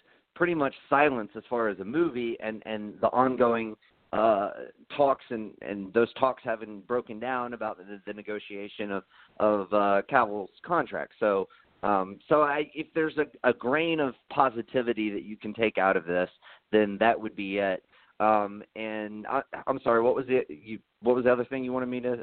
pretty 0.41 0.55
much 0.55 0.73
silence 0.89 1.29
as 1.37 1.43
far 1.51 1.69
as 1.69 1.79
a 1.81 1.85
movie 1.85 2.35
and 2.43 2.63
and 2.65 2.95
the 3.03 3.09
ongoing 3.09 3.77
uh 4.15 4.49
talks 4.97 5.27
and 5.29 5.53
and 5.61 5.93
those 5.93 6.11
talks 6.15 6.43
haven't 6.43 6.87
broken 6.87 7.21
down 7.21 7.53
about 7.53 7.77
the, 7.77 8.01
the 8.07 8.13
negotiation 8.15 8.91
of 8.91 9.03
of 9.39 9.71
uh 9.75 10.01
Cavill's 10.09 10.49
contract. 10.65 11.13
So 11.21 11.47
um 11.83 12.19
so 12.27 12.41
I 12.41 12.71
if 12.73 12.87
there's 12.95 13.19
a, 13.19 13.27
a 13.47 13.53
grain 13.53 14.01
of 14.01 14.15
positivity 14.31 15.11
that 15.11 15.25
you 15.25 15.37
can 15.37 15.53
take 15.53 15.77
out 15.77 15.95
of 15.95 16.07
this, 16.07 16.31
then 16.73 16.97
that 17.01 17.21
would 17.21 17.37
be 17.37 17.59
it. 17.59 17.85
Um 18.19 18.63
and 18.77 19.27
I, 19.27 19.43
I'm 19.67 19.79
sorry, 19.85 20.01
what 20.01 20.15
was 20.15 20.25
it 20.29 20.47
you 20.49 20.79
what 21.03 21.15
was 21.15 21.27
the 21.27 21.33
other 21.35 21.45
thing 21.45 21.65
you 21.65 21.73
wanted 21.75 21.91
me 21.91 22.01
to 22.01 22.23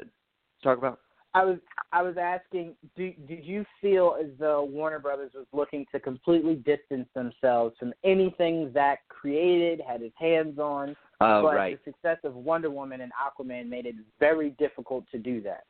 talk 0.64 0.76
about? 0.76 0.98
I 1.34 1.44
was 1.44 1.58
I 1.92 2.02
was 2.02 2.16
asking, 2.20 2.74
do, 2.96 3.12
did 3.26 3.44
you 3.44 3.64
feel 3.80 4.16
as 4.20 4.30
though 4.38 4.64
Warner 4.64 4.98
Brothers 4.98 5.32
was 5.34 5.46
looking 5.52 5.86
to 5.92 6.00
completely 6.00 6.56
distance 6.56 7.08
themselves 7.14 7.76
from 7.78 7.92
anything 8.04 8.70
Zack 8.72 9.00
created, 9.08 9.80
had 9.86 10.00
his 10.00 10.12
hands 10.18 10.58
on, 10.58 10.96
Oh 11.20 11.42
but 11.42 11.54
right. 11.54 11.78
the 11.84 11.92
success 11.92 12.18
of 12.24 12.34
Wonder 12.34 12.70
Woman 12.70 13.00
and 13.00 13.12
Aquaman 13.12 13.68
made 13.68 13.86
it 13.86 13.94
very 14.20 14.50
difficult 14.50 15.04
to 15.12 15.18
do 15.18 15.40
that? 15.42 15.64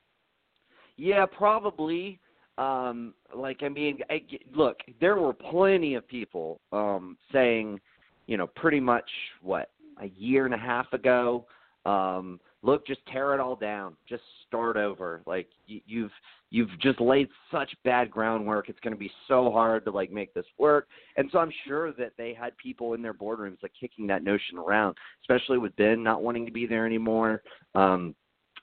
Yeah, 0.97 1.26
probably. 1.26 2.20
Um, 2.59 3.14
like 3.35 3.62
I 3.62 3.68
mean, 3.68 3.98
I, 4.10 4.22
look, 4.55 4.78
there 5.01 5.16
were 5.16 5.32
plenty 5.32 5.94
of 5.94 6.06
people 6.06 6.60
um, 6.72 7.16
saying, 7.32 7.80
you 8.26 8.36
know, 8.36 8.47
pretty 8.47 8.80
much 8.80 9.09
what 9.43 9.70
a 10.01 10.06
year 10.06 10.44
and 10.44 10.55
a 10.55 10.59
half 10.59 10.93
ago. 10.93 11.47
Um, 11.86 12.40
look, 12.62 12.86
just 12.86 13.01
tear 13.06 13.35
it 13.35 13.40
all 13.40 13.56
down. 13.56 13.97
Just 14.09 14.22
start 14.47 14.76
over. 14.76 15.22
Like 15.26 15.48
you, 15.66 15.80
you've 15.86 16.10
you've 16.51 16.80
just 16.80 17.01
laid 17.01 17.28
such 17.51 17.70
bad 17.85 18.10
groundwork. 18.10 18.68
It's 18.68 18.80
going 18.80 18.94
to 18.94 18.98
be 18.98 19.10
so 19.26 19.51
hard 19.51 19.85
to 19.85 19.90
like 19.90 20.10
make 20.10 20.32
this 20.35 20.47
work. 20.59 20.89
And 21.16 21.28
so 21.32 21.39
I'm 21.39 21.52
sure 21.66 21.93
that 21.93 22.12
they 22.16 22.35
had 22.35 22.56
people 22.56 22.94
in 22.94 23.02
their 23.02 23.14
boardrooms 23.14 23.62
like 23.62 23.72
kicking 23.78 24.06
that 24.09 24.24
notion 24.24 24.59
around, 24.59 24.97
especially 25.22 25.59
with 25.59 25.76
Ben 25.76 26.02
not 26.02 26.22
wanting 26.22 26.47
to 26.47 26.52
be 26.52 26.66
there 26.66 26.86
anymore. 26.86 27.43
Um, 27.74 28.14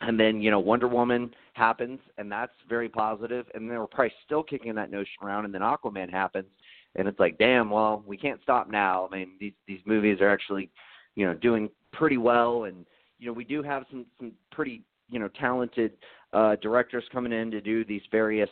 and 0.02 0.20
then 0.20 0.42
you 0.42 0.52
know 0.52 0.60
Wonder 0.60 0.88
Woman 0.88 1.34
happens, 1.54 2.00
and 2.18 2.30
that's 2.32 2.52
very 2.68 2.90
positive. 2.90 3.46
And 3.54 3.70
they 3.70 3.78
were 3.78 3.88
probably 3.88 4.14
still 4.26 4.44
kicking 4.44 4.76
that 4.76 4.92
notion 4.92 5.24
around, 5.24 5.46
and 5.46 5.54
then 5.54 5.62
Aquaman 5.62 6.12
happens, 6.12 6.50
and 6.96 7.08
it's 7.08 7.20
like, 7.20 7.38
damn, 7.38 7.70
well, 7.70 8.04
we 8.06 8.18
can't 8.18 8.42
stop 8.44 8.70
now. 8.70 9.08
I 9.10 9.16
mean, 9.16 9.32
these 9.40 9.54
these 9.68 9.80
movies 9.86 10.20
are 10.20 10.30
actually, 10.30 10.70
you 11.16 11.26
know, 11.26 11.34
doing 11.34 11.70
pretty 11.94 12.18
well, 12.18 12.66
and 12.66 12.86
you 13.26 13.32
know, 13.32 13.34
we 13.34 13.44
do 13.44 13.64
have 13.64 13.86
some 13.90 14.06
some 14.20 14.34
pretty 14.52 14.84
you 15.10 15.18
know 15.18 15.30
talented 15.40 15.94
uh, 16.32 16.56
directors 16.58 17.04
coming 17.12 17.34
in 17.34 17.50
to 17.50 17.60
do 17.60 17.84
these 17.84 18.04
various 18.12 18.50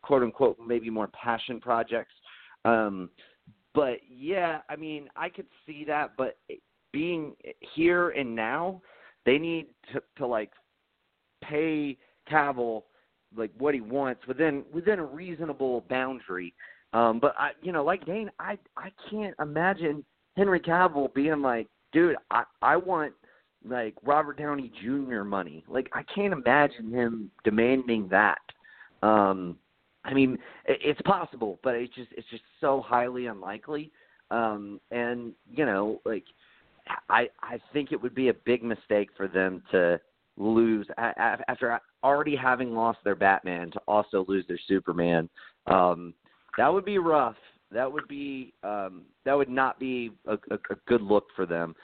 quote 0.00 0.22
unquote 0.22 0.56
maybe 0.66 0.88
more 0.88 1.08
passion 1.08 1.60
projects. 1.60 2.14
Um, 2.64 3.10
but 3.74 3.98
yeah, 4.08 4.60
I 4.70 4.76
mean, 4.76 5.10
I 5.14 5.28
could 5.28 5.44
see 5.66 5.84
that, 5.88 6.12
but 6.16 6.38
being 6.90 7.34
here 7.74 8.10
and 8.10 8.34
now, 8.34 8.80
they 9.26 9.36
need 9.36 9.66
to, 9.92 10.00
to 10.16 10.26
like 10.26 10.52
pay 11.42 11.98
Cavill 12.30 12.84
like 13.36 13.50
what 13.58 13.74
he 13.74 13.82
wants 13.82 14.26
within 14.26 14.64
within 14.72 15.00
a 15.00 15.04
reasonable 15.04 15.84
boundary. 15.90 16.54
Um, 16.94 17.18
but 17.20 17.34
I, 17.36 17.50
you 17.60 17.72
know, 17.72 17.84
like 17.84 18.06
Dane, 18.06 18.30
I 18.38 18.56
I 18.78 18.90
can't 19.10 19.34
imagine 19.38 20.02
Henry 20.34 20.60
Cavill 20.60 21.12
being 21.12 21.42
like, 21.42 21.66
dude, 21.92 22.16
I 22.30 22.44
I 22.62 22.76
want 22.76 23.12
like 23.64 23.94
Robert 24.04 24.38
Downey 24.38 24.70
Jr. 24.82 25.22
money. 25.22 25.64
Like 25.68 25.90
I 25.92 26.02
can't 26.14 26.32
imagine 26.32 26.90
him 26.90 27.30
demanding 27.44 28.08
that. 28.10 28.38
Um, 29.02 29.56
I 30.04 30.12
mean, 30.12 30.38
it's 30.66 31.00
possible, 31.02 31.58
but 31.62 31.74
it's 31.74 31.94
just 31.94 32.10
it's 32.16 32.28
just 32.30 32.42
so 32.60 32.82
highly 32.86 33.26
unlikely. 33.26 33.90
Um, 34.30 34.80
and 34.90 35.32
you 35.50 35.64
know, 35.64 36.00
like 36.04 36.24
I 37.08 37.28
I 37.42 37.58
think 37.72 37.92
it 37.92 38.00
would 38.02 38.14
be 38.14 38.28
a 38.28 38.34
big 38.34 38.62
mistake 38.62 39.10
for 39.16 39.28
them 39.28 39.62
to 39.70 40.00
lose 40.36 40.86
after 40.98 41.78
already 42.02 42.36
having 42.36 42.74
lost 42.74 42.98
their 43.04 43.14
Batman 43.14 43.70
to 43.70 43.80
also 43.86 44.24
lose 44.28 44.44
their 44.48 44.58
Superman. 44.68 45.28
Um, 45.66 46.12
that 46.58 46.72
would 46.72 46.84
be 46.84 46.98
rough. 46.98 47.36
That 47.70 47.90
would 47.90 48.06
be 48.08 48.52
um, 48.62 49.02
that 49.24 49.34
would 49.34 49.48
not 49.48 49.78
be 49.78 50.12
a, 50.26 50.34
a, 50.34 50.54
a 50.54 50.76
good 50.86 51.02
look 51.02 51.26
for 51.34 51.46
them. 51.46 51.74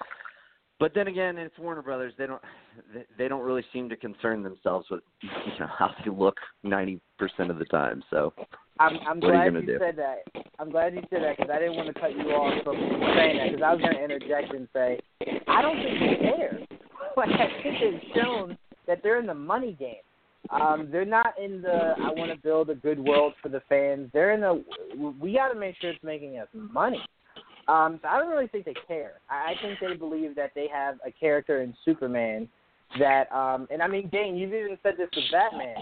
But 0.80 0.94
then 0.94 1.06
again, 1.08 1.36
it's 1.36 1.56
Warner 1.58 1.82
Brothers. 1.82 2.14
They 2.18 2.26
don't 2.26 2.42
they- 3.18 3.28
don't 3.28 3.42
really 3.42 3.64
seem 3.72 3.88
to 3.90 3.96
concern 3.96 4.42
themselves 4.42 4.86
with 4.90 5.02
you 5.22 5.28
know 5.60 5.68
how 5.78 5.94
they 6.04 6.10
look 6.10 6.36
ninety 6.64 7.00
percent 7.18 7.50
of 7.50 7.58
the 7.58 7.66
time. 7.66 8.02
So 8.10 8.32
I'm, 8.80 8.98
I'm 9.06 9.20
What 9.20 9.34
are 9.34 9.50
you 9.50 9.60
you 9.60 9.66
do? 9.66 9.78
said 9.78 9.96
that. 9.98 10.42
I'm 10.58 10.70
glad 10.70 10.94
you 10.94 11.02
said 11.10 11.22
that 11.22 11.36
because 11.36 11.50
I 11.54 11.58
didn't 11.58 11.76
want 11.76 11.94
to 11.94 12.00
cut 12.00 12.16
you 12.16 12.30
off 12.30 12.64
from 12.64 12.76
saying 12.76 13.36
that 13.36 13.50
because 13.52 13.62
I 13.62 13.72
was 13.74 13.80
going 13.82 13.94
to 13.94 14.02
interject 14.02 14.54
and 14.54 14.66
say 14.72 14.98
I 15.46 15.62
don't 15.62 15.76
think 15.76 16.00
they 16.00 16.26
care. 16.26 16.58
Like 17.16 17.30
I 17.30 17.62
think 17.62 17.76
they've 17.80 18.22
shown 18.22 18.56
that 18.86 19.00
they're 19.02 19.18
in 19.18 19.26
the 19.26 19.34
money 19.34 19.72
game. 19.78 19.96
Um, 20.48 20.88
they're 20.92 21.04
not 21.04 21.34
in 21.42 21.60
the 21.60 21.94
I 21.98 22.12
want 22.12 22.30
to 22.32 22.38
build 22.40 22.70
a 22.70 22.74
good 22.74 22.98
world 23.00 23.34
for 23.42 23.48
the 23.48 23.60
fans. 23.68 24.10
They're 24.12 24.32
in 24.32 24.40
the 24.40 24.64
we 25.20 25.34
got 25.34 25.52
to 25.52 25.58
make 25.58 25.74
sure 25.80 25.90
it's 25.90 26.02
making 26.04 26.38
us 26.38 26.46
money. 26.54 27.00
Um, 27.70 28.00
so 28.02 28.08
I 28.08 28.18
don't 28.18 28.30
really 28.30 28.48
think 28.48 28.64
they 28.64 28.74
care. 28.88 29.12
I, 29.28 29.52
I 29.52 29.54
think 29.62 29.78
they 29.80 29.94
believe 29.94 30.34
that 30.34 30.50
they 30.56 30.66
have 30.72 30.96
a 31.06 31.12
character 31.12 31.62
in 31.62 31.72
Superman 31.84 32.48
that, 32.98 33.30
um, 33.30 33.68
and 33.70 33.80
I 33.80 33.86
mean, 33.86 34.08
Dane, 34.10 34.36
you've 34.36 34.52
even 34.52 34.76
said 34.82 34.94
this 34.98 35.08
with 35.14 35.24
Batman, 35.30 35.76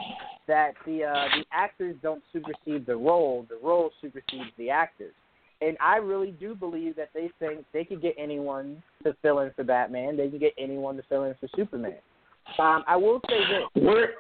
that 0.47 0.73
the 0.85 1.05
uh, 1.05 1.25
the 1.39 1.45
actors 1.51 1.97
don't 2.03 2.23
supersede 2.33 2.85
the 2.87 2.97
role, 2.97 3.47
the 3.49 3.59
role 3.63 3.91
supersedes 4.03 4.51
the 4.59 4.69
actors. 4.69 5.15
And 5.61 5.77
I 5.81 5.97
really 5.97 6.31
do 6.33 6.55
believe 6.55 6.95
that 6.97 7.09
they 7.15 7.31
think 7.39 7.65
they 7.73 7.85
could 7.85 8.03
get 8.03 8.15
anyone 8.19 8.83
to 9.05 9.17
fill 9.23 9.41
in 9.41 9.51
for 9.57 9.65
Batman. 9.65 10.17
They 10.17 10.29
can 10.29 10.39
get 10.39 10.53
anyone 10.59 10.97
to 10.97 11.03
fill 11.09 11.25
in 11.25 11.35
for 11.41 11.49
Superman. 11.57 11.97
Um, 12.59 12.85
I 12.87 12.97
will 12.97 13.21
say 13.29 13.39
this: 13.39 13.83
Where 13.83 14.11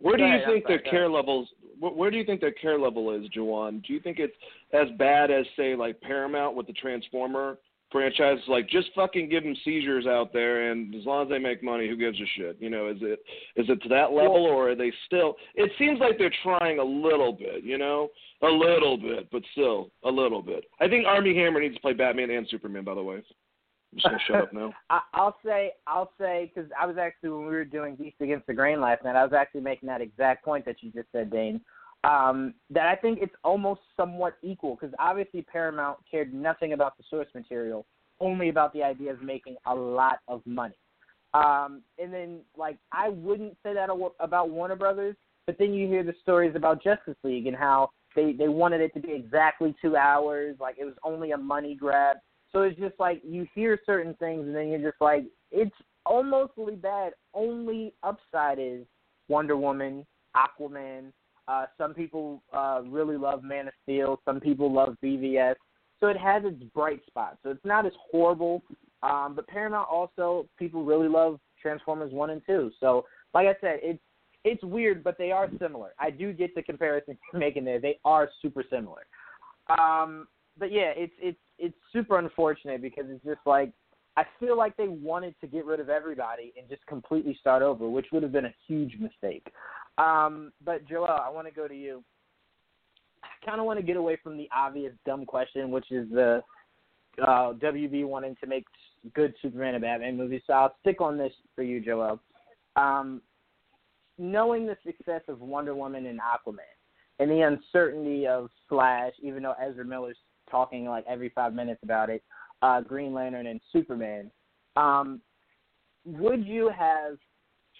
Where 0.00 0.16
do 0.16 0.22
Go 0.24 0.26
you 0.26 0.34
ahead, 0.34 0.48
think 0.48 0.64
sorry, 0.64 0.80
their 0.82 0.90
care 0.90 1.08
levels? 1.08 1.48
Wh- 1.80 1.96
Where 1.96 2.10
do 2.10 2.16
you 2.16 2.24
think 2.24 2.40
their 2.40 2.52
care 2.52 2.78
level 2.78 3.10
is, 3.14 3.28
Jawan? 3.36 3.84
Do 3.86 3.92
you 3.92 4.00
think 4.00 4.18
it's 4.18 4.34
as 4.72 4.88
bad 4.98 5.30
as 5.30 5.44
say 5.56 5.74
like 5.74 6.00
Paramount 6.00 6.56
with 6.56 6.66
the 6.66 6.72
Transformer 6.74 7.58
franchise? 7.90 8.38
Like 8.48 8.68
just 8.68 8.88
fucking 8.94 9.28
give 9.28 9.44
them 9.44 9.56
seizures 9.64 10.06
out 10.06 10.32
there, 10.32 10.70
and 10.70 10.94
as 10.94 11.04
long 11.06 11.24
as 11.24 11.28
they 11.30 11.38
make 11.38 11.62
money, 11.62 11.88
who 11.88 11.96
gives 11.96 12.18
a 12.20 12.26
shit? 12.36 12.56
You 12.60 12.70
know, 12.70 12.88
is 12.88 12.98
it 13.00 13.20
is 13.56 13.68
it 13.68 13.82
to 13.82 13.88
that 13.90 14.12
level, 14.12 14.44
or 14.46 14.70
are 14.70 14.74
they 14.74 14.92
still? 15.06 15.36
It 15.54 15.70
seems 15.78 16.00
like 16.00 16.18
they're 16.18 16.32
trying 16.42 16.78
a 16.78 16.84
little 16.84 17.32
bit. 17.32 17.64
You 17.64 17.78
know, 17.78 18.08
a 18.42 18.48
little 18.48 18.96
bit, 18.96 19.28
but 19.30 19.42
still 19.52 19.90
a 20.04 20.10
little 20.10 20.42
bit. 20.42 20.64
I 20.80 20.88
think 20.88 21.06
Armie 21.06 21.34
Hammer 21.36 21.60
needs 21.60 21.74
to 21.74 21.80
play 21.80 21.92
Batman 21.92 22.30
and 22.30 22.46
Superman. 22.50 22.84
By 22.84 22.94
the 22.94 23.02
way, 23.02 23.22
Just 23.94 24.04
gonna 24.04 24.18
shut 24.26 24.42
up 24.42 24.52
now. 24.52 24.72
I, 24.90 25.00
I'll 25.14 25.36
say, 25.44 25.72
I'll 25.86 26.12
say, 26.18 26.50
because 26.52 26.70
I 26.78 26.86
was 26.86 26.96
actually 26.98 27.30
when 27.30 27.46
we 27.46 27.54
were 27.54 27.64
doing 27.64 27.96
Beast 27.96 28.16
Against 28.20 28.46
the 28.46 28.54
Grain 28.54 28.80
last 28.80 29.04
night, 29.04 29.16
I 29.16 29.24
was 29.24 29.32
actually 29.32 29.62
making 29.62 29.88
that 29.88 30.00
exact 30.00 30.44
point 30.44 30.64
that 30.66 30.76
you 30.82 30.90
just 30.90 31.08
said, 31.12 31.30
Dane. 31.30 31.60
Um, 32.04 32.54
that 32.70 32.86
I 32.86 32.94
think 32.94 33.18
it's 33.20 33.34
almost 33.42 33.80
somewhat 33.96 34.36
equal 34.42 34.76
because 34.76 34.94
obviously 35.00 35.42
Paramount 35.42 35.98
cared 36.08 36.32
nothing 36.32 36.72
about 36.72 36.96
the 36.96 37.04
source 37.10 37.26
material, 37.34 37.86
only 38.20 38.50
about 38.50 38.72
the 38.72 38.82
idea 38.82 39.12
of 39.12 39.20
making 39.20 39.56
a 39.66 39.74
lot 39.74 40.20
of 40.28 40.42
money. 40.46 40.76
Um, 41.34 41.82
and 41.98 42.12
then, 42.12 42.40
like, 42.56 42.78
I 42.92 43.08
wouldn't 43.08 43.56
say 43.62 43.74
that 43.74 43.90
about 44.20 44.50
Warner 44.50 44.76
Brothers, 44.76 45.16
but 45.46 45.56
then 45.58 45.74
you 45.74 45.88
hear 45.88 46.02
the 46.02 46.14
stories 46.22 46.54
about 46.54 46.82
Justice 46.82 47.16
League 47.24 47.46
and 47.46 47.56
how 47.56 47.90
they 48.14 48.32
they 48.32 48.48
wanted 48.48 48.80
it 48.80 48.94
to 48.94 49.00
be 49.00 49.12
exactly 49.12 49.74
two 49.80 49.96
hours, 49.96 50.56
like 50.60 50.76
it 50.78 50.84
was 50.84 50.94
only 51.04 51.32
a 51.32 51.36
money 51.36 51.74
grab. 51.74 52.16
So 52.52 52.62
it's 52.62 52.78
just 52.78 52.94
like 52.98 53.20
you 53.24 53.46
hear 53.54 53.78
certain 53.84 54.14
things, 54.14 54.46
and 54.46 54.54
then 54.54 54.68
you're 54.68 54.90
just 54.90 55.00
like, 55.00 55.24
it's 55.50 55.74
almost 56.06 56.52
really 56.56 56.76
bad. 56.76 57.12
Only 57.34 57.94
upside 58.02 58.58
is 58.58 58.84
Wonder 59.28 59.56
Woman, 59.56 60.06
Aquaman. 60.36 61.12
Uh, 61.46 61.66
some 61.76 61.94
people 61.94 62.42
uh, 62.52 62.82
really 62.86 63.16
love 63.16 63.42
Man 63.42 63.68
of 63.68 63.74
Steel. 63.82 64.20
Some 64.24 64.40
people 64.40 64.72
love 64.72 64.96
BVS. 65.02 65.54
So 66.00 66.06
it 66.06 66.16
has 66.16 66.42
its 66.44 66.62
bright 66.74 67.00
spots. 67.06 67.38
So 67.42 67.50
it's 67.50 67.64
not 67.64 67.86
as 67.86 67.92
horrible. 68.10 68.62
Um, 69.02 69.34
but 69.34 69.46
Paramount 69.46 69.88
also 69.90 70.46
people 70.58 70.84
really 70.84 71.08
love 71.08 71.38
Transformers 71.60 72.12
one 72.12 72.30
and 72.30 72.42
two. 72.46 72.70
So 72.80 73.04
like 73.34 73.46
I 73.46 73.54
said, 73.60 73.80
it's 73.82 74.00
it's 74.44 74.62
weird, 74.62 75.02
but 75.02 75.18
they 75.18 75.30
are 75.32 75.50
similar. 75.60 75.94
I 75.98 76.10
do 76.10 76.32
get 76.32 76.54
the 76.54 76.62
comparison 76.62 77.18
you're 77.32 77.40
making 77.40 77.64
there. 77.64 77.80
They 77.80 77.98
are 78.04 78.30
super 78.40 78.64
similar. 78.70 79.06
Um, 79.78 80.28
but 80.58 80.72
yeah, 80.72 80.92
it's 80.96 81.12
it's 81.20 81.38
it's 81.58 81.76
super 81.92 82.18
unfortunate 82.18 82.82
because 82.82 83.04
it's 83.08 83.24
just 83.24 83.40
like 83.46 83.72
I 84.16 84.24
feel 84.40 84.58
like 84.58 84.76
they 84.76 84.88
wanted 84.88 85.34
to 85.40 85.46
get 85.46 85.64
rid 85.64 85.78
of 85.78 85.88
everybody 85.88 86.52
and 86.58 86.68
just 86.68 86.84
completely 86.86 87.36
start 87.40 87.62
over, 87.62 87.88
which 87.88 88.06
would 88.12 88.24
have 88.24 88.32
been 88.32 88.46
a 88.46 88.54
huge 88.66 88.96
mistake. 88.98 89.46
Um, 89.96 90.52
but 90.64 90.84
Joel, 90.88 91.06
I 91.06 91.30
want 91.30 91.46
to 91.46 91.54
go 91.54 91.68
to 91.68 91.74
you. 91.74 92.02
I 93.22 93.46
kind 93.46 93.60
of 93.60 93.66
want 93.66 93.78
to 93.78 93.86
get 93.86 93.96
away 93.96 94.18
from 94.22 94.36
the 94.36 94.48
obvious 94.52 94.92
dumb 95.06 95.24
question, 95.24 95.70
which 95.70 95.92
is 95.92 96.08
the 96.10 96.42
uh, 97.22 97.52
WB 97.54 98.06
wanting 98.06 98.36
to 98.40 98.48
make 98.48 98.64
good 99.14 99.34
Superman 99.40 99.74
and 99.74 99.82
Batman 99.82 100.16
movies. 100.16 100.42
So 100.46 100.52
I'll 100.52 100.74
stick 100.80 101.00
on 101.00 101.16
this 101.16 101.32
for 101.54 101.62
you, 101.62 101.80
Joel. 101.80 102.20
Um, 102.74 103.22
knowing 104.18 104.66
the 104.66 104.76
success 104.84 105.22
of 105.28 105.40
Wonder 105.40 105.74
Woman 105.74 106.06
and 106.06 106.18
Aquaman 106.18 106.58
and 107.20 107.30
the 107.30 107.40
uncertainty 107.42 108.26
of 108.26 108.50
Flash, 108.68 109.12
even 109.22 109.42
though 109.44 109.54
Ezra 109.64 109.84
Miller's 109.84 110.16
talking 110.50 110.86
like 110.86 111.04
every 111.08 111.30
five 111.30 111.54
minutes 111.54 111.80
about 111.82 112.10
it, 112.10 112.22
uh, 112.62 112.80
Green 112.80 113.12
Lantern 113.12 113.46
and 113.46 113.60
Superman, 113.72 114.30
um, 114.76 115.20
would 116.04 116.44
you 116.46 116.70
have 116.76 117.16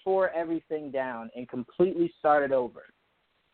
tore 0.03 0.29
everything 0.31 0.91
down 0.91 1.29
and 1.35 1.47
completely 1.49 2.11
started 2.19 2.51
over? 2.51 2.83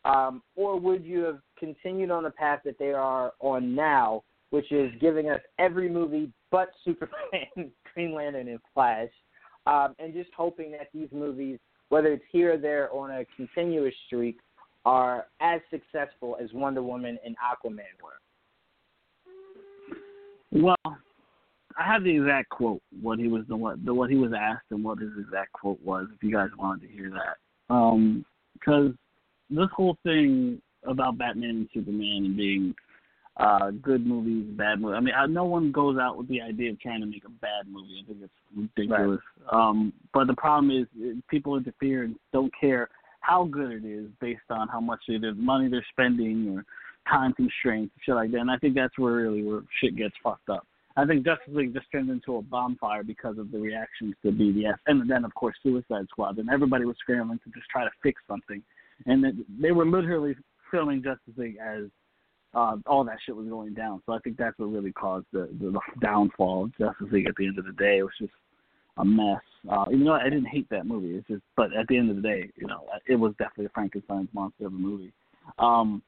Um, 0.04 0.44
or 0.56 0.80
would 0.80 1.04
you 1.04 1.24
have 1.24 1.40
continued 1.58 2.12
on 2.12 2.24
the 2.24 2.30
path 2.30 2.60
that 2.66 2.78
they 2.78 2.92
are 2.92 3.34
on 3.40 3.74
now, 3.74 4.24
which 4.52 4.72
is 4.72 4.92
giving 5.02 5.30
us 5.30 5.42
every 5.58 5.90
movie 5.90 6.32
but 6.52 6.70
Superman, 6.86 7.72
Green 7.94 8.14
Lantern, 8.14 8.48
and 8.48 8.60
Flash, 8.74 9.10
um, 9.66 9.96
and 9.98 10.14
just 10.14 10.30
hoping 10.38 10.72
that 10.72 10.90
these 10.94 11.10
movies, 11.12 11.58
whether 11.90 12.14
it's 12.14 12.24
here 12.32 12.54
or 12.54 12.58
there 12.58 12.94
on 12.94 13.12
a 13.12 13.26
continuous 13.36 13.96
streak, 14.06 14.40
are 14.86 15.26
as 15.42 15.60
successful 15.72 16.38
as 16.42 16.54
Wonder 16.54 16.84
Woman 16.84 17.18
and 17.26 17.36
Aquaman 17.38 17.80
were? 18.04 18.20
Well, 20.56 20.76
I 21.77 21.84
have 21.84 22.03
the 22.03 22.15
exact 22.15 22.49
quote 22.49 22.82
what 23.02 23.19
he 23.19 23.27
was 23.27 23.44
the 23.49 23.56
what 23.56 23.84
the 23.84 23.94
what 23.94 24.10
he 24.10 24.15
was 24.15 24.32
asked 24.38 24.65
and 24.72 24.84
what 24.84 24.99
his 24.99 25.11
exact 25.19 25.52
quote 25.52 25.80
was. 25.84 26.07
If 26.15 26.23
you 26.23 26.32
guys 26.32 26.49
wanted 26.57 26.88
to 26.88 26.94
hear 26.94 27.11
that, 27.11 27.73
um, 27.73 28.26
because 28.53 28.91
this 29.49 29.68
whole 29.76 29.98
thing 30.03 30.61
about 30.84 31.18
Batman 31.18 31.49
and 31.49 31.69
Superman 31.73 32.23
and 32.26 32.38
being 32.38 32.76
uh 33.38 33.72
good 33.82 34.06
movies, 34.06 34.45
bad 34.56 34.80
movies. 34.80 34.95
I 34.98 35.02
mean, 35.02 35.14
I, 35.14 35.26
no 35.26 35.44
one 35.44 35.73
goes 35.73 35.98
out 35.98 36.18
with 36.18 36.30
the 36.30 36.41
idea 36.41 36.72
of 36.72 36.80
trying 36.80 37.02
to 37.02 37.07
make 37.07 37.26
a 37.26 37.30
bad 37.30 37.68
movie. 37.69 38.02
I 38.02 38.07
think 38.07 38.19
it's 38.23 38.34
ridiculous. 38.56 39.19
Um, 39.52 39.91
but 40.14 40.27
the 40.27 40.36
problem 40.36 40.72
is 40.72 40.88
people 41.30 41.57
interfere 41.57 42.03
and 42.03 42.15
don't 42.32 42.53
care 42.60 42.88
how 43.19 43.44
good 43.44 43.72
it 43.72 43.86
is 43.86 44.07
based 44.22 44.49
on 44.49 44.69
how 44.69 44.80
much 44.80 45.02
it 45.10 45.26
is 45.26 45.36
money 45.36 45.68
they're 45.68 45.86
spending 45.91 46.56
or 46.56 46.64
time 47.07 47.34
constraints, 47.34 47.94
and 47.95 48.02
shit 48.03 48.15
like 48.15 48.32
that. 48.32 48.40
And 48.40 48.52
I 48.52 48.57
think 48.57 48.76
that's 48.76 48.98
where 48.98 49.14
really 49.14 49.44
where 49.44 49.61
shit 49.82 49.95
gets 49.95 50.15
fucked 50.23 50.49
up. 50.49 50.65
I 50.98 51.06
think 51.06 51.26
Justice 51.26 51.53
League 51.53 51.73
just 51.73 51.91
turned 51.91 52.10
into 52.10 52.38
a 52.38 52.41
bonfire 52.41 53.03
because 53.03 53.38
of 53.38 53.52
the 53.52 53.60
reactions 53.60 54.15
to 54.23 54.32
BVS, 54.32 54.77
and 54.88 55.10
then 55.10 55.26
of 55.26 55.34
course 55.36 55.56
Suicide 55.61 56.06
Squad. 56.10 56.38
And 56.38 56.49
everybody 56.49 56.86
was 56.86 56.95
scrambling 56.99 57.40
to 57.44 57.49
just 57.52 57.69
try 57.69 57.84
to 57.84 57.91
fix 58.02 58.22
something, 58.27 58.64
and 59.06 59.45
they 59.61 59.72
were 59.72 59.86
literally 59.86 60.36
filming 60.72 61.03
Justice 61.03 61.34
League 61.38 61.57
as 61.61 61.84
uh, 62.53 62.77
all 62.88 63.03
that 63.03 63.18
shit 63.26 63.36
was 63.36 63.48
going 63.48 63.73
down. 63.73 64.02
So 64.06 64.14
I 64.14 64.19
think 64.19 64.38
that's 64.38 64.57
what 64.57 64.68
really 64.68 64.94
caused 64.94 65.26
the, 65.34 65.49
the, 65.60 65.72
the 65.72 65.80
downfall 66.02 66.65
of 66.65 66.77
Justice 66.77 67.07
League. 67.11 67.27
At 67.27 67.36
the 67.38 67.48
end 67.48 67.60
of 67.60 67.65
the 67.65 67.73
day, 67.73 67.98
it 67.98 68.03
was 68.03 68.14
just 68.18 68.32
a 68.98 69.03
mess. 69.03 69.41
Uh, 69.69 69.84
even 69.91 70.06
though 70.06 70.14
I 70.14 70.23
didn't 70.23 70.45
hate 70.45 70.69
that 70.69 70.86
movie, 70.86 71.18
it's 71.18 71.27
just 71.27 71.41
but 71.57 71.73
at 71.73 71.88
the 71.88 71.98
end 71.98 72.10
of 72.10 72.15
the 72.15 72.22
day, 72.22 72.49
you 72.56 72.68
know, 72.68 72.86
it 73.07 73.15
was 73.15 73.34
definitely 73.38 73.65
a 73.65 73.69
Frankenstein's 73.69 74.30
monster 74.34 74.68
of 74.68 74.73
a 74.73 74.77
movie. 74.77 75.11
Um, 75.60 76.02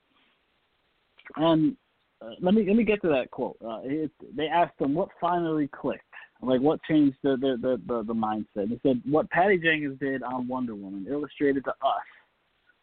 and 1.36 1.76
uh, 2.22 2.32
let 2.41 2.54
me 2.54 2.66
let 2.68 2.76
me 2.76 2.84
get 2.84 3.02
to 3.02 3.10
that 3.10 3.30
quote. 3.32 3.58
Uh, 3.64 3.80
it, 3.84 4.12
they 4.36 4.48
asked 4.48 4.80
him 4.80 4.95
what 4.95 5.10
finally 5.22 5.68
clicked, 5.68 6.04
like 6.41 6.62
what 6.62 6.80
changed 6.84 7.18
the 7.24 7.38
the 7.38 7.58
the, 7.62 7.82
the, 7.88 8.04
the 8.04 8.14
mindset. 8.14 8.70
They 8.70 8.80
said 8.84 9.02
what 9.06 9.30
Patty 9.30 9.58
Jenkins 9.58 9.99
did 9.99 10.24
on 10.24 10.48
Wonder 10.48 10.76
Woman 10.76 11.06
illustrated 11.10 11.64
to 11.66 11.72
us 11.72 12.04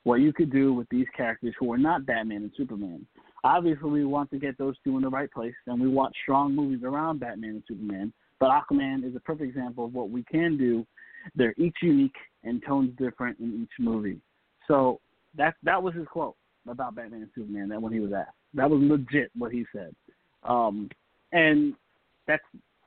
what 0.05 0.17
you 0.17 0.33
could 0.33 0.53
do 0.53 0.73
with 0.73 0.89
these 0.91 1.07
characters 1.17 1.55
who 1.59 1.73
are 1.73 1.79
not 1.79 2.07
Batman 2.07 2.43
and 2.43 2.53
Superman. 2.57 3.07
Obviously, 3.43 3.91
we 3.91 4.05
want 4.05 4.31
to 4.31 4.39
get 4.39 4.57
those 4.57 4.75
two 4.85 4.97
in 4.97 5.03
the 5.03 5.09
right 5.09 5.31
place, 5.31 5.55
and 5.67 5.81
we 5.81 5.89
want 5.89 6.15
strong 6.23 6.55
movies 6.55 6.83
around 6.85 7.21
Batman 7.21 7.51
and 7.51 7.63
Superman. 7.67 8.13
But 8.39 8.51
Aquaman 8.51 9.09
is 9.09 9.17
a 9.17 9.21
perfect 9.21 9.49
example 9.49 9.85
of 9.85 9.95
what 9.95 10.11
we 10.11 10.23
can 10.25 10.57
do. 10.57 10.87
They're 11.35 11.55
each 11.57 11.77
unique 11.83 12.17
and 12.43 12.63
tones 12.67 12.91
different 12.99 13.39
in 13.41 13.63
each 13.63 13.73
movie. 13.79 14.21
So 14.69 15.01
that 15.37 15.55
that 15.63 15.83
was 15.83 15.95
his 15.95 16.07
quote 16.07 16.37
about 16.69 16.95
Batman 16.95 17.23
and 17.23 17.31
Superman. 17.35 17.69
That 17.69 17.81
when 17.81 17.93
he 17.93 18.01
was 18.01 18.13
asked, 18.13 18.37
that 18.55 18.69
was 18.69 18.81
legit 18.83 19.31
what 19.37 19.53
he 19.53 19.65
said. 19.73 19.95
Um, 20.43 20.91
and 21.33 21.75
that's 22.27 22.43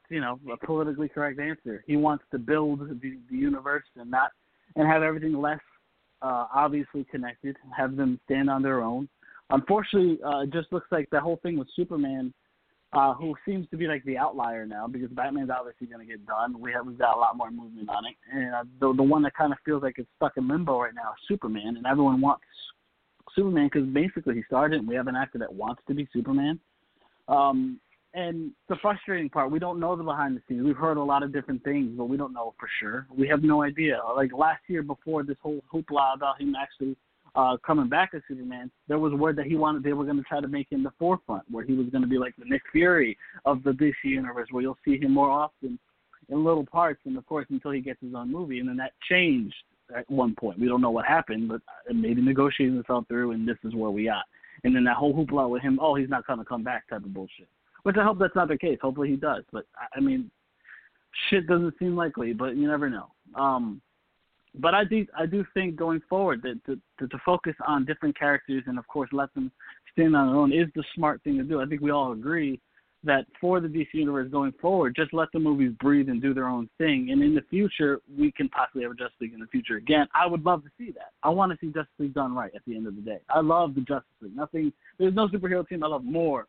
you 0.09 0.21
know 0.21 0.39
a 0.51 0.65
politically 0.65 1.09
correct 1.09 1.39
answer. 1.39 1.83
He 1.87 1.95
wants 1.95 2.23
to 2.31 2.39
build 2.39 2.79
the, 2.79 3.17
the 3.29 3.35
universe 3.35 3.83
and 3.95 4.09
not 4.09 4.31
and 4.75 4.87
have 4.87 5.03
everything 5.03 5.39
less 5.39 5.59
uh, 6.21 6.45
obviously 6.53 7.05
connected, 7.09 7.55
have 7.75 7.95
them 7.95 8.19
stand 8.25 8.49
on 8.49 8.61
their 8.61 8.81
own. 8.81 9.07
Unfortunately, 9.49 10.19
uh, 10.25 10.41
it 10.41 10.51
just 10.51 10.71
looks 10.71 10.87
like 10.91 11.09
the 11.09 11.19
whole 11.19 11.39
thing 11.41 11.57
with 11.57 11.67
Superman, 11.75 12.33
uh, 12.93 13.13
who 13.13 13.35
seems 13.45 13.67
to 13.69 13.77
be 13.77 13.87
like 13.87 14.03
the 14.05 14.17
outlier 14.17 14.65
now 14.65 14.87
because 14.87 15.09
Batman's 15.09 15.49
obviously 15.49 15.87
going 15.87 16.05
to 16.05 16.11
get 16.11 16.25
done. 16.25 16.59
We 16.59 16.71
have 16.73 16.85
we've 16.85 16.97
got 16.97 17.15
a 17.15 17.19
lot 17.19 17.37
more 17.37 17.51
movement 17.51 17.89
on 17.89 18.05
it, 18.05 18.15
and 18.31 18.53
uh, 18.53 18.63
the 18.79 18.93
the 18.95 19.03
one 19.03 19.21
that 19.23 19.35
kind 19.35 19.51
of 19.51 19.59
feels 19.65 19.83
like 19.83 19.95
it's 19.97 20.09
stuck 20.17 20.33
in 20.37 20.47
limbo 20.47 20.81
right 20.81 20.95
now 20.95 21.11
is 21.11 21.27
Superman, 21.27 21.77
and 21.77 21.85
everyone 21.85 22.21
wants 22.21 22.43
Superman 23.35 23.69
because 23.71 23.87
basically 23.87 24.35
he 24.35 24.43
started, 24.43 24.87
we 24.87 24.95
have 24.95 25.07
an 25.07 25.15
actor 25.15 25.37
that 25.39 25.53
wants 25.53 25.81
to 25.87 25.93
be 25.93 26.07
Superman. 26.13 26.59
Um, 27.27 27.79
and 28.13 28.51
the 28.67 28.77
frustrating 28.81 29.29
part, 29.29 29.51
we 29.51 29.59
don't 29.59 29.79
know 29.79 29.95
the 29.95 30.03
behind 30.03 30.35
the 30.35 30.41
scenes. 30.47 30.65
We've 30.65 30.77
heard 30.77 30.97
a 30.97 31.03
lot 31.03 31.23
of 31.23 31.33
different 31.33 31.63
things, 31.63 31.91
but 31.95 32.05
we 32.05 32.17
don't 32.17 32.33
know 32.33 32.53
for 32.59 32.67
sure. 32.79 33.05
We 33.15 33.27
have 33.27 33.43
no 33.43 33.63
idea. 33.63 33.99
Like 34.15 34.31
last 34.33 34.61
year, 34.67 34.81
before 34.81 35.23
this 35.23 35.37
whole 35.41 35.61
hoopla 35.71 36.15
about 36.15 36.41
him 36.41 36.55
actually 36.55 36.95
uh, 37.35 37.57
coming 37.65 37.87
back 37.87 38.11
as 38.15 38.21
Superman, 38.27 38.71
there 38.87 38.97
was 38.97 39.13
word 39.13 39.35
that 39.35 39.45
he 39.45 39.55
wanted 39.55 39.83
they 39.83 39.93
were 39.93 40.05
going 40.05 40.17
to 40.17 40.23
try 40.23 40.41
to 40.41 40.47
make 40.47 40.71
him 40.71 40.83
the 40.83 40.93
forefront, 40.97 41.43
where 41.51 41.63
he 41.63 41.73
was 41.73 41.87
going 41.89 42.01
to 42.01 42.07
be 42.07 42.17
like 42.17 42.35
the 42.37 42.45
Nick 42.45 42.63
Fury 42.71 43.15
of 43.45 43.61
the 43.63 43.71
DC 43.71 43.93
universe, 44.03 44.47
where 44.49 44.63
you'll 44.63 44.79
see 44.83 44.97
him 44.97 45.13
more 45.13 45.29
often 45.29 45.77
in 46.29 46.43
little 46.43 46.65
parts, 46.65 47.01
and 47.05 47.17
of 47.17 47.25
course 47.27 47.45
until 47.51 47.71
he 47.71 47.81
gets 47.81 48.01
his 48.01 48.15
own 48.15 48.31
movie, 48.31 48.59
and 48.59 48.67
then 48.67 48.77
that 48.77 48.93
changed 49.07 49.55
at 49.95 50.09
one 50.09 50.35
point. 50.35 50.59
We 50.59 50.67
don't 50.67 50.81
know 50.81 50.91
what 50.91 51.05
happened, 51.05 51.49
but 51.49 51.61
maybe 51.93 52.21
negotiations 52.21 52.83
fell 52.87 53.05
through, 53.07 53.31
and 53.31 53.47
this 53.47 53.57
is 53.63 53.75
where 53.75 53.91
we 53.91 54.05
got. 54.05 54.23
And 54.63 54.75
then 54.75 54.83
that 54.85 54.97
whole 54.97 55.13
hoopla 55.13 55.49
with 55.49 55.61
him, 55.61 55.79
oh, 55.81 55.95
he's 55.95 56.09
not 56.09 56.25
going 56.25 56.39
to 56.39 56.45
come 56.45 56.63
back 56.63 56.87
type 56.89 57.03
of 57.03 57.13
bullshit. 57.13 57.47
Which 57.83 57.95
I 57.97 58.03
hope 58.03 58.19
that's 58.19 58.35
not 58.35 58.47
the 58.47 58.57
case. 58.57 58.79
Hopefully 58.81 59.09
he 59.09 59.15
does. 59.15 59.43
But 59.51 59.65
I 59.95 59.99
mean, 59.99 60.29
shit 61.29 61.47
doesn't 61.47 61.75
seem 61.79 61.95
likely, 61.95 62.33
but 62.33 62.55
you 62.57 62.67
never 62.67 62.89
know. 62.89 63.07
Um, 63.35 63.81
but 64.59 64.73
I 64.73 64.83
do 64.83 65.05
I 65.17 65.25
do 65.25 65.45
think 65.53 65.75
going 65.75 66.01
forward 66.09 66.41
that 66.43 66.63
to, 66.65 66.79
to, 66.99 67.07
to 67.07 67.17
focus 67.25 67.53
on 67.67 67.85
different 67.85 68.17
characters 68.17 68.63
and 68.65 68.79
of 68.79 68.87
course 68.87 69.09
let 69.11 69.33
them 69.35 69.51
stand 69.91 70.15
on 70.15 70.27
their 70.27 70.35
own 70.35 70.51
is 70.51 70.67
the 70.75 70.83
smart 70.95 71.21
thing 71.23 71.37
to 71.37 71.43
do. 71.43 71.61
I 71.61 71.65
think 71.65 71.81
we 71.81 71.91
all 71.91 72.13
agree 72.13 72.59
that 73.03 73.25
for 73.39 73.59
the 73.59 73.67
DC 73.67 73.87
universe 73.93 74.29
going 74.31 74.53
forward, 74.61 74.95
just 74.95 75.13
let 75.13 75.29
the 75.31 75.39
movies 75.39 75.71
breathe 75.79 76.09
and 76.09 76.21
do 76.21 76.33
their 76.33 76.47
own 76.47 76.69
thing. 76.77 77.09
And 77.11 77.21
in 77.21 77.35
the 77.35 77.43
future, 77.49 77.99
we 78.17 78.31
can 78.31 78.49
possibly 78.49 78.83
have 78.83 78.91
a 78.91 78.95
Justice 78.95 79.15
League 79.21 79.33
in 79.33 79.39
the 79.39 79.47
future 79.47 79.75
again. 79.75 80.07
I 80.15 80.25
would 80.25 80.43
love 80.43 80.63
to 80.63 80.69
see 80.77 80.91
that. 80.91 81.11
I 81.23 81.29
want 81.29 81.51
to 81.51 81.57
see 81.59 81.71
Justice 81.71 81.93
League 81.99 82.13
done 82.13 82.35
right 82.35 82.51
at 82.55 82.61
the 82.65 82.75
end 82.75 82.87
of 82.87 82.95
the 82.95 83.01
day. 83.01 83.19
I 83.29 83.41
love 83.41 83.75
the 83.75 83.81
Justice 83.81 84.09
League. 84.21 84.35
Nothing. 84.35 84.73
There's 84.97 85.13
no 85.13 85.27
superhero 85.27 85.67
team 85.67 85.83
I 85.83 85.87
love 85.87 86.03
more 86.03 86.47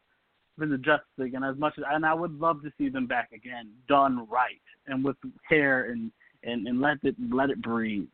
than 0.56 0.70
the 0.70 0.78
Justice 0.78 1.06
League. 1.18 1.34
And 1.34 1.44
as 1.44 1.56
much 1.56 1.74
as 1.78 1.84
and 1.88 2.04
I 2.04 2.14
would 2.14 2.38
love 2.38 2.62
to 2.62 2.72
see 2.78 2.88
them 2.88 3.06
back 3.06 3.30
again, 3.32 3.70
done 3.88 4.26
right 4.30 4.60
and 4.86 5.04
with 5.04 5.16
hair 5.48 5.90
and 5.90 6.10
and 6.44 6.66
and 6.66 6.80
let 6.80 6.98
it 7.02 7.14
let 7.30 7.50
it 7.50 7.60
breathe. 7.62 8.06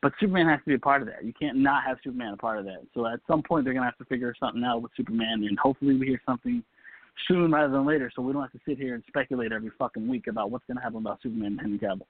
But 0.00 0.12
Superman 0.20 0.46
has 0.48 0.60
to 0.60 0.66
be 0.66 0.74
a 0.74 0.78
part 0.78 1.02
of 1.02 1.08
that. 1.08 1.24
You 1.24 1.32
can't 1.32 1.56
not 1.56 1.82
have 1.84 1.98
Superman 2.04 2.34
a 2.34 2.36
part 2.36 2.58
of 2.58 2.64
that. 2.66 2.86
So 2.94 3.06
at 3.06 3.20
some 3.26 3.42
point 3.42 3.64
they're 3.64 3.74
gonna 3.74 3.86
have 3.86 3.98
to 3.98 4.04
figure 4.04 4.34
something 4.38 4.62
out 4.62 4.82
with 4.82 4.92
Superman, 4.96 5.44
and 5.48 5.58
hopefully 5.58 5.96
we 5.96 6.06
hear 6.06 6.22
something 6.24 6.62
soon 7.26 7.52
rather 7.52 7.72
than 7.72 7.86
later, 7.86 8.10
so 8.14 8.22
we 8.22 8.32
don't 8.32 8.42
have 8.42 8.52
to 8.52 8.60
sit 8.66 8.78
here 8.78 8.94
and 8.94 9.02
speculate 9.08 9.52
every 9.52 9.70
fucking 9.78 10.06
week 10.06 10.26
about 10.28 10.50
what's 10.50 10.64
gonna 10.66 10.80
happen 10.80 10.98
about 10.98 11.20
Superman 11.22 11.52
and 11.52 11.60
Henry 11.60 11.78
Cavill. 11.78 12.06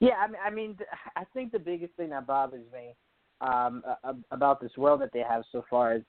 Yeah, 0.00 0.14
I 0.14 0.26
mean, 0.26 0.40
I 0.44 0.50
mean, 0.50 0.78
I 1.16 1.24
think 1.32 1.52
the 1.52 1.58
biggest 1.58 1.94
thing 1.94 2.10
that 2.10 2.26
bothers 2.26 2.64
me 2.72 2.94
um, 3.40 3.82
about 4.30 4.60
this 4.60 4.72
world 4.76 5.00
that 5.00 5.10
they 5.12 5.22
have 5.26 5.44
so 5.52 5.64
far 5.70 5.94
is 5.96 6.02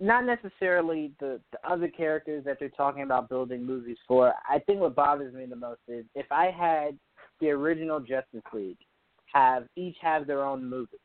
not 0.00 0.24
necessarily 0.26 1.12
the, 1.20 1.40
the 1.52 1.58
other 1.68 1.88
characters 1.88 2.44
that 2.44 2.58
they're 2.58 2.68
talking 2.70 3.02
about 3.02 3.28
building 3.28 3.64
movies 3.64 3.96
for. 4.06 4.34
I 4.48 4.58
think 4.58 4.80
what 4.80 4.94
bothers 4.94 5.34
me 5.34 5.46
the 5.46 5.56
most 5.56 5.80
is 5.88 6.04
if 6.14 6.26
I 6.30 6.50
had 6.50 6.98
the 7.40 7.50
original 7.50 8.00
Justice 8.00 8.42
League 8.52 8.78
have 9.32 9.64
each 9.76 9.96
have 10.02 10.26
their 10.26 10.44
own 10.44 10.68
movie, 10.68 10.98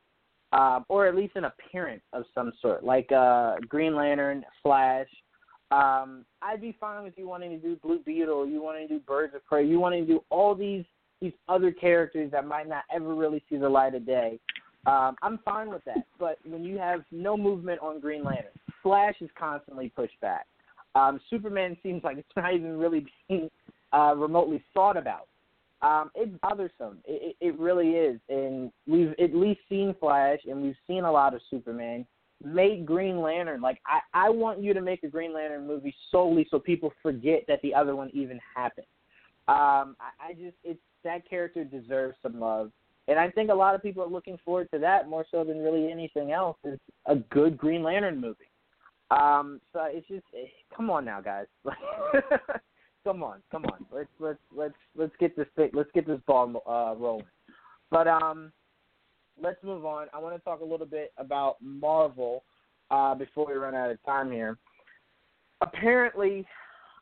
um, 0.51 0.85
or 0.89 1.07
at 1.07 1.15
least 1.15 1.35
an 1.35 1.45
appearance 1.45 2.03
of 2.13 2.23
some 2.35 2.51
sort, 2.61 2.83
like 2.83 3.11
uh, 3.11 3.55
Green 3.67 3.95
Lantern, 3.95 4.43
Flash. 4.63 5.07
Um, 5.71 6.25
I'd 6.41 6.61
be 6.61 6.75
fine 6.79 7.03
with 7.03 7.13
you 7.17 7.27
wanting 7.27 7.51
to 7.51 7.57
do 7.57 7.77
Blue 7.77 7.99
Beetle, 7.99 8.47
you 8.47 8.61
wanting 8.61 8.87
to 8.89 8.95
do 8.95 8.99
Birds 8.99 9.33
of 9.33 9.45
Prey, 9.45 9.65
you 9.65 9.79
wanting 9.79 10.05
to 10.05 10.13
do 10.13 10.23
all 10.29 10.53
these 10.53 10.85
these 11.21 11.33
other 11.47 11.71
characters 11.71 12.31
that 12.31 12.47
might 12.47 12.67
not 12.67 12.83
ever 12.93 13.13
really 13.13 13.43
see 13.47 13.55
the 13.55 13.69
light 13.69 13.93
of 13.93 14.05
day. 14.05 14.39
Um, 14.87 15.15
I'm 15.21 15.39
fine 15.45 15.69
with 15.69 15.85
that. 15.85 16.07
But 16.19 16.39
when 16.43 16.63
you 16.63 16.79
have 16.79 17.01
no 17.11 17.37
movement 17.37 17.79
on 17.81 17.99
Green 17.99 18.23
Lantern, 18.23 18.51
Flash 18.81 19.15
is 19.21 19.29
constantly 19.37 19.89
pushed 19.89 20.19
back. 20.19 20.47
Um, 20.95 21.19
Superman 21.29 21.77
seems 21.83 22.03
like 22.03 22.17
it's 22.17 22.27
not 22.35 22.53
even 22.53 22.77
really 22.77 23.05
being 23.27 23.49
uh, 23.93 24.15
remotely 24.17 24.63
thought 24.73 24.97
about. 24.97 25.27
Um, 25.81 26.11
it's 26.15 26.31
bothersome. 26.41 26.99
It, 27.05 27.35
it, 27.39 27.47
it 27.47 27.59
really 27.59 27.91
is. 27.91 28.19
And 28.29 28.71
we've 28.87 29.13
at 29.19 29.35
least 29.35 29.61
seen 29.69 29.95
Flash 29.99 30.39
and 30.47 30.61
we've 30.61 30.75
seen 30.87 31.03
a 31.05 31.11
lot 31.11 31.33
of 31.33 31.41
Superman. 31.49 32.05
Make 32.43 32.85
Green 32.85 33.21
Lantern. 33.21 33.61
Like, 33.61 33.79
I, 33.85 33.99
I 34.13 34.29
want 34.29 34.61
you 34.61 34.73
to 34.73 34.81
make 34.81 35.03
a 35.03 35.07
Green 35.07 35.33
Lantern 35.33 35.67
movie 35.67 35.95
solely 36.11 36.47
so 36.49 36.59
people 36.59 36.91
forget 37.01 37.43
that 37.47 37.61
the 37.61 37.73
other 37.73 37.95
one 37.95 38.09
even 38.13 38.39
happened. 38.55 38.87
Um, 39.47 39.95
I, 39.99 40.29
I 40.29 40.33
just, 40.33 40.55
it's 40.63 40.79
that 41.03 41.27
character 41.29 41.63
deserves 41.63 42.15
some 42.21 42.39
love. 42.39 42.71
And 43.07 43.19
I 43.19 43.29
think 43.29 43.49
a 43.49 43.53
lot 43.53 43.75
of 43.75 43.81
people 43.81 44.03
are 44.03 44.09
looking 44.09 44.37
forward 44.45 44.69
to 44.73 44.79
that 44.79 45.09
more 45.09 45.25
so 45.31 45.43
than 45.43 45.59
really 45.59 45.91
anything 45.91 46.31
else. 46.31 46.57
Is 46.63 46.79
a 47.07 47.15
good 47.15 47.57
Green 47.57 47.83
Lantern 47.83 48.21
movie. 48.21 48.49
Um, 49.09 49.59
so 49.73 49.87
it's 49.89 50.07
just, 50.07 50.23
eh, 50.33 50.47
come 50.75 50.89
on 50.89 51.03
now, 51.03 51.19
guys. 51.19 51.47
Like 51.63 51.77
come 53.03 53.23
on, 53.23 53.41
come 53.51 53.65
on. 53.65 53.85
Let's 53.91 54.09
let's 54.19 54.39
let's 54.55 54.75
let's 54.95 55.13
get 55.19 55.35
this 55.35 55.47
let's 55.73 55.89
get 55.93 56.07
this 56.07 56.19
ball 56.27 56.61
uh, 56.67 56.95
rolling. 56.97 57.25
But 57.89 58.07
um, 58.07 58.51
let's 59.41 59.61
move 59.63 59.85
on. 59.85 60.07
I 60.13 60.19
want 60.19 60.35
to 60.35 60.41
talk 60.41 60.61
a 60.61 60.65
little 60.65 60.85
bit 60.85 61.11
about 61.17 61.57
Marvel 61.61 62.43
uh, 62.89 63.15
before 63.15 63.47
we 63.47 63.53
run 63.53 63.75
out 63.75 63.91
of 63.91 64.03
time 64.03 64.31
here. 64.31 64.57
Apparently, 65.61 66.45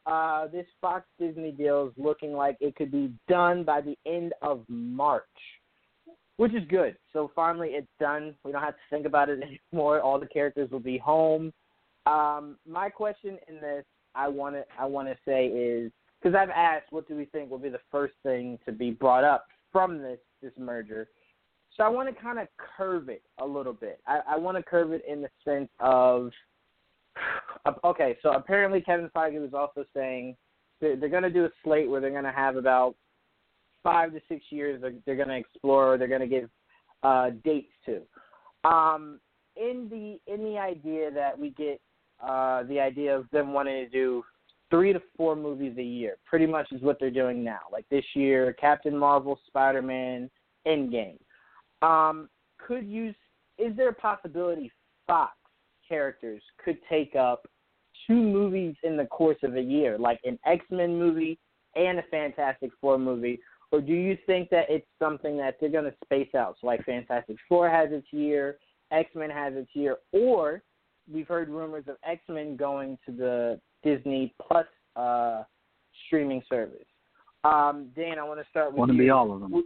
uh, 0.06 0.48
this 0.48 0.66
Fox 0.82 1.06
Disney 1.20 1.52
deal 1.52 1.88
is 1.88 2.04
looking 2.04 2.34
like 2.34 2.58
it 2.60 2.76
could 2.76 2.92
be 2.92 3.12
done 3.28 3.64
by 3.64 3.82
the 3.82 3.98
end 4.06 4.34
of 4.42 4.64
March, 4.68 5.24
which 6.38 6.54
is 6.54 6.64
good. 6.70 6.96
So 7.14 7.32
finally, 7.36 7.70
it's 7.70 7.88
done. 8.00 8.36
We 8.44 8.52
don't 8.52 8.64
have 8.64 8.76
to 8.76 8.82
think 8.90 9.06
about 9.06 9.30
it 9.30 9.40
anymore. 9.74 10.02
All 10.02 10.20
the 10.20 10.26
characters 10.26 10.72
will 10.72 10.80
be 10.80 10.98
home. 10.98 11.54
Um, 12.06 12.58
my 12.68 12.90
question 12.90 13.38
in 13.48 13.56
this, 13.56 13.86
I 14.16 14.28
want 14.28 14.56
to 14.56 14.64
I 14.80 14.86
want 14.86 15.08
to 15.08 15.16
say 15.26 15.48
is 15.48 15.92
because 16.22 16.36
I've 16.36 16.50
asked, 16.50 16.88
what 16.90 17.08
do 17.08 17.16
we 17.16 17.26
think 17.26 17.52
will 17.52 17.60
be 17.60 17.70
the 17.70 17.80
first 17.92 18.16
thing 18.24 18.58
to 18.66 18.72
be 18.72 18.90
brought 18.90 19.24
up 19.24 19.46
from 19.72 20.00
this 20.00 20.20
this 20.42 20.54
merger? 20.58 21.08
So 21.76 21.84
I 21.84 21.90
want 21.90 22.14
to 22.14 22.22
kind 22.22 22.40
of 22.40 22.48
curve 22.78 23.10
it 23.10 23.24
a 23.40 23.46
little 23.46 23.74
bit. 23.74 24.00
I, 24.08 24.20
I 24.30 24.38
want 24.38 24.58
to 24.58 24.64
curve 24.64 24.92
it 24.92 25.04
in 25.08 25.22
the 25.22 25.30
sense 25.46 25.70
of, 25.80 26.32
okay, 27.84 28.18
so 28.22 28.32
apparently 28.32 28.82
Kevin 28.82 29.10
Feige 29.16 29.40
was 29.40 29.54
also 29.54 29.86
saying 29.94 30.36
they're, 30.82 30.96
going 30.96 31.24
to 31.24 31.30
do 31.30 31.46
a 31.46 31.50
slate 31.64 31.90
where 31.90 32.02
they're 32.02 32.12
going 32.12 32.24
to 32.24 32.32
have 32.32 32.56
about 32.56 32.96
five 33.84 34.12
to 34.14 34.22
six 34.28 34.46
years 34.50 34.82
they're, 34.82 34.94
they're 35.06 35.16
going 35.16 35.30
to 35.30 35.38
explore. 35.38 35.98
They're 35.98 36.08
going 36.08 36.22
to 36.22 36.28
give 36.28 36.50
uh, 37.04 37.32
dates 37.44 37.72
to. 37.86 38.02
Um, 38.70 39.20
in 39.56 39.88
the 39.90 40.34
in 40.34 40.44
the 40.44 40.58
idea 40.58 41.12
that 41.12 41.38
we 41.38 41.50
get 41.52 41.82
uh, 42.24 42.64
the 42.64 42.80
idea 42.80 43.16
of 43.16 43.30
them 43.32 43.54
wanting 43.54 43.86
to 43.86 43.90
do 43.90 44.24
three 44.70 44.94
to 44.94 45.02
four 45.18 45.36
movies 45.36 45.74
a 45.78 45.84
year. 45.84 46.18
Pretty 46.26 46.46
much 46.46 46.72
is 46.72 46.82
what 46.82 47.00
they're 47.00 47.10
doing 47.10 47.44
now. 47.44 47.60
Like 47.72 47.88
this 47.90 48.06
year, 48.14 48.54
Captain 48.54 48.96
Marvel, 48.96 49.40
Spider 49.48 49.82
Man, 49.82 50.30
Endgame. 50.68 51.18
Um, 51.82 52.30
could 52.58 52.86
use. 52.86 53.16
Is 53.58 53.76
there 53.76 53.90
a 53.90 53.94
possibility 53.94 54.72
Fox 55.08 55.34
characters 55.88 56.42
could 56.64 56.78
take 56.90 57.16
up 57.16 57.48
two 58.08 58.16
movies 58.16 58.76
in 58.84 58.96
the 58.96 59.06
course 59.06 59.38
of 59.44 59.56
a 59.56 59.62
year, 59.62 59.98
like 59.98 60.20
an 60.24 60.40
X 60.46 60.64
Men 60.70 60.98
movie 60.98 61.40
and 61.76 62.00
a 62.00 62.04
Fantastic 62.04 62.72
Four 62.80 62.98
movie? 62.98 63.40
Or 63.72 63.82
do 63.82 63.94
you 63.94 64.18
think 64.26 64.50
that 64.50 64.66
it's 64.70 64.88
something 64.98 65.38
that 65.38 65.58
they're 65.60 65.70
going 65.70 65.86
to 65.86 65.94
space 66.04 66.34
out? 66.36 66.56
So, 66.60 66.68
like 66.68 66.84
Fantastic 66.86 67.38
Four 67.48 67.70
has 67.70 67.90
its 67.92 68.08
year, 68.12 68.58
X 68.92 69.10
Men 69.16 69.30
has 69.30 69.54
its 69.56 69.70
year, 69.74 69.98
or 70.12 70.64
we've 71.12 71.28
heard 71.28 71.50
rumors 71.50 71.86
of 71.88 71.98
X 72.04 72.22
Men 72.30 72.56
going 72.56 72.98
to 73.06 73.12
the 73.12 73.60
Disney 73.84 74.34
Plus 74.42 74.66
uh, 74.96 75.44
streaming 76.08 76.42
service. 76.50 76.86
Um, 77.44 77.90
Dan, 77.96 78.20
I 78.20 78.24
want 78.24 78.40
to 78.40 78.46
start 78.50 78.72
with 78.72 78.80
Wouldn't 78.80 78.98
you. 78.98 79.06
be 79.06 79.10
all 79.10 79.32
of 79.32 79.40
them. 79.40 79.64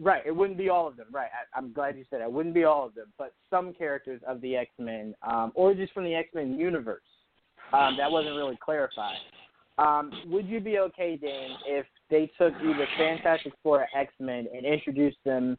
Right, 0.00 0.22
it 0.24 0.34
wouldn't 0.34 0.58
be 0.58 0.68
all 0.68 0.86
of 0.86 0.96
them. 0.96 1.06
Right, 1.10 1.28
I, 1.32 1.58
I'm 1.58 1.72
glad 1.72 1.96
you 1.96 2.04
said 2.08 2.20
it. 2.20 2.30
Wouldn't 2.30 2.54
be 2.54 2.64
all 2.64 2.86
of 2.86 2.94
them, 2.94 3.06
but 3.18 3.34
some 3.50 3.72
characters 3.72 4.20
of 4.26 4.40
the 4.40 4.56
X 4.56 4.70
Men, 4.78 5.14
um, 5.22 5.50
or 5.54 5.74
just 5.74 5.92
from 5.92 6.04
the 6.04 6.14
X 6.14 6.28
Men 6.34 6.58
universe. 6.58 7.02
Um, 7.72 7.96
that 7.98 8.10
wasn't 8.10 8.36
really 8.36 8.58
clarified. 8.64 9.18
Um, 9.76 10.10
would 10.26 10.46
you 10.46 10.60
be 10.60 10.78
okay, 10.78 11.16
Dan, 11.16 11.56
if 11.66 11.86
they 12.10 12.30
took 12.38 12.52
either 12.54 12.86
Fantastic 12.96 13.52
Four 13.62 13.82
or 13.82 13.86
X 13.94 14.12
Men 14.18 14.46
and 14.54 14.64
introduced 14.64 15.18
them 15.24 15.58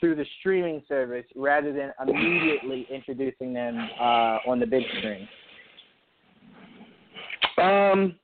through 0.00 0.16
the 0.16 0.26
streaming 0.40 0.82
service 0.88 1.24
rather 1.34 1.72
than 1.72 1.92
immediately 2.06 2.86
introducing 2.90 3.54
them 3.54 3.88
uh, 4.00 4.38
on 4.46 4.60
the 4.60 4.66
big 4.66 4.82
screen? 4.98 5.28
Um, 7.58 8.16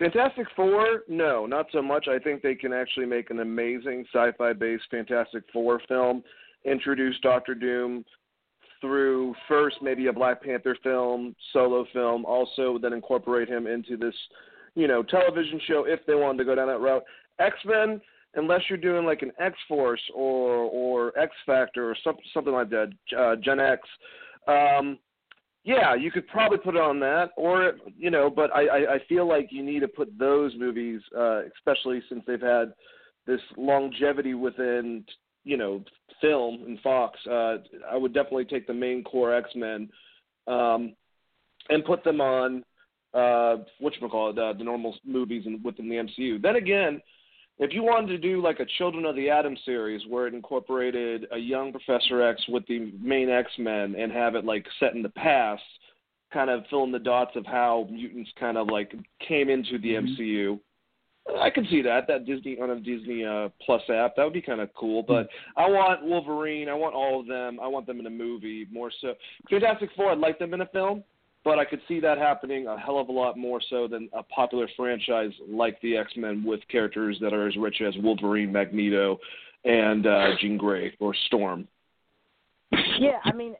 Fantastic 0.00 0.46
Four, 0.56 1.02
no, 1.08 1.44
not 1.44 1.66
so 1.72 1.82
much. 1.82 2.08
I 2.08 2.18
think 2.18 2.40
they 2.40 2.54
can 2.54 2.72
actually 2.72 3.04
make 3.04 3.28
an 3.28 3.40
amazing 3.40 4.06
sci-fi 4.12 4.54
based 4.54 4.84
Fantastic 4.90 5.44
Four 5.52 5.78
film. 5.86 6.24
Introduce 6.64 7.20
Doctor 7.20 7.54
Doom 7.54 8.06
through 8.80 9.34
first 9.46 9.76
maybe 9.82 10.06
a 10.06 10.12
Black 10.12 10.42
Panther 10.42 10.74
film, 10.82 11.36
solo 11.52 11.84
film, 11.92 12.24
also 12.24 12.78
then 12.80 12.94
incorporate 12.94 13.46
him 13.46 13.66
into 13.66 13.98
this, 13.98 14.14
you 14.74 14.88
know, 14.88 15.02
television 15.02 15.60
show 15.68 15.84
if 15.86 16.00
they 16.06 16.14
wanted 16.14 16.38
to 16.38 16.44
go 16.44 16.54
down 16.54 16.68
that 16.68 16.80
route. 16.80 17.02
X 17.38 17.56
Men, 17.66 18.00
unless 18.36 18.62
you're 18.70 18.78
doing 18.78 19.04
like 19.04 19.20
an 19.20 19.32
X 19.38 19.54
Force 19.68 20.00
or 20.14 20.48
or 20.48 21.18
X 21.18 21.32
Factor 21.44 21.90
or 21.90 21.96
something 22.02 22.24
something 22.32 22.54
like 22.54 22.70
that, 22.70 22.90
uh, 23.18 23.36
Gen 23.36 23.60
X. 23.60 23.86
Um, 24.48 24.98
yeah, 25.64 25.94
you 25.94 26.10
could 26.10 26.26
probably 26.28 26.58
put 26.58 26.74
it 26.74 26.80
on 26.80 27.00
that, 27.00 27.30
or 27.36 27.74
you 27.96 28.10
know, 28.10 28.30
but 28.30 28.50
I, 28.54 28.66
I, 28.66 28.94
I 28.94 28.98
feel 29.08 29.28
like 29.28 29.48
you 29.50 29.62
need 29.62 29.80
to 29.80 29.88
put 29.88 30.18
those 30.18 30.52
movies, 30.58 31.00
uh, 31.16 31.42
especially 31.56 32.02
since 32.08 32.22
they've 32.26 32.40
had 32.40 32.72
this 33.26 33.40
longevity 33.56 34.34
within 34.34 35.04
you 35.44 35.56
know 35.56 35.84
film 36.20 36.62
and 36.66 36.80
Fox. 36.80 37.18
Uh, 37.26 37.58
I 37.90 37.96
would 37.96 38.14
definitely 38.14 38.46
take 38.46 38.66
the 38.66 38.74
main 38.74 39.04
core 39.04 39.34
X 39.34 39.50
Men 39.54 39.90
um, 40.46 40.94
and 41.68 41.84
put 41.84 42.04
them 42.04 42.22
on 42.22 42.64
uh, 43.12 43.56
what 43.80 43.92
you 44.00 44.08
call 44.08 44.30
it, 44.30 44.38
uh, 44.38 44.52
the 44.54 44.64
normal 44.64 44.96
movies 45.04 45.44
in, 45.46 45.60
within 45.62 45.88
the 45.88 45.96
MCU. 45.96 46.40
Then 46.40 46.56
again, 46.56 47.00
if 47.60 47.72
you 47.74 47.82
wanted 47.82 48.08
to 48.08 48.18
do 48.18 48.42
like 48.42 48.58
a 48.58 48.66
Children 48.78 49.04
of 49.04 49.14
the 49.14 49.30
Atom 49.30 49.56
series 49.64 50.02
where 50.08 50.26
it 50.26 50.34
incorporated 50.34 51.26
a 51.30 51.38
young 51.38 51.70
Professor 51.70 52.22
X 52.22 52.42
with 52.48 52.66
the 52.66 52.92
main 53.00 53.28
X 53.28 53.50
Men 53.58 53.94
and 53.96 54.10
have 54.10 54.34
it 54.34 54.44
like 54.44 54.66
set 54.80 54.94
in 54.94 55.02
the 55.02 55.10
past, 55.10 55.62
kind 56.32 56.48
of 56.48 56.64
fill 56.70 56.84
in 56.84 56.92
the 56.92 56.98
dots 56.98 57.36
of 57.36 57.44
how 57.44 57.86
mutants 57.90 58.30
kind 58.38 58.56
of 58.56 58.68
like 58.68 58.94
came 59.26 59.50
into 59.50 59.78
the 59.78 59.94
Mhm. 59.94 60.08
MCU, 60.08 60.60
I 61.38 61.50
could 61.50 61.68
see 61.68 61.82
that 61.82 62.06
that 62.08 62.24
Disney 62.24 62.58
on 62.58 62.70
a 62.70 62.80
Disney 62.80 63.24
uh, 63.24 63.50
Plus 63.64 63.82
app 63.90 64.16
that 64.16 64.24
would 64.24 64.32
be 64.32 64.40
kind 64.40 64.60
of 64.60 64.72
cool. 64.74 65.02
But 65.02 65.28
I 65.56 65.68
want 65.68 66.02
Wolverine. 66.02 66.68
I 66.68 66.74
want 66.74 66.94
all 66.94 67.20
of 67.20 67.26
them. 67.26 67.60
I 67.60 67.66
want 67.66 67.86
them 67.86 68.00
in 68.00 68.06
a 68.06 68.10
movie 68.10 68.66
more 68.72 68.90
so. 69.00 69.14
Fantastic 69.48 69.90
Four. 69.94 70.12
I'd 70.12 70.18
like 70.18 70.38
them 70.38 70.54
in 70.54 70.62
a 70.62 70.66
film, 70.66 71.04
but 71.44 71.58
I 71.58 71.64
could 71.64 71.80
see 71.88 72.00
that 72.00 72.18
happening 72.18 72.66
a 72.66 72.78
hell 72.78 72.98
of 72.98 73.08
a 73.08 73.12
lot 73.12 73.38
more 73.38 73.60
so 73.70 73.88
than 73.88 74.08
a 74.12 74.22
popular 74.22 74.68
franchise 74.76 75.32
like 75.48 75.80
the 75.80 75.96
X 75.96 76.12
Men 76.16 76.44
with 76.44 76.60
characters 76.68 77.18
that 77.20 77.32
are 77.32 77.48
as 77.48 77.56
rich 77.56 77.80
as 77.86 77.94
Wolverine, 77.98 78.52
Magneto, 78.52 79.18
and 79.64 80.06
uh, 80.06 80.28
Jean 80.40 80.56
Grey 80.56 80.94
or 81.00 81.14
Storm. 81.26 81.66
Yeah, 82.98 83.18
I 83.24 83.32
mean, 83.32 83.56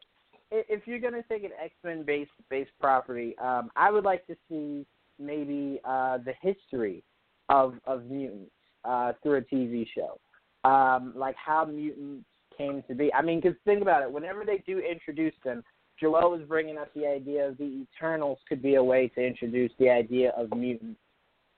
if 0.50 0.86
you're 0.86 0.98
gonna 0.98 1.24
take 1.28 1.44
an 1.44 1.52
X 1.62 1.74
Men 1.84 2.04
based 2.04 2.30
based 2.48 2.72
property, 2.80 3.36
um, 3.38 3.70
I 3.76 3.90
would 3.90 4.04
like 4.04 4.26
to 4.26 4.36
see 4.48 4.86
maybe 5.18 5.80
uh, 5.84 6.18
the 6.18 6.34
history 6.40 7.02
of 7.48 7.74
of 7.86 8.04
mutants 8.06 8.52
uh, 8.84 9.12
through 9.22 9.38
a 9.38 9.42
TV 9.42 9.86
show, 9.94 10.20
um, 10.68 11.12
like 11.16 11.36
how 11.36 11.64
mutants 11.64 12.26
came 12.56 12.82
to 12.88 12.94
be. 12.94 13.12
I 13.14 13.22
mean, 13.22 13.40
because 13.40 13.56
think 13.64 13.82
about 13.82 14.02
it. 14.02 14.12
Whenever 14.12 14.44
they 14.44 14.62
do 14.66 14.78
introduce 14.78 15.34
them, 15.44 15.62
Joel 16.00 16.30
was 16.30 16.40
bringing 16.48 16.78
up 16.78 16.92
the 16.94 17.06
idea 17.06 17.48
of 17.48 17.58
the 17.58 17.84
Eternals 17.94 18.38
could 18.48 18.62
be 18.62 18.76
a 18.76 18.82
way 18.82 19.08
to 19.08 19.20
introduce 19.20 19.72
the 19.78 19.90
idea 19.90 20.32
of 20.36 20.50
mutants. 20.56 21.00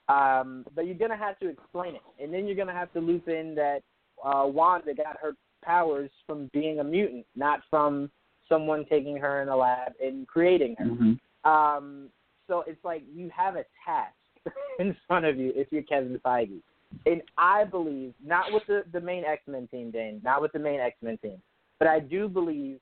Um, 0.08 0.66
but 0.74 0.86
you're 0.86 0.96
gonna 0.96 1.16
have 1.16 1.38
to 1.38 1.48
explain 1.48 1.94
it, 1.94 2.02
and 2.22 2.34
then 2.34 2.46
you're 2.46 2.56
gonna 2.56 2.72
have 2.72 2.92
to 2.92 3.00
loop 3.00 3.28
in 3.28 3.54
that 3.54 3.80
uh, 4.24 4.44
Wanda 4.46 4.94
got 4.94 5.16
her 5.22 5.34
powers 5.64 6.10
from 6.26 6.50
being 6.52 6.80
a 6.80 6.84
mutant, 6.84 7.24
not 7.36 7.60
from 7.70 8.10
someone 8.48 8.84
taking 8.90 9.16
her 9.16 9.42
in 9.42 9.48
a 9.48 9.56
lab 9.56 9.92
and 10.02 10.26
creating 10.26 10.74
her. 10.78 10.84
Mm-hmm. 10.84 11.50
Um, 11.50 12.08
so 12.48 12.64
it's 12.66 12.84
like 12.84 13.02
you 13.14 13.30
have 13.34 13.56
a 13.56 13.64
task 13.86 14.14
in 14.78 14.96
front 15.06 15.24
of 15.24 15.38
you 15.38 15.52
if 15.54 15.68
you're 15.70 15.82
Kevin 15.82 16.20
Feige. 16.24 16.60
And 17.06 17.22
I 17.38 17.64
believe, 17.64 18.12
not 18.22 18.52
with 18.52 18.64
the, 18.66 18.84
the 18.92 19.00
main 19.00 19.24
X 19.24 19.42
Men 19.46 19.66
team, 19.68 19.90
Dane, 19.90 20.20
not 20.22 20.42
with 20.42 20.52
the 20.52 20.58
main 20.58 20.80
X 20.80 20.96
Men 21.00 21.16
team, 21.18 21.40
but 21.78 21.88
I 21.88 22.00
do 22.00 22.28
believe 22.28 22.78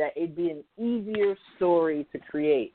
that 0.00 0.12
it'd 0.16 0.36
be 0.36 0.50
an 0.50 0.64
easier 0.78 1.36
story 1.56 2.06
to 2.12 2.18
create 2.18 2.74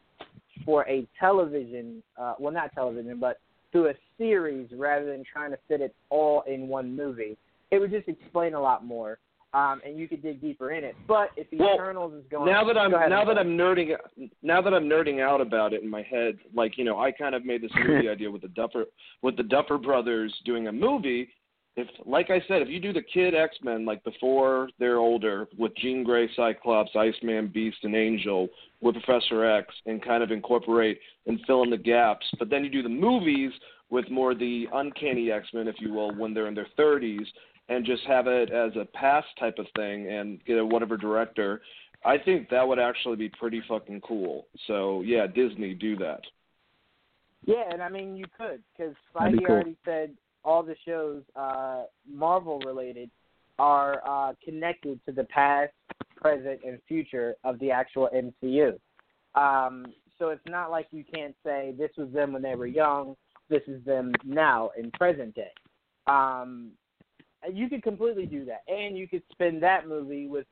for 0.64 0.88
a 0.88 1.07
television, 1.19 2.02
uh, 2.18 2.35
well, 2.39 2.53
not 2.53 2.73
television, 2.73 3.19
but 3.19 3.39
through 3.72 3.89
a 3.89 3.93
series 4.18 4.69
rather 4.73 5.06
than 5.06 5.23
trying 5.31 5.52
to 5.52 5.57
fit 5.68 5.81
it 5.81 5.93
all 6.10 6.43
in 6.47 6.68
one 6.68 6.95
movie. 6.95 7.38
It 7.72 7.80
would 7.80 7.91
just 7.91 8.07
explain 8.07 8.53
a 8.53 8.61
lot 8.61 8.85
more 8.85 9.19
um, 9.56 9.81
and 9.85 9.97
you 9.97 10.07
could 10.07 10.22
dig 10.22 10.41
deeper 10.41 10.72
in 10.72 10.84
it. 10.84 10.95
But 11.07 11.30
if 11.38 11.49
the 11.49 11.57
well, 11.57 11.76
Eternals 11.76 12.14
is 12.14 12.26
going, 12.30 12.52
now 12.52 12.65
that 12.65 12.77
I'm 12.77 12.91
go 12.91 13.07
now 13.07 13.23
that 13.23 13.38
I'm 13.38 13.57
nerding 13.57 13.95
now 14.43 14.61
that 14.61 14.73
I'm 14.73 14.84
nerding 14.84 15.22
out 15.22 15.39
about 15.39 15.72
it 15.72 15.81
in 15.81 15.89
my 15.89 16.03
head, 16.03 16.38
like 16.53 16.77
you 16.77 16.84
know, 16.84 16.99
I 16.99 17.11
kind 17.11 17.34
of 17.34 17.45
made 17.45 17.61
this 17.61 17.72
movie 17.88 18.10
idea 18.11 18.30
with 18.30 18.41
the 18.41 18.49
Duffer 18.49 18.85
with 19.22 19.38
the 19.38 19.43
Duffer 19.43 19.77
Brothers 19.77 20.34
doing 20.43 20.68
a 20.68 20.72
movie. 20.73 21.30
If, 21.77 21.88
like 22.06 22.30
I 22.30 22.41
said, 22.47 22.61
if 22.61 22.69
you 22.69 22.80
do 22.80 22.93
the 22.93 23.02
kid 23.02 23.35
X 23.35 23.57
Men 23.61 23.85
like 23.85 24.03
before 24.03 24.69
they're 24.80 24.97
older 24.97 25.47
with 25.57 25.76
Jean 25.76 26.03
Grey, 26.03 26.30
Cyclops, 26.35 26.91
Iceman, 26.95 27.52
Beast, 27.53 27.77
and 27.84 27.95
Angel 27.95 28.47
with 28.81 28.95
Professor 29.03 29.43
X, 29.43 29.73
and 29.85 30.03
kind 30.03 30.23
of 30.23 30.31
incorporate 30.31 30.99
and 31.27 31.39
fill 31.45 31.64
in 31.64 31.69
the 31.69 31.77
gaps, 31.77 32.26
but 32.39 32.49
then 32.49 32.64
you 32.64 32.69
do 32.69 32.81
the 32.81 32.89
movies 32.89 33.52
with 33.89 34.10
more 34.10 34.34
the 34.34 34.68
uncanny 34.73 35.31
X 35.31 35.47
Men, 35.53 35.68
if 35.68 35.76
you 35.80 35.91
will, 35.91 36.15
when 36.15 36.34
they're 36.34 36.47
in 36.47 36.56
their 36.56 36.68
30s, 36.80 37.26
and 37.68 37.85
just 37.85 38.03
have 38.06 38.27
it 38.27 38.52
as 38.52 38.72
a 38.76 38.85
past 38.85 39.27
type 39.39 39.57
of 39.57 39.65
thing 39.76 40.10
and 40.10 40.43
get 40.45 40.57
a 40.57 40.65
whatever 40.65 40.97
director, 40.97 41.61
I 42.06 42.18
think 42.18 42.49
that 42.49 42.65
would 42.65 42.80
actually 42.80 43.15
be 43.15 43.30
pretty 43.30 43.61
fucking 43.68 44.02
cool. 44.02 44.47
So 44.68 45.02
yeah, 45.02 45.27
Disney 45.27 45.73
do 45.73 45.97
that. 45.97 46.22
Yeah, 47.45 47.64
and 47.72 47.81
I 47.81 47.89
mean 47.89 48.15
you 48.15 48.26
could 48.38 48.61
because 48.77 48.93
Feige 49.15 49.39
cool. 49.39 49.56
already 49.56 49.76
said 49.84 50.11
all 50.46 50.64
the 50.64 50.76
shows 50.86 51.24
uh, 51.36 51.84
Marvel 52.10 52.60
related 52.66 53.10
are 53.58 54.02
uh, 54.08 54.34
connected 54.44 55.00
to 55.06 55.12
the 55.12 55.24
past, 55.26 55.74
present, 56.16 56.60
and 56.66 56.80
future 56.88 57.36
of 57.44 57.60
the 57.60 57.72
actual 57.72 58.10
MCU. 58.16 58.74
Um, 59.36 59.88
so 60.18 60.30
it's 60.30 60.42
not 60.48 60.72
like 60.72 60.88
you 60.92 61.04
can't 61.14 61.36
say 61.44 61.74
this 61.78 61.92
was 61.98 62.10
them 62.14 62.34
when 62.34 62.42
they 62.42 62.56
were 62.56 62.68
young, 62.68 63.16
this 63.50 63.62
is 63.68 63.84
them 63.86 64.14
now 64.24 64.72
in 64.78 64.92
present 64.92 65.36
day. 65.36 65.52
Um, 66.08 66.72
you 67.52 67.70
could 67.70 67.84
completely 67.84 68.26
do 68.26 68.46
that, 68.46 68.64
and 68.68 68.98
you 68.98 69.08
could 69.08 69.24
spin 69.32 69.60
that 69.60 69.88
movie 69.88 70.28
with 70.28 70.46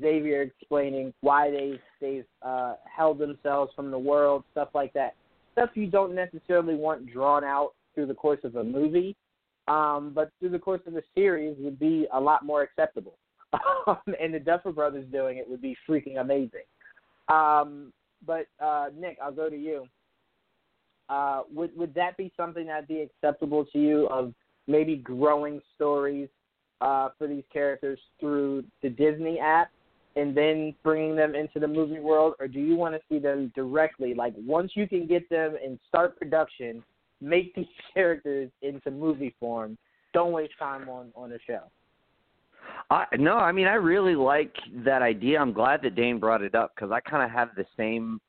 Xavier 0.00 0.42
explaining 0.42 1.12
why 1.20 1.50
they 1.50 1.80
they've 2.00 2.24
uh, 2.42 2.74
held 2.84 3.18
themselves 3.18 3.72
from 3.74 3.90
the 3.90 3.98
world, 3.98 4.44
stuff 4.52 4.68
like 4.74 4.92
that. 4.94 5.14
Stuff 5.52 5.70
you 5.74 5.86
don't 5.86 6.14
necessarily 6.14 6.74
want 6.74 7.10
drawn 7.10 7.44
out 7.44 7.72
through 7.94 8.06
the 8.06 8.14
course 8.14 8.40
of 8.44 8.56
a 8.56 8.64
movie, 8.64 9.16
um, 9.68 10.12
but 10.14 10.30
through 10.38 10.50
the 10.50 10.58
course 10.58 10.80
of 10.86 10.92
the 10.92 11.02
series 11.14 11.56
would 11.58 11.78
be 11.78 12.06
a 12.12 12.20
lot 12.20 12.44
more 12.44 12.62
acceptable. 12.62 13.18
and 14.20 14.34
the 14.34 14.40
Duffer 14.40 14.72
Brothers 14.72 15.06
doing 15.12 15.38
it 15.38 15.48
would 15.48 15.62
be 15.62 15.76
freaking 15.88 16.20
amazing. 16.20 16.64
Um, 17.28 17.92
but 18.24 18.46
uh, 18.60 18.86
Nick, 18.96 19.18
I'll 19.22 19.32
go 19.32 19.48
to 19.48 19.56
you. 19.56 19.86
Uh, 21.08 21.42
would 21.52 21.76
would 21.76 21.94
that 21.94 22.16
be 22.16 22.32
something 22.36 22.66
that'd 22.66 22.88
be 22.88 23.00
acceptable 23.00 23.64
to 23.72 23.78
you? 23.78 24.08
Of 24.08 24.34
maybe 24.66 24.96
growing 24.96 25.60
stories 25.74 26.28
uh, 26.80 27.10
for 27.16 27.28
these 27.28 27.44
characters 27.52 27.98
through 28.18 28.64
the 28.82 28.90
Disney 28.90 29.38
app 29.38 29.70
and 30.16 30.36
then 30.36 30.74
bringing 30.82 31.14
them 31.14 31.34
into 31.34 31.60
the 31.60 31.68
movie 31.68 32.00
world, 32.00 32.34
or 32.40 32.48
do 32.48 32.58
you 32.58 32.74
want 32.74 32.94
to 32.94 33.00
see 33.08 33.18
them 33.18 33.52
directly? 33.54 34.14
Like 34.14 34.32
once 34.36 34.72
you 34.74 34.88
can 34.88 35.06
get 35.06 35.28
them 35.28 35.56
and 35.62 35.78
start 35.88 36.18
production, 36.18 36.82
make 37.20 37.54
these 37.54 37.66
characters 37.94 38.50
into 38.62 38.90
movie 38.90 39.34
form. 39.38 39.76
Don't 40.12 40.32
waste 40.32 40.54
time 40.58 40.88
on 40.88 41.12
on 41.14 41.32
a 41.32 41.38
show. 41.46 41.62
I 42.90 43.04
no, 43.18 43.34
I 43.36 43.52
mean 43.52 43.66
I 43.66 43.74
really 43.74 44.14
like 44.14 44.54
that 44.84 45.02
idea. 45.02 45.40
I'm 45.40 45.52
glad 45.52 45.82
that 45.82 45.94
Dane 45.94 46.18
brought 46.18 46.42
it 46.42 46.54
up 46.54 46.74
because 46.74 46.90
I 46.90 47.00
kind 47.00 47.22
of 47.22 47.30
have 47.30 47.50
the 47.56 47.66
same 47.76 48.20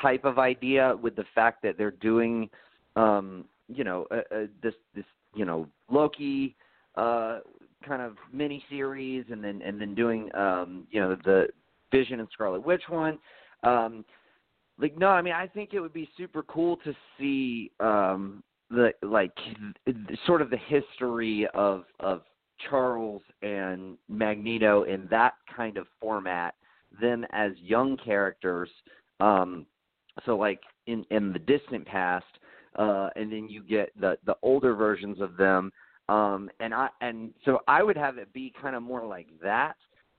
type 0.00 0.24
of 0.24 0.38
idea 0.38 0.96
with 1.02 1.16
the 1.16 1.24
fact 1.34 1.62
that 1.62 1.76
they're 1.76 1.90
doing, 1.90 2.48
um, 2.96 3.44
you 3.68 3.84
know, 3.84 4.06
uh, 4.10 4.34
uh, 4.34 4.46
this 4.62 4.74
this 4.94 5.04
you 5.34 5.44
know 5.44 5.66
Loki 5.90 6.54
uh, 6.96 7.40
kind 7.86 8.02
of 8.02 8.16
mini 8.32 8.64
series, 8.70 9.24
and 9.30 9.42
then 9.42 9.60
and 9.62 9.80
then 9.80 9.94
doing 9.94 10.34
um, 10.34 10.86
you 10.90 11.00
know 11.00 11.16
the 11.24 11.48
Vision 11.90 12.20
and 12.20 12.28
Scarlet 12.32 12.64
Witch 12.64 12.82
one. 12.88 13.18
Um, 13.62 14.04
like 14.82 14.98
no, 14.98 15.08
I 15.08 15.22
mean 15.22 15.32
I 15.32 15.46
think 15.46 15.70
it 15.72 15.80
would 15.80 15.92
be 15.92 16.08
super 16.16 16.42
cool 16.42 16.76
to 16.78 16.92
see 17.18 17.70
um, 17.80 18.42
the 18.68 18.92
like 19.02 19.32
sort 20.26 20.42
of 20.42 20.50
the 20.50 20.58
history 20.58 21.46
of 21.54 21.84
of 22.00 22.22
Charles 22.68 23.22
and 23.42 23.96
Magneto 24.08 24.82
in 24.82 25.06
that 25.10 25.34
kind 25.54 25.76
of 25.76 25.86
format, 26.00 26.54
them 27.00 27.24
as 27.32 27.52
young 27.58 27.96
characters. 27.96 28.68
Um, 29.20 29.66
so 30.26 30.36
like 30.36 30.60
in 30.86 31.04
in 31.10 31.32
the 31.32 31.38
distant 31.38 31.86
past, 31.86 32.26
uh, 32.76 33.08
and 33.14 33.32
then 33.32 33.48
you 33.48 33.62
get 33.62 33.98
the 33.98 34.18
the 34.26 34.34
older 34.42 34.74
versions 34.74 35.20
of 35.20 35.36
them. 35.36 35.72
Um, 36.08 36.50
and 36.58 36.74
I 36.74 36.88
and 37.00 37.32
so 37.44 37.60
I 37.68 37.84
would 37.84 37.96
have 37.96 38.18
it 38.18 38.32
be 38.32 38.52
kind 38.60 38.74
of 38.74 38.82
more 38.82 39.06
like 39.06 39.28
that, 39.42 39.76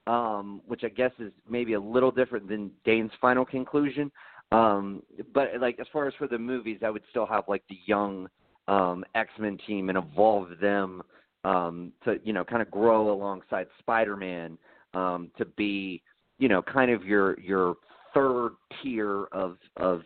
um, 0.08 0.62
which 0.66 0.84
I 0.86 0.90
guess 0.90 1.12
is 1.20 1.34
maybe 1.50 1.74
a 1.74 1.80
little 1.80 2.12
different 2.12 2.48
than 2.48 2.72
Dane's 2.86 3.12
final 3.20 3.46
conclusion. 3.46 4.10
Um, 4.54 5.02
but 5.34 5.50
like 5.60 5.80
as 5.80 5.88
far 5.92 6.08
as 6.08 6.14
for 6.18 6.28
the 6.28 6.38
movies, 6.38 6.80
I 6.86 6.90
would 6.90 7.04
still 7.10 7.26
have 7.26 7.46
like 7.48 7.64
the 7.70 7.80
young 7.86 8.30
um, 8.68 9.04
X 9.16 9.30
Men 9.40 9.58
team 9.66 9.90
and 9.90 9.98
evolve 9.98 10.50
them 10.62 11.02
um, 11.44 11.92
to 12.06 12.20
you 12.24 12.34
know 12.34 12.44
kind 12.44 12.62
of 12.62 12.70
grow 12.70 13.12
alongside 13.12 13.68
Spider 13.80 14.16
Man 14.16 14.58
um, 14.94 15.32
to 15.38 15.46
be 15.46 16.02
you 16.38 16.48
know 16.48 16.62
kind 16.62 16.92
of 16.92 17.04
your 17.04 17.40
your 17.40 17.76
third 18.14 18.52
tier 18.82 19.26
of 19.32 19.58
of 19.78 20.04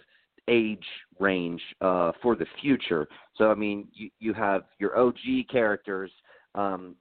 age 0.47 0.85
range 1.19 1.61
uh, 1.81 2.13
for 2.21 2.35
the 2.35 2.45
future. 2.61 3.05
So 3.35 3.51
I 3.51 3.55
mean, 3.55 3.89
you 3.93 4.09
you 4.19 4.33
have 4.33 4.63
your 4.79 4.97
OG 4.97 5.49
characters 5.51 6.11
um, 6.55 6.95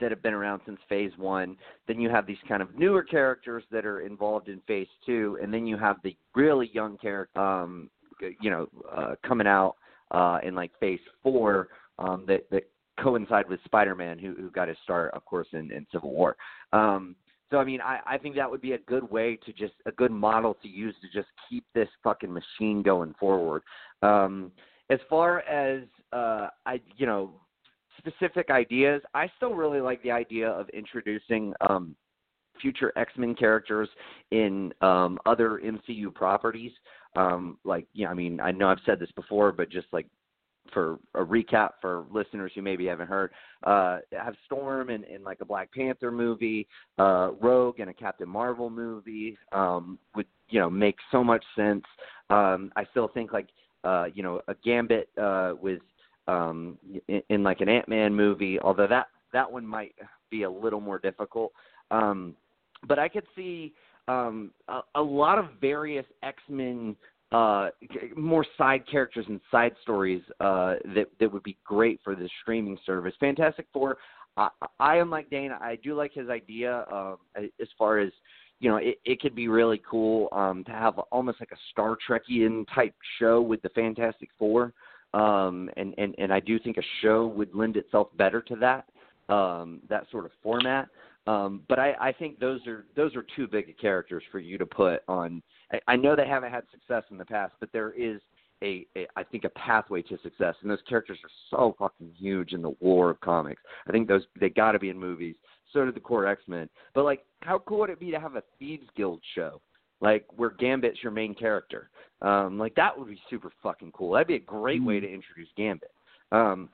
that 0.00 0.10
have 0.10 0.22
been 0.22 0.34
around 0.34 0.60
since 0.64 0.78
Phase 0.88 1.12
One. 1.16 1.56
Then 1.86 2.00
you 2.00 2.08
have 2.08 2.26
these 2.26 2.38
kind 2.48 2.62
of 2.62 2.76
newer 2.76 3.02
characters 3.02 3.64
that 3.70 3.84
are 3.84 4.00
involved 4.00 4.48
in 4.48 4.60
Phase 4.66 4.88
Two, 5.04 5.38
and 5.42 5.52
then 5.52 5.66
you 5.66 5.76
have 5.76 5.96
the 6.02 6.16
really 6.34 6.70
young 6.72 6.96
character, 6.98 7.38
um, 7.40 7.90
you 8.40 8.50
know, 8.50 8.68
uh, 8.90 9.14
coming 9.26 9.46
out 9.46 9.76
uh, 10.10 10.38
in 10.42 10.54
like 10.54 10.70
Phase 10.80 11.00
Four 11.22 11.68
um, 11.98 12.24
that 12.26 12.48
that 12.50 12.64
coincide 13.00 13.48
with 13.48 13.60
Spider-Man, 13.64 14.18
who 14.18 14.34
who 14.34 14.50
got 14.50 14.68
his 14.68 14.76
start, 14.82 15.12
of 15.14 15.24
course, 15.24 15.48
in, 15.52 15.70
in 15.72 15.86
Civil 15.92 16.12
War. 16.12 16.36
Um, 16.72 17.16
so 17.50 17.58
I 17.58 17.64
mean, 17.64 17.82
I, 17.82 18.00
I 18.06 18.18
think 18.18 18.34
that 18.36 18.50
would 18.50 18.62
be 18.62 18.72
a 18.72 18.78
good 18.78 19.08
way 19.10 19.38
to 19.44 19.52
just 19.52 19.74
a 19.84 19.92
good 19.92 20.10
model 20.10 20.56
to 20.62 20.68
use 20.68 20.94
to 21.02 21.08
just 21.12 21.28
keep 21.48 21.64
this 21.74 21.88
fucking 22.02 22.32
machine 22.32 22.82
going 22.82 23.14
forward. 23.20 23.62
Um, 24.00 24.52
as 24.88 24.98
far 25.08 25.40
as 25.40 25.82
uh, 26.12 26.48
I, 26.66 26.80
you 26.96 27.06
know, 27.06 27.32
specific 27.98 28.50
ideas, 28.50 29.02
I 29.14 29.30
still 29.36 29.54
really 29.54 29.80
like 29.80 30.02
the 30.02 30.10
idea 30.10 30.48
of 30.48 30.68
introducing 30.70 31.52
um, 31.68 31.94
future 32.60 32.92
X 32.96 33.12
Men 33.16 33.34
characters 33.34 33.88
in 34.30 34.72
um, 34.80 35.18
other 35.26 35.60
MCU 35.64 36.14
properties. 36.14 36.72
Um, 37.16 37.58
like, 37.64 37.86
yeah, 37.92 38.08
I 38.08 38.14
mean, 38.14 38.40
I 38.40 38.52
know 38.52 38.68
I've 38.68 38.78
said 38.86 38.98
this 38.98 39.10
before, 39.14 39.52
but 39.52 39.70
just 39.70 39.86
like 39.92 40.06
for 40.72 40.98
a 41.14 41.24
recap 41.24 41.70
for 41.80 42.06
listeners 42.10 42.52
who 42.54 42.62
maybe 42.62 42.86
haven't 42.86 43.08
heard, 43.08 43.32
uh, 43.64 43.98
have 44.12 44.34
Storm 44.46 44.90
in, 44.90 45.04
in 45.04 45.22
like 45.22 45.40
a 45.40 45.44
Black 45.44 45.72
Panther 45.72 46.10
movie, 46.10 46.66
uh, 46.98 47.30
Rogue 47.40 47.80
in 47.80 47.88
a 47.88 47.94
Captain 47.94 48.28
Marvel 48.28 48.70
movie 48.70 49.36
um, 49.52 49.98
would 50.14 50.26
you 50.48 50.60
know 50.60 50.70
make 50.70 50.96
so 51.10 51.22
much 51.24 51.44
sense. 51.56 51.84
Um, 52.30 52.72
I 52.76 52.84
still 52.90 53.08
think 53.08 53.32
like 53.32 53.48
uh, 53.84 54.06
you 54.14 54.22
know 54.22 54.40
a 54.48 54.54
Gambit 54.64 55.08
uh, 55.20 55.54
with 55.60 55.80
um, 56.28 56.78
in, 57.08 57.22
in 57.28 57.42
like 57.42 57.60
an 57.60 57.68
Ant 57.68 57.88
Man 57.88 58.14
movie, 58.14 58.58
although 58.60 58.86
that 58.86 59.08
that 59.32 59.50
one 59.50 59.66
might 59.66 59.94
be 60.30 60.42
a 60.42 60.50
little 60.50 60.80
more 60.80 60.98
difficult. 60.98 61.52
Um, 61.90 62.34
but 62.86 62.98
I 62.98 63.08
could 63.08 63.26
see 63.36 63.72
um, 64.08 64.50
a, 64.68 64.80
a 64.96 65.02
lot 65.02 65.38
of 65.38 65.46
various 65.60 66.06
X 66.22 66.38
Men 66.48 66.96
uh, 67.32 67.70
more 68.16 68.44
side 68.58 68.84
characters 68.90 69.24
and 69.28 69.40
side 69.50 69.72
stories 69.82 70.22
uh, 70.40 70.74
that 70.94 71.06
that 71.18 71.32
would 71.32 71.42
be 71.42 71.56
great 71.64 72.00
for 72.04 72.14
this 72.14 72.30
streaming 72.42 72.78
service. 72.84 73.14
Fantastic 73.20 73.66
Four. 73.72 73.96
I, 74.36 74.48
I 74.78 74.96
am 74.96 75.10
like 75.10 75.30
Dana. 75.30 75.58
I 75.60 75.76
do 75.76 75.94
like 75.94 76.12
his 76.12 76.28
idea 76.28 76.84
um, 76.92 77.16
as 77.36 77.68
far 77.78 77.98
as 77.98 78.12
you 78.60 78.70
know. 78.70 78.76
It, 78.76 78.98
it 79.04 79.20
could 79.20 79.34
be 79.34 79.48
really 79.48 79.80
cool 79.88 80.28
um, 80.32 80.62
to 80.64 80.72
have 80.72 80.98
almost 81.10 81.40
like 81.40 81.52
a 81.52 81.58
Star 81.70 81.96
Trekian 82.06 82.66
type 82.74 82.94
show 83.18 83.40
with 83.40 83.62
the 83.62 83.70
Fantastic 83.70 84.28
Four, 84.38 84.72
um, 85.14 85.70
and 85.76 85.94
and 85.98 86.14
and 86.18 86.32
I 86.32 86.40
do 86.40 86.58
think 86.58 86.76
a 86.76 86.82
show 87.00 87.26
would 87.26 87.54
lend 87.54 87.76
itself 87.76 88.08
better 88.16 88.40
to 88.42 88.56
that 88.56 88.86
um, 89.32 89.80
that 89.88 90.06
sort 90.10 90.24
of 90.24 90.32
format. 90.42 90.88
Um, 91.26 91.62
but 91.68 91.78
I, 91.78 91.94
I 92.00 92.12
think 92.12 92.40
those 92.40 92.66
are 92.66 92.84
those 92.96 93.14
are 93.14 93.24
too 93.36 93.46
big 93.46 93.68
of 93.68 93.76
characters 93.78 94.22
for 94.32 94.38
you 94.38 94.58
to 94.58 94.66
put 94.66 95.02
on. 95.08 95.42
I, 95.72 95.80
I 95.88 95.96
know 95.96 96.16
they 96.16 96.26
haven't 96.26 96.50
had 96.50 96.64
success 96.72 97.04
in 97.10 97.18
the 97.18 97.24
past, 97.24 97.54
but 97.60 97.70
there 97.72 97.92
is 97.92 98.20
a, 98.62 98.86
a 98.96 99.06
I 99.16 99.22
think 99.22 99.44
a 99.44 99.50
pathway 99.50 100.02
to 100.02 100.18
success, 100.22 100.54
and 100.62 100.70
those 100.70 100.82
characters 100.88 101.18
are 101.22 101.30
so 101.50 101.76
fucking 101.78 102.12
huge 102.16 102.52
in 102.52 102.62
the 102.62 102.74
war 102.80 103.10
of 103.10 103.20
comics. 103.20 103.62
I 103.86 103.92
think 103.92 104.08
those 104.08 104.22
they 104.40 104.48
got 104.48 104.72
to 104.72 104.78
be 104.78 104.88
in 104.88 104.98
movies. 104.98 105.36
So 105.72 105.84
did 105.84 105.94
the 105.94 106.00
core 106.00 106.26
X 106.26 106.42
Men. 106.48 106.68
But 106.94 107.04
like, 107.04 107.24
how 107.40 107.60
cool 107.60 107.78
would 107.80 107.90
it 107.90 108.00
be 108.00 108.10
to 108.10 108.20
have 108.20 108.36
a 108.36 108.42
Thieves 108.58 108.88
Guild 108.96 109.20
show? 109.34 109.60
Like 110.02 110.26
where 110.36 110.50
Gambit's 110.50 110.98
your 111.02 111.12
main 111.12 111.34
character. 111.34 111.88
Um, 112.20 112.58
like 112.58 112.74
that 112.74 112.96
would 112.98 113.08
be 113.08 113.20
super 113.30 113.50
fucking 113.62 113.92
cool. 113.92 114.12
That'd 114.12 114.26
be 114.26 114.34
a 114.34 114.40
great 114.40 114.82
way 114.82 115.00
to 115.00 115.06
introduce 115.06 115.48
Gambit. 115.56 115.92
Um, 116.32 116.68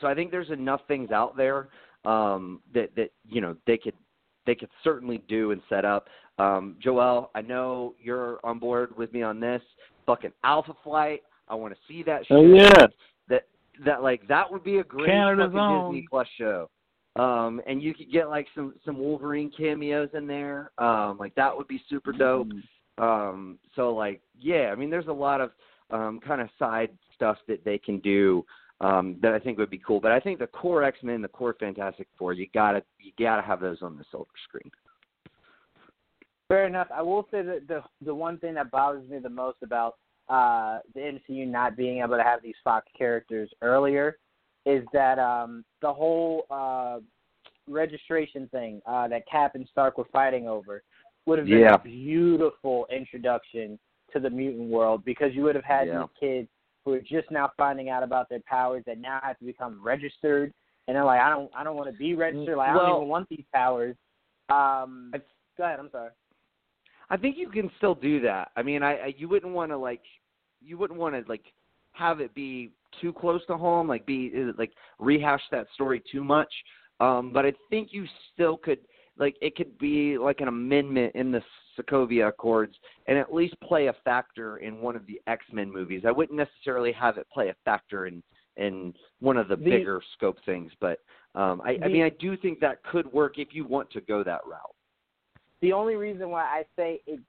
so 0.00 0.06
I 0.06 0.14
think 0.14 0.30
there's 0.30 0.50
enough 0.50 0.80
things 0.88 1.10
out 1.10 1.36
there 1.36 1.68
um, 2.04 2.60
that 2.74 2.94
that 2.96 3.10
you 3.28 3.40
know 3.40 3.54
they 3.66 3.76
could 3.76 3.94
they 4.46 4.54
could 4.54 4.70
certainly 4.82 5.22
do 5.28 5.52
and 5.52 5.60
set 5.68 5.84
up. 5.84 6.08
Um, 6.38 6.76
Joel, 6.82 7.30
I 7.34 7.42
know 7.42 7.94
you're 8.02 8.40
on 8.42 8.58
board 8.58 8.96
with 8.96 9.12
me 9.12 9.22
on 9.22 9.40
this. 9.40 9.62
Fucking 10.06 10.32
Alpha 10.42 10.72
Flight. 10.82 11.22
I 11.48 11.54
want 11.54 11.74
to 11.74 11.80
see 11.86 12.02
that 12.04 12.26
show. 12.26 12.36
Oh 12.36 12.46
yeah. 12.46 12.86
That 13.28 13.46
that 13.84 14.02
like 14.02 14.26
that 14.28 14.50
would 14.50 14.64
be 14.64 14.78
a 14.78 14.84
great 14.84 15.06
Canada's 15.06 15.46
fucking 15.46 15.58
own. 15.58 15.92
Disney 15.92 16.06
Plus 16.08 16.26
show. 16.38 16.70
Um, 17.16 17.60
and 17.66 17.82
you 17.82 17.92
could 17.92 18.12
get 18.12 18.28
like 18.28 18.46
some 18.54 18.74
some 18.84 18.98
Wolverine 18.98 19.50
cameos 19.56 20.10
in 20.14 20.26
there. 20.26 20.70
Um, 20.78 21.18
like 21.18 21.34
that 21.34 21.56
would 21.56 21.68
be 21.68 21.82
super 21.88 22.12
dope. 22.12 22.48
Um, 22.98 23.58
so 23.74 23.94
like 23.94 24.20
yeah, 24.38 24.70
I 24.72 24.74
mean 24.76 24.90
there's 24.90 25.08
a 25.08 25.12
lot 25.12 25.40
of 25.40 25.50
um, 25.90 26.20
kind 26.24 26.40
of 26.40 26.48
side 26.58 26.90
stuff 27.14 27.36
that 27.48 27.64
they 27.64 27.78
can 27.78 27.98
do 27.98 28.44
um, 28.80 29.16
that 29.22 29.32
I 29.32 29.38
think 29.38 29.58
would 29.58 29.70
be 29.70 29.82
cool. 29.84 30.00
But 30.00 30.12
I 30.12 30.20
think 30.20 30.38
the 30.38 30.46
core 30.46 30.84
X 30.84 30.98
Men, 31.02 31.20
the 31.20 31.28
core 31.28 31.56
Fantastic 31.58 32.06
Four, 32.16 32.32
you 32.32 32.46
gotta 32.54 32.82
you 33.00 33.12
gotta 33.18 33.42
have 33.42 33.60
those 33.60 33.78
on 33.82 33.96
the 33.96 34.04
silver 34.10 34.30
screen. 34.48 34.70
Fair 36.48 36.66
enough. 36.66 36.88
I 36.94 37.02
will 37.02 37.26
say 37.30 37.42
that 37.42 37.66
the 37.66 37.82
the 38.04 38.14
one 38.14 38.38
thing 38.38 38.54
that 38.54 38.70
bothers 38.70 39.08
me 39.08 39.18
the 39.18 39.28
most 39.28 39.58
about 39.62 39.96
uh, 40.28 40.78
the 40.94 41.00
MCU 41.00 41.46
not 41.46 41.76
being 41.76 42.02
able 42.02 42.16
to 42.16 42.22
have 42.22 42.40
these 42.42 42.54
Fox 42.62 42.86
characters 42.96 43.50
earlier 43.62 44.16
is 44.66 44.84
that 44.92 45.18
um, 45.18 45.64
the 45.82 45.92
whole 45.92 46.44
uh, 46.50 46.98
registration 47.68 48.48
thing 48.48 48.80
uh, 48.86 49.08
that 49.08 49.26
Cap 49.30 49.54
and 49.54 49.66
Stark 49.70 49.98
were 49.98 50.06
fighting 50.12 50.48
over 50.48 50.82
would 51.26 51.38
have 51.38 51.48
been 51.48 51.60
Yeah. 51.60 51.74
a 51.74 51.78
beautiful 51.78 52.86
introduction 52.90 53.78
to 54.12 54.20
the 54.20 54.30
mutant 54.30 54.68
world 54.68 55.04
because 55.04 55.34
you 55.34 55.42
would 55.44 55.54
have 55.54 55.64
had 55.64 55.86
Yeah. 55.88 56.00
these 56.00 56.08
kids 56.18 56.48
who 56.84 56.92
are 56.92 57.00
just 57.00 57.30
now 57.30 57.50
finding 57.56 57.90
out 57.90 58.02
about 58.02 58.28
their 58.28 58.40
powers 58.40 58.82
that 58.86 58.98
now 58.98 59.20
have 59.22 59.38
to 59.38 59.44
become 59.44 59.80
registered 59.82 60.52
and 60.88 60.96
they're 60.96 61.04
like, 61.04 61.20
I 61.20 61.28
don't 61.30 61.50
I 61.54 61.62
don't 61.62 61.76
want 61.76 61.90
to 61.90 61.96
be 61.96 62.14
registered, 62.14 62.56
like 62.56 62.70
I 62.70 62.74
don't 62.74 62.96
even 62.96 63.08
want 63.08 63.28
these 63.28 63.44
powers. 63.54 63.94
Um 64.48 65.12
I- 65.14 65.20
go 65.56 65.64
ahead, 65.64 65.78
I'm 65.78 65.90
sorry. 65.90 66.10
I 67.10 67.16
think 67.16 67.36
you 67.36 67.48
can 67.50 67.70
still 67.76 67.94
do 67.94 68.20
that. 68.20 68.50
I 68.56 68.62
mean, 68.62 68.82
I, 68.82 68.92
I 68.96 69.14
you 69.16 69.28
wouldn't 69.28 69.52
want 69.52 69.70
to 69.70 69.76
like 69.76 70.02
you 70.60 70.78
wouldn't 70.78 70.98
want 70.98 71.14
to 71.14 71.28
like 71.28 71.44
have 71.92 72.20
it 72.20 72.34
be 72.34 72.70
too 73.00 73.12
close 73.12 73.44
to 73.46 73.56
home, 73.56 73.88
like 73.88 74.06
be 74.06 74.32
like 74.58 74.72
rehash 74.98 75.42
that 75.50 75.66
story 75.74 76.02
too 76.10 76.24
much. 76.24 76.52
Um, 77.00 77.32
but 77.32 77.46
I 77.46 77.52
think 77.70 77.88
you 77.92 78.06
still 78.32 78.56
could 78.56 78.78
like 79.18 79.36
it 79.40 79.56
could 79.56 79.78
be 79.78 80.18
like 80.18 80.40
an 80.40 80.48
amendment 80.48 81.14
in 81.14 81.30
the 81.30 81.42
Sokovia 81.78 82.28
Accords 82.28 82.74
and 83.06 83.16
at 83.16 83.32
least 83.32 83.54
play 83.60 83.86
a 83.86 83.94
factor 84.04 84.58
in 84.58 84.80
one 84.80 84.96
of 84.96 85.06
the 85.06 85.20
X 85.26 85.44
Men 85.52 85.72
movies. 85.72 86.02
I 86.06 86.10
wouldn't 86.10 86.36
necessarily 86.36 86.92
have 86.92 87.18
it 87.18 87.26
play 87.32 87.48
a 87.48 87.56
factor 87.64 88.06
in 88.06 88.22
in 88.56 88.92
one 89.20 89.36
of 89.36 89.48
the, 89.48 89.56
The- 89.56 89.64
bigger 89.64 90.02
scope 90.14 90.36
things, 90.44 90.72
but 90.80 90.98
um, 91.34 91.62
I, 91.64 91.78
I 91.82 91.88
mean 91.88 92.02
I 92.02 92.10
do 92.20 92.36
think 92.36 92.60
that 92.60 92.82
could 92.82 93.10
work 93.12 93.38
if 93.38 93.48
you 93.52 93.64
want 93.64 93.90
to 93.92 94.00
go 94.00 94.24
that 94.24 94.40
route. 94.46 94.74
The 95.62 95.72
only 95.72 95.94
reason 95.94 96.30
why 96.30 96.42
I 96.42 96.64
say 96.74 97.00
it 97.06 97.20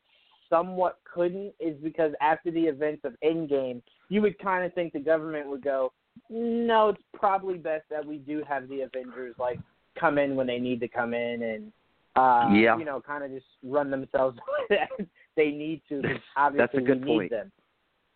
somewhat 0.50 1.00
couldn't 1.12 1.54
is 1.60 1.78
because 1.82 2.14
after 2.22 2.52
the 2.52 2.64
events 2.64 3.04
of 3.06 3.16
Endgame, 3.24 3.82
you 4.12 4.22
would 4.22 4.38
kind 4.40 4.66
of 4.66 4.74
think 4.74 4.92
the 4.92 5.00
government 5.00 5.48
would 5.48 5.64
go, 5.64 5.94
no, 6.30 6.90
it's 6.90 7.02
probably 7.14 7.58
best 7.58 7.86
that 7.90 8.06
we 8.06 8.18
do 8.18 8.44
have 8.48 8.68
the 8.68 8.82
Avengers 8.82 9.34
like 9.40 9.58
come 9.98 10.18
in 10.18 10.36
when 10.36 10.48
they 10.48 10.60
need 10.60 10.82
to 10.82 10.88
come 10.90 11.14
in 11.14 11.42
and 11.44 11.72
uh 12.18 12.54
Yeah. 12.54 12.78
you 12.78 12.84
know 12.84 13.00
kind 13.00 13.24
of 13.24 13.32
just 13.32 13.46
run 13.64 13.90
themselves 13.90 14.38
as 14.72 15.06
they 15.38 15.50
need 15.52 15.82
to 15.88 16.02
obviously 16.36 16.58
That's 16.58 16.74
a 16.76 16.82
good 16.82 17.06
we 17.06 17.12
need 17.12 17.18
point. 17.18 17.32
them. 17.32 17.52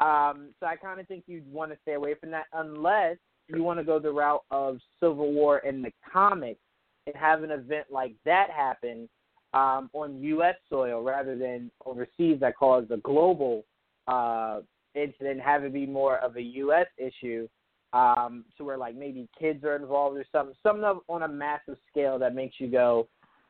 Um, 0.01 0.49
so 0.59 0.65
I 0.65 0.75
kind 0.75 0.99
of 0.99 1.07
think 1.07 1.23
you'd 1.27 1.49
want 1.51 1.71
to 1.71 1.77
stay 1.83 1.93
away 1.93 2.15
from 2.15 2.29
that 2.31 2.47
unless 2.51 3.15
you 3.47 3.63
want 3.63 3.79
to 3.79 3.85
go 3.85 3.97
the 3.97 4.11
route 4.11 4.43
of 4.51 4.79
Civil 4.99 5.31
War 5.31 5.59
in 5.59 5.81
the 5.81 5.91
comics 6.11 6.59
and 7.07 7.15
have 7.15 7.43
an 7.43 7.51
event 7.51 7.85
like 7.89 8.13
that 8.25 8.49
happen 8.49 9.07
um, 9.53 9.89
on 9.93 10.21
U.S. 10.21 10.55
soil 10.69 11.01
rather 11.01 11.37
than 11.37 11.71
overseas 11.85 12.41
that 12.41 12.57
caused 12.57 12.91
a 12.91 12.97
global 12.97 13.63
uh, 14.09 14.59
incident, 14.95 15.41
have 15.41 15.63
it 15.63 15.73
be 15.73 15.85
more 15.85 16.17
of 16.17 16.35
a 16.37 16.41
U.S. 16.41 16.87
issue, 16.97 17.47
um, 17.93 18.43
to 18.57 18.63
where 18.63 18.77
like 18.77 18.95
maybe 18.95 19.29
kids 19.39 19.63
are 19.63 19.75
involved 19.75 20.17
or 20.17 20.25
something, 20.31 20.55
something 20.63 20.83
on 21.07 21.23
a 21.23 21.27
massive 21.27 21.77
scale 21.89 22.19
that 22.19 22.35
makes 22.35 22.55
you 22.59 22.67
go, 22.67 23.07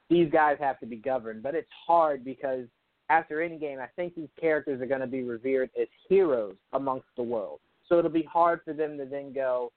these 0.10 0.32
guys 0.32 0.58
have 0.60 0.80
to 0.80 0.86
be 0.86 0.98
governed. 0.98 1.42
But 1.42 1.56
it's 1.56 1.70
hard 1.88 2.24
because 2.24 2.66
after 3.10 3.38
Endgame, 3.38 3.80
I 3.80 3.88
think 3.96 4.16
these 4.16 4.30
characters 4.40 4.82
are 4.82 4.86
going 4.86 5.02
to 5.02 5.08
be 5.08 5.24
revered 5.24 5.70
as 5.80 5.88
heroes 6.08 6.56
amongst 6.74 7.08
the 7.18 7.24
world. 7.24 7.60
So 7.88 8.00
it'll 8.00 8.12
be 8.12 8.28
hard 8.32 8.62
for 8.66 8.74
them 8.74 8.98
to 8.98 9.06
then 9.06 9.34
go, 9.34 9.72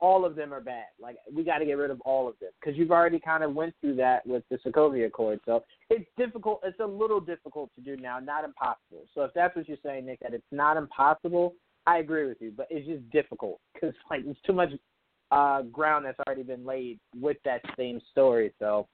all 0.00 0.24
of 0.24 0.34
them 0.34 0.52
are 0.52 0.60
bad. 0.60 0.86
Like 1.00 1.16
we 1.32 1.44
got 1.44 1.58
to 1.58 1.66
get 1.66 1.74
rid 1.74 1.90
of 1.90 2.00
all 2.02 2.28
of 2.28 2.34
them 2.40 2.50
because 2.60 2.78
you've 2.78 2.90
already 2.90 3.20
kind 3.20 3.44
of 3.44 3.54
went 3.54 3.74
through 3.80 3.96
that 3.96 4.26
with 4.26 4.42
the 4.50 4.58
Sokovia 4.58 5.06
Accord. 5.06 5.40
So 5.44 5.62
it's 5.90 6.08
difficult. 6.16 6.60
It's 6.64 6.80
a 6.80 6.86
little 6.86 7.20
difficult 7.20 7.70
to 7.76 7.80
do 7.80 8.00
now, 8.00 8.18
not 8.18 8.44
impossible. 8.44 9.06
So 9.14 9.22
if 9.22 9.32
that's 9.34 9.54
what 9.54 9.68
you're 9.68 9.78
saying, 9.84 10.06
Nick, 10.06 10.20
that 10.20 10.34
it's 10.34 10.44
not 10.50 10.76
impossible, 10.76 11.54
I 11.86 11.98
agree 11.98 12.26
with 12.26 12.38
you, 12.40 12.52
but 12.56 12.66
it's 12.70 12.86
just 12.86 13.08
difficult 13.10 13.60
because 13.74 13.94
like 14.10 14.24
there's 14.24 14.36
too 14.46 14.52
much 14.52 14.70
uh 15.30 15.62
ground 15.62 16.04
that's 16.04 16.18
already 16.26 16.42
been 16.42 16.64
laid 16.64 16.98
with 17.20 17.36
that 17.44 17.62
same 17.76 18.00
story. 18.10 18.52
So 18.58 18.88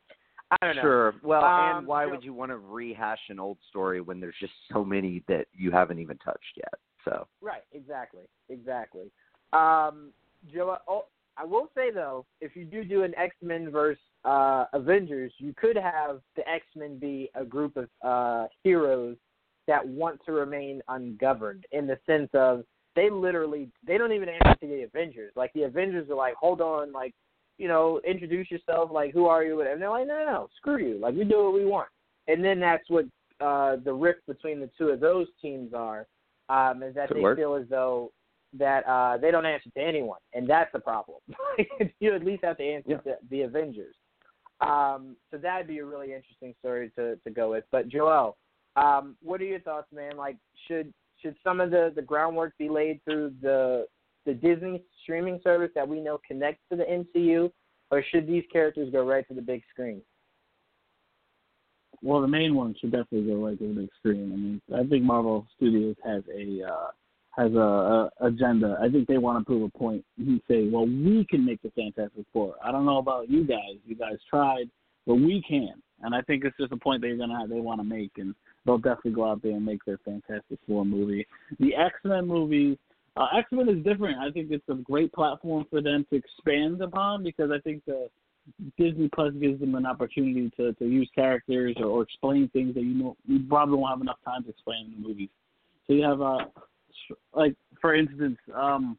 I 0.50 0.66
don't 0.66 0.76
know. 0.76 0.82
Sure. 0.82 1.14
Well, 1.22 1.44
Um, 1.44 1.78
and 1.78 1.86
why 1.86 2.06
would 2.06 2.22
you 2.22 2.32
want 2.32 2.50
to 2.50 2.58
rehash 2.58 3.18
an 3.30 3.40
old 3.40 3.58
story 3.68 4.00
when 4.00 4.20
there's 4.20 4.36
just 4.40 4.52
so 4.72 4.84
many 4.84 5.24
that 5.28 5.46
you 5.52 5.70
haven't 5.70 5.98
even 5.98 6.18
touched 6.18 6.56
yet? 6.56 6.74
So 7.04 7.26
Right, 7.40 7.62
exactly, 7.72 8.24
exactly. 8.48 9.10
Um, 9.52 10.12
Joe, 10.52 10.76
oh, 10.88 11.06
I 11.36 11.44
will 11.44 11.70
say 11.74 11.90
though, 11.90 12.24
if 12.40 12.56
you 12.56 12.64
do 12.64 12.84
do 12.84 13.02
an 13.02 13.14
X 13.16 13.34
Men 13.42 13.70
versus 13.70 14.00
uh, 14.24 14.64
Avengers, 14.72 15.32
you 15.38 15.54
could 15.56 15.76
have 15.76 16.20
the 16.34 16.48
X 16.48 16.64
Men 16.74 16.98
be 16.98 17.30
a 17.34 17.44
group 17.44 17.76
of 17.76 17.88
uh, 18.02 18.46
heroes 18.64 19.16
that 19.66 19.86
want 19.86 20.20
to 20.24 20.32
remain 20.32 20.80
ungoverned, 20.88 21.66
in 21.72 21.86
the 21.86 21.98
sense 22.06 22.30
of 22.32 22.64
they 22.94 23.10
literally 23.10 23.68
they 23.86 23.98
don't 23.98 24.12
even 24.12 24.28
answer 24.28 24.56
to 24.60 24.66
the 24.66 24.82
Avengers. 24.82 25.32
Like 25.36 25.52
the 25.52 25.64
Avengers 25.64 26.08
are 26.08 26.16
like, 26.16 26.34
hold 26.34 26.60
on, 26.60 26.92
like 26.92 27.14
you 27.58 27.68
know, 27.68 28.00
introduce 28.06 28.50
yourself, 28.50 28.90
like 28.92 29.12
who 29.12 29.26
are 29.26 29.42
you? 29.42 29.60
And 29.62 29.80
they're 29.80 29.90
like, 29.90 30.06
no, 30.06 30.18
no, 30.18 30.24
no, 30.26 30.48
screw 30.56 30.78
you, 30.78 30.98
like 30.98 31.14
we 31.14 31.24
do 31.24 31.44
what 31.44 31.54
we 31.54 31.64
want. 31.64 31.88
And 32.28 32.44
then 32.44 32.60
that's 32.60 32.88
what 32.88 33.06
uh, 33.40 33.76
the 33.84 33.92
rift 33.92 34.26
between 34.26 34.60
the 34.60 34.70
two 34.78 34.88
of 34.88 35.00
those 35.00 35.26
teams 35.40 35.72
are, 35.74 36.06
um, 36.48 36.82
is 36.82 36.94
that 36.94 37.08
Could 37.08 37.18
they 37.18 37.22
work. 37.22 37.38
feel 37.38 37.54
as 37.54 37.66
though 37.68 38.12
that 38.58 38.86
uh, 38.86 39.16
they 39.18 39.30
don't 39.30 39.46
answer 39.46 39.70
to 39.70 39.80
anyone, 39.80 40.18
and 40.34 40.48
that's 40.48 40.70
the 40.72 40.78
problem. 40.78 41.18
you 42.00 42.14
at 42.14 42.24
least 42.24 42.44
have 42.44 42.56
to 42.58 42.64
answer 42.64 42.90
Yeah. 42.90 42.96
to 42.98 43.16
the 43.30 43.42
Avengers. 43.42 43.94
Um, 44.60 45.16
so 45.30 45.36
that'd 45.36 45.66
be 45.66 45.78
a 45.78 45.84
really 45.84 46.14
interesting 46.14 46.54
story 46.60 46.90
to, 46.96 47.16
to 47.16 47.30
go 47.30 47.50
with. 47.50 47.64
But 47.70 47.88
Joel, 47.88 48.36
um, 48.76 49.16
what 49.22 49.40
are 49.40 49.44
your 49.44 49.60
thoughts, 49.60 49.88
man? 49.92 50.16
Like, 50.16 50.36
should 50.66 50.92
should 51.22 51.36
some 51.42 51.60
of 51.60 51.70
the, 51.70 51.92
the 51.94 52.02
groundwork 52.02 52.56
be 52.58 52.68
laid 52.68 53.00
through 53.04 53.34
the 53.42 53.86
the 54.24 54.34
Disney 54.34 54.82
streaming 55.02 55.40
service 55.44 55.70
that 55.74 55.88
we 55.88 56.00
know 56.00 56.18
connects 56.26 56.62
to 56.70 56.76
the 56.76 56.84
MCU, 56.84 57.50
or 57.90 58.02
should 58.10 58.26
these 58.26 58.44
characters 58.52 58.90
go 58.90 59.06
right 59.06 59.26
to 59.28 59.34
the 59.34 59.42
big 59.42 59.62
screen? 59.70 60.02
Well, 62.02 62.20
the 62.20 62.28
main 62.28 62.54
one 62.54 62.74
should 62.78 62.92
definitely 62.92 63.32
go 63.32 63.46
right 63.46 63.58
to 63.58 63.68
the 63.68 63.80
big 63.80 63.88
screen. 63.98 64.32
I 64.32 64.36
mean, 64.36 64.62
I 64.74 64.88
think 64.88 65.04
Marvel 65.04 65.46
Studios 65.56 65.96
has 66.04 66.22
a 66.34 66.62
uh, 66.64 66.88
has 67.36 67.52
a, 67.52 67.58
a 67.58 68.10
agenda. 68.22 68.78
I 68.80 68.88
think 68.88 69.06
they 69.06 69.18
want 69.18 69.38
to 69.38 69.44
prove 69.44 69.62
a 69.62 69.78
point 69.78 70.04
and 70.18 70.40
say, 70.48 70.68
well, 70.68 70.86
we 70.86 71.26
can 71.28 71.44
make 71.44 71.60
the 71.62 71.70
Fantastic 71.70 72.24
Four. 72.32 72.54
I 72.64 72.72
don't 72.72 72.86
know 72.86 72.98
about 72.98 73.30
you 73.30 73.44
guys. 73.44 73.76
You 73.86 73.94
guys 73.94 74.16
tried, 74.28 74.70
but 75.06 75.16
we 75.16 75.44
can. 75.46 75.74
And 76.02 76.14
I 76.14 76.22
think 76.22 76.44
it's 76.44 76.56
just 76.58 76.72
a 76.72 76.76
point 76.76 77.02
they're 77.02 77.16
gonna 77.16 77.38
have, 77.38 77.48
they 77.48 77.60
want 77.60 77.80
to 77.80 77.84
make, 77.84 78.12
and 78.16 78.34
they'll 78.64 78.78
definitely 78.78 79.12
go 79.12 79.30
out 79.30 79.42
there 79.42 79.52
and 79.52 79.64
make 79.64 79.84
their 79.84 79.98
Fantastic 80.04 80.58
Four 80.66 80.84
movie. 80.84 81.26
The 81.60 81.74
X 81.74 81.94
Men 82.04 82.26
movies. 82.26 82.78
Uh, 83.16 83.28
X 83.36 83.48
Men 83.50 83.68
is 83.68 83.82
different. 83.82 84.18
I 84.18 84.30
think 84.30 84.50
it's 84.50 84.68
a 84.68 84.74
great 84.74 85.12
platform 85.12 85.66
for 85.70 85.80
them 85.80 86.06
to 86.10 86.16
expand 86.16 86.82
upon 86.82 87.22
because 87.22 87.50
I 87.50 87.58
think 87.60 87.82
the 87.86 88.08
Disney 88.78 89.08
Plus 89.14 89.32
gives 89.40 89.58
them 89.60 89.74
an 89.74 89.86
opportunity 89.86 90.50
to 90.56 90.72
to 90.74 90.84
use 90.86 91.10
characters 91.14 91.76
or, 91.78 91.86
or 91.86 92.02
explain 92.02 92.48
things 92.48 92.74
that 92.74 92.82
you 92.82 92.94
know 92.94 93.16
you 93.26 93.40
probably 93.48 93.76
won't 93.76 93.90
have 93.90 94.00
enough 94.02 94.18
time 94.24 94.44
to 94.44 94.50
explain 94.50 94.86
in 94.86 95.02
the 95.02 95.08
movies. 95.08 95.30
So 95.86 95.94
you 95.94 96.02
have 96.02 96.20
uh 96.20 96.38
like 97.34 97.54
for 97.80 97.94
instance, 97.94 98.38
um 98.54 98.98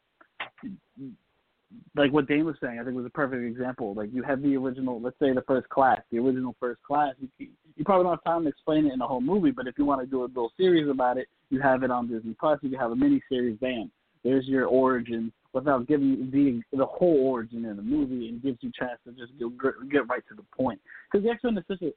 like 1.96 2.12
what 2.14 2.28
Dane 2.28 2.46
was 2.46 2.56
saying, 2.62 2.80
I 2.80 2.84
think 2.84 2.96
was 2.96 3.06
a 3.06 3.10
perfect 3.10 3.44
example. 3.44 3.94
Like 3.94 4.10
you 4.14 4.24
have 4.24 4.42
the 4.42 4.56
original, 4.56 5.02
let's 5.02 5.18
say 5.20 5.34
the 5.34 5.42
first 5.42 5.68
class, 5.70 6.00
the 6.12 6.20
original 6.20 6.56
first 6.60 6.82
class. 6.84 7.14
You, 7.20 7.48
you 7.76 7.84
probably 7.84 8.06
don't 8.06 8.14
have 8.14 8.24
time 8.24 8.44
to 8.44 8.50
explain 8.50 8.86
it 8.86 8.94
in 8.94 9.00
the 9.00 9.08
whole 9.08 9.22
movie, 9.22 9.52
but 9.52 9.68
if 9.68 9.78
you 9.78 9.86
want 9.86 10.02
to 10.02 10.08
do 10.08 10.24
a 10.24 10.26
little 10.26 10.52
series 10.58 10.90
about 10.90 11.18
it, 11.18 11.28
you 11.50 11.62
have 11.62 11.84
it 11.84 11.92
on 11.92 12.08
Disney 12.08 12.36
Plus. 12.40 12.60
You 12.62 12.70
can 12.70 12.80
have 12.80 12.92
a 12.92 12.96
mini 12.96 13.22
series. 13.30 13.58
Bam, 13.60 13.92
there's 14.24 14.48
your 14.48 14.66
origin 14.66 15.32
without 15.54 15.88
giving 15.88 16.30
the 16.32 16.62
the 16.78 16.86
whole 16.86 17.28
origin 17.28 17.66
in 17.66 17.76
the 17.76 17.82
movie, 17.82 18.30
and 18.30 18.42
gives 18.42 18.58
you 18.62 18.70
a 18.70 18.86
chance 18.86 19.00
to 19.06 19.12
just 19.12 19.38
get, 19.38 19.48
get 19.92 20.08
right 20.08 20.24
to 20.30 20.36
the 20.36 20.44
point. 20.56 20.80
Because 21.12 21.26
the 21.26 21.32
X 21.32 21.44
Men 21.44 21.58
is 21.58 21.64
such 21.68 21.82
a 21.82 21.92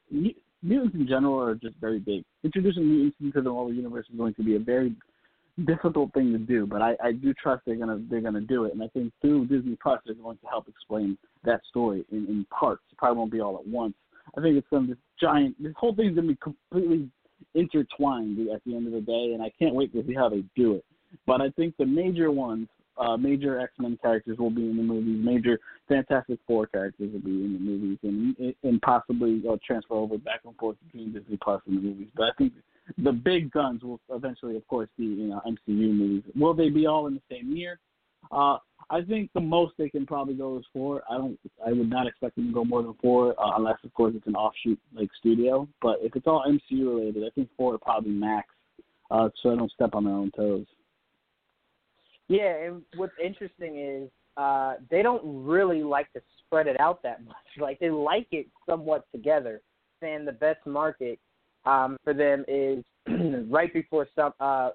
mutants 0.62 0.94
in 0.94 1.06
general 1.06 1.40
are 1.40 1.54
just 1.54 1.76
very 1.80 1.98
big. 1.98 2.24
Introducing 2.44 2.88
mutants 2.88 3.16
into 3.20 3.40
the 3.40 3.50
Marvel 3.50 3.72
universe 3.72 4.06
is 4.10 4.18
going 4.18 4.34
to 4.34 4.42
be 4.42 4.56
a 4.56 4.58
very 4.58 4.94
difficult 5.66 6.12
thing 6.12 6.32
to 6.32 6.38
do, 6.38 6.66
but 6.66 6.82
I, 6.82 6.94
I 7.02 7.12
do 7.12 7.34
trust 7.34 7.62
they're 7.66 7.76
gonna 7.76 8.00
they're 8.10 8.20
gonna 8.20 8.40
do 8.40 8.64
it, 8.64 8.72
and 8.72 8.82
I 8.82 8.88
think 8.88 9.12
through 9.20 9.46
Disney 9.46 9.76
Plus 9.82 10.00
they're 10.04 10.14
going 10.14 10.38
to 10.38 10.46
help 10.46 10.68
explain 10.68 11.16
that 11.44 11.60
story 11.68 12.04
in, 12.10 12.26
in 12.26 12.46
parts. 12.50 12.82
It 12.90 12.98
probably 12.98 13.18
won't 13.18 13.32
be 13.32 13.40
all 13.40 13.58
at 13.58 13.66
once. 13.66 13.94
I 14.36 14.40
think 14.40 14.56
it's 14.56 14.66
gonna 14.70 14.88
be 14.88 14.94
giant. 15.20 15.62
This 15.62 15.72
whole 15.76 15.94
thing's 15.94 16.16
gonna 16.16 16.28
be 16.28 16.38
completely 16.42 17.08
intertwined 17.54 18.38
at 18.48 18.62
the 18.64 18.76
end 18.76 18.86
of 18.86 18.92
the 18.92 19.00
day, 19.00 19.32
and 19.34 19.42
I 19.42 19.50
can't 19.58 19.74
wait 19.74 19.92
to 19.92 20.04
see 20.06 20.14
how 20.14 20.28
they 20.28 20.44
do 20.56 20.74
it. 20.74 20.84
But 21.26 21.40
I 21.40 21.50
think 21.50 21.76
the 21.76 21.86
major 21.86 22.30
ones, 22.30 22.68
uh, 22.96 23.16
major 23.16 23.58
X 23.60 23.72
Men 23.78 23.98
characters 24.00 24.38
will 24.38 24.50
be 24.50 24.68
in 24.68 24.76
the 24.76 24.82
movies. 24.82 25.24
Major 25.24 25.58
Fantastic 25.88 26.38
Four 26.46 26.66
characters 26.66 27.10
will 27.12 27.20
be 27.20 27.44
in 27.44 27.52
the 27.54 27.58
movies, 27.58 27.98
and 28.02 28.54
and 28.62 28.80
possibly 28.82 29.42
uh, 29.50 29.56
transfer 29.66 29.94
over 29.94 30.18
back 30.18 30.40
and 30.44 30.56
forth 30.56 30.76
between 30.86 31.12
Disney 31.12 31.38
Plus 31.42 31.60
and 31.66 31.78
the 31.78 31.82
movies. 31.82 32.08
But 32.14 32.24
I 32.24 32.30
think 32.38 32.52
the 32.98 33.12
big 33.12 33.50
guns 33.50 33.82
will 33.82 34.00
eventually, 34.10 34.56
of 34.56 34.66
course, 34.66 34.88
be 34.96 35.04
you 35.04 35.28
know 35.28 35.40
MCU 35.46 35.94
movies. 35.94 36.22
Will 36.34 36.54
they 36.54 36.68
be 36.68 36.86
all 36.86 37.06
in 37.06 37.14
the 37.14 37.22
same 37.30 37.54
year? 37.56 37.78
Uh, 38.30 38.58
I 38.90 39.02
think 39.02 39.30
the 39.34 39.40
most 39.40 39.74
they 39.78 39.88
can 39.88 40.04
probably 40.04 40.34
go 40.34 40.58
is 40.58 40.64
four. 40.72 41.02
I 41.10 41.14
don't. 41.14 41.38
I 41.66 41.72
would 41.72 41.88
not 41.88 42.06
expect 42.06 42.36
them 42.36 42.48
to 42.48 42.52
go 42.52 42.64
more 42.64 42.82
than 42.82 42.94
four, 43.00 43.34
uh, 43.40 43.56
unless 43.56 43.76
of 43.84 43.92
course 43.94 44.14
it's 44.16 44.26
an 44.26 44.34
offshoot 44.34 44.78
like 44.94 45.08
studio. 45.18 45.68
But 45.80 45.98
if 46.00 46.16
it's 46.16 46.26
all 46.26 46.44
MCU 46.46 46.86
related, 46.86 47.24
I 47.24 47.30
think 47.34 47.48
four 47.56 47.72
would 47.72 47.80
probably 47.82 48.10
max, 48.10 48.48
uh, 49.10 49.28
so 49.42 49.52
I 49.52 49.56
don't 49.56 49.72
step 49.72 49.94
on 49.94 50.04
their 50.04 50.14
own 50.14 50.30
toes. 50.36 50.66
Yeah, 52.28 52.56
and 52.64 52.82
what's 52.96 53.12
interesting 53.22 53.78
is 53.78 54.10
uh, 54.36 54.74
they 54.90 55.02
don't 55.02 55.22
really 55.24 55.82
like 55.82 56.12
to 56.12 56.20
spread 56.38 56.66
it 56.66 56.78
out 56.80 57.02
that 57.02 57.24
much. 57.24 57.36
Like 57.58 57.78
they 57.80 57.90
like 57.90 58.28
it 58.30 58.46
somewhat 58.68 59.06
together. 59.12 59.60
Saying 60.00 60.24
the 60.24 60.32
best 60.32 60.64
market 60.66 61.18
um, 61.64 61.96
for 62.04 62.14
them 62.14 62.44
is 62.48 62.84
right 63.48 63.72
before 63.72 64.08
some, 64.14 64.32
uh, 64.40 64.70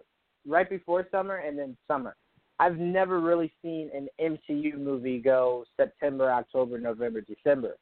right 0.47 0.69
before 0.69 1.07
summer 1.11 1.37
and 1.37 1.57
then 1.57 1.75
summer. 1.87 2.15
I've 2.59 2.77
never 2.77 3.19
really 3.19 3.51
seen 3.61 3.89
an 3.93 4.07
MCU 4.49 4.77
movie 4.77 5.19
go 5.19 5.65
September, 5.75 6.31
October, 6.31 6.79
November, 6.79 7.21
December. 7.21 7.75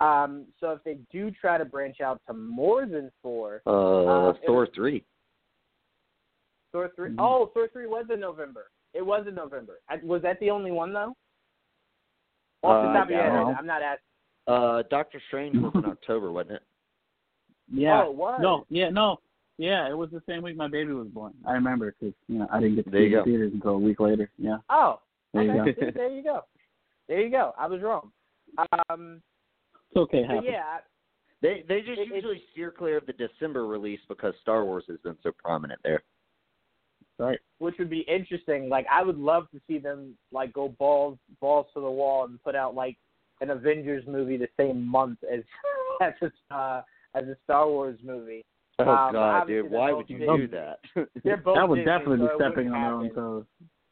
Um, 0.00 0.44
so 0.60 0.70
if 0.72 0.84
they 0.84 0.98
do 1.10 1.30
try 1.30 1.58
to 1.58 1.64
branch 1.64 2.00
out 2.00 2.20
to 2.26 2.34
more 2.34 2.86
than 2.86 3.10
four, 3.22 3.62
uh, 3.66 3.70
um, 3.70 4.34
Thor 4.46 4.60
was, 4.60 4.68
three. 4.74 5.04
Thor 6.72 6.90
3 6.94 7.10
Mm-hmm. 7.10 7.20
Oh, 7.20 7.50
Thor 7.54 7.68
three 7.72 7.86
was 7.86 8.06
in 8.12 8.20
November. 8.20 8.66
It 8.94 9.04
was 9.04 9.24
in 9.26 9.34
November. 9.34 9.80
I, 9.88 9.96
was 10.02 10.22
that 10.22 10.38
the 10.40 10.50
only 10.50 10.70
one 10.70 10.92
though? 10.92 11.14
Off 12.62 12.84
the 12.84 12.90
Uh, 12.90 12.92
top 12.92 13.04
of 13.04 13.10
your 13.10 13.22
head, 13.22 13.56
I'm 13.58 13.66
not 13.66 13.82
asking. 13.82 14.04
Uh, 14.46 14.82
Doctor 14.90 15.20
Strange 15.28 15.56
was 15.56 15.72
in 15.74 15.84
October, 15.90 16.30
wasn't 16.30 16.52
it? 16.56 16.62
Yeah. 17.72 18.02
Oh, 18.04 18.10
it 18.10 18.14
was. 18.16 18.38
No. 18.42 18.66
Yeah. 18.68 18.90
No. 18.90 19.18
Yeah. 19.58 19.88
It 19.88 19.96
was 19.96 20.10
the 20.10 20.22
same 20.28 20.42
week 20.42 20.56
my 20.56 20.68
baby 20.68 20.92
was 20.92 21.08
born. 21.08 21.34
I 21.46 21.52
remember 21.52 21.94
because 21.98 22.14
you 22.28 22.38
know 22.38 22.48
I 22.52 22.60
didn't 22.60 22.76
get 22.76 22.84
to 22.86 22.90
There 22.90 23.08
see 23.08 23.14
the 23.14 23.22
theaters 23.24 23.52
until 23.54 23.70
a 23.72 23.78
week 23.78 24.00
later. 24.00 24.30
Yeah. 24.38 24.58
Oh, 24.70 25.00
There 25.34 25.42
you 25.42 25.52
go. 25.54 25.64
See, 25.86 25.90
there 25.94 26.10
you 26.10 26.22
go. 26.22 26.44
There 27.08 27.20
you 27.20 27.30
go. 27.30 27.54
I 27.58 27.66
was 27.66 27.80
wrong. 27.82 28.10
Um, 28.88 29.22
It's 29.90 29.96
okay. 29.96 30.24
yeah, 30.42 30.78
They 31.42 31.64
they 31.68 31.80
just 31.80 31.98
It- 32.00 32.08
it- 32.10 32.14
usually 32.14 32.42
steer 32.52 32.70
clear 32.70 32.96
of 32.98 33.06
the 33.06 33.12
December 33.14 33.66
release 33.66 34.00
because 34.08 34.34
Star 34.42 34.64
Wars 34.64 34.84
has 34.88 34.98
been 35.04 35.16
so 35.22 35.32
prominent 35.32 35.80
there. 35.82 36.02
Right. 37.20 37.40
which 37.58 37.74
would 37.80 37.90
be 37.90 38.02
interesting. 38.02 38.68
Like 38.68 38.86
I 38.88 39.02
would 39.02 39.18
love 39.18 39.50
to 39.50 39.60
see 39.66 39.78
them 39.78 40.16
like 40.30 40.52
go 40.52 40.68
balls 40.68 41.18
balls 41.40 41.66
to 41.74 41.80
the 41.80 41.90
wall 41.90 42.24
and 42.26 42.40
put 42.44 42.54
out 42.54 42.76
like 42.76 42.96
an 43.40 43.50
Avengers 43.50 44.04
movie 44.06 44.36
the 44.36 44.48
same 44.56 44.86
month 44.86 45.18
as 45.24 45.40
as 46.00 46.12
a, 46.22 46.54
uh, 46.54 46.82
as 47.14 47.24
a 47.24 47.36
Star 47.44 47.68
Wars 47.68 47.98
movie. 48.04 48.44
Oh 48.80 48.88
Um, 48.88 49.12
God, 49.12 49.46
dude, 49.48 49.70
why 49.70 49.92
would 49.92 50.08
you 50.08 50.18
Disney. 50.18 50.36
do 50.36 50.48
that? 50.48 50.78
They're 51.24 51.36
both 51.44 51.56
that 51.56 51.68
would 51.68 51.76
Disney, 51.76 51.86
definitely 51.92 52.18
so 52.28 52.38
be 52.38 52.44
stepping 52.44 52.72
on 52.72 52.72
their 52.82 52.92
own 52.92 53.14
toes. 53.14 53.44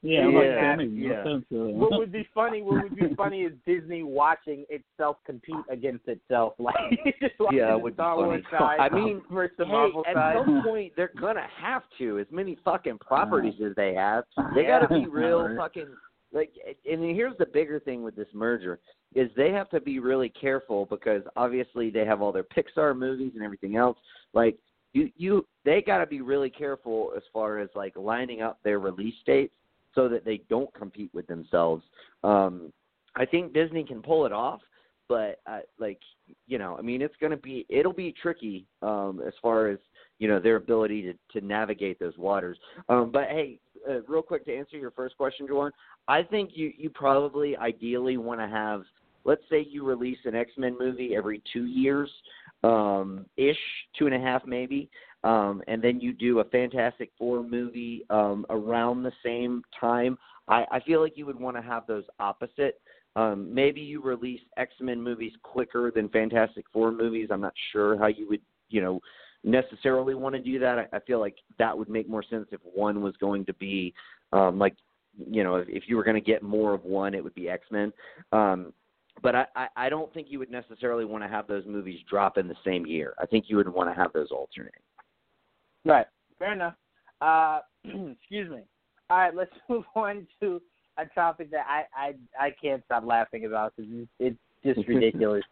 Yeah, 0.03 0.21
It 0.21 0.25
I'm 0.27 0.35
wouldn't 0.35 0.53
like, 0.55 0.61
that 0.61 0.63
happen. 0.63 0.95
makes 0.95 1.09
no 1.09 1.11
Yeah. 1.11 1.25
sense 1.25 1.45
What 1.51 1.99
would 1.99 2.13
be 2.13 2.29
funny? 2.33 2.63
What 2.63 2.83
would 2.85 2.95
be 2.95 3.15
funny 3.17 3.41
is 3.43 3.53
Disney 3.67 4.05
watching 4.05 4.65
itself 4.69 5.17
compete 5.27 5.57
against 5.69 6.07
itself, 6.07 6.53
like 6.61 6.77
just 7.21 7.35
watching 7.41 7.59
Yeah, 7.59 7.71
it 7.71 7.73
the 7.73 7.79
would 7.79 7.95
be 7.95 7.97
Star 7.97 8.17
Wars 8.17 8.45
funny. 8.51 8.63
side 8.63 8.79
I 8.81 8.95
mean, 8.95 9.23
versus 9.33 9.57
the 9.59 9.65
hey, 9.65 9.73
Marvel 9.73 10.05
at 10.07 10.15
side. 10.15 10.37
some 10.45 10.63
point 10.63 10.93
they're 10.97 11.11
gonna 11.21 11.47
have 11.61 11.83
to. 11.99 12.21
As 12.21 12.27
many 12.31 12.57
fucking 12.65 12.99
properties 12.99 13.55
as 13.65 13.75
they 13.75 13.95
have, 13.95 14.23
they 14.55 14.63
Yeah. 14.63 14.81
gotta 14.87 14.95
be 15.01 15.07
real 15.09 15.57
fucking 15.57 15.89
like. 16.33 16.53
And 16.91 17.03
here's 17.05 17.37
the 17.39 17.47
bigger 17.47 17.81
thing 17.81 18.03
with 18.03 18.17
this 18.17 18.29
merger 18.35 18.79
is 19.15 19.31
they 19.37 19.51
have 19.51 19.71
to 19.71 19.81
be 19.81 19.99
really 19.99 20.29
careful 20.29 20.87
because 20.87 21.23
obviously 21.37 21.91
they 21.91 22.05
have 22.05 22.21
all 22.21 22.33
their 22.33 22.45
Pixar 22.45 22.97
movies 22.97 23.33
and 23.35 23.43
everything 23.43 23.77
else. 23.77 23.97
Like 24.35 24.57
you, 24.93 25.11
you, 25.17 25.47
they 25.65 25.83
gotta 25.83 26.07
be 26.07 26.21
really 26.21 26.51
careful 26.51 27.13
as 27.17 27.23
far 27.33 27.59
as 27.59 27.69
like 27.75 27.95
lining 27.97 28.43
up 28.43 28.59
their 28.63 28.79
release 28.79 29.15
dates 29.25 29.55
so 29.95 30.09
that 30.09 30.25
they 30.25 30.43
don't 30.49 30.73
compete 30.75 31.11
with 31.13 31.27
themselves. 31.27 31.83
Um, 32.23 32.73
I 33.17 33.25
think 33.25 33.55
Disney 33.55 33.85
can 33.85 34.03
pull 34.03 34.27
it 34.27 34.33
off, 34.33 34.61
but 35.09 35.41
uh, 35.47 35.61
like 35.79 35.99
you 36.47 36.59
know, 36.59 36.77
I 36.79 36.83
mean, 36.83 37.03
it's 37.03 37.17
going 37.21 37.31
to 37.31 37.37
be 37.37 37.67
it'll 37.69 37.93
be 37.93 38.15
tricky 38.21 38.67
um, 38.83 39.23
as 39.27 39.33
far 39.41 39.69
as 39.69 39.79
you 40.19 40.29
know 40.29 40.41
their 40.41 40.57
ability 40.57 41.03
to 41.03 41.41
to 41.41 41.47
navigate 41.47 41.99
those 41.99 42.17
waters. 42.19 42.59
Um, 42.89 43.11
but 43.13 43.25
hey, 43.25 43.59
uh, 43.89 44.03
real 44.09 44.23
quick 44.23 44.45
to 44.47 44.57
answer 44.57 44.77
your 44.77 44.91
first 44.91 45.17
question, 45.17 45.47
Jordan, 45.47 45.73
I 46.09 46.23
think 46.23 46.51
you 46.55 46.73
you 46.77 46.91
probably 46.91 47.57
ideally 47.57 48.17
want 48.17 48.41
to 48.41 48.49
have. 48.49 48.83
Let's 49.25 49.43
say 49.51 49.67
you 49.69 49.85
release 49.85 50.19
an 50.25 50.35
X 50.37 50.53
Men 50.57 50.77
movie 50.79 51.17
every 51.17 51.43
two 51.53 51.65
years, 51.65 52.09
um, 52.63 53.27
ish, 53.37 53.59
two 53.99 54.07
and 54.07 54.15
a 54.15 54.21
half 54.21 54.47
maybe, 54.47 54.89
um, 55.25 55.63
and 55.67 55.83
then 55.83 56.01
you 56.01 56.13
do 56.13 56.39
a 56.39 56.45
Fantastic 56.45 57.11
Four 57.19 57.43
movie 57.43 58.05
um, 58.11 58.47
around 58.51 59.03
the 59.03 59.13
same 59.25 59.63
time. 59.81 60.17
I, 60.49 60.65
I 60.71 60.81
feel 60.81 61.03
like 61.03 61.17
you 61.17 61.27
would 61.27 61.41
want 61.41 61.57
to 61.57 61.63
have 61.63 61.87
those 61.87 62.05
opposite. 62.21 62.81
Um, 63.17 63.53
maybe 63.53 63.81
you 63.81 64.03
release 64.03 64.43
X 64.57 64.73
Men 64.81 65.03
movies 65.03 65.33
quicker 65.43 65.91
than 65.91 66.09
Fantastic 66.11 66.67
Four 66.73 66.93
movies. 66.93 67.29
I'm 67.33 67.41
not 67.41 67.55
sure 67.73 67.99
how 67.99 68.07
you 68.07 68.29
would, 68.29 68.43
you 68.69 68.81
know, 68.81 69.01
necessarily 69.47 70.15
want 70.15 70.35
to 70.35 70.43
do 70.43 70.59
that. 70.59 70.79
I, 70.79 70.97
I 70.97 71.01
feel 71.01 71.21
like 71.21 71.37
that 71.59 71.77
would 71.77 71.89
make 71.89 72.09
more 72.09 72.23
sense 72.23 72.47
if 72.51 72.61
one 72.63 73.01
was 73.01 73.15
going 73.19 73.47
to 73.47 73.55
be 73.55 73.95
um, 74.33 74.59
like, 74.59 74.75
you 75.17 75.43
know, 75.43 75.57
if, 75.57 75.69
if 75.69 75.85
you 75.87 75.97
were 75.97 76.05
going 76.05 76.17
to 76.17 76.21
get 76.21 76.43
more 76.43 76.75
of 76.75 76.85
one, 76.85 77.15
it 77.15 77.25
would 77.25 77.35
be 77.35 77.49
X 77.49 77.65
Men. 77.71 77.93
Um, 78.33 78.73
but 79.23 79.35
I, 79.35 79.47
I, 79.55 79.67
I 79.77 79.89
don't 79.89 80.13
think 80.13 80.27
you 80.29 80.39
would 80.41 80.51
necessarily 80.51 81.07
want 81.07 81.25
to 81.25 81.29
have 81.29 81.47
those 81.47 81.65
movies 81.65 82.01
drop 82.11 82.37
in 82.37 82.49
the 82.49 82.57
same 82.65 82.85
year. 82.85 83.15
I 83.19 83.25
think 83.25 83.47
you 83.49 83.57
would 83.57 83.69
want 83.69 83.89
to 83.89 83.95
have 83.95 84.13
those 84.13 84.31
alternate. 84.31 84.75
Right. 85.87 86.07
Fair 86.39 86.53
enough. 86.53 86.75
Uh, 87.23 87.61
excuse 87.85 88.51
me. 88.51 88.63
All 89.09 89.19
right, 89.19 89.35
let's 89.35 89.53
move 89.69 89.85
on 89.95 90.27
to 90.41 90.61
a 90.99 91.07
topic 91.15 91.51
that 91.51 91.67
I 91.69 91.85
I, 91.97 92.47
I 92.47 92.51
can't 92.61 92.83
stop 92.87 93.05
laughing 93.05 93.45
about 93.45 93.75
because 93.77 93.91
it's, 94.19 94.39
it's 94.65 94.77
just 94.77 94.89
ridiculous. 94.89 95.45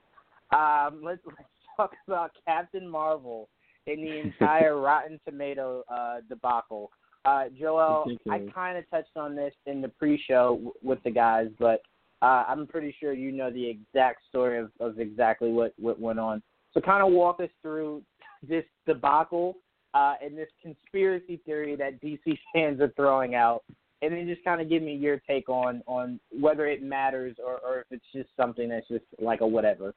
um, 0.53 1.01
let's 1.03 1.21
let's 1.27 1.49
talk 1.77 1.93
about 2.07 2.33
Captain 2.47 2.89
Marvel 2.89 3.49
and 3.87 3.99
the 4.03 4.21
entire 4.25 4.79
Rotten 4.79 5.21
Tomato 5.27 5.85
uh, 5.89 6.17
debacle. 6.29 6.91
Uh, 7.25 7.45
Joel, 7.59 8.05
I 8.31 8.41
kind 8.55 8.77
of 8.77 8.89
touched 8.91 9.17
on 9.17 9.35
this 9.35 9.55
in 9.67 9.81
the 9.81 9.89
pre-show 9.89 10.57
w- 10.57 10.73
with 10.83 11.03
the 11.05 11.11
guys, 11.11 11.49
but 11.59 11.81
uh, 12.21 12.45
I'm 12.47 12.67
pretty 12.67 12.95
sure 13.01 13.15
you 13.15 13.33
know 13.33 13.51
the 13.51 13.67
exact 13.67 14.21
story 14.29 14.59
of, 14.59 14.71
of 14.79 14.99
exactly 14.99 15.51
what, 15.51 15.73
what 15.79 15.99
went 15.99 16.19
on. 16.19 16.43
So 16.75 16.81
kind 16.81 17.03
of 17.07 17.13
walk 17.13 17.41
us 17.41 17.49
through 17.63 18.03
this 18.49 18.65
debacle 18.87 19.57
uh, 19.95 20.15
and 20.23 20.37
this 20.37 20.49
conspiracy 20.61 21.41
theory 21.47 21.77
that 21.77 22.01
DC 22.03 22.37
fans 22.53 22.81
are 22.81 22.93
throwing 22.97 23.35
out, 23.35 23.63
and 24.03 24.13
then 24.13 24.27
just 24.27 24.45
kind 24.45 24.61
of 24.61 24.69
give 24.69 24.83
me 24.83 24.95
your 24.95 25.19
take 25.27 25.49
on 25.49 25.83
on 25.87 26.21
whether 26.39 26.67
it 26.67 26.83
matters 26.83 27.37
or, 27.43 27.59
or 27.61 27.81
if 27.81 27.87
it's 27.91 28.05
just 28.13 28.29
something 28.37 28.69
that's 28.69 28.89
just 28.89 29.05
like 29.19 29.41
a 29.41 29.47
whatever. 29.47 29.95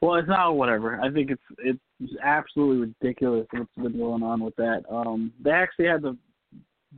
Well, 0.00 0.14
it's 0.14 0.28
not 0.28 0.56
whatever. 0.56 0.98
I 1.00 1.10
think 1.10 1.30
it's 1.30 1.42
it's 1.58 2.14
absolutely 2.22 2.94
ridiculous 3.02 3.46
what's 3.50 3.70
been 3.76 3.98
going 3.98 4.22
on 4.22 4.42
with 4.42 4.56
that. 4.56 4.82
Um, 4.90 5.32
they 5.42 5.50
actually 5.50 5.86
had 5.86 6.02
to 6.02 6.16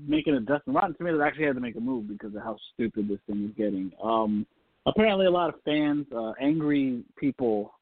make 0.06 0.28
an 0.28 0.34
adjustment. 0.34 0.76
Rotten 0.76 0.94
Tomatoes 0.94 1.20
actually 1.24 1.46
had 1.46 1.56
to 1.56 1.60
make 1.60 1.76
a 1.76 1.80
move 1.80 2.08
because 2.08 2.34
of 2.34 2.42
how 2.42 2.56
stupid 2.74 3.08
this 3.08 3.18
thing 3.26 3.44
is 3.44 3.56
getting. 3.56 3.90
Um, 4.02 4.46
apparently, 4.86 5.26
a 5.26 5.30
lot 5.30 5.48
of 5.52 5.60
fans, 5.64 6.06
uh, 6.14 6.32
angry 6.40 7.02
people. 7.18 7.74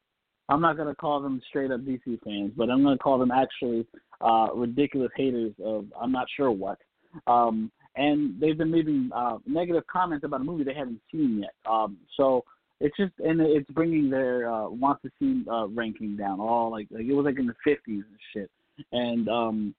I'm 0.48 0.62
not 0.62 0.76
gonna 0.76 0.94
call 0.94 1.20
them 1.20 1.40
straight 1.48 1.70
up 1.70 1.82
DC 1.82 2.18
fans, 2.24 2.52
but 2.56 2.70
I'm 2.70 2.82
gonna 2.82 2.98
call 2.98 3.18
them 3.18 3.30
actually 3.30 3.86
uh, 4.22 4.48
ridiculous 4.54 5.12
haters 5.16 5.52
of 5.62 5.84
I'm 6.00 6.12
not 6.12 6.26
sure 6.34 6.50
what. 6.50 6.78
Um, 7.26 7.70
and 7.96 8.40
they've 8.40 8.56
been 8.56 8.72
leaving 8.72 9.10
uh, 9.14 9.38
negative 9.46 9.84
comments 9.86 10.24
about 10.24 10.40
a 10.40 10.44
movie 10.44 10.64
they 10.64 10.74
haven't 10.74 11.00
seen 11.12 11.40
yet. 11.40 11.54
Um, 11.70 11.98
so 12.16 12.44
it's 12.80 12.96
just 12.96 13.12
and 13.18 13.40
it's 13.40 13.70
bringing 13.70 14.10
their 14.10 14.50
uh, 14.50 14.68
want 14.68 15.00
to 15.02 15.10
see 15.18 15.44
uh, 15.50 15.68
ranking 15.68 16.16
down. 16.16 16.40
All 16.40 16.70
like, 16.70 16.88
like 16.90 17.04
it 17.04 17.12
was 17.12 17.24
like 17.24 17.38
in 17.38 17.46
the 17.46 17.54
fifties 17.62 18.04
and 18.08 18.18
shit, 18.32 18.50
and 18.92 19.28
um, 19.28 19.74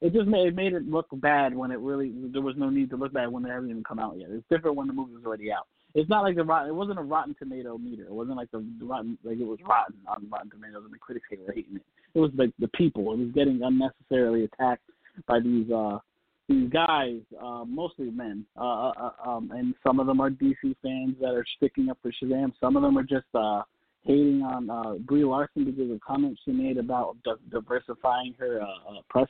it 0.00 0.12
just 0.12 0.26
made 0.26 0.48
it 0.48 0.54
made 0.54 0.74
it 0.74 0.86
look 0.86 1.06
bad 1.14 1.56
when 1.56 1.70
it 1.70 1.78
really 1.78 2.12
there 2.32 2.42
was 2.42 2.56
no 2.56 2.68
need 2.68 2.90
to 2.90 2.96
look 2.96 3.12
bad 3.12 3.32
when 3.32 3.42
they 3.42 3.50
haven't 3.50 3.70
even 3.70 3.84
come 3.84 3.98
out 3.98 4.18
yet. 4.18 4.28
It's 4.30 4.44
different 4.50 4.76
when 4.76 4.86
the 4.86 4.92
movie 4.92 5.14
was 5.14 5.24
already 5.24 5.50
out. 5.50 5.66
It's 5.94 6.08
not 6.08 6.22
like 6.22 6.36
the 6.36 6.44
rotten. 6.44 6.70
It 6.70 6.74
wasn't 6.74 6.98
a 6.98 7.02
Rotten 7.02 7.34
Tomato 7.38 7.76
meter. 7.76 8.04
It 8.04 8.12
wasn't 8.12 8.36
like 8.36 8.50
the, 8.50 8.64
the 8.78 8.84
rotten 8.84 9.18
like 9.24 9.38
it 9.38 9.46
was 9.46 9.58
rotten 9.66 9.96
on 10.06 10.26
Rotten 10.30 10.50
Tomatoes 10.50 10.82
and 10.84 10.92
the 10.92 10.98
critics 10.98 11.26
were 11.30 11.52
hating 11.52 11.76
it. 11.76 11.82
It 12.14 12.18
was 12.18 12.30
like 12.36 12.50
the 12.58 12.68
people. 12.68 13.12
It 13.12 13.18
was 13.18 13.28
getting 13.34 13.60
unnecessarily 13.62 14.44
attacked 14.44 14.82
by 15.26 15.40
these 15.40 15.70
uh 15.70 15.98
these 16.48 16.68
guys, 16.70 17.20
uh, 17.40 17.64
mostly 17.64 18.10
men, 18.10 18.44
uh, 18.56 18.90
uh, 18.90 19.10
um, 19.24 19.50
and 19.52 19.74
some 19.86 20.00
of 20.00 20.06
them 20.06 20.20
are 20.20 20.30
DC 20.30 20.76
fans 20.82 21.14
that 21.20 21.34
are 21.34 21.44
sticking 21.56 21.88
up 21.88 21.98
for 22.02 22.12
Shazam. 22.12 22.52
Some 22.60 22.76
of 22.76 22.82
them 22.82 22.98
are 22.98 23.04
just 23.04 23.26
uh, 23.34 23.62
hating 24.02 24.42
on 24.42 24.68
uh, 24.68 24.94
Brie 24.94 25.24
Larson 25.24 25.64
because 25.64 25.90
of 25.90 26.00
comments 26.00 26.40
she 26.44 26.52
made 26.52 26.78
about 26.78 27.16
di- 27.24 27.32
diversifying 27.50 28.34
her 28.38 28.60
uh, 28.60 28.64
uh, 28.90 29.00
press 29.08 29.28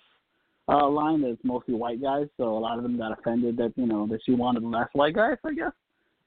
uh, 0.68 0.88
line. 0.88 1.20
That's 1.22 1.36
mostly 1.44 1.74
white 1.74 2.00
guys, 2.00 2.28
so 2.36 2.44
a 2.44 2.58
lot 2.58 2.78
of 2.78 2.82
them 2.82 2.96
got 2.96 3.18
offended 3.18 3.56
that 3.58 3.72
you 3.76 3.86
know 3.86 4.06
that 4.06 4.20
she 4.24 4.32
wanted 4.32 4.62
less 4.62 4.88
white 4.94 5.14
guys, 5.14 5.36
I 5.44 5.52
guess, 5.52 5.72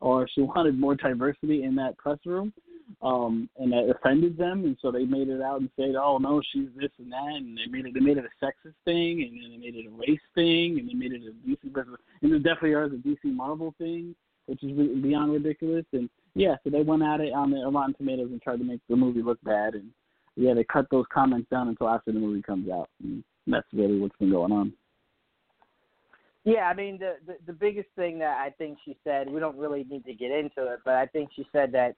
or 0.02 0.28
she 0.34 0.42
wanted 0.56 0.80
more 0.80 0.96
diversity 0.96 1.64
in 1.64 1.76
that 1.76 1.98
press 1.98 2.20
room 2.26 2.54
um 3.02 3.50
and 3.58 3.72
that 3.72 3.90
offended 3.90 4.38
them 4.38 4.64
and 4.66 4.78
so 4.82 4.92
they 4.92 5.06
made 5.06 5.28
it 5.28 5.42
out 5.42 5.60
and 5.60 5.70
said 5.76 5.96
oh 5.96 6.18
no 6.18 6.42
she's 6.52 6.70
this 6.80 6.92
and 7.00 7.12
that 7.12 7.34
and 7.36 7.58
they 7.58 7.66
made 7.70 7.86
it 7.86 7.94
they 7.94 8.00
made 8.00 8.18
it 8.18 8.26
a 8.26 8.46
sexist 8.46 8.76
thing 8.86 9.24
and 9.24 9.42
then 9.42 9.52
they 9.52 9.58
made 9.58 9.76
it 9.76 9.88
a 9.88 9.90
race 9.98 10.20
thing 10.36 10.78
and 10.80 10.90
they 10.90 10.94
made 10.94 11.12
it 11.12 11.22
a 11.24 11.50
dc 11.50 11.86
and 12.22 12.34
it 12.34 12.44
definitely 12.44 12.72
is 12.72 12.94
a 12.94 13.08
dc 13.08 13.34
marvel 13.34 13.74
thing 13.78 14.16
which 14.46 14.64
is 14.64 14.72
beyond 15.02 15.32
ridiculous 15.32 15.86
and 15.94 16.10
yeah 16.36 16.56
so 16.64 16.70
they 16.70 16.82
went 16.82 17.04
at 17.04 17.20
it 17.20 17.34
on 17.34 17.52
the 17.52 17.58
rotten 17.72 17.94
tomatoes 17.96 18.30
and 18.32 18.42
tried 18.42 18.58
to 18.58 18.64
make 18.64 18.82
the 18.90 18.96
movie 18.96 19.24
look 19.24 19.42
bad 19.44 19.74
and 19.74 19.90
yeah 20.36 20.54
they 20.54 20.64
cut 20.64 20.86
those 20.92 21.06
comments 21.12 21.50
down 21.50 21.68
until 21.68 21.90
after 21.90 22.12
the 22.12 22.20
movie 22.20 22.42
comes 22.42 22.70
out 22.70 22.90
and 23.02 23.24
that's 23.48 23.68
really 23.74 24.00
what's 24.00 24.18
been 24.18 24.32
going 24.32 24.52
on. 24.52 24.74
Yeah, 26.44 26.70
I 26.70 26.76
mean 26.76 27.00
the, 27.00 27.16
the 27.26 27.38
the 27.48 27.54
biggest 27.54 27.90
thing 27.96 28.20
that 28.20 28.38
I 28.38 28.52
think 28.52 28.78
she 28.86 28.96
said, 29.04 29.30
we 29.30 29.40
don't 29.40 29.58
really 29.58 29.86
need 29.90 30.06
to 30.06 30.14
get 30.14 30.32
into 30.32 30.72
it, 30.72 30.80
but 30.86 30.94
I 30.94 31.08
think 31.08 31.30
she 31.36 31.48
said 31.52 31.72
that 31.72 31.96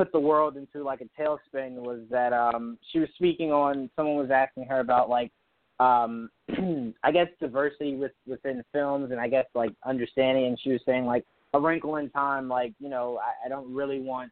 put 0.00 0.12
the 0.12 0.18
world 0.18 0.56
into 0.56 0.82
like 0.82 1.02
a 1.02 1.20
tailspin 1.20 1.72
was 1.72 2.00
that 2.10 2.32
um 2.32 2.78
she 2.90 2.98
was 2.98 3.08
speaking 3.16 3.52
on 3.52 3.90
someone 3.94 4.16
was 4.16 4.30
asking 4.30 4.64
her 4.64 4.80
about 4.80 5.10
like 5.10 5.30
um 5.78 6.30
I 7.04 7.12
guess 7.12 7.26
diversity 7.38 7.96
with 7.96 8.12
within 8.26 8.64
films 8.72 9.10
and 9.10 9.20
I 9.20 9.28
guess 9.28 9.44
like 9.54 9.72
understanding 9.84 10.46
and 10.46 10.58
she 10.58 10.70
was 10.70 10.80
saying 10.86 11.04
like 11.04 11.26
a 11.52 11.60
wrinkle 11.60 11.96
in 11.96 12.08
time 12.10 12.48
like, 12.48 12.72
you 12.78 12.88
know, 12.88 13.18
I, 13.18 13.44
I 13.44 13.48
don't 13.50 13.74
really 13.74 14.00
want 14.00 14.30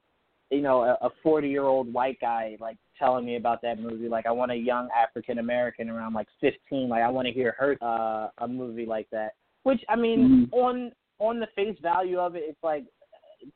you 0.51 0.63
know, 0.63 0.97
a 1.03 1.11
forty 1.23 1.51
year 1.51 1.65
old 1.65 1.93
white 1.93 2.19
guy 2.19 2.57
like 2.59 2.79
telling 2.99 3.27
me 3.27 3.37
about 3.37 3.61
that 3.61 3.79
movie. 3.79 4.09
Like 4.09 4.25
I 4.25 4.31
want 4.31 4.51
a 4.51 4.55
young 4.55 4.89
African 4.99 5.39
American 5.39 5.91
around 5.91 6.15
like 6.15 6.29
fifteen. 6.41 6.89
Like 6.89 7.03
I 7.03 7.11
want 7.11 7.27
to 7.27 7.35
hear 7.35 7.55
her 7.59 7.77
uh 7.83 8.29
a 8.39 8.49
movie 8.49 8.87
like 8.87 9.11
that. 9.13 9.35
Which 9.65 9.85
I 9.91 9.97
mean, 9.97 10.49
on 10.53 10.93
on 11.19 11.39
the 11.39 11.49
face 11.55 11.77
value 11.83 12.19
of 12.19 12.35
it, 12.35 12.45
it's 12.47 12.63
like 12.63 12.85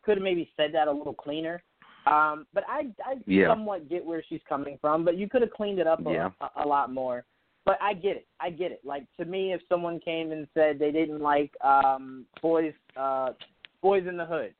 could 0.05 0.19
have 0.19 0.23
maybe 0.23 0.51
said 0.55 0.75
that 0.75 0.87
a 0.87 0.93
little 0.93 1.15
cleaner. 1.15 1.63
Um, 2.07 2.47
but 2.53 2.65
I 2.69 2.89
I 3.05 3.17
Yeah. 3.27 3.49
somewhat 3.49 3.89
get 3.89 4.05
where 4.05 4.23
she's 4.29 4.41
coming 4.49 4.79
from. 4.81 5.05
But 5.05 5.17
you 5.17 5.29
could 5.29 5.43
have 5.43 5.53
cleaned 5.53 5.79
it 5.79 5.87
up 5.87 6.05
a, 6.07 6.11
Yeah. 6.11 6.31
a, 6.41 6.65
a 6.65 6.67
lot 6.67 6.93
more. 6.93 7.25
But 7.65 7.79
I 7.81 7.95
get 7.95 8.17
it. 8.17 8.27
I 8.41 8.51
get 8.51 8.73
it. 8.73 8.81
Like 8.85 9.05
to 9.19 9.25
me, 9.25 9.53
if 9.53 9.61
someone 9.69 10.01
came 10.01 10.33
and 10.33 10.49
said 10.53 10.79
they 10.79 10.91
didn't 10.91 11.21
like 11.21 11.53
um 11.65 12.27
boys 12.41 12.75
uh 12.97 13.33
boys 13.81 14.07
in 14.09 14.17
the 14.17 14.25
hood, 14.25 14.53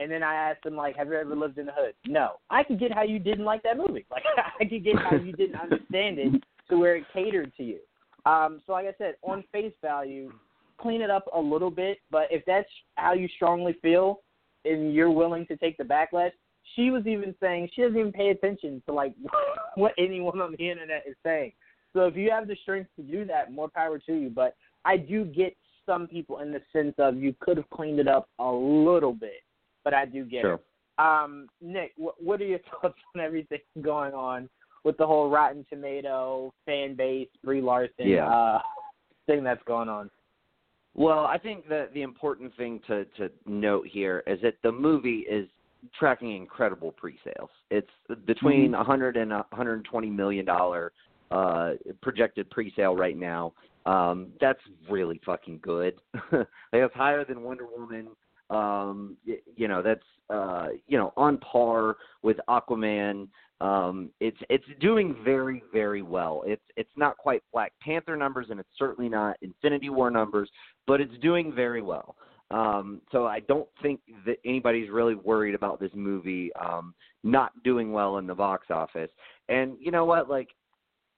and 0.00 0.10
then 0.10 0.22
I 0.24 0.34
asked 0.34 0.64
them 0.64 0.74
like, 0.76 0.96
"Have 0.96 1.08
you 1.08 1.14
ever 1.14 1.36
lived 1.36 1.58
in 1.58 1.66
the 1.66 1.72
hood?" 1.72 1.94
No. 2.06 2.32
I 2.50 2.64
could 2.64 2.80
get 2.80 2.92
how 2.92 3.02
you 3.02 3.18
didn't 3.20 3.44
like 3.44 3.62
that 3.62 3.76
movie. 3.76 4.06
Like 4.10 4.24
I 4.60 4.64
could 4.64 4.82
get 4.82 4.98
how 4.98 5.14
you 5.14 5.32
didn't 5.32 5.60
understand 5.60 6.18
it 6.18 6.42
to 6.68 6.78
where 6.78 6.96
it 6.96 7.04
catered 7.12 7.52
to 7.56 7.62
you. 7.62 7.78
Um, 8.26 8.60
so 8.66 8.72
like 8.72 8.86
I 8.86 8.94
said, 8.98 9.14
on 9.22 9.44
face 9.52 9.72
value, 9.80 10.32
clean 10.78 11.00
it 11.00 11.10
up 11.10 11.26
a 11.32 11.40
little 11.40 11.70
bit. 11.70 11.98
But 12.10 12.26
if 12.30 12.44
that's 12.44 12.68
how 12.96 13.12
you 13.12 13.28
strongly 13.28 13.74
feel, 13.80 14.20
and 14.64 14.92
you're 14.92 15.10
willing 15.10 15.46
to 15.46 15.56
take 15.56 15.76
the 15.78 15.84
backlash, 15.84 16.32
she 16.74 16.90
was 16.90 17.06
even 17.06 17.34
saying 17.40 17.70
she 17.74 17.82
doesn't 17.82 17.98
even 17.98 18.12
pay 18.12 18.30
attention 18.30 18.82
to 18.86 18.94
like 18.94 19.14
what 19.76 19.92
anyone 19.98 20.40
on 20.40 20.52
the 20.58 20.70
internet 20.70 21.04
is 21.06 21.16
saying. 21.24 21.52
So 21.94 22.06
if 22.06 22.16
you 22.16 22.30
have 22.30 22.46
the 22.48 22.56
strength 22.62 22.90
to 22.96 23.02
do 23.02 23.24
that, 23.26 23.52
more 23.52 23.68
power 23.68 23.98
to 23.98 24.14
you. 24.14 24.30
But 24.30 24.54
I 24.84 24.96
do 24.96 25.24
get 25.24 25.56
some 25.86 26.06
people 26.06 26.40
in 26.40 26.52
the 26.52 26.60
sense 26.72 26.94
of 26.98 27.16
you 27.16 27.34
could 27.40 27.56
have 27.56 27.68
cleaned 27.70 27.98
it 27.98 28.08
up 28.08 28.28
a 28.38 28.50
little 28.50 29.12
bit, 29.12 29.42
but 29.84 29.94
I 29.94 30.04
do 30.04 30.24
get 30.24 30.42
Sure. 30.42 30.54
it. 30.54 30.64
Um, 30.98 31.48
Nick, 31.60 31.92
what, 31.96 32.22
what 32.22 32.40
are 32.40 32.46
your 32.46 32.58
thoughts 32.82 32.98
on 33.14 33.20
everything 33.20 33.60
going 33.80 34.12
on 34.14 34.48
with 34.84 34.96
the 34.96 35.06
whole 35.06 35.30
Rotten 35.30 35.64
Tomato 35.70 36.52
fan 36.66 36.94
base, 36.94 37.28
Brie 37.44 37.60
Larson 37.62 38.08
Yeah. 38.08 38.28
uh, 38.28 38.60
thing 39.26 39.42
that's 39.42 39.62
going 39.64 39.88
on? 39.88 40.10
Well, 40.94 41.24
I 41.26 41.38
think 41.38 41.68
that 41.68 41.94
the 41.94 42.02
important 42.02 42.54
thing 42.56 42.80
to 42.88 43.04
to 43.16 43.30
note 43.46 43.86
here 43.86 44.24
is 44.26 44.40
that 44.42 44.54
the 44.62 44.72
movie 44.72 45.20
is 45.20 45.48
tracking 45.98 46.36
incredible 46.36 46.92
pre-sales. 46.92 47.50
It's 47.70 47.90
between 48.26 48.74
a 48.74 48.78
100 48.78 49.16
and 49.16 49.32
a 49.32 49.36
120 49.50 50.10
million 50.10 50.44
dollar 50.44 50.92
uh 51.30 51.72
projected 52.00 52.48
pre-sale 52.50 52.96
right 52.96 53.16
now. 53.16 53.52
Um 53.86 54.28
that's 54.40 54.60
really 54.90 55.20
fucking 55.24 55.60
good. 55.62 55.94
that's 56.72 56.94
higher 56.94 57.24
than 57.24 57.42
Wonder 57.42 57.66
Woman. 57.66 58.08
Um 58.50 59.16
y- 59.26 59.38
you 59.56 59.68
know, 59.68 59.82
that's 59.82 60.04
uh 60.30 60.68
you 60.86 60.98
know, 60.98 61.12
on 61.16 61.38
par 61.38 61.96
with 62.22 62.38
Aquaman. 62.48 63.28
Um 63.60 64.10
it's 64.20 64.38
it's 64.48 64.64
doing 64.80 65.16
very 65.24 65.62
very 65.72 66.02
well. 66.02 66.42
It's 66.46 66.62
it's 66.76 66.90
not 66.96 67.18
quite 67.18 67.42
Black 67.52 67.72
Panther 67.82 68.16
numbers 68.16 68.46
and 68.50 68.58
it's 68.58 68.68
certainly 68.78 69.10
not 69.10 69.36
Infinity 69.42 69.90
War 69.90 70.10
numbers, 70.10 70.50
but 70.86 71.00
it's 71.00 71.16
doing 71.20 71.52
very 71.54 71.82
well. 71.82 72.16
Um, 72.50 73.02
so 73.12 73.26
I 73.26 73.40
don't 73.40 73.68
think 73.82 74.00
that 74.24 74.36
anybody's 74.44 74.90
really 74.90 75.14
worried 75.14 75.54
about 75.54 75.80
this 75.80 75.90
movie 75.94 76.50
um, 76.54 76.94
not 77.22 77.52
doing 77.62 77.92
well 77.92 78.18
in 78.18 78.26
the 78.26 78.34
box 78.34 78.68
office. 78.70 79.10
And 79.48 79.76
you 79.80 79.90
know 79.90 80.04
what? 80.04 80.30
Like, 80.30 80.48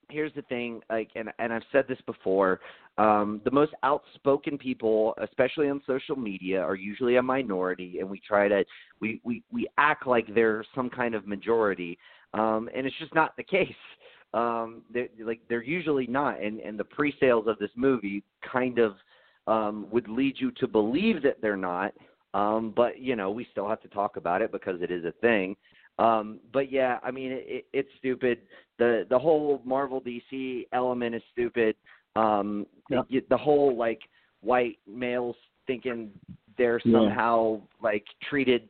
here's 0.08 0.34
the 0.34 0.42
thing. 0.42 0.80
Like, 0.90 1.10
and 1.14 1.30
and 1.38 1.52
I've 1.52 1.62
said 1.70 1.84
this 1.88 2.00
before. 2.06 2.60
Um, 2.98 3.40
the 3.44 3.50
most 3.50 3.72
outspoken 3.84 4.58
people, 4.58 5.14
especially 5.22 5.68
on 5.68 5.80
social 5.86 6.16
media, 6.16 6.60
are 6.60 6.74
usually 6.74 7.16
a 7.16 7.22
minority, 7.22 7.98
and 8.00 8.10
we 8.10 8.20
try 8.26 8.48
to 8.48 8.64
we 9.00 9.20
we 9.24 9.44
we 9.52 9.68
act 9.78 10.06
like 10.06 10.34
they're 10.34 10.64
some 10.74 10.90
kind 10.90 11.14
of 11.14 11.28
majority, 11.28 11.96
um, 12.34 12.68
and 12.74 12.86
it's 12.86 12.98
just 12.98 13.14
not 13.14 13.36
the 13.36 13.44
case 13.44 13.68
um 14.32 14.82
they're 14.94 15.08
like 15.24 15.40
they're 15.48 15.60
usually 15.60 16.06
not 16.06 16.40
and 16.40 16.60
and 16.60 16.78
the 16.78 16.84
pre-sales 16.84 17.48
of 17.48 17.58
this 17.58 17.70
movie 17.74 18.22
kind 18.52 18.78
of 18.78 18.92
um 19.50 19.86
would 19.90 20.08
lead 20.08 20.36
you 20.38 20.50
to 20.52 20.66
believe 20.68 21.22
that 21.22 21.40
they're 21.42 21.56
not 21.56 21.92
um 22.34 22.72
but 22.76 23.00
you 23.00 23.16
know 23.16 23.30
we 23.30 23.46
still 23.50 23.68
have 23.68 23.82
to 23.82 23.88
talk 23.88 24.16
about 24.16 24.40
it 24.40 24.52
because 24.52 24.80
it 24.80 24.90
is 24.90 25.04
a 25.04 25.12
thing 25.20 25.56
um 25.98 26.38
but 26.52 26.70
yeah 26.70 26.98
i 27.02 27.10
mean 27.10 27.32
it, 27.32 27.44
it 27.46 27.66
it's 27.72 27.88
stupid 27.98 28.38
the 28.78 29.04
the 29.10 29.18
whole 29.18 29.60
marvel 29.64 30.00
dc 30.00 30.66
element 30.72 31.14
is 31.14 31.22
stupid 31.32 31.74
um 32.16 32.66
Yeah. 32.88 33.02
the, 33.10 33.20
the 33.28 33.36
whole 33.36 33.76
like 33.76 34.00
white 34.40 34.78
males 34.86 35.36
thinking 35.66 36.10
they're 36.56 36.80
Yeah. 36.84 36.98
somehow 36.98 37.60
like 37.82 38.04
treated 38.28 38.68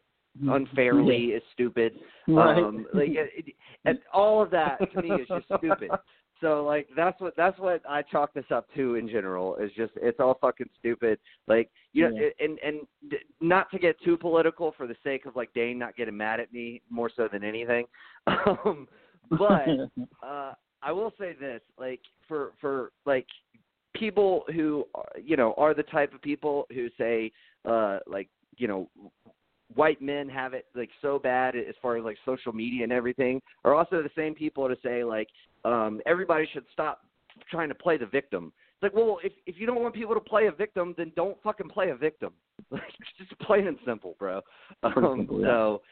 unfairly 0.49 1.27
is 1.37 1.43
stupid 1.53 1.93
Right. 2.27 2.63
um, 2.63 2.87
like 2.95 3.11
it, 3.11 3.31
it, 3.37 3.55
and 3.85 3.99
all 4.13 4.43
of 4.43 4.51
that 4.51 4.79
to 4.93 5.03
me 5.03 5.11
is 5.11 5.29
just 5.29 5.47
stupid. 5.59 5.91
so 6.41 6.65
like 6.65 6.89
that's 6.97 7.21
what 7.21 7.35
that's 7.37 7.59
what 7.59 7.83
I 7.89 8.03
chalk 8.03 8.33
this 8.35 8.45
up 8.51 8.67
to 8.75 8.95
in 8.95 9.09
general 9.09 9.57
is 9.57 9.71
just 9.77 9.93
it's 9.97 10.21
all 10.21 10.39
fucking 10.41 10.69
stupid. 10.79 11.19
Like 11.47 11.71
you 11.93 12.09
know, 12.09 12.17
Yeah. 12.17 12.45
and 12.45 12.59
and 12.61 12.81
not 13.41 13.71
to 13.73 13.79
get 13.79 13.97
too 14.03 14.17
political 14.17 14.73
for 14.77 14.87
the 14.87 14.97
sake 15.05 15.27
of 15.27 15.37
like 15.37 15.53
Dane 15.55 15.79
not 15.79 15.97
getting 15.97 16.17
mad 16.17 16.41
at 16.41 16.53
me 16.53 16.83
more 16.91 17.11
so 17.15 17.29
than 17.31 17.45
anything. 17.45 17.87
Um, 18.27 18.87
but 19.31 19.67
uh 20.27 20.53
I 20.83 20.93
will 20.93 21.13
say 21.19 21.35
this, 21.39 21.61
like 21.79 22.01
for 22.27 22.53
for 22.61 22.93
like 23.05 23.27
people 23.95 24.45
who 24.55 24.87
are- 24.95 25.09
you 25.23 25.37
know 25.37 25.55
are 25.57 25.75
the 25.75 25.83
type 25.85 26.15
of 26.15 26.23
people 26.23 26.67
who 26.73 26.89
say 26.99 27.33
uh 27.65 27.99
like 28.07 28.29
you 28.57 28.69
know 28.69 28.89
white 29.75 30.01
men 30.03 30.29
have 30.29 30.55
it 30.55 30.67
like 30.75 30.91
so 31.01 31.19
bad 31.19 31.55
as 31.57 31.75
far 31.81 31.97
as 31.97 32.05
like 32.05 32.17
social 32.25 32.53
media 32.53 32.83
and 32.83 32.93
everything 32.93 33.41
are 33.65 33.75
also 33.75 34.03
the 34.03 34.11
same 34.17 34.35
people 34.35 34.69
to 34.69 34.77
say 34.83 35.05
like 35.05 35.29
um 35.65 36.01
everybody 36.07 36.49
should 36.53 36.65
stop 36.73 37.03
trying 37.51 37.69
to 37.69 37.75
play 37.75 37.97
the 37.97 38.07
victim. 38.07 38.53
It's 38.75 38.83
like 38.83 38.95
well 38.95 39.19
if 39.23 39.33
if 39.47 39.57
you 39.59 39.67
don't 39.67 39.81
want 39.81 39.95
people 39.95 40.15
to 40.15 40.21
play 40.21 40.47
a 40.47 40.53
victim 40.53 40.95
then 40.97 41.13
don't 41.17 41.41
fucking 41.43 41.69
play 41.69 41.91
a 41.91 41.97
victim. 41.97 42.33
Like 42.71 42.83
it's 43.01 43.29
just 43.29 43.41
plain 43.41 43.67
and 43.67 43.79
simple 43.85 44.17
bro. 44.19 44.43
Um 44.83 45.27
so 45.43 45.83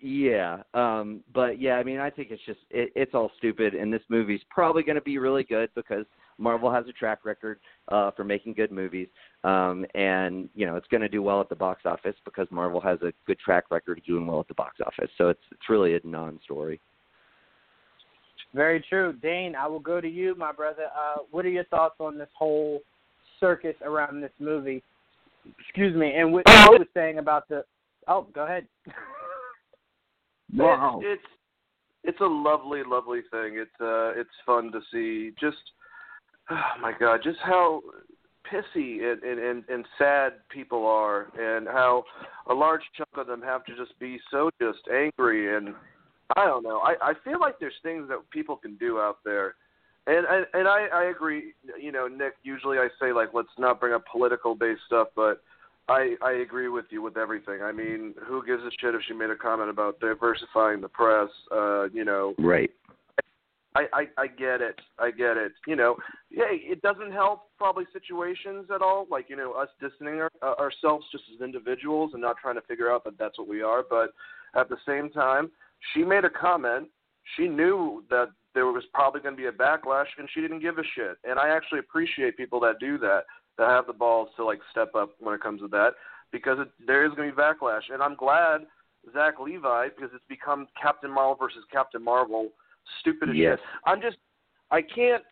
yeah 0.00 0.62
um 0.74 1.24
but 1.34 1.60
yeah 1.60 1.74
i 1.74 1.82
mean 1.82 1.98
i 1.98 2.08
think 2.08 2.30
it's 2.30 2.42
just 2.46 2.60
it, 2.70 2.92
it's 2.94 3.14
all 3.14 3.32
stupid 3.36 3.74
and 3.74 3.92
this 3.92 4.02
movie's 4.08 4.40
probably 4.48 4.84
going 4.84 4.94
to 4.94 5.02
be 5.02 5.18
really 5.18 5.42
good 5.42 5.68
because 5.74 6.06
marvel 6.38 6.72
has 6.72 6.86
a 6.88 6.92
track 6.92 7.24
record 7.24 7.58
uh 7.88 8.10
for 8.12 8.24
making 8.24 8.52
good 8.54 8.72
movies 8.72 9.08
um 9.44 9.84
and 9.94 10.48
you 10.54 10.66
know 10.66 10.76
it's 10.76 10.86
going 10.88 11.00
to 11.00 11.08
do 11.08 11.22
well 11.22 11.40
at 11.40 11.48
the 11.48 11.56
box 11.56 11.82
office 11.84 12.14
because 12.24 12.46
marvel 12.50 12.80
has 12.80 13.00
a 13.02 13.12
good 13.26 13.38
track 13.38 13.64
record 13.70 13.98
of 13.98 14.04
doing 14.04 14.26
well 14.26 14.40
at 14.40 14.48
the 14.48 14.54
box 14.54 14.76
office 14.84 15.10
so 15.18 15.28
it's 15.28 15.40
it's 15.52 15.68
really 15.68 15.94
a 15.94 16.00
non-story 16.04 16.80
Very 18.54 18.82
true, 18.88 19.12
Dane. 19.20 19.54
I 19.54 19.66
will 19.66 19.80
go 19.80 20.00
to 20.00 20.08
you, 20.08 20.34
my 20.36 20.52
brother. 20.52 20.84
Uh, 20.84 21.18
what 21.30 21.44
are 21.44 21.50
your 21.50 21.64
thoughts 21.64 21.96
on 22.00 22.16
this 22.16 22.30
whole 22.34 22.80
circus 23.40 23.74
around 23.82 24.22
this 24.22 24.32
movie? 24.38 24.82
Excuse 25.60 25.94
me, 25.94 26.14
and 26.14 26.32
what 26.32 26.48
you 26.48 26.54
was 26.78 26.86
saying 26.94 27.18
about 27.18 27.48
the. 27.48 27.64
Oh, 28.06 28.26
go 28.34 28.44
ahead. 28.44 28.66
wow. 30.54 31.00
It's, 31.02 31.20
it's 31.22 31.32
it's 32.04 32.20
a 32.20 32.24
lovely, 32.24 32.82
lovely 32.86 33.20
thing. 33.30 33.58
It's 33.58 33.70
uh, 33.80 34.18
it's 34.18 34.30
fun 34.46 34.72
to 34.72 34.80
see. 34.92 35.32
Just 35.38 35.58
oh 36.50 36.80
my 36.80 36.92
God, 36.98 37.20
just 37.22 37.38
how 37.42 37.82
pissy 38.52 39.02
and, 39.02 39.22
and 39.22 39.64
and 39.68 39.84
sad 39.98 40.34
people 40.50 40.86
are, 40.86 41.28
and 41.38 41.66
how 41.66 42.04
a 42.48 42.54
large 42.54 42.82
chunk 42.96 43.10
of 43.16 43.26
them 43.26 43.42
have 43.42 43.64
to 43.66 43.76
just 43.76 43.98
be 43.98 44.18
so 44.30 44.50
just 44.60 44.80
angry 44.92 45.56
and 45.56 45.74
I 46.36 46.44
don't 46.46 46.62
know. 46.62 46.78
I 46.78 46.94
I 47.02 47.12
feel 47.24 47.40
like 47.40 47.58
there's 47.58 47.74
things 47.82 48.08
that 48.08 48.18
people 48.30 48.56
can 48.56 48.76
do 48.76 48.98
out 48.98 49.18
there. 49.24 49.54
And 50.06 50.26
and, 50.26 50.46
and 50.54 50.68
I, 50.68 50.86
I 50.92 51.04
agree. 51.04 51.52
You 51.80 51.92
know, 51.92 52.06
Nick. 52.08 52.34
Usually 52.42 52.78
I 52.78 52.88
say 53.00 53.12
like 53.12 53.30
let's 53.34 53.48
not 53.58 53.80
bring 53.80 53.94
up 53.94 54.04
political 54.10 54.54
based 54.54 54.80
stuff, 54.86 55.08
but 55.14 55.42
I 55.88 56.16
I 56.22 56.32
agree 56.32 56.68
with 56.68 56.86
you 56.90 57.02
with 57.02 57.16
everything. 57.16 57.62
I 57.62 57.72
mean, 57.72 58.14
who 58.26 58.44
gives 58.44 58.62
a 58.62 58.70
shit 58.80 58.94
if 58.94 59.02
she 59.06 59.14
made 59.14 59.30
a 59.30 59.36
comment 59.36 59.70
about 59.70 60.00
diversifying 60.00 60.80
the 60.80 60.88
press? 60.88 61.28
Uh, 61.50 61.88
you 61.90 62.04
know, 62.04 62.34
right 62.38 62.70
I, 63.78 63.86
I 63.92 64.22
I 64.22 64.26
get 64.26 64.60
it. 64.60 64.80
I 64.98 65.10
get 65.10 65.36
it. 65.36 65.52
You 65.66 65.76
know, 65.76 65.96
yeah, 66.30 66.46
it 66.50 66.82
doesn't 66.82 67.12
help 67.12 67.50
probably 67.56 67.84
situations 67.92 68.66
at 68.74 68.82
all. 68.82 69.06
Like 69.10 69.30
you 69.30 69.36
know, 69.36 69.52
us 69.52 69.68
distancing 69.80 70.20
our, 70.20 70.30
uh, 70.42 70.54
ourselves 70.58 71.06
just 71.12 71.24
as 71.34 71.42
individuals 71.42 72.10
and 72.12 72.22
not 72.22 72.36
trying 72.42 72.56
to 72.56 72.62
figure 72.62 72.90
out 72.90 73.04
that 73.04 73.18
that's 73.18 73.38
what 73.38 73.48
we 73.48 73.62
are. 73.62 73.84
But 73.88 74.10
at 74.56 74.68
the 74.68 74.78
same 74.86 75.10
time, 75.10 75.50
she 75.92 76.02
made 76.02 76.24
a 76.24 76.30
comment. 76.30 76.88
She 77.36 77.46
knew 77.46 78.04
that 78.10 78.28
there 78.54 78.66
was 78.66 78.82
probably 78.92 79.20
going 79.20 79.36
to 79.36 79.40
be 79.40 79.46
a 79.46 79.52
backlash, 79.52 80.06
and 80.18 80.28
she 80.34 80.40
didn't 80.40 80.60
give 80.60 80.78
a 80.78 80.82
shit. 80.94 81.18
And 81.24 81.38
I 81.38 81.50
actually 81.50 81.78
appreciate 81.78 82.36
people 82.36 82.58
that 82.60 82.80
do 82.80 82.98
that, 82.98 83.24
that 83.58 83.68
have 83.68 83.86
the 83.86 83.92
balls 83.92 84.30
to 84.36 84.44
like 84.44 84.60
step 84.70 84.94
up 84.96 85.10
when 85.20 85.34
it 85.34 85.42
comes 85.42 85.60
to 85.60 85.68
that, 85.68 85.90
because 86.32 86.58
it, 86.58 86.68
there 86.84 87.04
is 87.04 87.12
going 87.14 87.30
to 87.30 87.36
be 87.36 87.40
backlash. 87.40 87.92
And 87.92 88.02
I'm 88.02 88.16
glad 88.16 88.62
Zach 89.12 89.34
Levi 89.38 89.88
because 89.94 90.10
it's 90.14 90.24
become 90.28 90.66
Captain 90.80 91.12
Marvel 91.12 91.36
versus 91.38 91.64
Captain 91.70 92.02
Marvel. 92.02 92.48
Stupid 93.00 93.30
as 93.30 93.36
Yes. 93.36 93.58
shit. 93.58 93.66
I'm 93.86 94.00
just, 94.00 94.16
I 94.70 94.82
can't. 94.82 95.22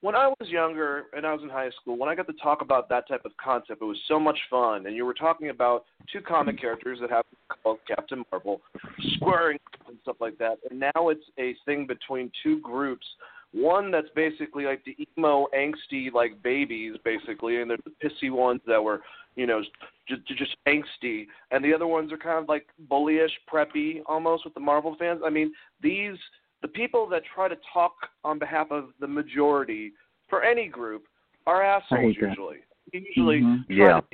When 0.00 0.16
I 0.16 0.26
was 0.26 0.48
younger 0.48 1.04
and 1.16 1.24
I 1.24 1.32
was 1.32 1.42
in 1.44 1.48
high 1.48 1.70
school, 1.80 1.96
when 1.96 2.08
I 2.08 2.16
got 2.16 2.26
to 2.26 2.32
talk 2.42 2.60
about 2.60 2.88
that 2.88 3.06
type 3.06 3.24
of 3.24 3.30
concept, 3.36 3.80
it 3.82 3.84
was 3.84 4.00
so 4.08 4.18
much 4.18 4.38
fun. 4.50 4.86
And 4.86 4.96
you 4.96 5.06
were 5.06 5.14
talking 5.14 5.50
about 5.50 5.84
two 6.12 6.20
comic 6.20 6.60
characters 6.60 6.98
that 7.00 7.08
be 7.08 7.36
called 7.62 7.78
Captain 7.86 8.24
Marvel, 8.32 8.60
squaring 9.14 9.60
and 9.86 9.96
stuff 10.02 10.16
like 10.20 10.38
that. 10.38 10.58
And 10.68 10.80
now 10.80 11.08
it's 11.10 11.24
a 11.38 11.54
thing 11.66 11.86
between 11.86 12.32
two 12.42 12.60
groups. 12.62 13.06
One 13.52 13.92
that's 13.92 14.08
basically 14.16 14.64
like 14.64 14.82
the 14.84 14.96
emo, 15.16 15.46
angsty, 15.56 16.12
like 16.12 16.42
babies, 16.42 16.96
basically, 17.04 17.60
and 17.60 17.70
there's 17.70 17.80
the 17.84 17.92
pissy 18.02 18.30
ones 18.30 18.60
that 18.66 18.82
were, 18.82 19.02
you 19.36 19.46
know, 19.46 19.62
just, 20.08 20.26
just 20.26 20.56
angsty, 20.66 21.26
and 21.50 21.64
the 21.64 21.72
other 21.72 21.86
ones 21.86 22.12
are 22.12 22.18
kind 22.18 22.38
of 22.38 22.48
like 22.48 22.66
bullyish, 22.90 23.30
preppy, 23.52 24.00
almost 24.06 24.44
with 24.44 24.54
the 24.54 24.60
Marvel 24.60 24.96
fans. 24.98 25.20
I 25.24 25.30
mean, 25.30 25.52
these 25.82 26.16
the 26.62 26.68
people 26.68 27.08
that 27.08 27.22
try 27.34 27.48
to 27.48 27.56
talk 27.72 27.92
on 28.24 28.38
behalf 28.38 28.68
of 28.70 28.90
the 29.00 29.06
majority 29.06 29.92
for 30.28 30.42
any 30.42 30.68
group 30.68 31.04
are 31.46 31.62
assholes 31.62 32.16
usually. 32.16 32.62
Usually 32.92 33.40
Mhm. 33.40 33.64
Yeah. 33.68 34.00
to 34.00 34.06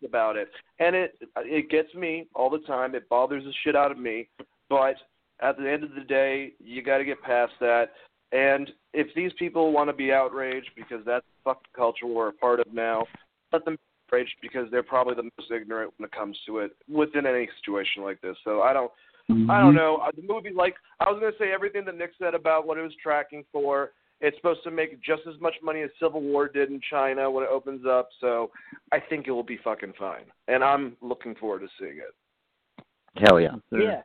be 0.00 0.06
about 0.06 0.36
it, 0.36 0.50
and 0.78 0.94
it 0.96 1.16
it 1.44 1.68
gets 1.68 1.94
me 1.94 2.26
all 2.34 2.50
the 2.50 2.58
time. 2.60 2.94
It 2.94 3.08
bothers 3.08 3.44
the 3.44 3.52
shit 3.64 3.76
out 3.76 3.90
of 3.90 3.98
me, 3.98 4.28
but 4.68 4.96
at 5.40 5.56
the 5.56 5.68
end 5.68 5.84
of 5.84 5.94
the 5.94 6.02
day, 6.02 6.54
you 6.58 6.82
got 6.82 6.98
to 6.98 7.04
get 7.04 7.20
past 7.22 7.52
that. 7.60 7.94
And 8.32 8.72
if 8.92 9.12
these 9.14 9.32
people 9.34 9.72
want 9.72 9.88
to 9.88 9.92
be 9.92 10.12
outraged 10.12 10.70
because 10.74 11.04
that's 11.04 11.26
the 11.26 11.50
fucking 11.50 11.72
culture 11.74 12.06
we're 12.06 12.28
a 12.28 12.32
part 12.32 12.60
of 12.60 12.72
now, 12.72 13.06
let 13.52 13.64
them 13.64 13.74
be 13.74 13.80
outraged 14.08 14.36
because 14.40 14.70
they're 14.70 14.82
probably 14.82 15.14
the 15.14 15.30
most 15.38 15.50
ignorant 15.50 15.92
when 15.96 16.06
it 16.06 16.12
comes 16.12 16.38
to 16.46 16.58
it 16.58 16.74
within 16.88 17.26
any 17.26 17.48
situation 17.60 18.02
like 18.02 18.20
this. 18.20 18.36
So 18.44 18.62
I 18.62 18.72
don't. 18.72 18.90
I 19.30 19.60
don't 19.60 19.74
know. 19.74 19.96
Uh, 19.96 20.10
The 20.14 20.22
movie, 20.22 20.50
like 20.54 20.74
I 21.00 21.10
was 21.10 21.20
gonna 21.20 21.32
say, 21.38 21.52
everything 21.52 21.84
that 21.86 21.96
Nick 21.96 22.12
said 22.18 22.34
about 22.34 22.66
what 22.66 22.78
it 22.78 22.82
was 22.82 22.94
tracking 23.02 23.44
for. 23.52 23.92
It's 24.20 24.36
supposed 24.36 24.62
to 24.62 24.70
make 24.70 25.00
just 25.02 25.22
as 25.26 25.40
much 25.40 25.54
money 25.64 25.82
as 25.82 25.90
Civil 26.00 26.20
War 26.20 26.46
did 26.48 26.70
in 26.70 26.80
China 26.88 27.28
when 27.28 27.42
it 27.42 27.50
opens 27.50 27.84
up. 27.84 28.08
So 28.20 28.52
I 28.92 29.00
think 29.00 29.26
it 29.26 29.32
will 29.32 29.42
be 29.42 29.58
fucking 29.64 29.94
fine, 29.98 30.24
and 30.46 30.62
I'm 30.62 30.96
looking 31.00 31.34
forward 31.34 31.60
to 31.60 31.68
seeing 31.78 31.98
it. 31.98 33.24
hell 33.26 33.40
yeah 33.40 33.56
Yeah, 33.72 34.02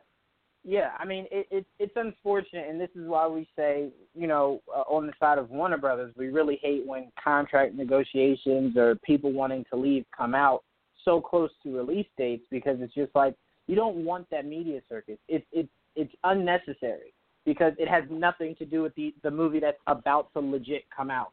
yeah. 0.64 0.90
I 0.98 1.04
mean, 1.04 1.26
it, 1.30 1.46
it 1.52 1.66
it's 1.78 1.92
unfortunate, 1.94 2.68
and 2.68 2.80
this 2.80 2.90
is 2.96 3.06
why 3.06 3.28
we 3.28 3.48
say, 3.54 3.90
you 4.14 4.26
know, 4.26 4.60
uh, 4.74 4.80
on 4.88 5.06
the 5.06 5.12
side 5.20 5.38
of 5.38 5.50
Warner 5.50 5.78
Brothers, 5.78 6.12
we 6.16 6.28
really 6.28 6.58
hate 6.62 6.84
when 6.84 7.12
contract 7.22 7.74
negotiations 7.74 8.76
or 8.76 8.96
people 9.04 9.32
wanting 9.32 9.64
to 9.70 9.78
leave 9.78 10.04
come 10.16 10.34
out 10.34 10.64
so 11.04 11.20
close 11.20 11.50
to 11.62 11.76
release 11.76 12.06
dates 12.16 12.44
because 12.50 12.78
it's 12.80 12.94
just 12.94 13.14
like 13.14 13.34
you 13.68 13.76
don't 13.76 14.04
want 14.04 14.28
that 14.30 14.44
media 14.44 14.80
circus. 14.88 15.18
It's 15.28 15.46
it's 15.52 15.68
it's 15.94 16.12
unnecessary 16.24 17.12
because 17.44 17.72
it 17.78 17.86
has 17.86 18.02
nothing 18.10 18.56
to 18.56 18.64
do 18.64 18.82
with 18.82 18.94
the 18.96 19.14
the 19.22 19.30
movie 19.30 19.60
that's 19.60 19.78
about 19.86 20.32
to 20.32 20.40
legit 20.40 20.84
come 20.94 21.10
out. 21.10 21.32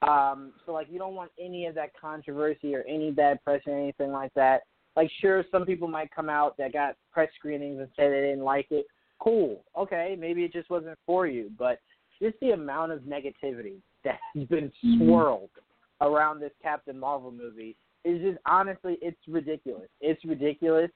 Um, 0.00 0.52
so 0.64 0.72
like 0.72 0.86
you 0.90 0.98
don't 0.98 1.14
want 1.14 1.30
any 1.38 1.66
of 1.66 1.74
that 1.74 1.90
controversy 2.00 2.74
or 2.74 2.82
any 2.88 3.10
bad 3.10 3.42
press 3.44 3.60
or 3.66 3.78
anything 3.78 4.12
like 4.12 4.32
that. 4.34 4.62
Like 4.96 5.10
sure 5.20 5.44
some 5.50 5.66
people 5.66 5.88
might 5.88 6.14
come 6.14 6.30
out 6.30 6.56
that 6.56 6.72
got 6.72 6.96
press 7.12 7.28
screenings 7.38 7.78
and 7.78 7.88
say 7.96 8.08
they 8.08 8.20
didn't 8.20 8.44
like 8.44 8.68
it. 8.70 8.86
Cool. 9.20 9.62
Okay 9.76 10.16
maybe 10.18 10.44
it 10.44 10.52
just 10.52 10.70
wasn't 10.70 10.98
for 11.04 11.26
you. 11.26 11.50
But 11.58 11.80
just 12.20 12.36
the 12.40 12.52
amount 12.52 12.92
of 12.92 13.00
negativity 13.00 13.76
that 14.04 14.18
has 14.34 14.46
been 14.46 14.70
swirled 14.98 15.50
around 16.00 16.40
this 16.40 16.52
captain 16.62 16.98
marvel 16.98 17.32
movie 17.32 17.76
is 18.04 18.20
just 18.20 18.38
honestly 18.46 18.98
it's 19.00 19.18
ridiculous. 19.28 19.88
It's 20.00 20.24
ridiculous 20.24 20.90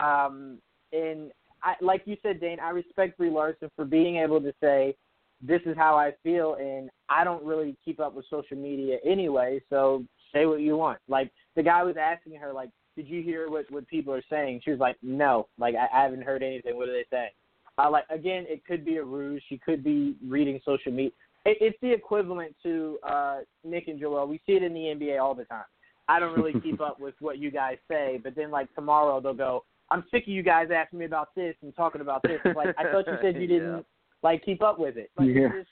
um 0.00 0.58
and 0.92 1.30
i 1.62 1.74
like 1.80 2.02
you 2.04 2.16
said 2.22 2.40
dane 2.40 2.60
i 2.60 2.70
respect 2.70 3.16
brie 3.18 3.30
larson 3.30 3.70
for 3.76 3.84
being 3.84 4.16
able 4.16 4.40
to 4.40 4.52
say 4.60 4.94
this 5.40 5.60
is 5.66 5.76
how 5.76 5.96
i 5.96 6.12
feel 6.22 6.56
and 6.60 6.90
i 7.08 7.24
don't 7.24 7.44
really 7.44 7.76
keep 7.84 8.00
up 8.00 8.14
with 8.14 8.24
social 8.30 8.56
media 8.56 8.98
anyway 9.04 9.60
so 9.70 10.04
say 10.32 10.46
what 10.46 10.60
you 10.60 10.76
want 10.76 10.98
like 11.08 11.30
the 11.56 11.62
guy 11.62 11.82
was 11.82 11.96
asking 11.98 12.34
her 12.34 12.52
like 12.52 12.70
did 12.98 13.08
you 13.08 13.22
hear 13.22 13.48
what 13.48 13.70
what 13.70 13.86
people 13.86 14.12
are 14.12 14.24
saying? 14.28 14.60
She 14.64 14.72
was 14.72 14.80
like, 14.80 14.96
no, 15.02 15.46
like 15.56 15.76
I, 15.76 15.86
I 15.96 16.02
haven't 16.02 16.24
heard 16.24 16.42
anything. 16.42 16.76
What 16.76 16.88
are 16.88 16.92
they 16.92 17.04
saying? 17.12 17.30
Uh, 17.78 17.88
like 17.88 18.04
again, 18.10 18.44
it 18.48 18.66
could 18.66 18.84
be 18.84 18.96
a 18.96 19.04
ruse. 19.04 19.40
She 19.48 19.56
could 19.56 19.84
be 19.84 20.16
reading 20.26 20.60
social 20.64 20.90
media. 20.90 21.12
It, 21.46 21.58
it's 21.60 21.78
the 21.80 21.92
equivalent 21.92 22.56
to 22.64 22.98
uh, 23.08 23.38
Nick 23.62 23.86
and 23.86 24.00
Joel. 24.00 24.26
We 24.26 24.40
see 24.44 24.54
it 24.54 24.64
in 24.64 24.74
the 24.74 24.80
NBA 24.80 25.22
all 25.22 25.36
the 25.36 25.44
time. 25.44 25.62
I 26.08 26.18
don't 26.18 26.36
really 26.36 26.60
keep 26.60 26.80
up 26.88 26.98
with 26.98 27.14
what 27.20 27.38
you 27.38 27.52
guys 27.52 27.76
say, 27.88 28.18
but 28.20 28.34
then 28.34 28.50
like 28.50 28.74
tomorrow 28.74 29.20
they'll 29.20 29.32
go, 29.32 29.64
I'm 29.90 30.04
sick 30.10 30.24
of 30.24 30.28
you 30.28 30.42
guys 30.42 30.68
asking 30.74 30.98
me 30.98 31.04
about 31.04 31.34
this 31.34 31.54
and 31.62 31.74
talking 31.74 32.00
about 32.00 32.22
this. 32.22 32.40
Like 32.54 32.74
I 32.78 32.84
thought 32.84 33.06
you 33.06 33.16
said 33.22 33.34
you 33.40 33.46
didn't 33.46 33.76
Yeah. 33.76 33.80
like 34.22 34.44
keep 34.44 34.62
up 34.62 34.78
with 34.78 34.96
it. 34.96 35.10
Like 35.16 35.28
Yeah. 35.28 35.48
just, 35.52 35.68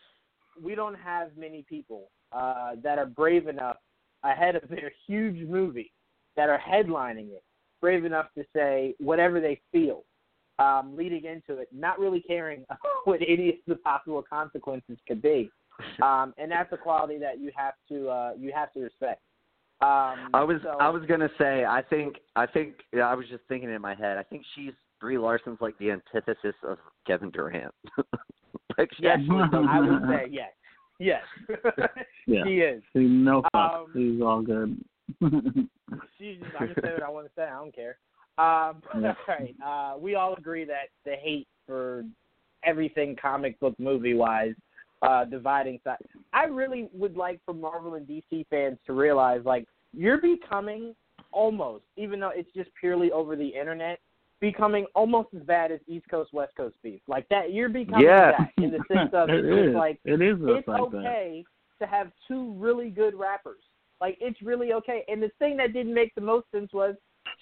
we 0.61 0.75
don't 0.75 0.95
have 0.95 1.37
many 1.37 1.65
people 1.69 2.11
uh, 2.33 2.77
that 2.83 2.99
are 2.99 3.07
brave 3.07 3.47
enough 3.47 3.77
ahead 4.25 4.57
of 4.57 4.69
their 4.69 4.91
huge 5.07 5.47
movie 5.49 5.93
that 6.37 6.49
are 6.49 6.59
headlining 6.59 7.31
it, 7.31 7.45
brave 7.81 8.05
enough 8.05 8.27
to 8.37 8.45
say 8.55 8.95
whatever 8.99 9.41
they 9.41 9.61
feel, 9.73 10.05
um, 10.59 10.97
leading 10.97 11.25
into 11.25 11.61
it, 11.61 11.69
not 11.73 11.99
really 11.99 12.21
caring 12.21 12.65
what 13.05 13.21
any 13.27 13.51
of 13.51 13.55
the 13.67 13.77
possible 13.77 14.23
consequences 14.23 14.99
could 15.07 15.21
be. 15.23 15.51
um, 16.03 16.33
and 16.39 16.51
that's 16.51 16.73
a 16.73 16.77
quality 16.77 17.19
that 17.19 17.39
you 17.39 17.51
have 17.55 17.75
to 17.87 18.09
uh, 18.09 18.31
you 18.39 18.51
have 18.55 18.73
to 18.73 18.81
respect. 18.81 19.21
Um, 19.83 20.31
I 20.33 20.43
was 20.43 20.61
so, 20.63 20.71
I 20.81 20.89
was 20.89 21.03
gonna 21.07 21.29
say 21.39 21.65
I 21.67 21.83
think 21.83 22.17
I 22.35 22.47
think 22.47 22.77
yeah, 22.95 23.03
I 23.09 23.15
was 23.15 23.27
just 23.29 23.43
thinking 23.47 23.69
in 23.69 23.83
my 23.83 23.95
head 23.95 24.17
I 24.17 24.23
think 24.23 24.43
she's 24.55 24.73
Brie 25.01 25.19
Larson's 25.19 25.59
like 25.61 25.77
the 25.79 25.91
antithesis 25.91 26.55
of 26.67 26.79
Kevin 27.07 27.31
Durant. 27.31 27.75
like 28.79 28.89
she 28.97 29.03
yes, 29.03 29.19
I 29.31 29.81
would 29.81 30.03
say 30.09 30.29
yes, 30.31 30.53
yes, 30.99 31.23
Yeah. 32.27 32.45
she 32.45 32.61
is. 32.61 32.83
no 32.95 33.43
fuck. 33.53 33.55
Um, 33.55 33.87
He's 33.95 34.23
all 34.23 34.43
good. 34.43 34.83
She's 36.19 36.39
just, 36.39 36.57
I'm 36.59 36.69
gonna 36.69 36.75
say 36.83 36.93
what 36.95 37.03
I 37.03 37.11
want 37.11 37.27
to 37.27 37.33
say. 37.37 37.43
I 37.45 37.59
don't 37.59 37.75
care. 37.75 37.99
Um, 38.39 38.83
Yeah. 39.01 39.15
all 39.29 39.35
right. 39.35 39.55
Uh, 39.65 39.99
we 39.99 40.15
all 40.15 40.35
agree 40.35 40.65
that 40.65 40.89
the 41.05 41.13
hate 41.13 41.47
for 41.67 42.05
everything 42.65 43.15
comic 43.21 43.61
book 43.61 43.75
movie 43.79 44.15
wise, 44.15 44.55
uh, 45.07 45.25
dividing 45.25 45.79
side. 45.85 45.97
I 46.33 46.45
really 46.45 46.89
would 46.93 47.17
like 47.17 47.41
for 47.45 47.55
Marvel 47.55 47.95
and 47.95 48.07
DC 48.07 48.47
fans 48.51 48.79
to 48.87 48.93
realize 48.93 49.41
like 49.45 49.67
you're 49.93 50.21
becoming 50.21 50.95
almost, 51.33 51.85
even 51.97 52.21
though 52.21 52.33
it's 52.35 52.51
just 52.55 52.71
purely 52.79 53.11
over 53.13 53.37
the 53.37 53.47
internet, 53.49 53.99
becoming 54.41 54.87
almost 54.95 55.29
as 55.35 55.43
bad 55.43 55.73
as 55.73 55.81
East 55.87 56.07
Coast 56.11 56.33
West 56.33 56.53
Coast 56.57 56.77
beef. 56.83 57.01
Like 57.09 57.29
that, 57.31 57.53
you're 57.53 57.69
becoming 57.69 58.07
Yeah. 58.07 58.33
that 58.39 58.53
in 58.63 58.71
the 58.71 58.81
sense 58.93 59.11
of 59.13 59.29
it 59.31 59.45
it's 59.45 59.71
is. 59.71 59.75
like 59.75 59.99
it 60.05 60.21
is 60.21 60.39
just 60.39 60.51
it's 60.51 60.69
like 60.69 60.81
okay 60.83 61.45
to 61.81 61.87
have 61.87 62.11
two 62.29 62.53
really 62.55 62.91
good 62.91 63.15
rappers. 63.15 63.61
Like 64.01 64.19
it's 64.21 64.41
really 64.43 64.73
okay. 64.75 65.05
And 65.09 65.23
the 65.23 65.31
thing 65.39 65.57
that 65.59 65.73
didn't 65.73 65.95
make 65.95 66.15
the 66.15 66.21
most 66.21 66.47
sense 66.53 66.73
was 66.73 66.95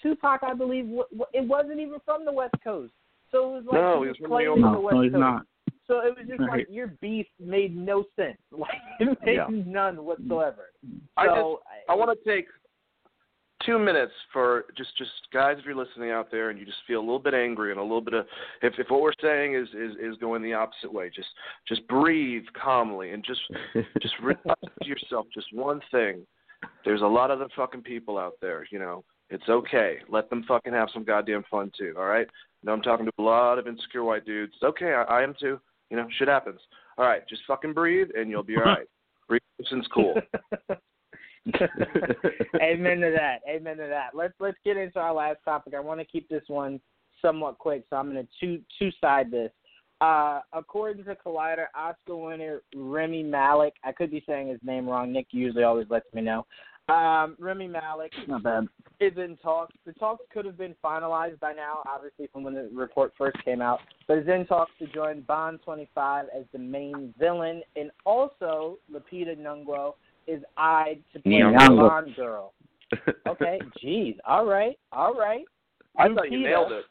Tupac, 0.02 0.42
I 0.42 0.54
believe, 0.54 0.84
w- 0.84 1.04
w- 1.10 1.26
it 1.32 1.46
wasn't 1.46 1.80
even 1.80 1.98
from 2.04 2.24
the 2.24 2.32
West 2.32 2.54
Coast. 2.62 2.92
So 3.32 3.56
it 3.56 3.64
was 3.64 3.64
like 3.66 3.80
No, 3.80 3.94
he 3.94 3.94
he 3.94 3.98
was 4.00 4.08
was 4.08 4.16
from 4.18 4.30
claiming 4.30 4.54
New 4.56 4.62
that. 4.62 4.68
the 4.68 4.74
No, 4.74 4.80
West 4.80 4.94
no, 4.94 5.02
he's 5.02 5.12
Coast. 5.12 5.20
not. 5.20 5.46
So 5.86 6.00
it 6.00 6.16
was 6.16 6.26
just 6.26 6.40
like 6.40 6.66
your 6.70 6.88
beef 7.00 7.26
made 7.38 7.76
no 7.76 8.04
sense. 8.16 8.38
Like 8.50 8.70
it 9.00 9.18
made 9.24 9.34
Yeah. 9.36 9.46
none 9.50 10.04
whatsoever. 10.04 10.70
I 11.16 11.26
so 11.26 11.60
I 11.88 11.94
want 11.94 12.16
to 12.16 12.30
take 12.30 12.46
two 13.64 13.78
minutes 13.78 14.12
for 14.32 14.66
just 14.76 14.96
just 14.96 15.10
guys 15.32 15.56
if 15.58 15.64
you're 15.64 15.74
listening 15.74 16.10
out 16.10 16.30
there 16.30 16.50
and 16.50 16.58
you 16.58 16.64
just 16.64 16.78
feel 16.86 17.00
a 17.00 17.00
little 17.00 17.18
bit 17.18 17.34
angry 17.34 17.70
and 17.70 17.80
a 17.80 17.82
little 17.82 18.00
bit 18.00 18.14
of 18.14 18.26
if 18.62 18.74
if 18.78 18.88
what 18.90 19.00
we're 19.00 19.12
saying 19.20 19.54
is 19.54 19.68
is 19.68 19.96
is 20.00 20.16
going 20.18 20.42
the 20.42 20.52
opposite 20.52 20.92
way 20.92 21.10
just 21.14 21.28
just 21.66 21.86
breathe 21.88 22.44
calmly 22.60 23.10
and 23.10 23.24
just 23.24 23.40
just 24.02 24.14
realize 24.22 24.56
to 24.82 24.88
yourself 24.88 25.26
just 25.34 25.46
one 25.52 25.80
thing. 25.90 26.26
There's 26.84 27.02
a 27.02 27.06
lot 27.06 27.30
of 27.30 27.38
the 27.38 27.48
fucking 27.56 27.82
people 27.82 28.18
out 28.18 28.34
there 28.40 28.66
you 28.70 28.78
know. 28.78 29.04
It's 29.30 29.48
okay. 29.48 29.98
Let 30.08 30.28
them 30.30 30.44
fucking 30.46 30.72
have 30.72 30.88
some 30.92 31.02
goddamn 31.04 31.44
fun 31.50 31.72
too 31.76 31.94
all 31.98 32.06
right? 32.06 32.28
Now 32.62 32.72
i'm 32.72 32.82
talking 32.82 33.06
to 33.06 33.12
a 33.18 33.22
lot 33.22 33.58
of 33.58 33.66
insecure 33.66 34.04
white 34.04 34.24
dudes. 34.24 34.52
It's 34.54 34.62
okay. 34.62 34.92
I, 34.94 35.02
I 35.02 35.22
am 35.22 35.34
too 35.40 35.58
you 35.94 36.02
know 36.02 36.08
shit 36.18 36.28
happens 36.28 36.60
all 36.98 37.06
right 37.06 37.26
just 37.28 37.42
fucking 37.46 37.72
breathe 37.72 38.08
and 38.16 38.28
you'll 38.28 38.42
be 38.42 38.56
all 38.56 38.64
right 38.64 38.88
Breathing's 39.28 39.86
cool 39.94 40.14
Amen 42.62 43.00
to 43.00 43.12
that. 43.14 43.40
Amen 43.46 43.76
to 43.76 43.86
that. 43.86 44.10
Let's 44.14 44.32
let's 44.40 44.56
get 44.64 44.78
into 44.78 44.98
our 44.98 45.12
last 45.12 45.40
topic. 45.44 45.74
I 45.74 45.80
want 45.80 46.00
to 46.00 46.06
keep 46.06 46.26
this 46.30 46.44
one 46.46 46.80
somewhat 47.20 47.58
quick, 47.58 47.84
so 47.90 47.96
I'm 47.96 48.10
going 48.10 48.26
to 48.26 48.32
two 48.40 48.62
two 48.78 48.90
side 48.98 49.30
this. 49.30 49.50
Uh, 50.00 50.40
according 50.54 51.04
to 51.04 51.14
Collider, 51.14 51.66
Oscar 51.74 52.16
winner 52.16 52.62
Remy 52.74 53.24
Malek, 53.24 53.74
I 53.84 53.92
could 53.92 54.10
be 54.10 54.24
saying 54.26 54.48
his 54.48 54.60
name 54.64 54.88
wrong. 54.88 55.12
Nick 55.12 55.26
usually 55.32 55.64
always 55.64 55.86
lets 55.90 56.12
me 56.14 56.22
know. 56.22 56.46
Um, 56.88 57.36
Remy 57.38 57.68
Malek 57.68 58.12
Not 58.28 58.42
bad. 58.42 58.68
is 59.00 59.12
in 59.16 59.38
talks. 59.42 59.74
The 59.86 59.92
talks 59.94 60.24
could 60.32 60.44
have 60.44 60.58
been 60.58 60.74
finalized 60.84 61.40
by 61.40 61.52
now, 61.54 61.78
obviously 61.88 62.28
from 62.32 62.42
when 62.42 62.52
the 62.54 62.68
report 62.74 63.12
first 63.16 63.42
came 63.44 63.62
out, 63.62 63.80
but 64.06 64.18
is 64.18 64.28
in 64.28 64.44
talks 64.46 64.72
to 64.80 64.86
join 64.88 65.22
Bond 65.22 65.60
25 65.64 66.26
as 66.38 66.44
the 66.52 66.58
main 66.58 67.14
villain, 67.18 67.62
and 67.76 67.90
also 68.04 68.78
Lupita 68.92 69.34
Nyong'o 69.36 69.94
is 70.26 70.42
eyed 70.58 71.02
to 71.14 71.20
play 71.20 71.32
the 71.32 71.38
Nyong'o. 71.58 71.88
Bond 71.88 72.16
girl. 72.16 72.52
Okay, 73.26 73.58
jeez. 73.82 74.16
all 74.26 74.44
right, 74.44 74.78
all 74.92 75.14
right. 75.14 75.44
i 75.98 76.06
thought 76.08 76.30
you 76.30 76.38
nailed 76.40 76.70
it 76.70 76.84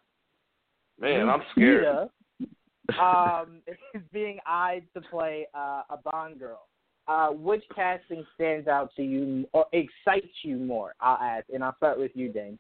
man 1.00 1.30
i'm 1.30 1.42
scared 1.52 2.10
Lupita, 2.42 3.42
um, 3.42 3.62
is 3.94 4.02
being 4.12 4.40
eyed 4.46 4.84
to 4.96 5.02
play 5.02 5.48
uh, 5.54 5.84
a 5.92 5.98
Bond 6.04 6.40
girl. 6.40 6.68
Uh, 7.08 7.28
which 7.30 7.64
casting 7.76 8.26
stands 8.34 8.68
out 8.68 8.90
to 8.96 9.04
you 9.04 9.46
or 9.52 9.66
excites 9.74 10.34
you 10.44 10.56
more? 10.56 10.94
I'll 11.02 11.18
ask, 11.18 11.46
and 11.54 11.64
I'll 11.64 11.76
start 11.76 12.00
with 12.00 12.12
you, 12.16 12.30
Dane. 12.30 12.58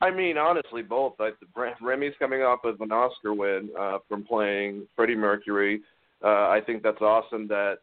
I 0.00 0.10
mean, 0.10 0.36
honestly, 0.36 0.82
both. 0.82 1.14
I, 1.20 1.30
Remy's 1.80 2.12
coming 2.18 2.42
off 2.42 2.64
of 2.64 2.80
an 2.80 2.92
Oscar 2.92 3.32
win 3.32 3.70
uh, 3.78 3.98
from 4.08 4.24
playing 4.24 4.86
Freddie 4.94 5.14
Mercury. 5.14 5.80
Uh, 6.22 6.48
I 6.48 6.60
think 6.64 6.82
that's 6.82 7.00
awesome 7.00 7.46
that 7.48 7.76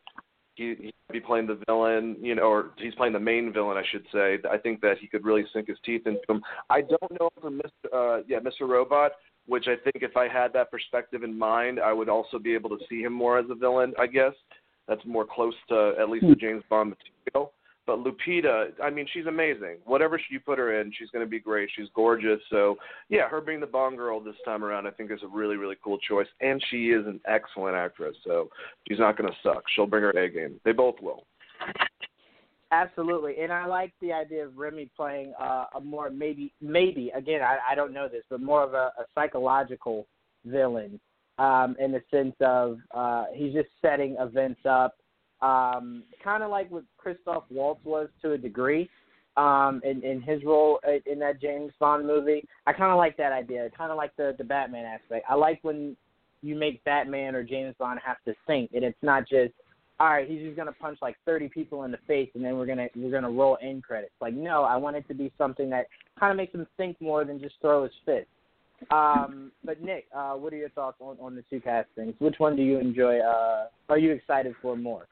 he 0.56 0.76
he 0.80 0.94
be 1.12 1.20
playing 1.20 1.48
the 1.48 1.60
villain, 1.68 2.18
you 2.22 2.36
know, 2.36 2.44
or 2.44 2.72
he's 2.78 2.96
playing 2.96 3.14
the 3.14 3.20
main 3.20 3.54
villain, 3.54 3.78
I 3.78 3.84
should 3.92 4.06
say. 4.14 4.38
I 4.50 4.58
think 4.58 4.82
that 4.82 4.98
he 5.00 5.08
could 5.08 5.26
really 5.26 5.44
sink 5.54 5.68
his 5.68 5.78
teeth 5.86 6.04
into 6.06 6.22
him. 6.28 6.42
I 6.70 6.82
don't 6.82 7.20
know 7.20 7.30
for 7.40 7.52
Mr. 7.52 7.70
Uh, 7.94 8.24
yeah, 8.28 8.40
Mr. 8.40 8.68
Robot, 8.68 9.12
which 9.48 9.66
I 9.68 9.76
think 9.76 10.04
if 10.04 10.16
I 10.16 10.28
had 10.28 10.54
that 10.54 10.72
perspective 10.72 11.24
in 11.24 11.38
mind, 11.38 11.80
I 11.80 11.94
would 11.94 12.10
also 12.10 12.40
be 12.40 12.54
able 12.54 12.70
to 12.72 12.80
see 12.90 13.02
him 13.02 13.14
more 13.14 13.38
as 13.38 13.46
a 13.50 13.56
villain. 13.56 13.94
I 14.00 14.08
guess 14.08 14.34
that's 14.88 15.06
more 15.06 15.26
close 15.26 15.56
to 15.70 15.94
at 16.00 16.10
least 16.10 16.26
the 16.26 16.34
hmm. 16.34 16.40
James 16.40 16.64
Bond 16.70 16.96
material. 16.96 17.54
But 17.86 18.00
Lupita, 18.00 18.72
I 18.82 18.90
mean, 18.90 19.06
she's 19.12 19.26
amazing. 19.26 19.78
Whatever 19.84 20.20
you 20.30 20.40
put 20.40 20.58
her 20.58 20.80
in, 20.80 20.92
she's 20.98 21.10
going 21.10 21.26
to 21.26 21.30
be 21.30 21.40
great. 21.40 21.70
She's 21.76 21.90
gorgeous. 21.94 22.40
So, 22.50 22.78
yeah, 23.10 23.28
her 23.28 23.42
being 23.42 23.60
the 23.60 23.68
Bond 23.68 23.98
girl 23.98 24.22
this 24.22 24.36
time 24.46 24.64
around, 24.64 24.88
I 24.88 24.92
think 24.92 25.12
is 25.12 25.20
a 25.22 25.28
really, 25.28 25.58
really 25.58 25.76
cool 25.84 25.98
choice. 25.98 26.28
And 26.40 26.64
she 26.70 26.92
is 26.92 27.06
an 27.06 27.20
excellent 27.28 27.76
actress. 27.76 28.16
So 28.24 28.50
she's 28.88 29.00
not 29.00 29.18
going 29.18 29.30
to 29.30 29.36
suck. 29.44 29.64
She'll 29.76 29.86
bring 29.86 30.04
her 30.04 30.12
A 30.12 30.30
game. 30.30 30.62
They 30.64 30.72
both 30.72 30.96
will. 31.02 31.26
Absolutely, 32.74 33.36
and 33.40 33.54
I 33.54 33.68
like 33.68 33.94
the 34.02 34.12
idea 34.12 34.44
of 34.48 34.58
Remy 34.58 34.90
playing 34.98 35.34
uh, 35.40 35.66
a 35.76 35.80
more 35.80 36.10
maybe 36.10 36.52
maybe 36.60 37.12
again 37.16 37.42
I, 37.44 37.60
I 37.70 37.76
don't 37.76 37.94
know 37.94 38.08
this, 38.08 38.24
but 38.32 38.42
more 38.42 38.64
of 38.64 38.74
a, 38.74 38.92
a 38.98 39.06
psychological 39.14 40.08
villain 40.44 41.00
um, 41.38 41.76
in 41.80 41.92
the 41.92 42.02
sense 42.10 42.36
of 42.42 42.80
uh, 42.92 43.26
he's 43.36 43.54
just 43.54 43.70
setting 43.80 44.16
events 44.20 44.62
up, 44.68 44.96
um, 45.44 46.02
kind 46.24 46.42
of 46.42 46.50
like 46.50 46.72
what 46.72 46.84
Christoph 46.98 47.44
Waltz 47.52 47.86
was 47.86 48.10
to 48.24 48.32
a 48.32 48.38
degree 48.40 48.90
um, 49.38 49.80
in, 49.84 50.02
in 50.04 50.20
his 50.20 50.44
role 50.44 50.80
in- 50.88 51.14
in 51.14 51.20
that 51.20 51.40
James 51.40 51.74
Bond 51.80 52.08
movie. 52.08 52.44
I 52.66 52.74
kind 52.74 52.92
of 52.92 52.98
like 52.98 53.18
that 53.18 53.32
idea. 53.32 53.70
Kind 53.78 53.92
of 53.92 53.98
like 53.98 54.16
the 54.18 54.34
the 54.40 54.44
Batman 54.44 54.86
aspect. 54.86 55.26
I 55.30 55.36
like 55.36 55.60
when 55.62 55.96
you 56.42 56.56
make 56.56 56.84
Batman 56.86 57.36
or 57.36 57.44
James 57.44 57.76
Bond 57.78 58.00
have 58.04 58.18
to 58.26 58.34
think, 58.48 58.72
and 58.74 58.84
it's 58.84 59.04
not 59.04 59.30
just 59.30 59.54
all 60.00 60.10
right, 60.10 60.28
he's 60.28 60.42
just 60.42 60.58
gonna 60.58 60.72
punch 60.74 61.00
like 61.02 61.16
thirty 61.26 61.48
people 61.48 61.84
in 61.84 61.92
the 61.92 62.00
face 62.08 62.30
and 62.36 62.44
then 62.44 62.58
we're 62.58 62.66
gonna 62.66 62.88
we're 62.96 63.12
gonna 63.12 63.30
roll 63.30 63.58
end 63.62 63.84
credits. 63.84 64.14
Like, 64.20 64.34
no, 64.34 64.64
I 64.64 64.76
want 64.76 64.96
it 64.96 65.08
to 65.08 65.14
be 65.14 65.32
something 65.38 65.70
that 65.70 65.88
kind 66.20 66.32
of 66.32 66.38
makes 66.38 66.54
him 66.54 66.66
think 66.78 67.00
more 67.00 67.24
than 67.26 67.40
just 67.40 67.56
throw 67.62 67.84
his 67.84 67.92
fist. 68.06 68.28
Um, 68.92 69.52
but 69.64 69.82
Nick, 69.82 70.06
uh, 70.14 70.34
what 70.34 70.52
are 70.52 70.58
your 70.58 70.70
thoughts 70.70 70.98
on, 71.00 71.18
on 71.22 71.36
the 71.36 71.44
two 71.50 71.62
castings? 71.62 72.16
Which 72.20 72.36
one 72.38 72.56
do 72.56 72.64
you 72.64 72.80
enjoy? 72.80 73.20
Uh, 73.20 73.68
are 73.90 73.98
you 73.98 74.12
excited 74.12 74.56
for 74.62 74.76
more? 74.76 75.08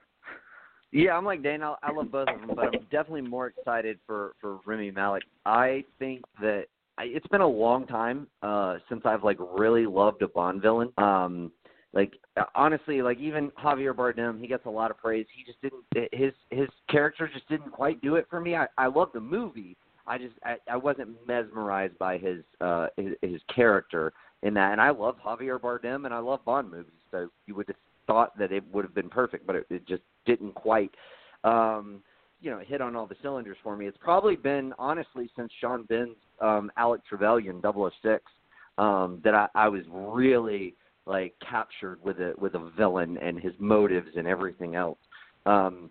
Yeah, 0.91 1.15
I'm 1.15 1.25
like 1.25 1.41
Dane. 1.41 1.63
I, 1.63 1.75
I 1.81 1.91
love 1.91 2.11
both 2.11 2.27
of 2.27 2.41
them, 2.41 2.51
but 2.55 2.65
I'm 2.65 2.81
definitely 2.91 3.21
more 3.21 3.47
excited 3.47 3.99
for 4.05 4.33
for 4.41 4.59
Remy 4.65 4.91
Malek. 4.91 5.23
I 5.45 5.85
think 5.99 6.23
that 6.41 6.65
I, 6.97 7.05
it's 7.05 7.27
been 7.27 7.41
a 7.41 7.47
long 7.47 7.87
time 7.87 8.27
uh 8.41 8.77
since 8.89 9.01
I've 9.05 9.23
like 9.23 9.37
really 9.57 9.85
loved 9.85 10.21
a 10.21 10.27
Bond 10.27 10.61
villain. 10.61 10.91
Um, 10.97 11.51
like 11.93 12.13
uh, 12.37 12.43
honestly, 12.55 13.01
like 13.01 13.19
even 13.19 13.51
Javier 13.51 13.93
Bardem, 13.93 14.39
he 14.39 14.47
gets 14.47 14.65
a 14.65 14.69
lot 14.69 14.91
of 14.91 14.97
praise. 14.97 15.25
He 15.35 15.43
just 15.43 15.61
didn't 15.61 15.83
his 16.13 16.33
his 16.49 16.69
character 16.89 17.29
just 17.31 17.47
didn't 17.49 17.71
quite 17.71 18.01
do 18.01 18.15
it 18.15 18.27
for 18.29 18.39
me. 18.39 18.55
I 18.55 18.67
I 18.77 18.87
love 18.87 19.09
the 19.13 19.19
movie. 19.19 19.75
I 20.07 20.17
just 20.17 20.35
I, 20.45 20.55
I 20.69 20.77
wasn't 20.77 21.09
mesmerized 21.27 21.97
by 21.99 22.17
his 22.17 22.43
uh 22.61 22.87
his, 22.95 23.13
his 23.21 23.41
character 23.53 24.13
in 24.43 24.53
that. 24.53 24.71
And 24.71 24.81
I 24.81 24.89
love 24.91 25.17
Javier 25.25 25.59
Bardem 25.59 26.05
and 26.05 26.13
I 26.13 26.19
love 26.19 26.45
Bond 26.45 26.71
movies. 26.71 26.93
So 27.11 27.27
you 27.45 27.55
would 27.55 27.67
have 27.67 27.77
thought 28.07 28.37
that 28.39 28.51
it 28.51 28.63
would 28.73 28.85
have 28.85 28.95
been 28.95 29.09
perfect, 29.09 29.45
but 29.45 29.57
it, 29.57 29.65
it 29.69 29.87
just 29.87 30.03
didn't 30.25 30.53
quite 30.55 30.91
um 31.43 32.01
you 32.39 32.51
know 32.51 32.59
hit 32.59 32.79
on 32.79 32.95
all 32.95 33.05
the 33.05 33.15
cylinders 33.21 33.57
for 33.61 33.75
me. 33.75 33.85
It's 33.85 33.97
probably 33.99 34.37
been 34.37 34.73
honestly 34.79 35.29
since 35.35 35.51
Sean 35.59 35.83
Bean's 35.89 36.15
um 36.39 36.71
Alec 36.77 37.01
Trevelyan 37.05 37.61
006 37.61 38.23
um 38.77 39.19
that 39.25 39.35
I 39.35 39.47
I 39.55 39.67
was 39.67 39.81
really 39.91 40.73
like 41.11 41.33
captured 41.47 41.99
with 42.01 42.17
a 42.19 42.33
with 42.37 42.53
a 42.55 42.71
villain 42.77 43.17
and 43.17 43.37
his 43.37 43.51
motives 43.59 44.07
and 44.15 44.27
everything 44.27 44.75
else. 44.75 44.97
Um 45.45 45.89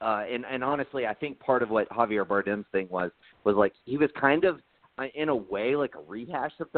uh 0.00 0.24
and 0.30 0.44
and 0.50 0.64
honestly 0.64 1.06
I 1.06 1.14
think 1.14 1.38
part 1.38 1.62
of 1.62 1.70
what 1.70 1.88
Javier 1.90 2.26
Bardem's 2.26 2.66
thing 2.72 2.88
was 2.90 3.12
was 3.44 3.54
like 3.54 3.72
he 3.84 3.96
was 3.96 4.10
kind 4.20 4.44
of 4.44 4.58
uh, 4.98 5.04
in 5.14 5.28
a 5.28 5.36
way 5.36 5.76
like 5.76 5.94
a 5.94 6.00
rehash 6.00 6.52
of 6.58 6.68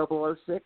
006. 0.47 0.65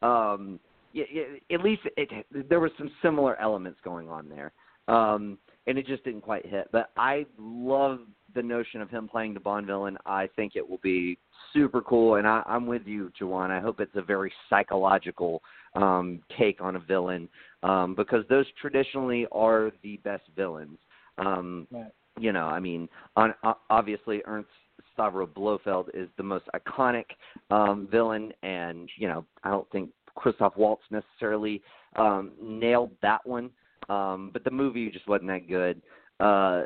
Um 0.00 0.58
yeah, 0.94 1.04
yeah, 1.12 1.54
at 1.54 1.60
least 1.60 1.82
it, 1.96 2.08
there 2.48 2.60
were 2.60 2.70
some 2.78 2.90
similar 3.02 3.38
elements 3.40 3.78
going 3.84 4.08
on 4.08 4.28
there. 4.30 4.52
Um 4.88 5.38
and 5.66 5.76
it 5.76 5.86
just 5.86 6.02
didn't 6.04 6.22
quite 6.22 6.46
hit. 6.46 6.68
But 6.72 6.90
I 6.96 7.26
love 7.38 8.00
the 8.34 8.42
notion 8.42 8.80
of 8.80 8.90
him 8.90 9.08
playing 9.08 9.34
the 9.34 9.40
Bond 9.40 9.66
villain. 9.66 9.96
I 10.06 10.28
think 10.36 10.56
it 10.56 10.68
will 10.68 10.80
be 10.82 11.18
super 11.52 11.80
cool, 11.80 12.16
and 12.16 12.26
I, 12.26 12.42
I'm 12.46 12.66
with 12.66 12.82
you, 12.86 13.10
Jawan. 13.20 13.50
I 13.50 13.60
hope 13.60 13.80
it's 13.80 13.94
a 13.94 14.02
very 14.02 14.32
psychological 14.50 15.42
um, 15.74 16.20
take 16.38 16.60
on 16.60 16.76
a 16.76 16.80
villain 16.80 17.28
um, 17.62 17.94
because 17.94 18.24
those 18.28 18.46
traditionally 18.60 19.26
are 19.32 19.70
the 19.82 19.98
best 19.98 20.24
villains. 20.36 20.78
Um, 21.18 21.66
Right. 21.70 21.92
You 22.16 22.32
know, 22.32 22.46
I 22.46 22.60
mean, 22.60 22.88
on, 23.16 23.34
o- 23.42 23.58
obviously 23.70 24.22
Ernst 24.26 24.48
Stavro 24.96 25.26
Blofeld 25.26 25.88
is 25.94 26.08
the 26.16 26.22
most 26.22 26.44
iconic 26.54 27.06
um, 27.50 27.88
villain, 27.90 28.32
and 28.44 28.88
you 28.96 29.08
know, 29.08 29.24
I 29.42 29.50
don't 29.50 29.68
think 29.70 29.90
Christoph 30.14 30.56
Waltz 30.56 30.82
necessarily 30.90 31.60
um, 31.96 32.30
nailed 32.40 32.92
that 33.02 33.26
one. 33.26 33.50
Um, 33.88 34.30
but 34.32 34.44
the 34.44 34.50
movie 34.50 34.90
just 34.90 35.08
wasn't 35.08 35.28
that 35.28 35.48
good. 35.48 35.82
Uh, 36.24 36.64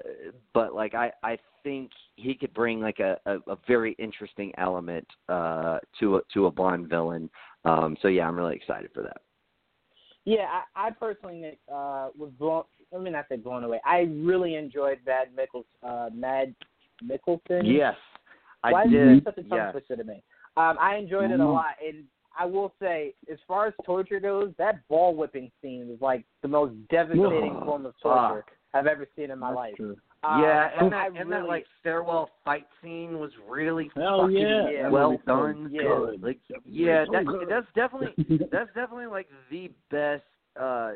but 0.54 0.72
like 0.74 0.94
I, 0.94 1.10
I 1.24 1.36
think 1.64 1.90
he 2.14 2.34
could 2.34 2.54
bring 2.54 2.80
like 2.80 3.00
a, 3.00 3.18
a, 3.26 3.38
a 3.50 3.58
very 3.66 3.96
interesting 3.98 4.52
element 4.56 5.06
uh, 5.28 5.78
to 5.98 6.16
a, 6.16 6.20
to 6.34 6.46
a 6.46 6.50
Bond 6.50 6.88
villain. 6.88 7.28
Um, 7.64 7.96
so 8.00 8.06
yeah, 8.08 8.28
I'm 8.28 8.36
really 8.36 8.54
excited 8.54 8.90
for 8.94 9.02
that. 9.02 9.22
Yeah, 10.24 10.46
I, 10.76 10.88
I 10.88 10.90
personally 10.90 11.58
uh, 11.68 12.08
was 12.16 12.30
blown. 12.38 12.64
Let 12.92 13.02
me 13.02 13.10
not 13.10 13.26
say 13.28 13.36
blown 13.36 13.64
away. 13.64 13.80
I 13.84 14.00
really 14.10 14.54
enjoyed 14.54 14.98
Mad 15.04 15.28
Mickles, 15.34 15.64
uh, 15.82 16.10
Mad 16.14 16.54
Mikkelsen. 17.04 17.62
Yes, 17.64 17.96
I 18.62 18.72
Why 18.72 18.86
did. 18.86 19.18
is 19.18 19.24
such 19.24 19.38
a 19.38 19.42
tongue 19.42 19.58
yes. 19.58 19.72
twister 19.72 19.96
to 19.96 20.04
me? 20.04 20.22
Um, 20.56 20.76
I 20.80 20.96
enjoyed 20.96 21.30
it 21.30 21.40
a 21.40 21.42
Mhm. 21.42 21.52
lot, 21.52 21.74
and 21.84 22.04
I 22.38 22.44
will 22.44 22.72
say, 22.80 23.14
as 23.30 23.38
far 23.48 23.66
as 23.66 23.74
torture 23.84 24.20
goes, 24.20 24.52
that 24.58 24.86
ball 24.88 25.14
whipping 25.14 25.50
scene 25.60 25.88
was 25.88 26.00
like 26.00 26.24
the 26.42 26.48
most 26.48 26.74
devastating 26.88 27.60
form 27.64 27.86
of 27.86 27.94
torture 28.00 28.44
fuck. 28.46 28.57
I've 28.74 28.86
ever 28.86 29.06
seen 29.16 29.30
in 29.30 29.38
my 29.38 29.48
That's 29.50 29.56
life. 29.56 29.74
true. 29.76 29.96
Um, 30.24 30.42
yeah, 30.42 30.70
and, 30.80 30.92
I 30.94 31.08
that, 31.10 31.20
and 31.20 31.30
really, 31.30 31.42
that 31.42 31.48
like 31.48 31.64
stairwell 31.80 32.30
fight 32.44 32.66
scene 32.82 33.18
was 33.20 33.30
really 33.48 33.88
Hell 33.94 34.22
fucking 34.22 34.36
yeah, 34.36 34.68
Yeah. 34.70 34.88
well 34.88 35.12
That 35.12 35.26
done. 35.26 35.62
was 35.64 35.72
Yeah. 35.72 35.82
good. 35.82 36.22
Like, 36.22 36.38
yeah, 36.64 37.04
was 37.08 37.24
that, 37.24 37.46
that's 37.48 37.66
definitely 37.76 38.38
that's 38.50 38.68
definitely 38.74 39.06
like 39.06 39.28
the 39.50 39.70
best 39.90 40.24
uh 40.60 40.92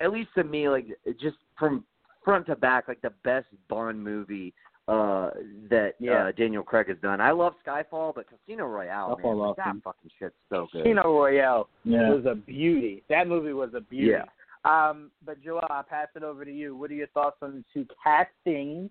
at 0.00 0.12
least 0.12 0.28
to 0.34 0.44
me 0.44 0.68
like 0.68 0.86
just 1.18 1.38
from 1.58 1.82
front 2.22 2.44
to 2.46 2.56
back 2.56 2.88
like 2.88 3.00
the 3.00 3.12
best 3.24 3.46
bond 3.68 4.04
movie 4.04 4.52
uh 4.86 5.30
that 5.70 5.94
Yeah. 5.98 6.26
uh 6.26 6.32
daniel 6.32 6.62
craig 6.62 6.88
has 6.88 6.98
done 6.98 7.18
i 7.22 7.30
love 7.30 7.54
skyfall 7.66 8.14
but 8.14 8.26
casino 8.28 8.66
royale 8.66 9.16
Skyfall 9.16 9.24
man, 9.24 9.38
like, 9.38 9.56
that 9.56 9.66
awesome. 9.68 9.80
fucking 9.80 10.10
shit's 10.18 10.34
so 10.50 10.66
good 10.72 10.82
Casino 10.82 11.04
Royale 11.04 11.68
yeah. 11.84 12.10
was 12.10 12.26
a 12.26 12.34
beauty. 12.34 13.02
That 13.08 13.28
movie 13.28 13.52
was 13.54 13.70
a 13.74 13.80
beauty. 13.80 14.08
Yeah. 14.08 14.24
Um, 14.68 15.10
but 15.24 15.42
Joel, 15.42 15.62
I'll 15.70 15.82
pass 15.82 16.08
it 16.14 16.22
over 16.22 16.44
to 16.44 16.52
you. 16.52 16.76
What 16.76 16.90
are 16.90 16.94
your 16.94 17.06
thoughts 17.08 17.38
on 17.40 17.52
the 17.54 17.64
two 17.72 17.86
castings, 18.04 18.90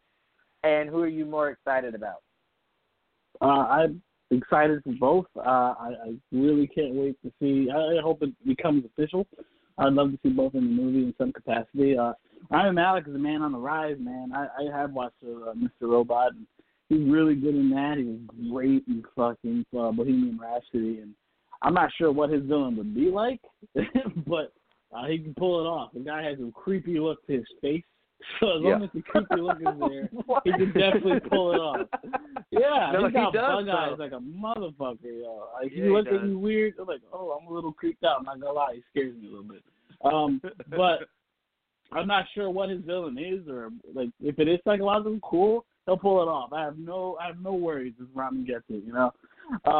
and 0.63 0.89
who 0.89 1.01
are 1.01 1.07
you 1.07 1.25
more 1.25 1.49
excited 1.49 1.93
about? 1.93 2.23
Uh, 3.41 3.45
I'm 3.45 4.01
excited 4.31 4.81
for 4.83 4.93
both. 4.99 5.25
Uh, 5.35 5.75
I, 5.79 5.91
I 6.05 6.13
really 6.31 6.67
can't 6.67 6.95
wait 6.95 7.15
to 7.23 7.31
see. 7.39 7.69
I, 7.71 7.97
I 7.97 8.01
hope 8.01 8.23
it 8.23 8.33
becomes 8.45 8.85
official. 8.85 9.27
I'd 9.77 9.93
love 9.93 10.11
to 10.11 10.19
see 10.23 10.29
both 10.29 10.55
in 10.55 10.61
the 10.61 10.81
movie 10.81 11.03
in 11.03 11.13
some 11.19 11.31
capacity. 11.31 11.95
Uh, 11.95 12.13
Ryan 12.49 12.75
Malek 12.75 13.07
is 13.07 13.13
a 13.13 13.19
man 13.19 13.43
on 13.43 13.51
the 13.51 13.59
rise, 13.59 13.97
man. 13.99 14.31
I, 14.33 14.47
I 14.59 14.75
have 14.75 14.93
watched 14.93 15.23
uh, 15.23 15.53
Mr. 15.53 15.81
Robot, 15.81 16.31
and 16.33 16.47
he's 16.89 17.07
really 17.07 17.35
good 17.35 17.53
in 17.53 17.69
that. 17.69 17.97
He 17.97 18.03
was 18.03 18.51
great 18.51 18.83
in 18.87 19.03
fucking 19.15 19.65
uh, 19.77 19.91
Bohemian 19.91 20.39
Rhapsody, 20.41 21.01
and 21.01 21.13
I'm 21.61 21.75
not 21.75 21.91
sure 21.97 22.11
what 22.11 22.31
his 22.31 22.43
villain 22.45 22.75
would 22.77 22.95
be 22.95 23.11
like, 23.11 23.41
but 24.27 24.53
uh, 24.95 25.05
he 25.07 25.19
can 25.19 25.33
pull 25.33 25.61
it 25.61 25.67
off. 25.67 25.91
The 25.93 25.99
guy 25.99 26.23
has 26.23 26.37
a 26.39 26.51
creepy 26.51 26.99
look 26.99 27.25
to 27.27 27.33
his 27.33 27.45
face, 27.61 27.83
so 28.39 28.57
as 28.57 28.61
long 28.63 28.83
as 28.83 28.89
the 28.93 29.01
creepy 29.01 29.41
look 29.41 29.57
is 29.57 29.79
there, 29.79 30.09
he 30.43 30.51
can 30.51 30.73
definitely 30.73 31.19
pull 31.29 31.53
it 31.53 31.57
off. 31.57 31.87
Yeah, 32.49 32.91
No, 32.93 33.05
he's 33.05 33.13
got 33.13 33.33
he 33.33 33.37
bug 33.37 33.67
eyes 33.67 33.99
like 33.99 34.13
a 34.13 34.19
motherfucker, 34.19 34.97
yo. 35.03 35.47
Like 35.61 35.71
Yeah, 35.75 35.83
he 35.83 35.89
looks 35.89 36.09
at 36.13 36.25
you 36.25 36.39
weird. 36.39 36.75
I'm 36.79 36.87
like, 36.87 37.01
oh, 37.11 37.37
I'm 37.37 37.51
a 37.51 37.53
little 37.53 37.73
creeped 37.73 38.05
out. 38.05 38.19
I'm 38.19 38.23
not 38.23 38.39
gonna 38.39 38.53
lie, 38.53 38.75
he 38.75 38.83
scares 38.89 39.13
me 39.17 39.27
a 39.27 39.31
little 39.31 39.43
bit. 39.43 39.63
Um, 40.01 40.41
but 40.69 41.09
I'm 41.91 42.07
not 42.07 42.25
sure 42.33 42.49
what 42.49 42.69
his 42.69 42.81
villain 42.85 43.17
is, 43.17 43.47
or 43.49 43.69
like 43.93 44.09
if 44.21 44.39
it 44.39 44.47
is 44.47 44.59
psychological, 44.63 45.19
cool, 45.21 45.65
he'll 45.85 45.97
pull 45.97 46.21
it 46.21 46.27
off. 46.27 46.53
I 46.53 46.63
have 46.63 46.77
no, 46.77 47.17
I 47.21 47.27
have 47.27 47.41
no 47.41 47.53
worries 47.53 47.93
if 47.99 48.07
Rami 48.13 48.45
gets 48.45 48.63
it. 48.69 48.83
You 48.85 48.93
know, 48.93 49.11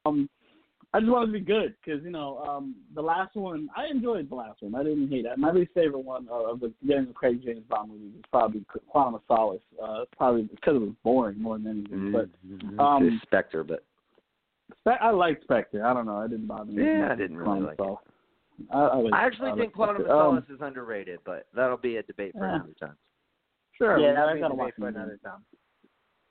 um, 0.05 0.29
I 0.93 0.99
just 0.99 1.11
want 1.11 1.27
to 1.27 1.31
be 1.34 1.39
good 1.41 1.76
because 1.84 2.03
you 2.03 2.09
know 2.11 2.39
um, 2.39 2.76
the 2.95 3.01
last 3.01 3.35
one 3.35 3.69
I 3.76 3.88
enjoyed 3.88 4.30
the 4.30 4.35
last 4.35 4.61
one. 4.61 4.73
I 4.76 4.84
didn't 4.84 5.09
hate 5.09 5.26
it. 5.26 5.38
My 5.38 5.51
least 5.51 5.72
favorite 5.73 5.99
one 5.99 6.27
uh, 6.31 6.51
of 6.51 6.59
the 6.61 6.73
Daniel 6.88 7.14
Craig 7.14 7.41
James 7.43 7.64
Bond 7.69 7.91
movies 7.91 8.14
is 8.18 8.23
probably 8.31 8.64
Quantum 8.89 9.15
of 9.15 9.22
Solace. 9.27 9.61
Uh, 9.81 10.01
it's 10.03 10.11
probably 10.18 10.43
because 10.43 10.76
it 10.76 10.80
was 10.80 10.93
boring 11.03 11.39
more 11.41 11.57
than 11.57 11.68
anything. 11.68 12.11
But 12.11 12.30
Mhm. 12.47 12.80
um, 12.80 13.19
spectre 13.23 13.64
but 13.64 13.84
Spe- 14.80 15.01
I 15.01 15.11
like 15.11 15.41
Spectre. 15.43 15.85
I 15.85 15.93
don't 15.93 16.05
know. 16.05 16.18
I 16.18 16.27
didn't 16.27 16.47
bother 16.47 16.72
me. 16.72 16.84
Yeah, 16.84 17.09
I 17.11 17.15
didn't 17.15 17.38
really 17.38 17.61
like 17.61 17.80
of 17.80 17.99
it. 18.05 18.68
I, 18.72 18.80
I, 18.80 18.95
like, 18.97 19.14
i 19.14 19.23
actually 19.26 19.51
I 19.51 19.55
think 19.55 19.73
quantum 19.73 19.97
of 19.97 20.01
Spectre. 20.03 20.15
Um, 20.15 20.31
solace 20.31 20.49
is 20.49 20.61
underrated 20.61 21.19
but 21.26 21.45
that'll 21.53 21.77
be 21.77 21.97
a 21.97 22.03
debate 22.03 22.34
for 22.34 22.47
Yeah. 22.47 22.55
another 22.55 22.73
time 22.80 22.95
Sure. 23.77 23.99
yeah, 23.99 24.11
I 24.11 24.14
that'll 24.15 24.34
be 24.34 24.39
gotta 24.39 24.53
a 24.53 24.57
watch 24.57 24.76
debate 24.76 24.93
for 24.93 24.99
another 24.99 25.19
time. 25.23 25.45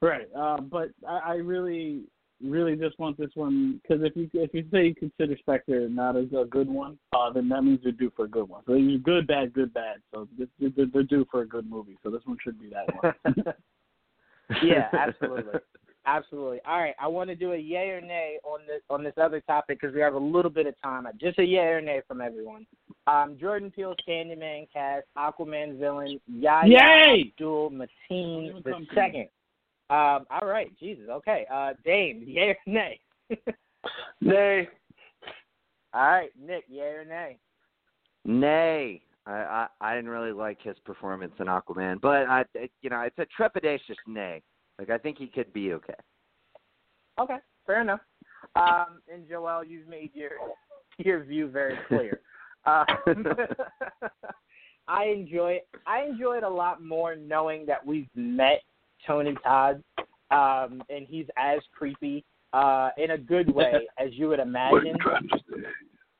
Right, 0.03 0.29
uh, 0.37 0.61
but 0.61 0.91
I, 1.09 1.19
I 1.19 1.35
really, 1.35 2.03
really 2.43 2.77
just 2.77 2.99
want 2.99 3.17
this 3.19 3.31
one 3.35 3.81
because 3.83 4.05
if 4.05 4.17
you 4.17 4.29
if 4.35 4.53
you 4.53 4.65
say 4.71 4.87
you 4.87 4.95
consider 4.95 5.37
Spectre 5.39 5.89
not 5.89 6.17
as 6.17 6.27
a 6.37 6.45
good 6.45 6.69
one, 6.69 6.99
uh, 7.15 7.33
then 7.33 7.49
that 7.49 7.63
means 7.63 7.81
you're 7.83 7.93
due 7.93 8.13
for 8.15 8.25
a 8.25 8.29
good 8.29 8.49
one. 8.49 8.63
So 8.67 8.75
you're 8.75 8.99
good, 8.99 9.27
bad, 9.27 9.53
good, 9.53 9.73
bad. 9.73 9.97
So 10.13 10.29
this- 10.39 10.49
they're, 10.59 10.87
they're 10.93 11.03
due 11.03 11.27
for 11.31 11.43
a 11.43 11.49
good 11.49 11.69
movie. 11.69 11.99
So 12.03 12.11
this 12.11 12.23
one 12.25 12.39
should 12.43 12.61
be 12.61 12.71
that 12.71 12.87
one. 13.03 13.45
Yeah, 14.63 14.89
absolutely. 14.93 15.59
Absolutely. 16.07 16.61
All 16.65 16.79
right, 16.79 16.95
I 17.01 17.09
want 17.09 17.31
to 17.31 17.35
do 17.35 17.53
a 17.53 17.57
yay 17.57 17.89
or 17.89 18.01
nay 18.01 18.39
on 18.45 18.61
this 18.65 18.81
on 18.89 19.03
this 19.03 19.15
other 19.21 19.41
topic 19.41 19.81
because 19.81 19.93
we 19.93 20.01
have 20.01 20.15
a 20.15 20.19
little 20.19 20.53
bit 20.53 20.67
of 20.67 20.81
time. 20.81 21.05
Just 21.21 21.41
a 21.41 21.45
yay 21.45 21.67
or 21.67 21.81
nay 21.81 22.01
from 22.07 22.21
everyone. 22.21 22.65
Um, 23.09 23.37
Jordan 23.41 23.73
Peele's 23.73 23.97
Candyman 24.09 24.69
cast, 24.73 25.07
Aquaman 25.19 25.79
villain 25.81 26.21
Yahya 26.29 26.69
Yay! 26.69 27.33
Abdul 27.33 27.71
Mateen 27.73 28.63
the 28.63 28.87
second. 28.95 29.29
Um, 29.89 30.27
all 30.31 30.47
right, 30.49 30.77
Jesus. 30.79 31.05
Okay, 31.09 31.47
uh, 31.53 31.73
Dame, 31.85 32.23
yay 32.27 32.51
or 32.51 32.57
nay? 32.67 33.01
Nay. 34.21 34.69
all 35.93 36.09
right, 36.09 36.31
Nick, 36.41 36.65
yay 36.69 36.83
or 36.83 37.05
nay? 37.05 37.39
Nay, 38.25 39.03
I, 39.27 39.33
I 39.33 39.67
I 39.81 39.95
didn't 39.95 40.11
really 40.11 40.33
like 40.33 40.61
his 40.61 40.77
performance 40.85 41.33
in 41.39 41.47
Aquaman, 41.47 42.01
but 42.01 42.29
I 42.29 42.45
you 42.83 42.91
know 42.91 43.01
it's 43.03 43.19
a 43.19 43.27
trepidatious 43.41 43.97
nay. 44.07 44.43
Like 44.79 44.91
I 44.91 44.99
think 44.99 45.19
he 45.19 45.29
could 45.29 45.53
be 45.53 45.73
okay. 45.75 45.95
Okay, 47.19 47.37
fair 47.65 47.81
enough. 47.81 48.01
Um, 48.57 49.01
and 49.13 49.29
Joel, 49.29 49.65
you've 49.65 49.89
made 49.89 50.11
your 50.15 50.31
your 50.99 51.23
view 51.23 51.49
very 51.49 51.79
clear. 51.89 52.21
Uh, 52.67 52.85
I 54.89 55.05
enjoy 55.05 55.61
I 55.87 56.03
enjoy 56.03 56.39
it 56.39 56.43
a 56.43 56.49
lot 56.49 56.83
more 56.83 57.15
knowing 57.15 57.65
that 57.67 57.87
we've 57.87 58.09
met 58.17 58.63
Tony 59.07 59.35
Todd, 59.43 59.83
um, 60.31 60.83
and 60.91 61.07
he's 61.09 61.27
as 61.37 61.61
creepy 61.77 62.25
uh, 62.53 62.91
in 62.99 63.13
a 63.13 63.19
good 63.19 63.51
way 63.55 63.87
as 63.99 64.09
you 64.13 64.29
would 64.29 64.41
imagine. 64.41 64.97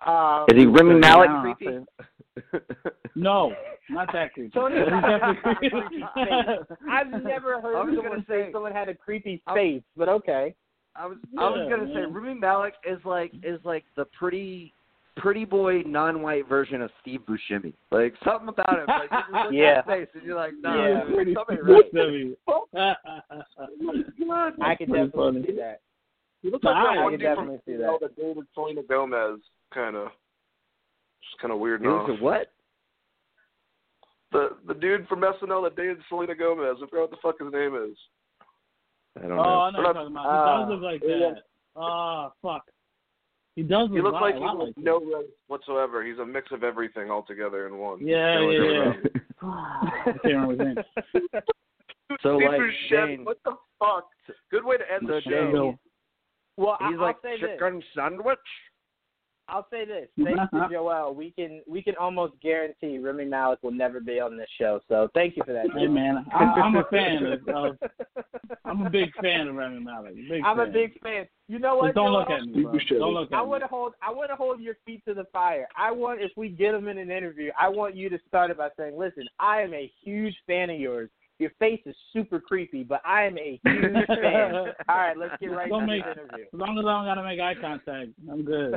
Um, 0.07 0.45
Is 0.49 0.57
he 0.59 0.67
Remy 0.67 0.95
Yeah, 0.95 0.99
Malek 1.01 1.31
I'll 1.31 1.43
creepy? 1.55 1.79
no, 3.15 3.53
not 3.91 4.13
that 4.13 4.33
creepy. 4.35 4.51
Tony 4.51 4.77
He's 4.81 4.89
Todd 4.89 5.05
has 5.05 5.21
definitely 5.21 5.69
a 5.69 5.71
creepy 5.71 6.05
face. 6.15 6.77
I've 6.91 7.23
never 7.25 7.61
heard 7.61 7.75
someone 7.89 8.03
gonna 8.11 8.25
say 8.29 8.47
say- 8.47 8.53
someone 8.53 8.73
had 8.73 8.89
a 8.89 8.95
creepy 8.95 9.43
I- 9.47 9.55
face, 9.55 9.83
but 9.97 10.09
okay. 10.09 10.55
I 10.95 11.07
was 11.07 11.19
I 11.39 11.43
was 11.51 11.69
gonna 11.69 11.89
say 11.89 12.01
man. 12.01 12.13
Remy 12.15 12.35
Malek 12.41 12.75
is 12.89 12.99
like 13.05 13.33
is 13.43 13.61
like 13.65 13.85
the 13.97 14.05
pretty 14.19 14.73
pretty 15.17 15.45
boy 15.45 15.83
non-white 15.87 16.49
version 16.49 16.83
of 16.83 16.91
Steve 17.01 17.21
Buscemi. 17.29 17.73
Like 17.91 18.15
something 18.25 18.49
about 18.49 18.79
him. 18.81 18.87
Like 18.87 19.11
you 19.11 19.19
just 19.19 19.33
look 19.45 19.53
Yeah. 19.53 19.65
at 19.65 19.77
his 19.77 19.85
face 19.87 20.09
and 20.15 20.23
you're 20.25 20.37
like, 20.37 20.53
no, 20.61 20.75
yeah, 20.75 21.05
dude, 21.05 21.15
pretty 21.15 21.35
something 21.35 21.57
pretty 21.59 21.73
right. 21.73 21.95
Buscemi. 21.95 22.37
I 24.63 24.75
can 24.75 24.89
Pretty 24.89 25.07
definitely 25.07 25.11
funny. 25.13 25.43
see 25.47 25.53
that. 25.57 25.81
He 26.43 26.51
looks 26.51 26.65
like 26.65 26.77
I 26.77 26.95
that 26.97 27.03
one 27.03 27.13
can 27.13 27.21
dude 27.21 27.29
definitely 27.29 27.59
from 27.65 27.73
see 27.73 27.77
that. 27.79 27.99
the 28.01 28.09
David 28.23 28.45
Selena 28.55 28.83
Gomez 28.83 29.41
kind 29.73 29.97
of. 29.97 30.09
Just 31.29 31.41
kind 31.41 31.53
of 31.53 31.59
weird 31.59 31.81
He 31.81 31.89
looks 31.89 32.21
what? 32.21 32.53
The 34.33 34.51
the 34.67 34.75
dude 34.75 35.07
from 35.09 35.21
SNL 35.23 35.63
that 35.65 35.77
dated 35.77 35.99
Selena 36.09 36.35
Gomez. 36.35 36.77
I 36.83 36.87
forgot 36.89 37.03
what 37.03 37.11
the 37.11 37.17
fuck 37.23 37.37
his 37.41 37.53
name 37.53 37.75
is. 37.75 37.97
I 39.19 39.23
don't 39.29 39.33
Oh, 39.33 39.37
know. 39.37 39.43
I 39.43 39.71
know 39.71 39.79
what 39.79 39.85
you're 39.85 39.93
talking 39.95 40.13
about. 40.13 40.25
He 40.25 40.29
Uh, 40.29 40.59
does 40.59 40.69
look 40.71 40.83
like 40.83 41.03
yeah. 41.05 41.19
that. 41.35 41.43
Oh, 41.77 42.33
fuck. 42.43 42.65
He 43.57 43.63
does 43.63 43.89
He 43.91 44.01
looks 44.03 44.19
like 44.21 44.35
he 44.37 44.43
has 44.43 44.55
like 44.59 44.75
no 44.77 44.99
race 45.01 45.27
whatsoever. 45.49 46.05
He's 46.05 46.19
a 46.19 46.25
mix 46.27 46.53
of 46.53 46.63
everything 46.63 47.11
all 47.11 47.23
together 47.23 47.67
in 47.67 47.79
one. 47.79 48.07
Yeah, 48.07 48.39
Kinda 48.39 48.53
yeah, 48.53 48.93
yeah. 49.03 49.11
I 49.43 50.03
can't 50.05 50.23
remember 50.25 50.53
his 50.53 50.77
name. 51.15 51.33
So, 52.23 52.39
Steve 52.39 52.49
like, 52.49 52.61
Buscemi, 52.61 52.89
Shane- 52.89 53.25
what 53.25 53.39
the 53.45 53.51
fuck? 53.81 54.09
Good 54.53 54.65
way 54.65 54.77
to 54.77 54.85
end 54.93 55.03
So 55.09 55.15
the 55.15 55.21
show. 55.23 55.51
Bill. 55.53 55.79
Well, 56.57 56.77
I- 56.81 56.89
he's 56.89 56.99
I'll 56.99 57.03
like 57.03 57.17
say 57.21 57.33
this. 57.41 57.51
chicken 57.59 57.83
sandwich. 57.97 58.39
I'll 59.49 59.67
say 59.71 59.85
this. 59.85 60.09
Thanks 60.23 60.41
to 60.53 60.69
Joel, 60.71 61.15
we 61.15 61.31
can 61.31 61.63
we 61.69 61.83
can 61.83 61.95
almost 61.97 62.35
guarantee 62.43 62.99
Remy 62.99 63.27
Malek 63.27 63.63
will 63.63 63.71
never 63.73 64.01
be 64.01 64.21
on 64.21 64.37
this 64.37 64.49
show. 64.59 64.81
So 64.89 65.09
thank 65.15 65.37
you 65.37 65.43
for 65.47 65.53
that. 65.53 65.67
Hey 65.77 65.87
man, 65.87 66.27
I, 66.33 66.45
I'm 66.45 66.77
a 66.77 66.85
fan 66.91 67.25
of, 67.25 67.49
of. 67.55 67.79
I'm 68.65 68.85
a 68.85 68.91
big 68.91 69.11
fan 69.23 69.49
of 69.49 69.55
Remy 69.55 69.81
Malek. 69.81 70.15
Big 70.17 70.43
I'm 70.45 70.57
fan. 70.57 70.69
a 70.69 70.73
big 70.73 71.01
fan. 71.01 71.27
You 71.49 71.59
know 71.59 71.77
what? 71.77 71.89
Just 71.89 71.95
don't 71.97 72.11
Joel? 72.11 72.21
look 72.21 72.31
at 72.31 72.43
me, 72.43 72.63
bro. 72.63 72.99
Don't 72.99 73.15
look 73.15 73.33
at 73.33 73.39
me. 73.39 73.49
want 73.49 73.63
to 73.63 73.69
hold. 73.69 73.93
I 74.03 74.13
want 74.13 74.31
to 74.31 74.37
hold 74.37 74.61
your 74.61 74.75
feet 74.85 75.05
to 75.07 75.15
the 75.15 75.25
fire. 75.33 75.69
I 75.77 75.93
want, 75.93 76.21
if 76.21 76.33
we 76.37 76.49
get 76.49 76.75
him 76.75 76.89
in 76.89 76.99
an 76.99 77.11
interview, 77.11 77.51
I 77.59 77.69
want 77.69 77.95
you 77.95 78.09
to 78.09 78.19
start 78.27 78.51
it 78.51 78.59
by 78.59 78.69
saying, 78.77 78.99
"Listen, 78.99 79.27
I 79.39 79.61
am 79.63 79.73
a 79.73 79.91
huge 80.03 80.35
fan 80.47 80.71
of 80.71 80.81
yours. 80.81 81.09
Your 81.39 81.51
face 81.59 81.81
is 81.87 81.95
super 82.13 82.41
creepy, 82.41 82.83
but 82.83 83.01
I 83.05 83.25
am 83.25 83.39
a 83.39 83.61
huge 83.65 84.07
fan." 84.07 84.55
All 84.89 84.97
right, 84.97 85.17
let's 85.17 85.35
get 85.41 85.51
right 85.53 85.69
Don't 85.69 85.83
into 85.83 86.03
the 86.05 86.11
interview. 86.13 86.45
As 86.53 86.59
long 86.59 86.79
as 86.79 86.85
I 86.85 86.93
don't 86.93 87.05
gotta 87.05 87.23
make 87.23 87.41
eye 87.41 87.55
contact, 87.61 88.11
I'm 88.31 88.45
good. 88.45 88.73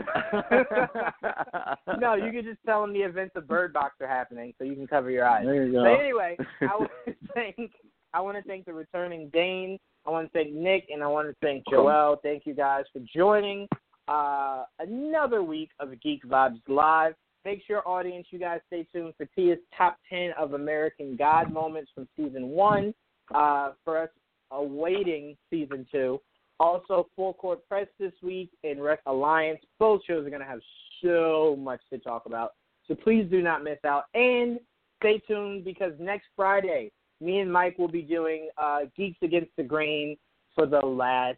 no, 1.99 2.15
you 2.15 2.31
can 2.31 2.43
just 2.43 2.59
tell 2.65 2.81
them 2.81 2.93
the 2.93 3.01
events 3.01 3.35
of 3.35 3.47
Bird 3.47 3.73
Box 3.73 3.95
are 4.01 4.07
happening, 4.07 4.53
so 4.57 4.63
you 4.63 4.75
can 4.75 4.87
cover 4.87 5.09
your 5.09 5.27
eyes. 5.27 5.45
There 5.45 5.65
you 5.65 5.71
go. 5.71 5.83
But 5.83 5.99
anyway, 5.99 6.37
I 6.61 6.77
want 6.77 6.91
to 7.07 7.15
thank 7.33 7.71
I 8.13 8.21
want 8.21 8.37
to 8.37 8.43
thank 8.43 8.65
the 8.65 8.73
returning 8.73 9.29
Dane. 9.31 9.77
I 10.05 10.09
want 10.09 10.31
to 10.31 10.31
thank 10.31 10.53
Nick, 10.53 10.87
and 10.89 11.03
I 11.03 11.07
want 11.07 11.27
to 11.27 11.35
thank 11.41 11.63
Joel. 11.69 12.17
Thank 12.23 12.45
you 12.45 12.53
guys 12.53 12.85
for 12.91 13.01
joining 13.15 13.67
uh, 14.07 14.63
another 14.79 15.43
week 15.43 15.69
of 15.79 15.89
Geek 16.01 16.23
Vibes 16.25 16.61
Live. 16.67 17.13
Make 17.45 17.61
sure, 17.65 17.87
audience, 17.87 18.27
you 18.31 18.39
guys 18.39 18.59
stay 18.67 18.85
tuned 18.91 19.13
for 19.17 19.25
Tia's 19.35 19.59
top 19.77 19.97
ten 20.09 20.31
of 20.37 20.53
American 20.53 21.15
God 21.15 21.51
moments 21.51 21.91
from 21.95 22.07
season 22.17 22.49
one. 22.49 22.93
Uh, 23.33 23.73
for 23.85 23.99
us 23.99 24.09
awaiting 24.51 25.37
season 25.49 25.85
two. 25.91 26.19
Also, 26.59 27.07
Full 27.15 27.33
Court 27.33 27.59
Press 27.69 27.87
this 27.99 28.11
week 28.21 28.49
and 28.63 28.83
Rec 28.83 28.99
Alliance. 29.05 29.59
Both 29.77 30.01
shows 30.05 30.25
are 30.25 30.29
going 30.29 30.41
to 30.41 30.47
have 30.47 30.59
so 31.01 31.55
much 31.59 31.79
to 31.91 31.99
talk 31.99 32.25
about. 32.25 32.53
So 32.87 32.95
please 32.95 33.27
do 33.29 33.41
not 33.41 33.63
miss 33.63 33.77
out. 33.85 34.05
And 34.13 34.59
stay 34.97 35.19
tuned 35.19 35.63
because 35.63 35.93
next 35.99 36.25
Friday, 36.35 36.91
me 37.21 37.39
and 37.39 37.51
Mike 37.51 37.77
will 37.77 37.87
be 37.87 38.01
doing 38.01 38.49
uh, 38.57 38.81
Geeks 38.97 39.19
Against 39.21 39.51
the 39.57 39.63
Grain 39.63 40.17
for 40.55 40.65
The 40.65 40.79
Last 40.79 41.37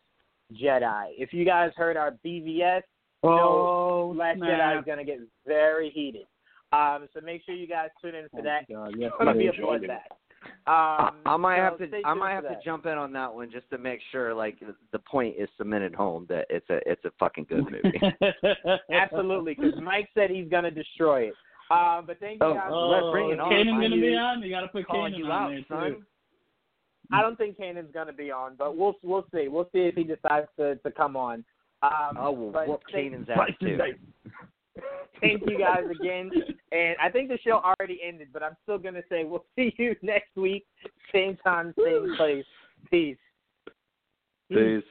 Jedi. 0.53 1.09
If 1.17 1.33
you 1.33 1.45
guys 1.45 1.71
heard 1.75 1.97
our 1.97 2.17
BVS, 2.25 2.81
you 3.23 3.29
know 3.29 3.37
Oh, 3.39 4.13
Last 4.17 4.37
snap. 4.37 4.49
Jedi 4.49 4.79
is 4.79 4.85
going 4.85 4.97
to 4.97 5.03
get 5.05 5.19
very 5.45 5.89
heated. 5.89 6.25
Um, 6.73 7.07
so 7.13 7.21
make 7.21 7.43
sure 7.45 7.53
you 7.55 7.67
guys 7.67 7.89
tune 8.01 8.15
in 8.15 8.27
for 8.29 8.39
Oh, 8.39 8.43
that. 8.43 8.67
God, 8.69 8.93
yes, 8.97 9.11
It's 9.13 9.23
going 9.23 9.33
to 9.33 9.39
be 9.39 9.47
a 9.47 9.49
it 9.49 9.55
is. 9.55 9.59
Join 9.59 9.81
me. 9.81 9.87
bloodbath. 9.87 10.17
Um, 10.65 11.17
I 11.25 11.37
might 11.37 11.57
so 11.57 11.61
have 11.61 11.77
to. 11.77 12.01
I 12.03 12.13
might 12.15 12.39
for 12.41 12.47
have 12.47 12.59
to 12.59 12.65
jump 12.65 12.85
in 12.87 12.97
on 12.97 13.11
that 13.13 13.31
one 13.31 13.51
just 13.51 13.69
to 13.69 13.77
make 13.77 13.99
sure, 14.11 14.33
like, 14.33 14.57
the 14.91 14.99
point 14.99 15.35
is 15.37 15.47
cemented 15.57 15.93
home 15.93 16.25
that 16.29 16.47
it's 16.49 16.67
a 16.71 16.79
it's 16.89 17.03
a 17.05 17.11
fucking 17.19 17.45
good 17.47 17.65
movie. 17.65 18.01
Absolutely, 18.91 19.53
because 19.53 19.79
Mike 19.81 20.09
said 20.15 20.29
he's 20.31 20.47
going 20.49 20.63
to 20.63 20.71
destroy 20.71 21.23
it. 21.27 21.33
Um, 21.69 22.05
but 22.07 22.19
thank 22.19 22.41
you 22.41 22.47
Oh, 22.47 22.53
guys. 22.55 22.69
oh, 22.71 22.89
for 22.91 23.01
Oh, 23.03 23.11
bring 23.11 23.29
it 23.29 23.33
is 23.33 23.39
on. 23.39 23.51
Kanan 23.51 23.81
gonna 23.81 23.95
you- 23.95 24.01
be 24.01 24.15
on? 24.15 24.41
You 24.41 24.49
gotta 24.49 24.67
put 24.67 24.87
Calling 24.87 25.13
Kanan 25.13 25.25
on 25.25 25.31
out, 25.31 25.49
there 25.49 25.65
son. 25.69 25.91
too. 25.91 26.03
I 27.13 27.21
don't 27.21 27.37
think 27.37 27.57
Kanan's 27.57 27.91
going 27.93 28.07
to 28.07 28.13
be 28.13 28.31
on, 28.31 28.55
but 28.57 28.75
we'll 28.75 28.95
we'll 29.03 29.25
see. 29.33 29.47
We'll 29.47 29.69
see 29.73 29.81
if 29.81 29.95
he 29.95 30.03
decides 30.03 30.47
to 30.57 30.75
to 30.77 30.91
come 30.91 31.15
on. 31.15 31.45
Um, 31.83 32.17
I 32.17 32.29
will 32.29 32.51
but 32.51 32.67
whoop 32.67 32.81
thank- 32.91 33.13
Kanan's 33.13 33.29
ass 33.29 33.49
too. 33.59 33.77
Thank 35.19 35.41
you 35.47 35.57
guys 35.59 35.83
again. 35.99 36.31
And 36.71 36.95
I 37.01 37.09
think 37.09 37.27
the 37.29 37.37
show 37.43 37.61
already 37.61 37.99
ended, 38.03 38.29
but 38.31 38.41
I'm 38.41 38.55
still 38.63 38.77
going 38.77 38.93
to 38.93 39.03
say 39.09 39.23
we'll 39.23 39.45
see 39.55 39.73
you 39.77 39.95
next 40.01 40.35
week, 40.35 40.65
same 41.13 41.37
time, 41.43 41.73
same 41.83 42.15
place. 42.17 42.45
Peace. 42.89 43.17
Peace. 44.49 44.83